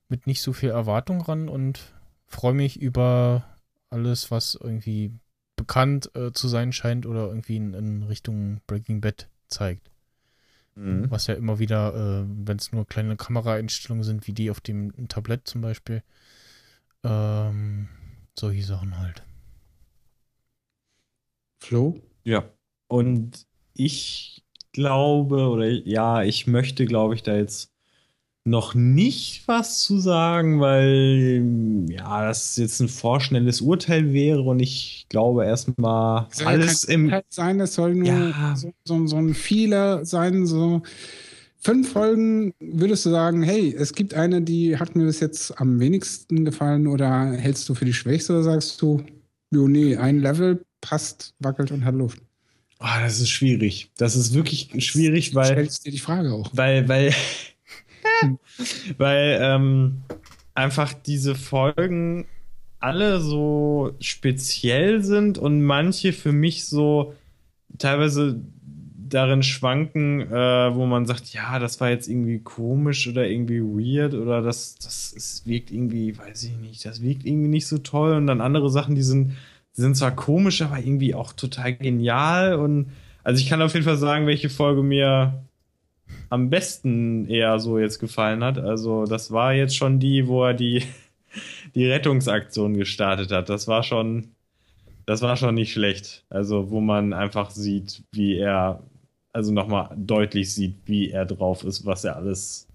mit 0.08 0.26
nicht 0.26 0.42
so 0.42 0.52
viel 0.52 0.70
Erwartung 0.70 1.20
ran 1.20 1.48
und 1.48 1.94
freue 2.26 2.54
mich 2.54 2.80
über 2.80 3.44
alles, 3.90 4.30
was 4.32 4.58
irgendwie 4.60 5.12
bekannt 5.56 6.10
äh, 6.16 6.32
zu 6.32 6.48
sein 6.48 6.72
scheint 6.72 7.06
oder 7.06 7.28
irgendwie 7.28 7.56
in, 7.56 7.74
in 7.74 8.02
Richtung 8.02 8.60
Breaking 8.66 9.00
Bad 9.00 9.28
zeigt. 9.46 9.88
Mhm. 10.74 11.08
Was 11.12 11.28
ja 11.28 11.34
immer 11.34 11.60
wieder, 11.60 11.94
äh, 11.94 12.26
wenn 12.44 12.56
es 12.56 12.72
nur 12.72 12.86
kleine 12.86 13.16
Kameraeinstellungen 13.16 14.02
sind, 14.02 14.26
wie 14.26 14.32
die 14.32 14.50
auf 14.50 14.60
dem 14.60 15.06
Tablett 15.08 15.46
zum 15.46 15.60
Beispiel, 15.60 16.02
ähm, 17.04 17.88
solche 18.38 18.64
Sachen 18.64 18.98
halt. 18.98 19.22
Flo? 21.60 22.00
Ja. 22.24 22.44
Und 22.88 23.46
ich 23.74 24.44
glaube, 24.72 25.48
oder 25.48 25.68
ja, 25.68 26.22
ich 26.22 26.46
möchte, 26.46 26.84
glaube 26.86 27.14
ich, 27.14 27.22
da 27.22 27.36
jetzt 27.36 27.72
noch 28.44 28.74
nicht 28.74 29.48
was 29.48 29.80
zu 29.80 29.98
sagen, 29.98 30.60
weil 30.60 31.44
ja, 31.90 32.26
das 32.26 32.56
jetzt 32.56 32.80
ein 32.80 32.88
vorschnelles 32.88 33.60
Urteil 33.62 34.12
wäre 34.12 34.42
und 34.42 34.60
ich 34.60 35.06
glaube 35.08 35.46
erstmal 35.46 36.28
Es 36.30 36.38
soll 36.38 36.46
ja 36.48 36.58
alles 36.58 36.86
kein 36.86 36.94
im. 36.94 37.22
Sein, 37.30 37.60
es 37.60 37.74
soll 37.74 37.94
nur 37.94 38.08
Ja. 38.08 38.56
so, 38.56 38.72
so, 38.84 39.06
so 39.06 39.16
ein 39.16 39.34
Fehler 39.34 40.04
sein, 40.04 40.46
so 40.46 40.82
fünf 41.64 41.92
Folgen 41.92 42.54
würdest 42.60 43.06
du 43.06 43.10
sagen, 43.10 43.42
hey, 43.42 43.74
es 43.76 43.94
gibt 43.94 44.14
eine, 44.14 44.42
die 44.42 44.78
hat 44.78 44.94
mir 44.94 45.06
bis 45.06 45.20
jetzt 45.20 45.58
am 45.58 45.80
wenigsten 45.80 46.44
gefallen 46.44 46.86
oder 46.86 47.32
hältst 47.32 47.68
du 47.68 47.74
für 47.74 47.86
die 47.86 47.94
schwächste 47.94 48.34
oder 48.34 48.42
sagst 48.42 48.80
du, 48.82 49.02
jo, 49.50 49.66
nee, 49.66 49.96
ein 49.96 50.20
Level 50.20 50.64
passt, 50.80 51.34
wackelt 51.38 51.72
und 51.72 51.84
hat 51.84 51.94
Luft. 51.94 52.20
Ah, 52.78 53.00
das 53.00 53.18
ist 53.20 53.30
schwierig. 53.30 53.90
Das 53.96 54.14
ist 54.14 54.34
wirklich 54.34 54.70
schwierig, 54.84 55.34
weil. 55.34 55.46
Stellst 55.46 55.86
dir 55.86 55.92
die 55.92 55.98
Frage 55.98 56.32
auch. 56.32 56.50
Weil, 56.52 56.86
weil, 56.88 57.14
weil 58.98 59.38
ähm, 59.40 60.02
einfach 60.54 60.92
diese 60.92 61.34
Folgen 61.34 62.26
alle 62.80 63.20
so 63.20 63.94
speziell 64.00 65.02
sind 65.02 65.38
und 65.38 65.62
manche 65.62 66.12
für 66.12 66.32
mich 66.32 66.66
so 66.66 67.14
teilweise 67.78 68.42
darin 69.08 69.42
schwanken, 69.42 70.20
äh, 70.20 70.74
wo 70.74 70.86
man 70.86 71.06
sagt, 71.06 71.32
ja, 71.32 71.58
das 71.58 71.80
war 71.80 71.90
jetzt 71.90 72.08
irgendwie 72.08 72.38
komisch 72.38 73.06
oder 73.08 73.26
irgendwie 73.26 73.60
weird 73.60 74.14
oder 74.14 74.42
das, 74.42 74.76
das 74.76 75.14
es 75.16 75.46
wirkt 75.46 75.70
irgendwie, 75.70 76.16
weiß 76.16 76.44
ich 76.44 76.56
nicht, 76.56 76.84
das 76.84 77.02
wirkt 77.02 77.24
irgendwie 77.24 77.48
nicht 77.48 77.66
so 77.66 77.78
toll 77.78 78.14
und 78.14 78.26
dann 78.26 78.40
andere 78.40 78.70
Sachen, 78.70 78.94
die 78.94 79.02
sind, 79.02 79.36
die 79.76 79.80
sind 79.80 79.96
zwar 79.96 80.12
komisch, 80.12 80.62
aber 80.62 80.78
irgendwie 80.78 81.14
auch 81.14 81.32
total 81.32 81.74
genial 81.74 82.54
und 82.54 82.90
also 83.24 83.40
ich 83.40 83.48
kann 83.48 83.62
auf 83.62 83.72
jeden 83.72 83.86
Fall 83.86 83.96
sagen, 83.96 84.26
welche 84.26 84.50
Folge 84.50 84.82
mir 84.82 85.44
am 86.28 86.50
besten 86.50 87.26
eher 87.28 87.58
so 87.58 87.78
jetzt 87.78 87.98
gefallen 87.98 88.44
hat. 88.44 88.58
Also 88.58 89.06
das 89.06 89.30
war 89.30 89.54
jetzt 89.54 89.76
schon 89.76 89.98
die, 89.98 90.28
wo 90.28 90.44
er 90.44 90.54
die, 90.54 90.82
die 91.74 91.86
Rettungsaktion 91.86 92.74
gestartet 92.74 93.32
hat. 93.32 93.48
Das 93.48 93.66
war 93.66 93.82
schon, 93.82 94.28
das 95.06 95.22
war 95.22 95.36
schon 95.36 95.54
nicht 95.54 95.72
schlecht. 95.72 96.24
Also 96.28 96.70
wo 96.70 96.80
man 96.80 97.12
einfach 97.12 97.50
sieht, 97.50 98.02
wie 98.12 98.36
er, 98.36 98.82
also 99.34 99.52
nochmal 99.52 99.94
deutlich 99.98 100.54
sieht, 100.54 100.76
wie 100.86 101.10
er 101.10 101.26
drauf 101.26 101.64
ist, 101.64 101.86
was 101.86 102.04
er 102.04 102.16
alles 102.16 102.68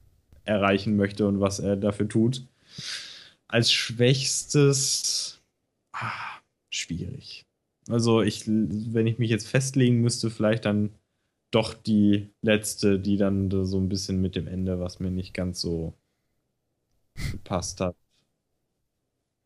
erreichen 0.46 0.98
möchte 0.98 1.28
und 1.28 1.42
was 1.42 1.60
er 1.60 1.78
dafür 1.78 2.10
tut. 2.10 2.44
Als 3.48 3.72
schwächstes, 3.72 5.42
ah, 5.94 6.40
schwierig. 6.70 7.46
Also 7.90 8.22
ich, 8.22 8.44
wenn 8.48 9.08
ich 9.08 9.18
mich 9.20 9.32
jetzt 9.32 9.48
festlegen 9.48 10.02
müsste, 10.02 10.30
vielleicht 10.30 10.66
dann 10.66 10.92
doch 11.52 11.74
die 11.74 12.30
letzte, 12.44 13.00
die 13.00 13.18
dann 13.18 13.50
so 13.66 13.80
ein 13.80 13.90
bisschen 13.90 14.22
mit 14.22 14.36
dem 14.36 14.48
Ende, 14.48 14.80
was 14.80 15.00
mir 15.00 15.12
nicht 15.12 15.34
ganz 15.34 15.62
so 15.62 15.94
gepasst 17.32 17.82
hat. 17.82 17.96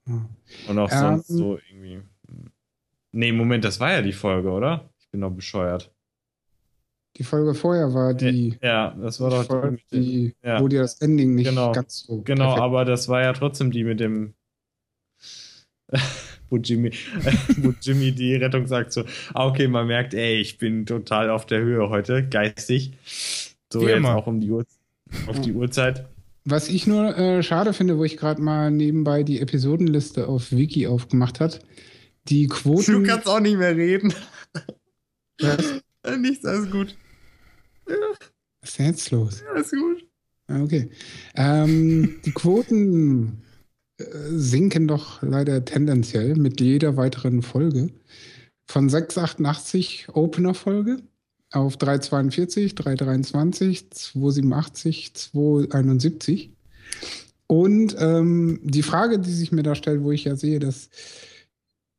Ja. 0.07 0.29
Und 0.67 0.79
auch 0.79 0.91
Ähm. 0.91 0.99
sonst 0.99 1.27
so 1.27 1.57
irgendwie. 1.57 2.01
Nee, 3.13 3.31
Moment, 3.31 3.63
das 3.63 3.79
war 3.79 3.91
ja 3.93 4.01
die 4.01 4.11
Folge, 4.13 4.49
oder? 4.51 4.89
Ich 4.99 5.07
bin 5.09 5.21
doch 5.21 5.31
bescheuert. 5.31 5.92
Die 7.17 7.23
Folge 7.23 7.53
vorher 7.53 7.93
war 7.93 8.13
die, 8.13 8.57
Ja, 8.61 8.95
das 8.99 9.19
war 9.19 9.29
doch 9.29 9.45
Folge, 9.45 9.77
die, 9.91 10.33
ja. 10.43 10.59
wo 10.59 10.67
dir 10.67 10.81
das 10.81 10.99
Ending 10.99 11.35
nicht 11.35 11.47
Genau. 11.47 11.71
ganz 11.71 11.99
so 12.07 12.21
Genau, 12.21 12.45
perfekt 12.45 12.61
aber 12.63 12.85
das 12.85 13.07
war 13.07 13.21
ja 13.21 13.33
trotzdem 13.33 13.71
die 13.71 13.83
mit 13.83 13.99
dem. 13.99 14.33
wo 16.49 16.57
Jimmy, 16.57 16.91
wo 17.57 17.73
Jimmy 17.81 18.11
die 18.11 18.35
Rettungsaktion. 18.35 19.05
Ah, 19.33 19.47
okay, 19.47 19.67
man 19.67 19.87
merkt, 19.87 20.13
ey, 20.13 20.39
ich 20.39 20.57
bin 20.57 20.85
total 20.85 21.29
auf 21.29 21.45
der 21.45 21.61
Höhe 21.61 21.89
heute, 21.89 22.27
geistig. 22.27 22.93
So 23.71 23.81
Wie 23.81 23.85
jetzt 23.85 23.97
immer. 23.97 24.15
auch 24.15 24.27
um 24.27 24.39
die 24.39 24.49
Uhr, 24.49 24.65
auf 25.27 25.39
die 25.41 25.53
Uhrzeit. 25.53 26.05
Was 26.45 26.67
ich 26.67 26.87
nur 26.87 27.17
äh, 27.17 27.41
schade 27.43 27.73
finde, 27.73 27.97
wo 27.97 28.03
ich 28.03 28.17
gerade 28.17 28.41
mal 28.41 28.69
nebenbei 28.69 29.23
die 29.23 29.39
Episodenliste 29.39 30.27
auf 30.27 30.51
Wiki 30.51 30.87
aufgemacht 30.87 31.39
hat, 31.39 31.59
die 32.27 32.47
Quoten. 32.47 33.09
auch 33.25 33.39
nicht 33.39 33.57
mehr 33.57 33.75
reden. 33.75 34.13
Was 35.39 35.81
Nichts, 36.19 36.45
alles 36.45 36.69
gut. 36.69 36.95
Was 37.85 38.69
ist 38.69 38.79
denn 38.79 38.85
jetzt 38.87 39.11
los? 39.11 39.43
Alles 39.53 39.71
gut. 39.71 40.07
Ah, 40.47 40.61
Okay. 40.61 40.89
Ähm, 41.35 42.19
die 42.25 42.31
Quoten 42.31 43.41
äh, 43.97 44.03
sinken 44.29 44.87
doch 44.87 45.21
leider 45.21 45.63
tendenziell 45.65 46.35
mit 46.35 46.61
jeder 46.61 46.97
weiteren 46.97 47.41
Folge. 47.41 47.89
Von 48.65 48.89
688 48.89 50.07
Opener-Folge 50.13 51.01
auf 51.51 51.77
342, 51.77 52.75
323, 52.75 53.91
287, 53.91 55.13
271. 55.13 56.51
Und 57.47 57.95
ähm, 57.99 58.59
die 58.63 58.83
Frage, 58.83 59.19
die 59.19 59.31
sich 59.31 59.51
mir 59.51 59.63
da 59.63 59.75
stellt, 59.75 60.03
wo 60.03 60.11
ich 60.11 60.23
ja 60.23 60.35
sehe, 60.35 60.59
dass 60.59 60.89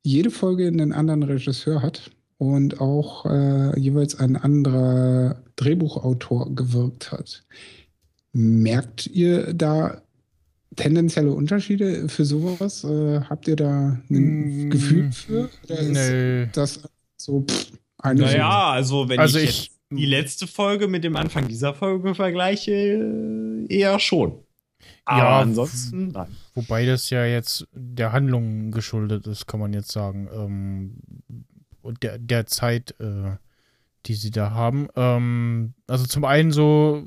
jede 0.03 0.31
Folge 0.31 0.67
einen 0.67 0.91
anderen 0.91 1.23
Regisseur 1.23 1.81
hat 1.81 2.11
und 2.37 2.81
auch 2.81 3.25
äh, 3.25 3.79
jeweils 3.79 4.19
ein 4.19 4.35
anderer 4.35 5.41
Drehbuchautor 5.55 6.53
gewirkt 6.55 7.11
hat. 7.11 7.43
Merkt 8.33 9.07
ihr 9.07 9.53
da 9.53 10.01
tendenzielle 10.75 11.31
Unterschiede 11.31 12.09
für 12.09 12.25
sowas? 12.25 12.83
Äh, 12.83 13.21
habt 13.21 13.47
ihr 13.47 13.55
da 13.55 13.99
ein 14.09 14.67
Mm, 14.67 14.69
Gefühl 14.69 15.11
für? 15.13 15.49
Oder 15.63 15.79
ist 15.79 15.93
Nö. 15.93 16.47
das 16.53 16.81
so 17.17 17.45
pff, 17.47 17.71
eine 17.99 18.21
Naja, 18.21 18.71
also 18.71 19.07
wenn 19.07 19.19
Also 19.19 19.37
ich, 19.39 19.45
ich- 19.49 19.61
jetzt 19.67 19.71
die 19.91 20.05
letzte 20.05 20.47
Folge 20.47 20.87
mit 20.89 21.03
dem 21.05 21.15
Anfang 21.15 21.47
dieser 21.47 21.73
Folge 21.73 22.13
vergleiche, 22.15 22.71
äh, 22.73 23.65
eher 23.73 23.99
schon. 23.99 24.33
Aber 25.05 25.19
Ja, 25.19 25.39
ansonsten, 25.39 26.09
nein. 26.09 26.27
Wobei 26.55 26.85
das 26.85 27.09
ja 27.09 27.25
jetzt 27.25 27.65
der 27.71 28.11
Handlung 28.11 28.71
geschuldet 28.71 29.25
ist, 29.27 29.47
kann 29.47 29.59
man 29.61 29.71
jetzt 29.73 29.91
sagen. 29.91 30.27
Ähm, 30.33 30.97
der, 31.91 32.17
der 32.17 32.45
Zeit, 32.45 32.95
äh, 32.99 33.37
die 34.05 34.15
sie 34.15 34.31
da 34.31 34.51
haben. 34.51 34.87
Ähm, 34.95 35.73
also 35.87 36.05
zum 36.05 36.25
einen 36.25 36.51
so, 36.51 37.03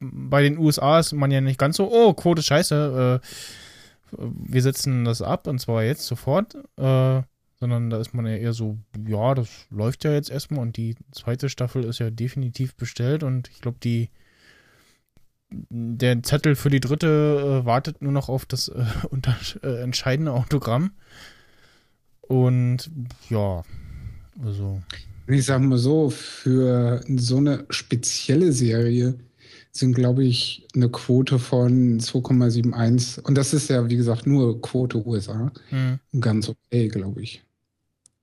bei 0.00 0.42
den 0.42 0.58
USA 0.58 0.98
ist 0.98 1.12
man 1.12 1.30
ja 1.30 1.40
nicht 1.40 1.58
ganz 1.58 1.76
so, 1.76 1.90
oh, 1.90 2.12
Quote 2.14 2.42
scheiße, 2.42 3.20
äh, 3.22 3.26
wir 4.16 4.62
setzen 4.62 5.04
das 5.04 5.22
ab 5.22 5.46
und 5.46 5.58
zwar 5.58 5.82
jetzt 5.82 6.06
sofort, 6.06 6.54
äh, 6.76 7.22
sondern 7.60 7.90
da 7.90 7.98
ist 7.98 8.14
man 8.14 8.26
ja 8.26 8.36
eher 8.36 8.52
so, 8.52 8.78
ja, 9.06 9.34
das 9.34 9.66
läuft 9.70 10.04
ja 10.04 10.12
jetzt 10.12 10.30
erstmal 10.30 10.60
und 10.60 10.76
die 10.76 10.96
zweite 11.12 11.48
Staffel 11.48 11.84
ist 11.84 11.98
ja 11.98 12.10
definitiv 12.10 12.74
bestellt 12.76 13.22
und 13.22 13.48
ich 13.48 13.60
glaube, 13.60 13.78
die 13.82 14.10
der 15.50 16.22
Zettel 16.22 16.56
für 16.56 16.70
die 16.70 16.80
dritte 16.80 17.62
äh, 17.62 17.66
wartet 17.66 18.02
nur 18.02 18.12
noch 18.12 18.28
auf 18.28 18.46
das 18.46 18.68
äh, 18.68 18.84
unter, 19.10 19.36
äh, 19.62 19.82
entscheidende 19.82 20.32
Autogramm. 20.32 20.92
Und 22.20 22.90
ja, 23.30 23.62
also. 24.42 24.82
Ich 25.26 25.44
sag 25.44 25.60
mal 25.60 25.76
so, 25.76 26.08
für 26.08 27.02
so 27.06 27.36
eine 27.36 27.66
spezielle 27.68 28.52
Serie 28.52 29.18
sind, 29.72 29.94
glaube 29.94 30.24
ich, 30.24 30.66
eine 30.74 30.88
Quote 30.88 31.38
von 31.38 32.00
2,71. 32.00 33.20
Und 33.22 33.36
das 33.36 33.52
ist 33.52 33.68
ja, 33.68 33.88
wie 33.88 33.96
gesagt, 33.96 34.26
nur 34.26 34.60
Quote 34.62 35.06
USA. 35.06 35.52
Hm. 35.68 35.98
Ganz 36.20 36.48
okay, 36.48 36.88
glaube 36.88 37.22
ich. 37.22 37.42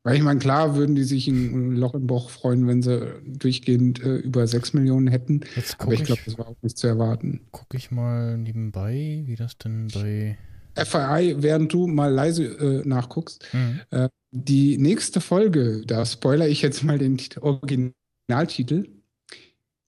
Weil 0.05 0.17
ich 0.17 0.21
meine, 0.21 0.39
klar 0.39 0.75
würden 0.75 0.95
die 0.95 1.03
sich 1.03 1.27
ein 1.27 1.71
Loch 1.71 1.95
im 1.95 2.05
Bauch 2.05 2.29
freuen, 2.29 2.67
wenn 2.67 2.83
sie 2.83 3.11
durchgehend 3.25 4.03
äh, 4.03 4.17
über 4.17 4.45
6 4.45 4.73
Millionen 4.73 5.07
hätten. 5.07 5.41
Jetzt 5.55 5.81
Aber 5.81 5.93
ich 5.93 6.03
glaube, 6.03 6.21
das 6.25 6.37
war 6.37 6.47
auch 6.47 6.61
nicht 6.61 6.77
zu 6.77 6.85
erwarten. 6.85 7.41
Gucke 7.49 7.77
ich 7.77 7.89
mal 7.89 8.37
nebenbei, 8.37 9.23
wie 9.25 9.35
das 9.35 9.57
denn 9.57 9.87
bei. 9.87 10.37
FYI, 10.75 11.35
während 11.41 11.71
du 11.73 11.87
mal 11.87 12.11
leise 12.13 12.43
äh, 12.45 12.87
nachguckst, 12.87 13.45
Hm. 13.51 13.79
äh, 13.91 14.09
die 14.31 14.77
nächste 14.77 15.21
Folge, 15.21 15.83
da 15.85 16.05
spoiler 16.05 16.47
ich 16.47 16.61
jetzt 16.61 16.83
mal 16.83 16.97
den 16.97 17.17
Tit- 17.17 17.37
Originaltitel, 17.41 18.89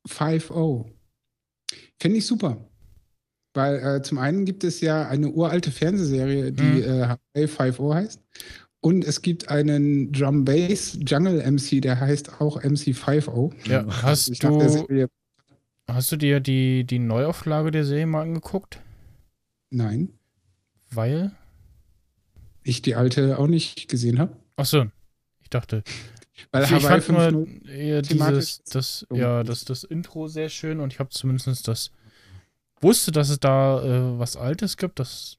5-0. 0.08 0.86
Finde 2.00 2.18
ich 2.18 2.26
super. 2.26 2.58
Weil 3.54 3.76
äh, 3.80 4.02
zum 4.04 4.20
einen 4.20 4.46
gibt 4.46 4.64
es 4.64 4.82
ja 4.82 5.08
eine 5.08 5.30
uralte 5.32 5.72
Fernsehserie, 5.72 6.52
die 6.52 6.64
Mhm. 6.64 6.84
äh, 6.84 7.08
Hawaii 7.36 7.48
5-0 7.48 7.94
heißt. 7.96 8.22
Und 8.80 9.04
es 9.04 9.22
gibt 9.24 9.50
einen 9.50 10.12
Drum 10.12 10.46
Bass 10.46 10.98
Jungle 11.06 11.42
MC, 11.42 11.82
der 11.82 12.00
heißt 12.00 12.40
auch 12.40 12.64
MC 12.64 12.94
5-0. 12.94 13.52
Ja, 13.68 13.86
hast 14.04 14.30
Ich 14.30 14.42
nach 14.44 14.52
der 14.58 14.70
du, 14.70 15.08
hast 15.90 16.12
du 16.12 16.16
dir 16.18 16.40
die, 16.40 16.86
die 16.86 17.00
Neuauflage 17.00 17.72
der 17.72 17.84
Serie 17.84 18.06
mal 18.06 18.22
angeguckt? 18.22 18.80
nein, 19.72 20.10
Weil? 20.92 21.32
ich 22.68 22.82
die 22.82 22.96
alte 22.96 23.40
auch 23.40 23.48
nicht 23.48 23.88
gesehen 23.88 24.20
habe. 24.20 24.36
Achso, 24.58 24.88
ich 25.42 25.50
dachte. 25.50 25.84
Weil 26.52 26.66
ich 26.66 26.72
Hawaii 26.72 27.02
fand 27.02 27.34
nur 27.34 27.44
5-0 27.44 27.70
eher 27.70 28.02
dieses, 28.02 28.62
das, 28.64 29.06
so. 29.10 29.16
ja, 29.16 29.44
das, 29.44 29.66
das 29.66 29.84
Intro 29.84 30.28
sehr 30.28 30.50
schön 30.50 30.80
und 30.80 30.94
ich 30.94 31.00
habe 31.00 31.10
zumindest 31.10 31.68
das, 31.68 31.92
wusste, 32.82 33.12
dass 33.12 33.30
es 33.30 33.40
da 33.40 33.82
äh, 33.82 34.20
was 34.20 34.36
Altes 34.36 34.78
gibt. 34.78 35.00
Das 35.00 35.38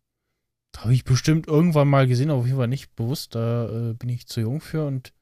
habe 0.76 0.94
ich 0.94 1.04
bestimmt 1.04 1.46
irgendwann 1.46 1.88
mal 1.88 2.06
gesehen, 2.06 2.30
aber 2.30 2.40
auf 2.40 2.46
jeden 2.46 2.58
Fall 2.58 2.68
nicht 2.68 2.96
bewusst. 2.96 3.34
Da 3.34 3.90
äh, 3.90 3.94
bin 3.94 4.08
ich 4.08 4.26
zu 4.26 4.40
jung 4.40 4.60
für 4.60 4.86
und 4.86 5.12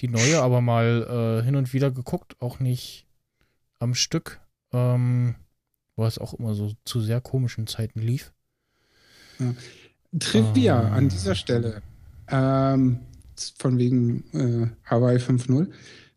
die 0.00 0.08
neue 0.08 0.40
aber 0.40 0.60
mal 0.60 1.40
äh, 1.40 1.44
hin 1.44 1.54
und 1.54 1.72
wieder 1.72 1.90
geguckt, 1.90 2.36
auch 2.40 2.58
nicht 2.58 3.06
am 3.78 3.94
Stück, 3.94 4.40
ähm, 4.72 5.36
weil 5.96 6.08
es 6.08 6.18
auch 6.18 6.34
immer 6.34 6.54
so 6.54 6.72
zu 6.84 7.00
sehr 7.00 7.20
komischen 7.20 7.66
Zeiten 7.66 8.00
lief. 8.00 8.32
Trivia 10.18 10.78
Ah. 10.80 10.92
an 10.96 11.08
dieser 11.08 11.34
Stelle. 11.34 11.82
Ähm, 12.28 13.00
von 13.58 13.78
wegen 13.78 14.24
äh, 14.32 14.66
Hawaii 14.88 15.16
5.0. 15.18 15.66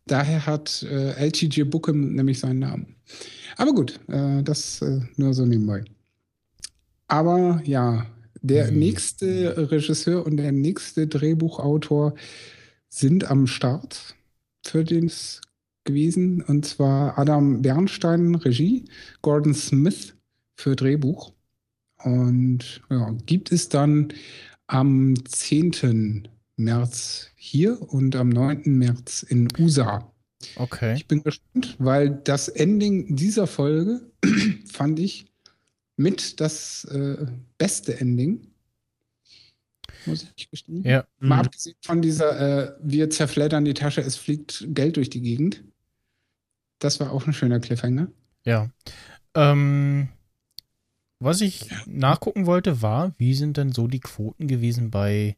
Daher 0.06 0.46
hat 0.46 0.82
äh, 0.84 1.12
LTJ 1.26 1.62
Bookham 1.64 2.14
nämlich 2.14 2.38
seinen 2.38 2.60
Namen. 2.60 2.94
Aber 3.56 3.72
gut, 3.72 3.98
äh, 4.08 4.42
das 4.42 4.80
äh, 4.82 5.00
nur 5.16 5.34
so 5.34 5.44
nebenbei. 5.44 5.84
Aber 7.08 7.60
ja, 7.64 8.06
der 8.42 8.68
Hm. 8.68 8.78
nächste 8.78 9.70
Regisseur 9.70 10.24
und 10.26 10.36
der 10.36 10.52
nächste 10.52 11.06
Drehbuchautor 11.06 12.14
sind 12.88 13.28
am 13.30 13.46
Start 13.46 14.14
für 14.64 14.84
den 14.84 15.06
es 15.06 15.40
gewesen. 15.84 16.42
Und 16.42 16.66
zwar 16.66 17.18
Adam 17.18 17.62
Bernstein, 17.62 18.34
Regie, 18.36 18.84
Gordon 19.22 19.54
Smith 19.54 20.14
für 20.56 20.76
Drehbuch. 20.76 21.32
Und 22.04 22.82
ja, 22.90 23.10
gibt 23.26 23.52
es 23.52 23.68
dann 23.68 24.12
am 24.66 25.14
10. 25.26 26.28
März 26.56 27.30
hier 27.36 27.80
und 27.92 28.16
am 28.16 28.28
9. 28.28 28.62
März 28.66 29.22
in 29.22 29.48
USA. 29.58 30.12
Okay. 30.56 30.94
Ich 30.94 31.06
bin 31.08 31.22
gespannt, 31.22 31.76
weil 31.78 32.10
das 32.10 32.48
Ending 32.48 33.16
dieser 33.16 33.46
Folge 33.46 34.02
fand 34.70 34.98
ich 34.98 35.26
mit 35.96 36.40
das 36.40 36.84
äh, 36.84 37.26
beste 37.58 37.98
Ending. 38.00 38.46
Muss 40.04 40.26
ich 40.36 40.50
gestehen. 40.50 40.82
Ja. 40.84 41.06
Mal 41.18 41.36
Mhm. 41.36 41.46
abgesehen 41.46 41.76
von 41.82 42.02
dieser, 42.02 42.38
äh, 42.68 42.76
wir 42.82 43.10
zerfleddern 43.10 43.64
die 43.64 43.74
Tasche, 43.74 44.02
es 44.02 44.16
fliegt 44.16 44.66
Geld 44.68 44.96
durch 44.96 45.10
die 45.10 45.22
Gegend. 45.22 45.64
Das 46.78 47.00
war 47.00 47.10
auch 47.12 47.26
ein 47.26 47.32
schöner 47.32 47.58
Cliffhanger. 47.58 48.08
Ja. 48.44 48.70
Ähm, 49.34 50.08
was 51.18 51.40
ich 51.40 51.70
nachgucken 51.86 52.46
wollte, 52.46 52.82
war, 52.82 53.12
wie 53.18 53.34
sind 53.34 53.56
denn 53.56 53.72
so 53.72 53.86
die 53.86 54.00
Quoten 54.00 54.46
gewesen 54.48 54.90
bei 54.90 55.36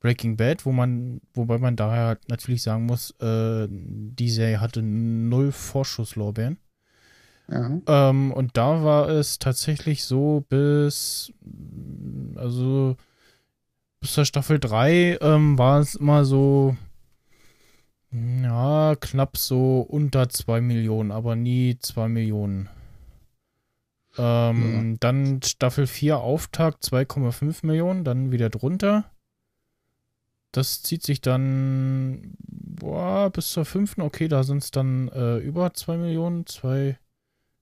Breaking 0.00 0.36
Bad, 0.36 0.64
wo 0.64 0.72
man, 0.72 1.20
wobei 1.34 1.58
man 1.58 1.74
daher 1.76 2.18
natürlich 2.28 2.62
sagen 2.62 2.86
muss, 2.86 3.10
äh, 3.20 3.66
die 3.70 4.30
Serie 4.30 4.60
hatte 4.60 4.82
null 4.82 5.52
Vorschusslorbeeren. 5.52 6.58
Ja. 7.48 7.80
Ähm, 7.86 8.32
und 8.32 8.56
da 8.56 8.84
war 8.84 9.08
es 9.08 9.38
tatsächlich 9.38 10.04
so 10.04 10.44
bis, 10.48 11.32
also 12.34 12.96
bis 14.00 14.12
zur 14.12 14.24
Staffel 14.24 14.58
3 14.58 15.18
ähm, 15.20 15.58
war 15.58 15.80
es 15.80 15.94
immer 15.94 16.24
so, 16.24 16.76
ja, 18.12 18.94
knapp 19.00 19.36
so 19.36 19.80
unter 19.80 20.28
2 20.28 20.60
Millionen, 20.60 21.10
aber 21.10 21.36
nie 21.36 21.78
2 21.78 22.08
Millionen. 22.08 22.68
Ähm, 24.18 24.96
Dann 25.00 25.42
Staffel 25.42 25.86
4 25.86 26.18
Auftakt 26.18 26.84
2,5 26.84 27.66
Millionen, 27.66 28.04
dann 28.04 28.32
wieder 28.32 28.50
drunter. 28.50 29.10
Das 30.52 30.82
zieht 30.82 31.02
sich 31.02 31.20
dann 31.20 32.34
boah, 32.38 33.30
bis 33.30 33.50
zur 33.50 33.64
fünften. 33.64 34.00
Okay, 34.00 34.28
da 34.28 34.42
sind 34.42 34.62
es 34.62 34.70
dann 34.70 35.08
äh, 35.08 35.38
über 35.38 35.74
2 35.74 35.98
Millionen, 35.98 36.46
zwei, 36.46 36.98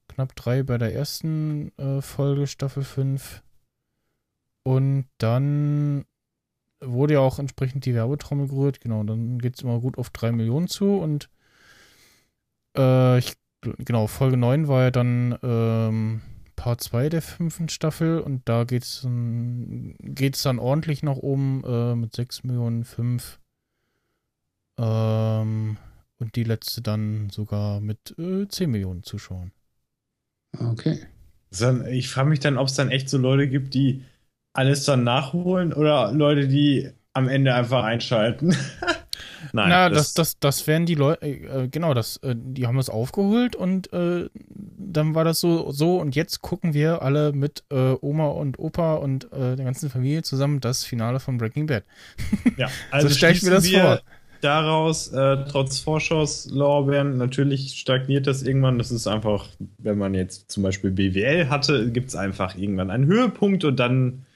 knapp 0.09 0.37
3 0.37 0.63
bei 0.63 0.79
der 0.79 0.95
ersten 0.95 1.77
äh, 1.79 2.01
Folge, 2.01 2.47
Staffel 2.47 2.85
5. 2.85 3.43
Und 4.63 5.07
dann 5.19 6.05
wurde 6.81 7.15
ja 7.15 7.21
auch 7.21 7.39
entsprechend 7.39 7.85
die 7.85 7.95
Werbetrommel 7.95 8.49
gerührt. 8.49 8.81
Genau, 8.81 9.03
dann 9.03 9.39
geht 9.39 9.57
es 9.57 9.63
immer 9.63 9.81
gut 9.81 9.99
auf 9.99 10.11
3 10.11 10.33
Millionen 10.33 10.69
zu. 10.69 10.97
Und 10.97 11.31
äh, 12.77 13.19
ich, 13.19 13.35
genau, 13.61 14.07
Folge 14.07 14.37
9 14.37 14.69
war 14.69 14.83
ja 14.83 14.91
dann 14.91 15.39
ähm, 15.43 16.23
Part 16.57 16.83
2 16.83 17.09
der 17.09 17.23
fünften 17.23 17.69
Staffel 17.69 18.21
und 18.21 18.49
da 18.49 18.65
geht 18.65 18.83
es 18.85 19.07
geht's 20.01 20.43
dann 20.43 20.59
ordentlich 20.59 21.03
nach 21.03 21.17
oben 21.17 21.63
äh, 21.65 21.95
mit 21.95 22.15
6 22.15 22.45
Millionen 22.45 22.85
5. 22.85 23.41
Ähm, 24.79 25.77
und 26.19 26.37
die 26.37 26.45
letzte 26.45 26.83
dann 26.83 27.31
sogar 27.31 27.81
mit 27.81 28.15
äh, 28.19 28.47
10 28.49 28.71
Millionen 28.71 29.03
Zuschauern. 29.03 29.53
Okay. 30.59 31.07
Dann- 31.51 31.87
Ich 31.87 32.09
frage 32.11 32.29
mich 32.29 32.41
dann, 32.41 32.59
ob 32.59 32.69
es 32.69 32.75
dann 32.75 32.91
echt 32.91 33.09
so 33.09 33.19
Leute 33.19 33.49
gibt, 33.49 33.75
die 33.75 34.05
alles 34.53 34.85
dann 34.85 35.05
nachholen 35.05 35.73
oder 35.73 36.13
Leute, 36.13 36.49
die 36.49 36.91
am 37.13 37.29
Ende 37.29 37.55
einfach 37.55 37.85
einschalten. 37.85 38.57
Nein, 39.53 39.69
Na, 39.69 39.89
das, 39.89 40.15
das, 40.15 40.39
das 40.39 40.67
wären 40.67 40.87
die 40.87 40.95
Leute, 40.95 41.27
äh, 41.27 41.69
genau, 41.69 41.95
das, 41.95 42.17
äh, 42.19 42.35
die 42.37 42.67
haben 42.67 42.77
das 42.77 42.89
aufgeholt 42.89 43.57
und 43.57 43.93
äh, 43.93 44.29
dann 44.49 45.15
war 45.15 45.25
das 45.25 45.41
so, 45.41 45.71
so 45.71 45.99
und 45.99 46.15
jetzt 46.15 46.43
gucken 46.43 46.75
wir 46.75 47.03
alle 47.03 47.33
mit 47.33 47.65
äh, 47.71 47.95
Oma 48.01 48.29
und 48.29 48.59
Opa 48.59 48.95
und 48.95 49.33
äh, 49.33 49.57
der 49.57 49.65
ganzen 49.65 49.91
Familie 49.91 50.23
zusammen 50.23 50.61
das 50.61 50.85
Finale 50.85 51.21
von 51.21 51.39
Breaking 51.39 51.67
Bad. 51.67 51.85
ja, 52.57 52.69
also 52.91 53.09
so 53.09 53.15
stell 53.15 53.33
ich 53.33 53.43
mir 53.43 53.51
das 53.51 53.69
vor. 53.69 54.01
Daraus, 54.45 55.09
äh, 55.09 55.39
trotz 55.49 55.79
Vorschusslorbeeren, 55.79 57.17
natürlich 57.17 57.79
stagniert 57.79 58.27
das 58.27 58.43
irgendwann. 58.43 58.77
Das 58.77 58.91
ist 58.91 59.07
einfach, 59.07 59.47
wenn 59.79 59.97
man 59.97 60.13
jetzt 60.13 60.51
zum 60.51 60.63
Beispiel 60.63 60.91
BWL 60.91 61.49
hatte, 61.49 61.91
gibt 61.91 62.09
es 62.09 62.15
einfach 62.15 62.55
irgendwann 62.55 62.91
einen 62.91 63.07
Höhepunkt 63.07 63.65
und 63.65 63.81
dann 63.81 64.27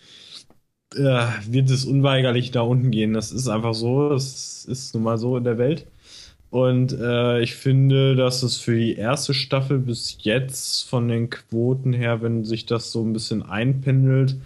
äh, 0.94 1.26
wird 1.46 1.70
es 1.70 1.84
unweigerlich 1.84 2.50
da 2.50 2.62
unten 2.62 2.90
gehen. 2.90 3.14
Das 3.14 3.32
ist 3.32 3.48
einfach 3.48 3.74
so. 3.74 4.10
Das 4.10 4.64
ist 4.64 4.94
nun 4.94 5.04
mal 5.04 5.18
so 5.18 5.36
in 5.36 5.44
der 5.44 5.58
Welt. 5.58 5.86
Und 6.50 6.92
äh, 6.98 7.40
ich 7.42 7.54
finde, 7.56 8.16
dass 8.16 8.42
es 8.42 8.56
für 8.56 8.76
die 8.76 8.94
erste 8.94 9.34
Staffel 9.34 9.78
bis 9.78 10.16
jetzt 10.20 10.88
von 10.88 11.08
den 11.08 11.28
Quoten 11.28 11.92
her, 11.92 12.22
wenn 12.22 12.44
sich 12.44 12.64
das 12.64 12.90
so 12.90 13.04
ein 13.04 13.12
bisschen 13.12 13.42
einpendelt, 13.42 14.36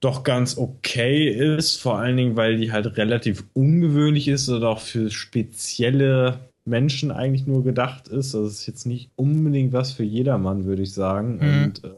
doch 0.00 0.24
ganz 0.24 0.56
okay 0.56 1.28
ist, 1.28 1.76
vor 1.76 1.98
allen 1.98 2.16
Dingen, 2.16 2.36
weil 2.36 2.56
die 2.56 2.72
halt 2.72 2.96
relativ 2.96 3.44
ungewöhnlich 3.52 4.28
ist 4.28 4.48
oder 4.48 4.70
auch 4.70 4.80
für 4.80 5.10
spezielle 5.10 6.38
Menschen 6.64 7.10
eigentlich 7.10 7.46
nur 7.46 7.62
gedacht 7.62 8.08
ist. 8.08 8.34
Das 8.34 8.52
ist 8.52 8.66
jetzt 8.66 8.86
nicht 8.86 9.10
unbedingt 9.16 9.72
was 9.72 9.92
für 9.92 10.04
jedermann, 10.04 10.64
würde 10.64 10.82
ich 10.82 10.92
sagen. 10.92 11.38
Mhm. 11.38 11.64
Und 11.64 11.84
äh, 11.84 11.90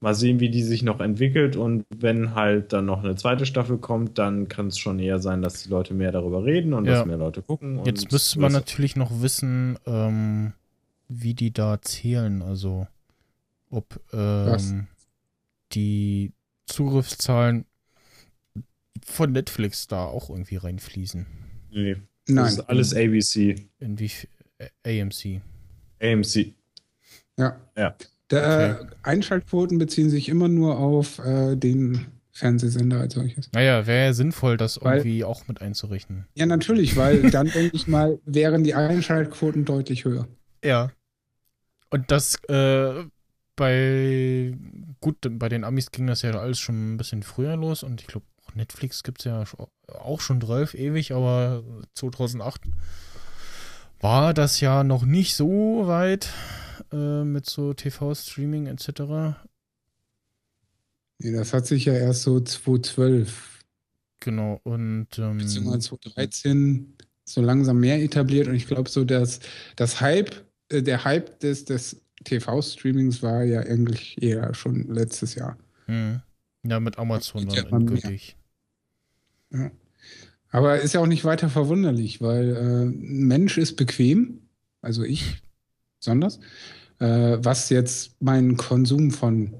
mal 0.00 0.14
sehen, 0.14 0.38
wie 0.40 0.48
die 0.50 0.62
sich 0.62 0.82
noch 0.82 1.00
entwickelt. 1.00 1.56
Und 1.56 1.84
wenn 1.94 2.34
halt 2.34 2.72
dann 2.72 2.86
noch 2.86 3.02
eine 3.02 3.16
zweite 3.16 3.46
Staffel 3.46 3.78
kommt, 3.78 4.18
dann 4.18 4.48
kann 4.48 4.68
es 4.68 4.78
schon 4.78 4.98
eher 4.98 5.18
sein, 5.18 5.42
dass 5.42 5.62
die 5.62 5.68
Leute 5.68 5.94
mehr 5.94 6.12
darüber 6.12 6.44
reden 6.44 6.72
und 6.72 6.84
Ja. 6.84 6.94
dass 6.98 7.06
mehr 7.06 7.16
Leute 7.16 7.42
gucken. 7.42 7.84
Jetzt 7.84 8.12
müsste 8.12 8.38
man 8.40 8.52
natürlich 8.52 8.94
noch 8.96 9.22
wissen, 9.22 9.78
ähm, 9.86 10.52
wie 11.08 11.34
die 11.34 11.52
da 11.52 11.80
zählen. 11.82 12.42
Also, 12.42 12.86
ob 13.70 14.00
ähm, 14.12 14.86
die 15.72 16.32
Zugriffszahlen 16.66 17.64
von 19.04 19.32
Netflix 19.32 19.86
da 19.86 20.04
auch 20.04 20.30
irgendwie 20.30 20.56
reinfließen. 20.56 21.26
Nee, 21.70 21.94
das 22.26 22.34
Nein. 22.34 22.46
ist 22.46 22.60
alles 22.60 22.94
ABC. 22.94 23.68
In 23.78 23.98
wie 23.98 24.10
äh, 24.58 25.02
AMC. 25.02 25.40
AMC. 26.02 26.54
Ja. 27.36 27.56
Ja. 27.76 27.94
Der, 28.30 28.80
äh, 28.80 28.86
Einschaltquoten 29.02 29.78
beziehen 29.78 30.10
sich 30.10 30.28
immer 30.28 30.48
nur 30.48 30.78
auf 30.78 31.18
äh, 31.20 31.56
den 31.56 32.06
Fernsehsender 32.30 33.00
als 33.00 33.14
solches. 33.14 33.50
Naja, 33.52 33.86
wäre 33.86 34.06
ja 34.06 34.12
sinnvoll, 34.12 34.56
das 34.56 34.80
Weil- 34.82 34.98
irgendwie 34.98 35.24
auch 35.24 35.48
mit 35.48 35.60
einzurechnen. 35.60 36.26
Ja, 36.34 36.46
natürlich, 36.46 36.96
weil 36.96 37.30
dann 37.30 37.46
denke 37.54 37.74
ich 37.74 37.88
mal, 37.88 38.18
wären 38.24 38.64
die 38.64 38.74
Einschaltquoten 38.74 39.64
deutlich 39.64 40.04
höher. 40.04 40.28
Ja. 40.64 40.90
Und 41.90 42.10
das 42.10 42.36
äh, 42.48 43.04
bei 43.56 44.54
gut, 45.00 45.16
bei 45.38 45.48
den 45.48 45.64
Amis 45.64 45.90
ging 45.90 46.06
das 46.06 46.22
ja 46.22 46.30
alles 46.32 46.58
schon 46.58 46.94
ein 46.94 46.96
bisschen 46.96 47.22
früher 47.22 47.56
los 47.56 47.82
und 47.82 48.00
ich 48.00 48.06
glaube, 48.06 48.26
Netflix 48.54 49.02
gibt 49.02 49.20
es 49.20 49.24
ja 49.24 49.44
auch 49.88 50.20
schon 50.20 50.40
12 50.40 50.74
ewig, 50.74 51.12
aber 51.12 51.62
2008 51.94 52.62
war 54.00 54.34
das 54.34 54.60
ja 54.60 54.84
noch 54.84 55.04
nicht 55.04 55.34
so 55.34 55.86
weit 55.86 56.30
äh, 56.92 57.24
mit 57.24 57.46
so 57.46 57.74
TV-Streaming 57.74 58.66
etc. 58.66 59.36
Nee, 61.18 61.32
das 61.32 61.52
hat 61.52 61.66
sich 61.66 61.84
ja 61.86 61.94
erst 61.94 62.22
so 62.22 62.40
2012 62.40 63.58
Genau, 64.20 64.60
und 64.64 65.06
ähm, 65.18 65.38
beziehungsweise 65.38 65.90
2013 65.90 66.94
so 67.24 67.40
langsam 67.40 67.78
mehr 67.78 68.02
etabliert 68.02 68.48
und 68.48 68.54
ich 68.54 68.66
glaube 68.66 68.88
so, 68.88 69.04
dass 69.04 69.40
das 69.76 70.00
Hype, 70.00 70.44
äh, 70.70 70.82
der 70.82 71.04
Hype 71.04 71.38
des, 71.40 71.64
des 71.64 72.02
TV-Streamings 72.24 73.22
war 73.22 73.44
ja 73.44 73.60
eigentlich 73.60 74.20
eher 74.20 74.54
schon 74.54 74.88
letztes 74.88 75.34
Jahr. 75.34 75.56
hm. 75.86 76.20
ja, 76.64 76.80
mit 76.80 76.98
Amazon 76.98 77.46
dann 77.46 77.56
ja 77.56 77.62
mal 77.70 77.80
mehr. 77.80 77.92
endgültig. 77.92 78.36
Aber 80.50 80.80
ist 80.80 80.94
ja 80.94 81.00
auch 81.00 81.06
nicht 81.06 81.24
weiter 81.24 81.48
verwunderlich, 81.48 82.20
weil 82.20 82.56
äh, 82.56 82.84
ein 82.84 83.26
Mensch 83.26 83.58
ist 83.58 83.76
bequem, 83.76 84.40
also 84.80 85.02
ich 85.02 85.42
besonders, 85.98 86.40
äh, 87.00 87.38
was 87.40 87.68
jetzt 87.70 88.20
meinen 88.22 88.56
Konsum 88.56 89.10
von 89.10 89.54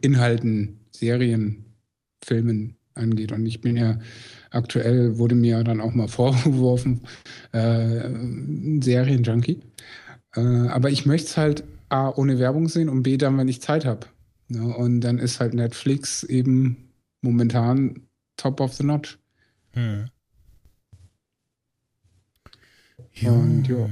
Inhalten, 0.00 0.80
Serien, 0.90 1.64
Filmen 2.24 2.76
angeht. 2.94 3.32
Und 3.32 3.46
ich 3.46 3.60
bin 3.60 3.76
ja 3.76 3.98
aktuell, 4.50 5.18
wurde 5.18 5.34
mir 5.34 5.64
dann 5.64 5.80
auch 5.80 5.94
mal 5.94 6.08
vorgeworfen, 6.08 7.02
äh, 7.52 8.08
Serienjunkie. 8.80 9.60
Äh, 10.34 10.40
aber 10.40 10.90
ich 10.90 11.06
möchte 11.06 11.28
es 11.28 11.36
halt 11.36 11.64
A, 11.88 12.08
ohne 12.10 12.38
Werbung 12.38 12.68
sehen 12.68 12.88
und 12.88 13.02
B, 13.02 13.16
dann, 13.16 13.36
wenn 13.36 13.48
ich 13.48 13.60
Zeit 13.60 13.84
habe. 13.84 14.06
Ja, 14.48 14.62
und 14.62 15.00
dann 15.00 15.18
ist 15.18 15.40
halt 15.40 15.54
Netflix 15.54 16.22
eben 16.24 16.88
momentan 17.22 18.02
top 18.36 18.60
of 18.60 18.74
the 18.74 18.84
notch. 18.84 19.18
Hm. 19.74 20.06
Und 23.24 23.68
ja. 23.68 23.88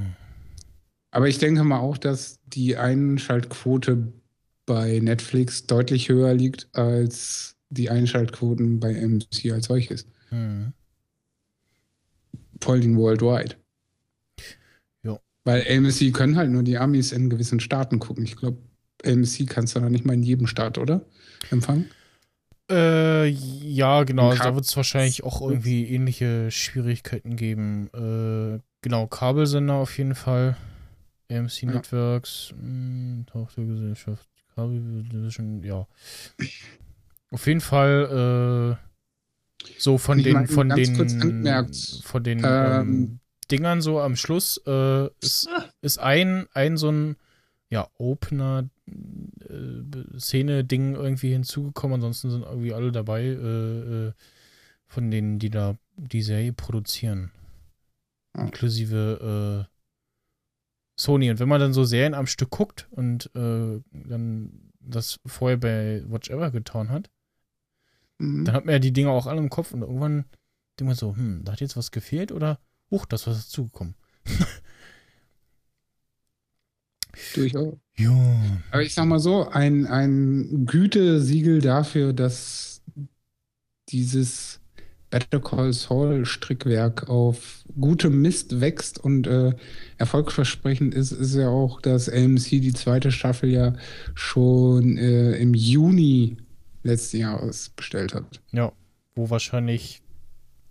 Aber 1.10 1.28
ich 1.28 1.38
denke 1.38 1.64
mal 1.64 1.80
auch, 1.80 1.98
dass 1.98 2.38
die 2.46 2.76
Einschaltquote 2.76 4.12
bei 4.66 5.00
Netflix 5.00 5.66
deutlich 5.66 6.08
höher 6.08 6.32
liegt 6.34 6.68
als 6.72 7.56
die 7.70 7.90
Einschaltquoten 7.90 8.80
bei 8.80 8.92
MC 8.94 9.52
als 9.52 9.66
solches. 9.66 10.06
Hm. 10.28 10.72
Vor 12.60 12.74
allem 12.74 12.96
worldwide. 12.96 13.56
Ja. 15.02 15.18
Weil 15.44 15.64
AMC 15.68 16.12
können 16.12 16.36
halt 16.36 16.50
nur 16.50 16.62
die 16.62 16.78
Amis 16.78 17.12
in 17.12 17.30
gewissen 17.30 17.60
Staaten 17.60 17.98
gucken. 17.98 18.24
Ich 18.24 18.36
glaube, 18.36 18.58
AMC 19.04 19.46
kannst 19.48 19.74
du 19.74 19.80
da 19.80 19.88
nicht 19.88 20.04
mal 20.04 20.12
in 20.12 20.22
jedem 20.22 20.46
Staat, 20.46 20.78
oder? 20.78 21.04
Empfangen? 21.50 21.90
Äh, 22.70 23.26
ja, 23.26 24.04
genau. 24.04 24.30
Also 24.30 24.44
da 24.44 24.54
wird 24.54 24.64
es 24.64 24.76
wahrscheinlich 24.76 25.24
auch 25.24 25.40
irgendwie 25.40 25.86
ähnliche 25.86 26.50
Schwierigkeiten 26.50 27.36
geben. 27.36 27.88
Äh, 27.92 28.60
genau, 28.80 29.06
Kabelsender 29.06 29.74
auf 29.74 29.96
jeden 29.98 30.14
Fall. 30.14 30.56
AMC 31.30 31.62
Ja. 31.62 31.72
Networks, 31.72 32.54
mh, 32.60 33.24
Tochtergesellschaft, 33.26 34.28
Kabel 34.54 35.04
Division, 35.04 35.62
ja. 35.62 35.86
Auf 37.30 37.46
jeden 37.46 37.60
Fall 37.60 38.78
äh, 38.78 39.70
so 39.78 39.98
von 39.98 40.18
Ich 40.18 40.24
den 40.24 40.46
von 40.48 40.68
den 40.68 40.96
von 42.02 42.24
den 42.24 42.38
ähm, 42.38 42.44
ähm, 42.44 43.20
Dingern 43.50 43.80
so 43.80 44.00
am 44.00 44.16
Schluss 44.16 44.60
äh, 44.66 45.06
ist, 45.20 45.48
ist 45.82 45.98
ein 45.98 46.46
ein 46.52 46.76
so 46.76 46.90
ein 46.90 47.16
ja 47.68 47.88
Opener 47.98 48.68
äh, 49.50 50.18
Szene-Ding 50.18 50.94
irgendwie 50.94 51.32
hinzugekommen. 51.32 51.96
Ansonsten 51.96 52.30
sind 52.30 52.42
irgendwie 52.42 52.72
alle 52.74 52.92
dabei 52.92 53.22
äh, 53.24 54.08
äh, 54.08 54.12
von 54.86 55.10
denen, 55.10 55.38
die 55.38 55.50
da 55.50 55.76
die 55.96 56.22
Serie 56.22 56.52
produzieren. 56.52 57.30
Ah. 58.32 58.44
Inklusive 58.44 59.66
äh, 59.66 59.70
Sony. 60.96 61.30
Und 61.30 61.40
wenn 61.40 61.48
man 61.48 61.60
dann 61.60 61.72
so 61.72 61.84
Serien 61.84 62.14
am 62.14 62.26
Stück 62.26 62.50
guckt 62.50 62.88
und 62.90 63.30
äh, 63.34 63.80
dann 63.90 64.72
das 64.80 65.20
vorher 65.26 65.56
bei 65.58 66.02
Watch 66.06 66.30
Ever 66.30 66.50
getan 66.50 66.90
hat, 66.90 67.10
Mhm. 68.20 68.44
dann 68.44 68.54
hat 68.54 68.66
man 68.66 68.74
ja 68.74 68.78
die 68.78 68.92
Dinge 68.92 69.10
auch 69.10 69.26
alle 69.26 69.38
im 69.38 69.48
Kopf 69.48 69.72
und 69.72 69.80
irgendwann 69.80 70.26
denkt 70.78 70.88
man 70.88 70.94
so, 70.94 71.16
hm, 71.16 71.42
da 71.44 71.52
hat 71.52 71.60
jetzt 71.60 71.76
was 71.76 71.90
gefehlt 71.90 72.32
oder, 72.32 72.60
huch, 72.90 73.06
da 73.06 73.14
ist 73.16 73.26
was 73.26 73.46
dazugekommen. 73.46 73.94
Durchaus. 77.34 77.78
Ja. 78.00 78.40
Aber 78.70 78.82
ich 78.82 78.94
sag 78.94 79.06
mal 79.06 79.18
so, 79.18 79.48
ein, 79.48 79.86
ein 79.86 80.66
Gütesiegel 80.66 81.60
dafür, 81.60 82.12
dass 82.12 82.82
dieses 83.88 84.60
Better 85.10 85.40
Call 85.40 85.72
Saul 85.72 86.24
Strickwerk 86.24 87.08
auf 87.08 87.64
gutem 87.78 88.22
Mist 88.22 88.60
wächst 88.60 88.98
und 88.98 89.26
äh, 89.26 89.52
erfolgsversprechend 89.98 90.94
ist, 90.94 91.12
ist 91.12 91.34
ja 91.34 91.48
auch, 91.48 91.80
dass 91.80 92.08
AMC 92.08 92.48
die 92.48 92.72
zweite 92.72 93.10
Staffel 93.10 93.50
ja 93.50 93.74
schon 94.14 94.96
äh, 94.96 95.32
im 95.32 95.54
Juni 95.54 96.36
letzten 96.82 97.18
Jahres 97.18 97.70
bestellt 97.70 98.14
hat. 98.14 98.40
Ja, 98.52 98.72
wo 99.14 99.30
wahrscheinlich 99.30 100.02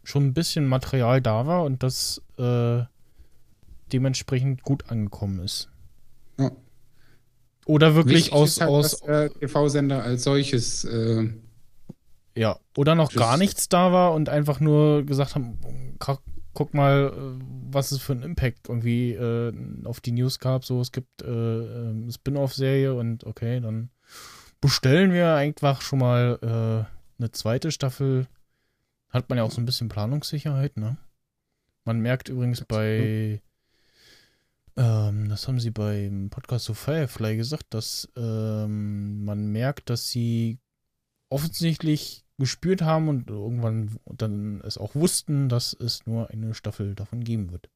schon 0.04 0.28
ein 0.28 0.34
bisschen 0.34 0.66
Material 0.66 1.22
da 1.22 1.46
war 1.46 1.64
und 1.64 1.84
das 1.84 2.22
äh, 2.38 2.84
dementsprechend 3.92 4.64
gut 4.64 4.90
angekommen 4.90 5.40
ist. 5.40 5.69
Oder 7.70 7.94
wirklich 7.94 8.32
Wichtig 8.32 8.34
aus, 8.34 8.60
halt, 8.60 8.70
aus 8.72 9.00
TV-Sender 9.40 10.02
als 10.02 10.24
solches 10.24 10.86
äh, 10.86 11.30
Ja, 12.36 12.58
oder 12.76 12.96
noch 12.96 13.12
gar 13.14 13.38
nichts 13.38 13.70
da 13.70 13.92
war 13.92 14.14
und 14.14 14.28
einfach 14.28 14.60
nur 14.60 15.04
gesagt 15.04 15.36
haben, 15.36 15.60
"Ka- 16.00 16.18
guck 16.54 16.74
mal, 16.74 17.14
äh, 17.16 17.44
was 17.72 17.92
es 17.92 18.02
für 18.02 18.14
einen 18.14 18.24
Impact 18.24 18.70
irgendwie 18.70 19.14
äh, 19.14 19.54
auf 19.86 20.02
die 20.02 20.14
News 20.14 20.40
gab. 20.40 20.66
So, 20.66 20.82
es 20.82 20.92
gibt 20.92 21.22
äh, 21.22 21.28
äh, 21.28 21.90
eine 21.92 22.12
Spin-off-Serie 22.12 22.96
und 22.96 23.24
okay, 23.26 23.60
dann 23.60 23.92
bestellen 24.62 25.14
wir 25.14 25.36
einfach 25.36 25.82
schon 25.82 26.00
mal 26.00 26.40
äh, 26.42 27.22
eine 27.22 27.32
zweite 27.32 27.72
Staffel. 27.72 28.26
Hat 29.10 29.30
man 29.30 29.38
ja 29.38 29.44
auch 29.44 29.52
so 29.52 29.62
ein 29.62 29.66
bisschen 29.66 29.90
Planungssicherheit, 29.90 30.76
ne? 30.78 30.98
Man 31.86 32.00
merkt 32.00 32.30
übrigens 32.30 32.66
bei, 32.66 33.42
ähm, 34.80 35.28
das 35.28 35.48
haben 35.48 35.60
sie 35.60 35.72
beim 35.72 36.30
Podcast 36.30 36.64
zu 36.64 36.74
Firefly 36.74 37.36
gesagt, 37.36 37.74
dass 37.74 38.08
ähm, 38.16 39.26
man 39.26 39.48
merkt, 39.48 39.90
dass 39.90 40.10
sie 40.10 40.60
offensichtlich 41.30 42.24
gespürt 42.38 42.82
haben 42.82 43.10
und 43.10 43.30
irgendwann 43.30 44.00
dann 44.06 44.62
es 44.62 44.78
auch 44.78 44.96
wussten, 44.96 45.50
dass 45.50 45.74
es 45.74 46.08
nur 46.08 46.30
eine 46.30 46.54
Staffel 46.54 46.96
davon 46.96 47.26
geben 47.26 47.52
wird. 47.52 47.70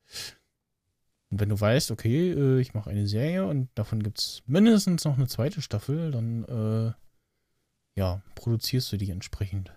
Und 1.30 1.42
wenn 1.42 1.50
du 1.50 1.60
weißt, 1.60 1.92
okay, 1.92 2.32
äh, 2.32 2.62
ich 2.62 2.74
mache 2.74 2.90
eine 2.90 3.06
Serie 3.06 3.46
und 3.46 3.68
davon 3.76 4.02
gibt 4.02 4.20
es 4.20 4.42
mindestens 4.46 5.04
noch 5.04 5.18
eine 5.18 5.28
zweite 5.28 5.62
Staffel, 5.62 6.12
dann 6.12 6.46
äh, 6.46 6.94
ja, 8.00 8.22
produzierst 8.36 8.94
du 8.94 8.98
die 8.98 9.12
entsprechend. 9.12 9.74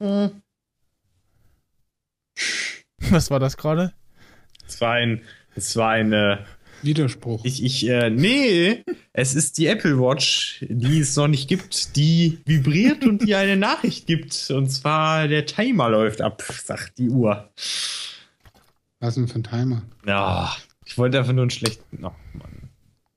Was 0.00 0.32
war 3.30 3.38
das 3.38 3.56
gerade? 3.56 3.92
Es 4.66 4.80
war 4.80 4.94
ein, 4.94 5.22
es 5.54 5.76
war 5.76 5.90
eine, 5.90 6.44
Widerspruch. 6.82 7.44
Ich, 7.44 7.62
ich, 7.62 7.88
äh, 7.88 8.10
nee, 8.10 8.84
es 9.12 9.34
ist 9.34 9.58
die 9.58 9.66
Apple 9.66 9.98
Watch, 9.98 10.64
die 10.68 11.00
es 11.00 11.16
noch 11.16 11.28
nicht 11.28 11.48
gibt, 11.48 11.96
die 11.96 12.40
vibriert 12.46 13.04
und 13.04 13.22
die 13.22 13.34
eine 13.34 13.56
Nachricht 13.56 14.06
gibt. 14.06 14.50
Und 14.50 14.68
zwar 14.68 15.28
der 15.28 15.46
Timer 15.46 15.90
läuft 15.90 16.20
ab, 16.20 16.42
sagt 16.42 16.98
die 16.98 17.10
Uhr. 17.10 17.50
Was 19.00 19.14
denn 19.14 19.28
für 19.28 19.38
ein 19.38 19.44
Timer? 19.44 19.82
Ja, 20.06 20.54
ich 20.84 20.96
wollte 20.98 21.18
einfach 21.18 21.32
nur 21.32 21.42
einen 21.42 21.50
schlechten. 21.50 22.04
Oh, 22.04 22.12
Mann. 22.32 22.70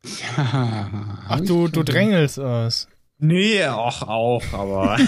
Ja, 0.38 0.90
Ach, 1.30 1.40
du, 1.40 1.70
du 1.70 1.82
drängelst 1.82 2.38
es. 2.38 2.90
Nee, 3.24 3.66
auch, 3.66 4.02
auch, 4.04 4.44
aber. 4.54 4.98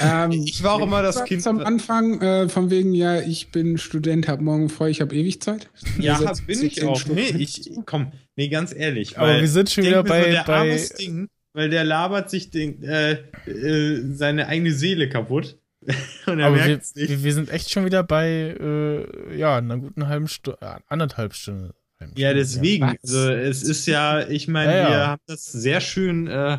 Ähm, 0.00 0.32
Ich 0.32 0.62
war 0.62 0.74
auch 0.74 0.82
immer 0.82 1.02
das 1.02 1.24
Kind- 1.24 1.46
Am 1.46 1.60
Anfang, 1.60 2.20
äh, 2.20 2.48
von 2.48 2.70
wegen, 2.70 2.92
ja, 2.94 3.20
ich 3.20 3.50
bin 3.52 3.78
Student, 3.78 4.26
hab 4.28 4.40
morgen 4.40 4.68
frei, 4.68 4.90
ich 4.90 5.00
habe 5.00 5.14
ewig 5.14 5.40
Zeit. 5.40 5.70
ja, 5.98 6.18
bin 6.46 6.62
ich 6.64 6.82
auch. 6.84 6.98
Schluck 6.98 7.14
Nee, 7.16 7.34
ich, 7.38 7.70
komm, 7.86 8.10
nee, 8.36 8.48
ganz 8.48 8.74
ehrlich. 8.74 9.16
Aber 9.18 9.28
weil 9.28 9.40
wir 9.42 9.48
sind 9.48 9.70
schon 9.70 9.84
wieder 9.84 10.02
bei- 10.02 10.24
so, 10.24 10.30
der 10.30 10.44
bei- 10.44 10.54
armes 10.58 10.88
Ding, 10.94 11.28
weil 11.52 11.70
der 11.70 11.84
labert 11.84 12.30
sich 12.30 12.50
den, 12.50 12.82
äh, 12.82 13.12
äh, 13.46 14.02
seine 14.12 14.48
eigene 14.48 14.72
Seele 14.72 15.08
kaputt. 15.08 15.56
Und 16.26 16.40
er 16.40 16.46
Aber 16.48 16.56
wir, 16.56 16.76
nicht. 16.76 16.96
wir, 16.96 17.22
wir 17.24 17.32
sind 17.34 17.50
echt 17.50 17.70
schon 17.70 17.84
wieder 17.84 18.02
bei, 18.02 18.56
äh, 18.60 19.36
ja, 19.38 19.56
einer 19.58 19.78
guten 19.78 20.08
halben 20.08 20.26
Stunde, 20.28 20.58
äh, 20.62 20.80
anderthalb 20.88 21.34
Stunde. 21.34 21.74
Ja, 22.16 22.34
deswegen. 22.34 22.96
Also, 23.00 23.30
es 23.30 23.62
ist 23.62 23.86
ja, 23.86 24.28
ich 24.28 24.48
meine, 24.48 24.72
Ja, 24.72 24.78
ja. 24.78 24.90
wir 24.90 25.06
haben 25.06 25.22
das 25.26 25.44
sehr 25.46 25.80
schön 25.80 26.26
äh, 26.26 26.58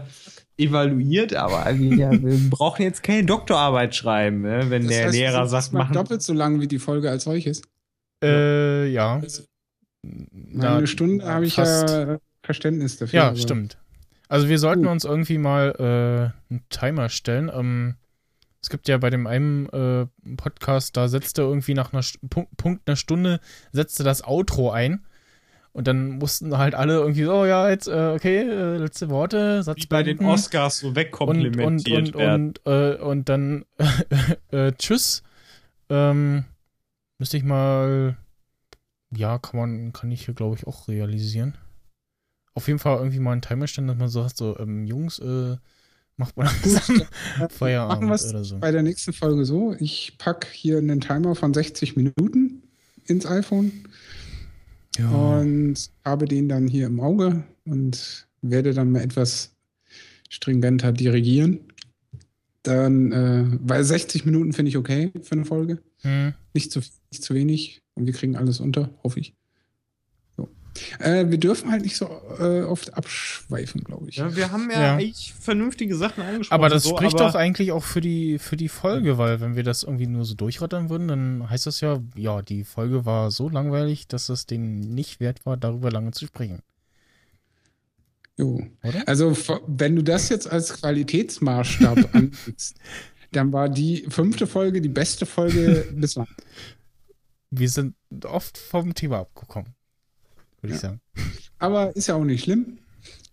evaluiert, 0.57 1.33
aber 1.35 1.65
wir, 1.77 2.11
wir 2.11 2.49
brauchen 2.49 2.83
jetzt 2.83 3.03
keine 3.03 3.25
Doktorarbeit 3.25 3.95
schreiben, 3.95 4.41
ne? 4.41 4.69
wenn 4.69 4.83
Das 4.83 4.91
der 4.91 5.05
heißt, 5.05 5.15
Lehrer 5.15 5.39
es 5.41 5.45
ist 5.47 5.51
sagt, 5.51 5.73
mal 5.73 5.79
machen. 5.79 5.93
doppelt 5.93 6.21
so 6.21 6.33
lang 6.33 6.61
wie 6.61 6.67
die 6.67 6.79
Folge 6.79 7.09
als 7.09 7.23
solches. 7.23 7.61
Äh, 8.23 8.87
ja. 8.87 9.21
Mal 10.51 10.77
eine 10.77 10.87
Stunde 10.87 11.25
habe 11.25 11.45
ich 11.45 11.55
ja 11.57 12.17
Verständnis 12.43 12.97
dafür. 12.97 13.19
Ja, 13.19 13.27
aber- 13.29 13.37
stimmt. 13.37 13.77
Also 14.29 14.49
wir 14.49 14.57
sollten 14.57 14.83
Gut. 14.83 14.91
uns 14.91 15.05
irgendwie 15.05 15.37
mal 15.37 15.75
äh, 16.49 16.51
einen 16.51 16.63
Timer 16.69 17.09
stellen. 17.09 17.51
Ähm, 17.53 17.95
es 18.61 18.69
gibt 18.69 18.87
ja 18.87 18.97
bei 18.97 19.09
dem 19.09 19.27
einen 19.27 19.67
äh, 19.69 20.07
Podcast, 20.37 20.95
da 20.97 21.07
setzte 21.07 21.41
irgendwie 21.43 21.73
nach 21.73 21.93
einer 21.93 22.01
St 22.01 22.17
Punkt, 22.29 22.55
Punkt 22.57 22.87
einer 22.87 22.95
Stunde, 22.95 23.39
setzte 23.73 24.03
das 24.03 24.23
Outro 24.25 24.71
ein. 24.71 25.05
Und 25.73 25.87
dann 25.87 26.19
mussten 26.19 26.55
halt 26.55 26.75
alle 26.75 26.99
irgendwie 26.99 27.23
so, 27.23 27.33
oh 27.33 27.45
ja, 27.45 27.67
jetzt, 27.67 27.87
äh, 27.87 28.13
okay, 28.15 28.41
äh, 28.41 28.77
letzte 28.77 29.09
Worte, 29.09 29.63
Satz 29.63 29.81
Wie 29.81 29.87
bei 29.87 30.03
den 30.03 30.17
beenden. 30.17 30.33
Oscars 30.33 30.79
so 30.79 30.87
und, 30.87 30.91
und, 30.91 30.95
wegkomplimentiert 30.97 32.09
und, 32.09 32.15
werden. 32.15 32.53
und, 32.63 32.71
äh, 32.71 32.95
und 33.01 33.27
dann 33.27 33.65
äh, 34.51 34.71
tschüss. 34.73 35.23
Ähm, 35.89 36.45
müsste 37.17 37.37
ich 37.37 37.43
mal, 37.43 38.15
ja, 39.15 39.39
kann 39.39 39.59
man, 39.59 39.93
kann 39.93 40.11
ich 40.11 40.25
hier 40.25 40.35
glaube 40.35 40.55
ich 40.55 40.67
auch 40.67 40.87
realisieren. 40.87 41.57
Auf 42.53 42.67
jeden 42.67 42.79
Fall 42.79 42.97
irgendwie 42.97 43.19
mal 43.19 43.31
einen 43.31 43.41
Timer 43.41 43.65
stellen, 43.65 43.87
dass 43.87 43.97
man 43.97 44.09
so 44.09 44.21
sagt, 44.21 44.37
so, 44.37 44.57
ähm, 44.59 44.85
Jungs, 44.85 45.17
äh, 45.17 45.57
macht 46.17 46.37
mal 46.37 46.43
langsam 46.43 47.01
Feierabend 47.49 48.09
Machen 48.09 48.29
oder 48.29 48.43
so. 48.43 48.59
bei 48.59 48.71
der 48.71 48.83
nächsten 48.83 49.11
Folge 49.11 49.43
so. 49.45 49.75
Ich 49.79 50.17
packe 50.19 50.47
hier 50.51 50.77
einen 50.77 51.01
Timer 51.01 51.33
von 51.33 51.51
60 51.51 51.95
Minuten 51.95 52.61
ins 53.05 53.25
iPhone 53.25 53.87
Ja. 54.97 55.09
und 55.09 55.89
habe 56.05 56.25
den 56.25 56.47
dann 56.49 56.67
hier 56.67 56.85
im 56.85 56.99
Auge 56.99 57.43
und 57.65 58.27
werde 58.41 58.73
dann 58.73 58.91
mal 58.91 59.01
etwas 59.01 59.55
stringenter 60.29 60.91
dirigieren. 60.91 61.59
Dann, 62.63 63.11
äh, 63.11 63.45
weil 63.61 63.83
60 63.83 64.25
Minuten 64.25 64.53
finde 64.53 64.69
ich 64.69 64.77
okay 64.77 65.11
für 65.21 65.33
eine 65.33 65.45
Folge. 65.45 65.79
Hm. 66.01 66.33
Nicht 66.53 66.71
zu, 66.71 66.79
nicht 67.11 67.23
zu 67.23 67.33
wenig. 67.33 67.81
Und 67.95 68.05
wir 68.05 68.13
kriegen 68.13 68.35
alles 68.35 68.59
unter, 68.59 68.89
hoffe 69.03 69.19
ich. 69.19 69.35
Äh, 70.99 71.29
wir 71.29 71.37
dürfen 71.37 71.71
halt 71.71 71.83
nicht 71.83 71.95
so 71.95 72.05
äh, 72.39 72.61
oft 72.63 72.93
abschweifen, 72.95 73.83
glaube 73.83 74.09
ich. 74.09 74.15
Ja, 74.17 74.35
wir 74.35 74.51
haben 74.51 74.69
ja, 74.71 74.81
Ja. 74.81 74.93
eigentlich 74.93 75.33
vernünftige 75.39 75.95
Sachen 75.95 76.23
angesprochen. 76.23 76.55
Aber 76.59 76.69
das 76.69 76.83
so, 76.83 76.89
spricht 76.97 77.15
aber 77.15 77.29
doch 77.31 77.35
eigentlich 77.35 77.71
auch 77.71 77.83
für 77.83 78.01
die, 78.01 78.39
für 78.39 78.57
die 78.57 78.69
Folge, 78.69 79.17
weil 79.17 79.39
wenn 79.41 79.55
wir 79.55 79.63
das 79.63 79.83
irgendwie 79.83 80.07
nur 80.07 80.25
so 80.25 80.33
durchrattern 80.35 80.89
würden, 80.89 81.07
dann 81.07 81.49
heißt 81.49 81.65
das 81.65 81.81
ja, 81.81 82.01
ja, 82.15 82.41
die 82.41 82.63
Folge 82.63 83.05
war 83.05 83.29
so 83.31 83.49
langweilig, 83.49 84.07
dass 84.07 84.29
es 84.29 84.45
denen 84.45 84.79
nicht 84.79 85.19
wert 85.19 85.45
war, 85.45 85.57
darüber 85.57 85.91
lange 85.91 86.11
zu 86.11 86.25
sprechen. 86.25 86.61
Jo. 88.37 88.63
Oder? 88.83 89.07
Also, 89.07 89.37
wenn 89.67 89.95
du 89.95 90.01
das 90.03 90.29
jetzt 90.29 90.49
als 90.51 90.73
Qualitätsmaßstab 90.81 92.09
anlegst, 92.13 92.75
dann 93.31 93.51
war 93.53 93.69
die 93.69 94.05
fünfte 94.09 94.47
Folge 94.47 94.81
die 94.81 94.89
beste 94.89 95.25
Folge 95.25 95.87
bislang. 95.95 96.27
Wir 97.51 97.69
sind 97.69 97.95
oft 98.25 98.57
vom 98.57 98.95
Thema 98.95 99.19
abgekommen, 99.19 99.75
würde 100.63 100.75
ich 100.75 100.81
sagen. 100.81 101.01
Aber 101.59 101.95
ist 101.95 102.07
ja 102.07 102.15
auch 102.15 102.23
nicht 102.23 102.43
schlimm. 102.43 102.79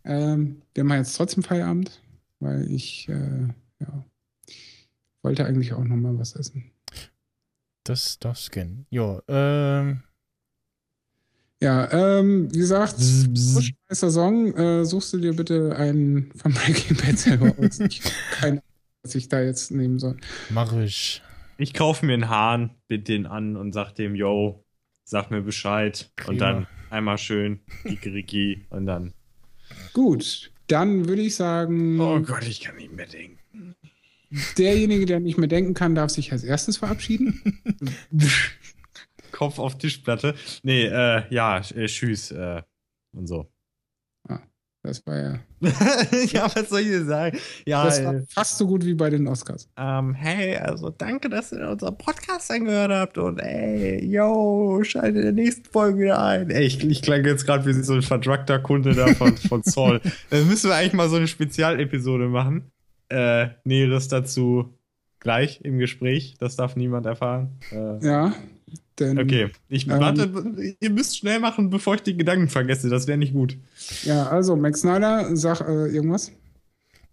Ähm, 0.05 0.62
wir 0.74 0.85
haben 0.85 0.93
jetzt 0.93 1.16
trotzdem 1.16 1.43
Feierabend, 1.43 2.02
weil 2.40 2.70
ich 2.70 3.09
äh, 3.09 3.48
ja, 3.81 4.05
wollte 5.23 5.44
eigentlich 5.47 5.73
auch 5.73 5.85
noch 5.85 5.97
mal 5.97 6.19
was 6.19 6.35
essen. 6.36 6.70
Das 7.85 8.19
darfst 8.19 8.48
du 8.48 8.51
kennen. 8.52 8.86
Ja, 8.90 9.20
ähm, 9.28 10.02
Ja, 11.62 11.93
ähm, 11.93 12.52
wie 12.55 12.59
gesagt, 12.59 12.98
weißer 12.98 14.11
Song, 14.11 14.55
äh, 14.57 14.85
suchst 14.85 15.12
du 15.12 15.19
dir 15.19 15.35
bitte 15.36 15.77
einen 15.77 16.32
von 16.35 16.52
Breaking 16.55 16.97
Bad 16.97 17.19
selber 17.19 17.55
aus. 17.59 17.81
Ich 17.81 18.02
habe 18.05 18.15
keine 18.31 18.52
Ahnung, 18.62 18.65
was 19.02 19.15
ich 19.15 19.28
da 19.28 19.40
jetzt 19.43 19.70
nehmen 19.70 19.98
soll. 19.98 20.16
mach 20.48 20.73
ich. 20.74 21.23
ich 21.59 21.74
kaufe 21.74 22.07
mir 22.07 22.15
einen 22.15 22.28
Hahn, 22.31 22.77
bitte 22.89 23.05
den 23.05 23.27
an 23.27 23.57
und 23.57 23.73
sag 23.73 23.93
dem, 23.94 24.15
yo, 24.15 24.65
sag 25.11 25.31
mir 25.31 25.43
Bescheid. 25.43 26.11
Und 26.19 26.39
Prima. 26.39 26.39
dann 26.39 26.66
einmal 26.89 27.19
schön 27.19 27.61
Kikeriki 27.82 28.66
und 28.70 28.87
dann. 28.87 29.12
Gut, 29.93 30.53
dann 30.69 31.09
würde 31.09 31.23
ich 31.23 31.35
sagen, 31.37 32.01
Oh 32.01 32.20
Gott, 32.20 32.47
ich 32.47 32.61
kann 32.61 32.77
nicht 32.77 32.93
mehr 32.93 33.07
denken. 33.07 33.74
derjenige, 34.57 35.07
der 35.07 35.20
nicht 35.20 35.39
mehr 35.39 35.49
denken 35.49 35.74
kann, 35.74 35.95
darf 35.95 36.11
sich 36.11 36.32
als 36.32 36.45
erstes 36.45 36.77
verabschieden. 36.77 37.61
Kopf 39.32 39.59
auf 39.59 39.78
Tischplatte. 39.78 40.35
Nee, 40.62 40.85
äh, 40.85 41.23
ja, 41.31 41.59
äh, 41.59 41.87
tschüss, 41.87 42.31
äh, 42.31 42.62
und 43.12 43.27
so. 43.27 43.53
Das 44.82 45.05
war 45.07 45.19
ja 45.19 45.41
ja, 46.32 46.51
was 46.55 46.69
soll 46.70 46.81
ich 46.81 46.87
dir 46.87 47.05
sagen? 47.05 47.39
Ja, 47.66 47.85
das 47.85 48.03
war 48.05 48.15
äh, 48.15 48.23
fast 48.28 48.57
so 48.59 48.66
gut 48.66 48.85
wie 48.85 48.95
bei 48.95 49.11
den 49.11 49.27
Oscars. 49.28 49.69
ähm, 49.77 50.15
hey, 50.15 50.57
also 50.57 50.91
danke, 50.91 51.28
dass 51.28 51.53
ihr 51.53 51.69
unseren 51.69 51.99
Podcast 51.99 52.51
angehört 52.51 52.91
habt 52.91 53.19
und 53.19 53.39
ey, 53.41 54.05
yo, 54.05 54.81
schaltet 54.82 55.16
in 55.16 55.23
der 55.23 55.32
nächsten 55.32 55.65
Folge 55.70 55.99
wieder 56.01 56.23
ein. 56.23 56.51
Ey, 56.51 56.65
ich, 56.65 56.82
ich 56.85 57.03
klang 57.03 57.24
jetzt 57.24 57.45
gerade 57.47 57.66
wie 57.66 57.73
so 57.82 57.95
ein 57.95 58.03
verdruckter 58.03 58.59
Kunde 58.59 58.95
da 58.95 59.09
von, 59.09 59.37
von 59.37 59.62
Zoll. 59.62 60.01
Dann 60.31 60.47
müssen 60.49 60.70
wir 60.70 60.77
eigentlich 60.77 60.95
mal 60.95 61.09
so 61.09 61.16
eine 61.16 61.27
Spezialepisode 61.28 62.28
machen. 62.28 62.70
Äh, 63.09 63.49
Näheres 63.65 64.09
dazu 64.09 64.74
gleich 65.19 65.61
im 65.62 65.78
Gespräch. 65.78 66.37
Das 66.39 66.57
darf 66.57 66.77
niemand 66.77 67.05
erfahren. 67.07 67.59
Äh, 67.73 68.07
Ja, 68.07 68.32
denn 69.01 69.18
okay, 69.18 69.48
ich 69.68 69.89
Ähm, 69.89 69.98
warte, 69.98 70.77
ihr 70.78 70.90
müsst 70.90 71.18
schnell 71.18 71.40
machen, 71.40 71.70
bevor 71.70 71.97
ich 71.97 72.02
die 72.02 72.16
Gedanken 72.16 72.48
vergesse. 72.48 72.89
Das 72.89 73.06
wäre 73.06 73.18
nicht 73.18 73.32
gut. 73.32 73.56
ja, 74.05 74.28
also 74.28 74.56
Max 74.56 74.81
Snyder, 74.81 75.35
sag 75.35 75.60
äh, 75.62 75.86
irgendwas. 75.86 76.32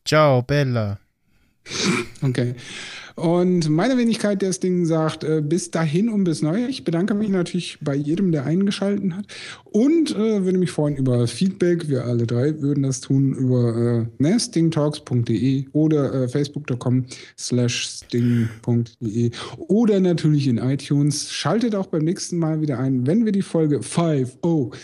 Ciao, 0.05 0.41
Bella. 0.41 0.99
Okay. 2.21 2.55
Und 3.17 3.67
meine 3.69 3.97
Wenigkeit, 3.97 4.43
der 4.43 4.49
das 4.49 4.59
Ding 4.59 4.85
sagt, 4.85 5.23
äh, 5.23 5.41
bis 5.41 5.71
dahin 5.71 6.07
und 6.07 6.23
bis 6.23 6.43
neu. 6.43 6.67
Ich 6.67 6.83
bedanke 6.83 7.15
mich 7.15 7.29
natürlich 7.29 7.79
bei 7.81 7.95
jedem, 7.95 8.31
der 8.31 8.45
eingeschalten 8.45 9.17
hat. 9.17 9.25
Und 9.63 10.15
äh, 10.15 10.45
würde 10.45 10.59
mich 10.59 10.69
freuen 10.69 10.97
über 10.97 11.25
Feedback. 11.25 11.89
Wir 11.89 12.05
alle 12.05 12.27
drei 12.27 12.61
würden 12.61 12.83
das 12.83 13.01
tun 13.01 13.33
über 13.33 14.05
äh, 14.19 14.21
ne, 14.21 14.39
stingtalks.de 14.39 15.65
oder 15.71 16.13
äh, 16.13 16.27
facebook.com 16.27 17.07
slash 17.35 17.87
sting.de 17.87 19.31
oder 19.57 19.99
natürlich 19.99 20.47
in 20.47 20.59
iTunes. 20.59 21.31
Schaltet 21.31 21.73
auch 21.73 21.87
beim 21.87 22.03
nächsten 22.03 22.37
Mal 22.37 22.61
wieder 22.61 22.77
ein, 22.77 23.07
wenn 23.07 23.25
wir 23.25 23.31
die 23.31 23.41
Folge 23.41 23.79
5.0 23.79 24.75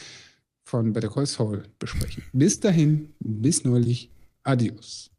von 0.64 0.92
Better 0.92 1.10
Call 1.10 1.28
Saul 1.28 1.62
besprechen. 1.78 2.24
Bis 2.34 2.60
dahin, 2.60 3.10
bis 3.20 3.64
neulich. 3.64 4.10
Adios. 4.42 5.12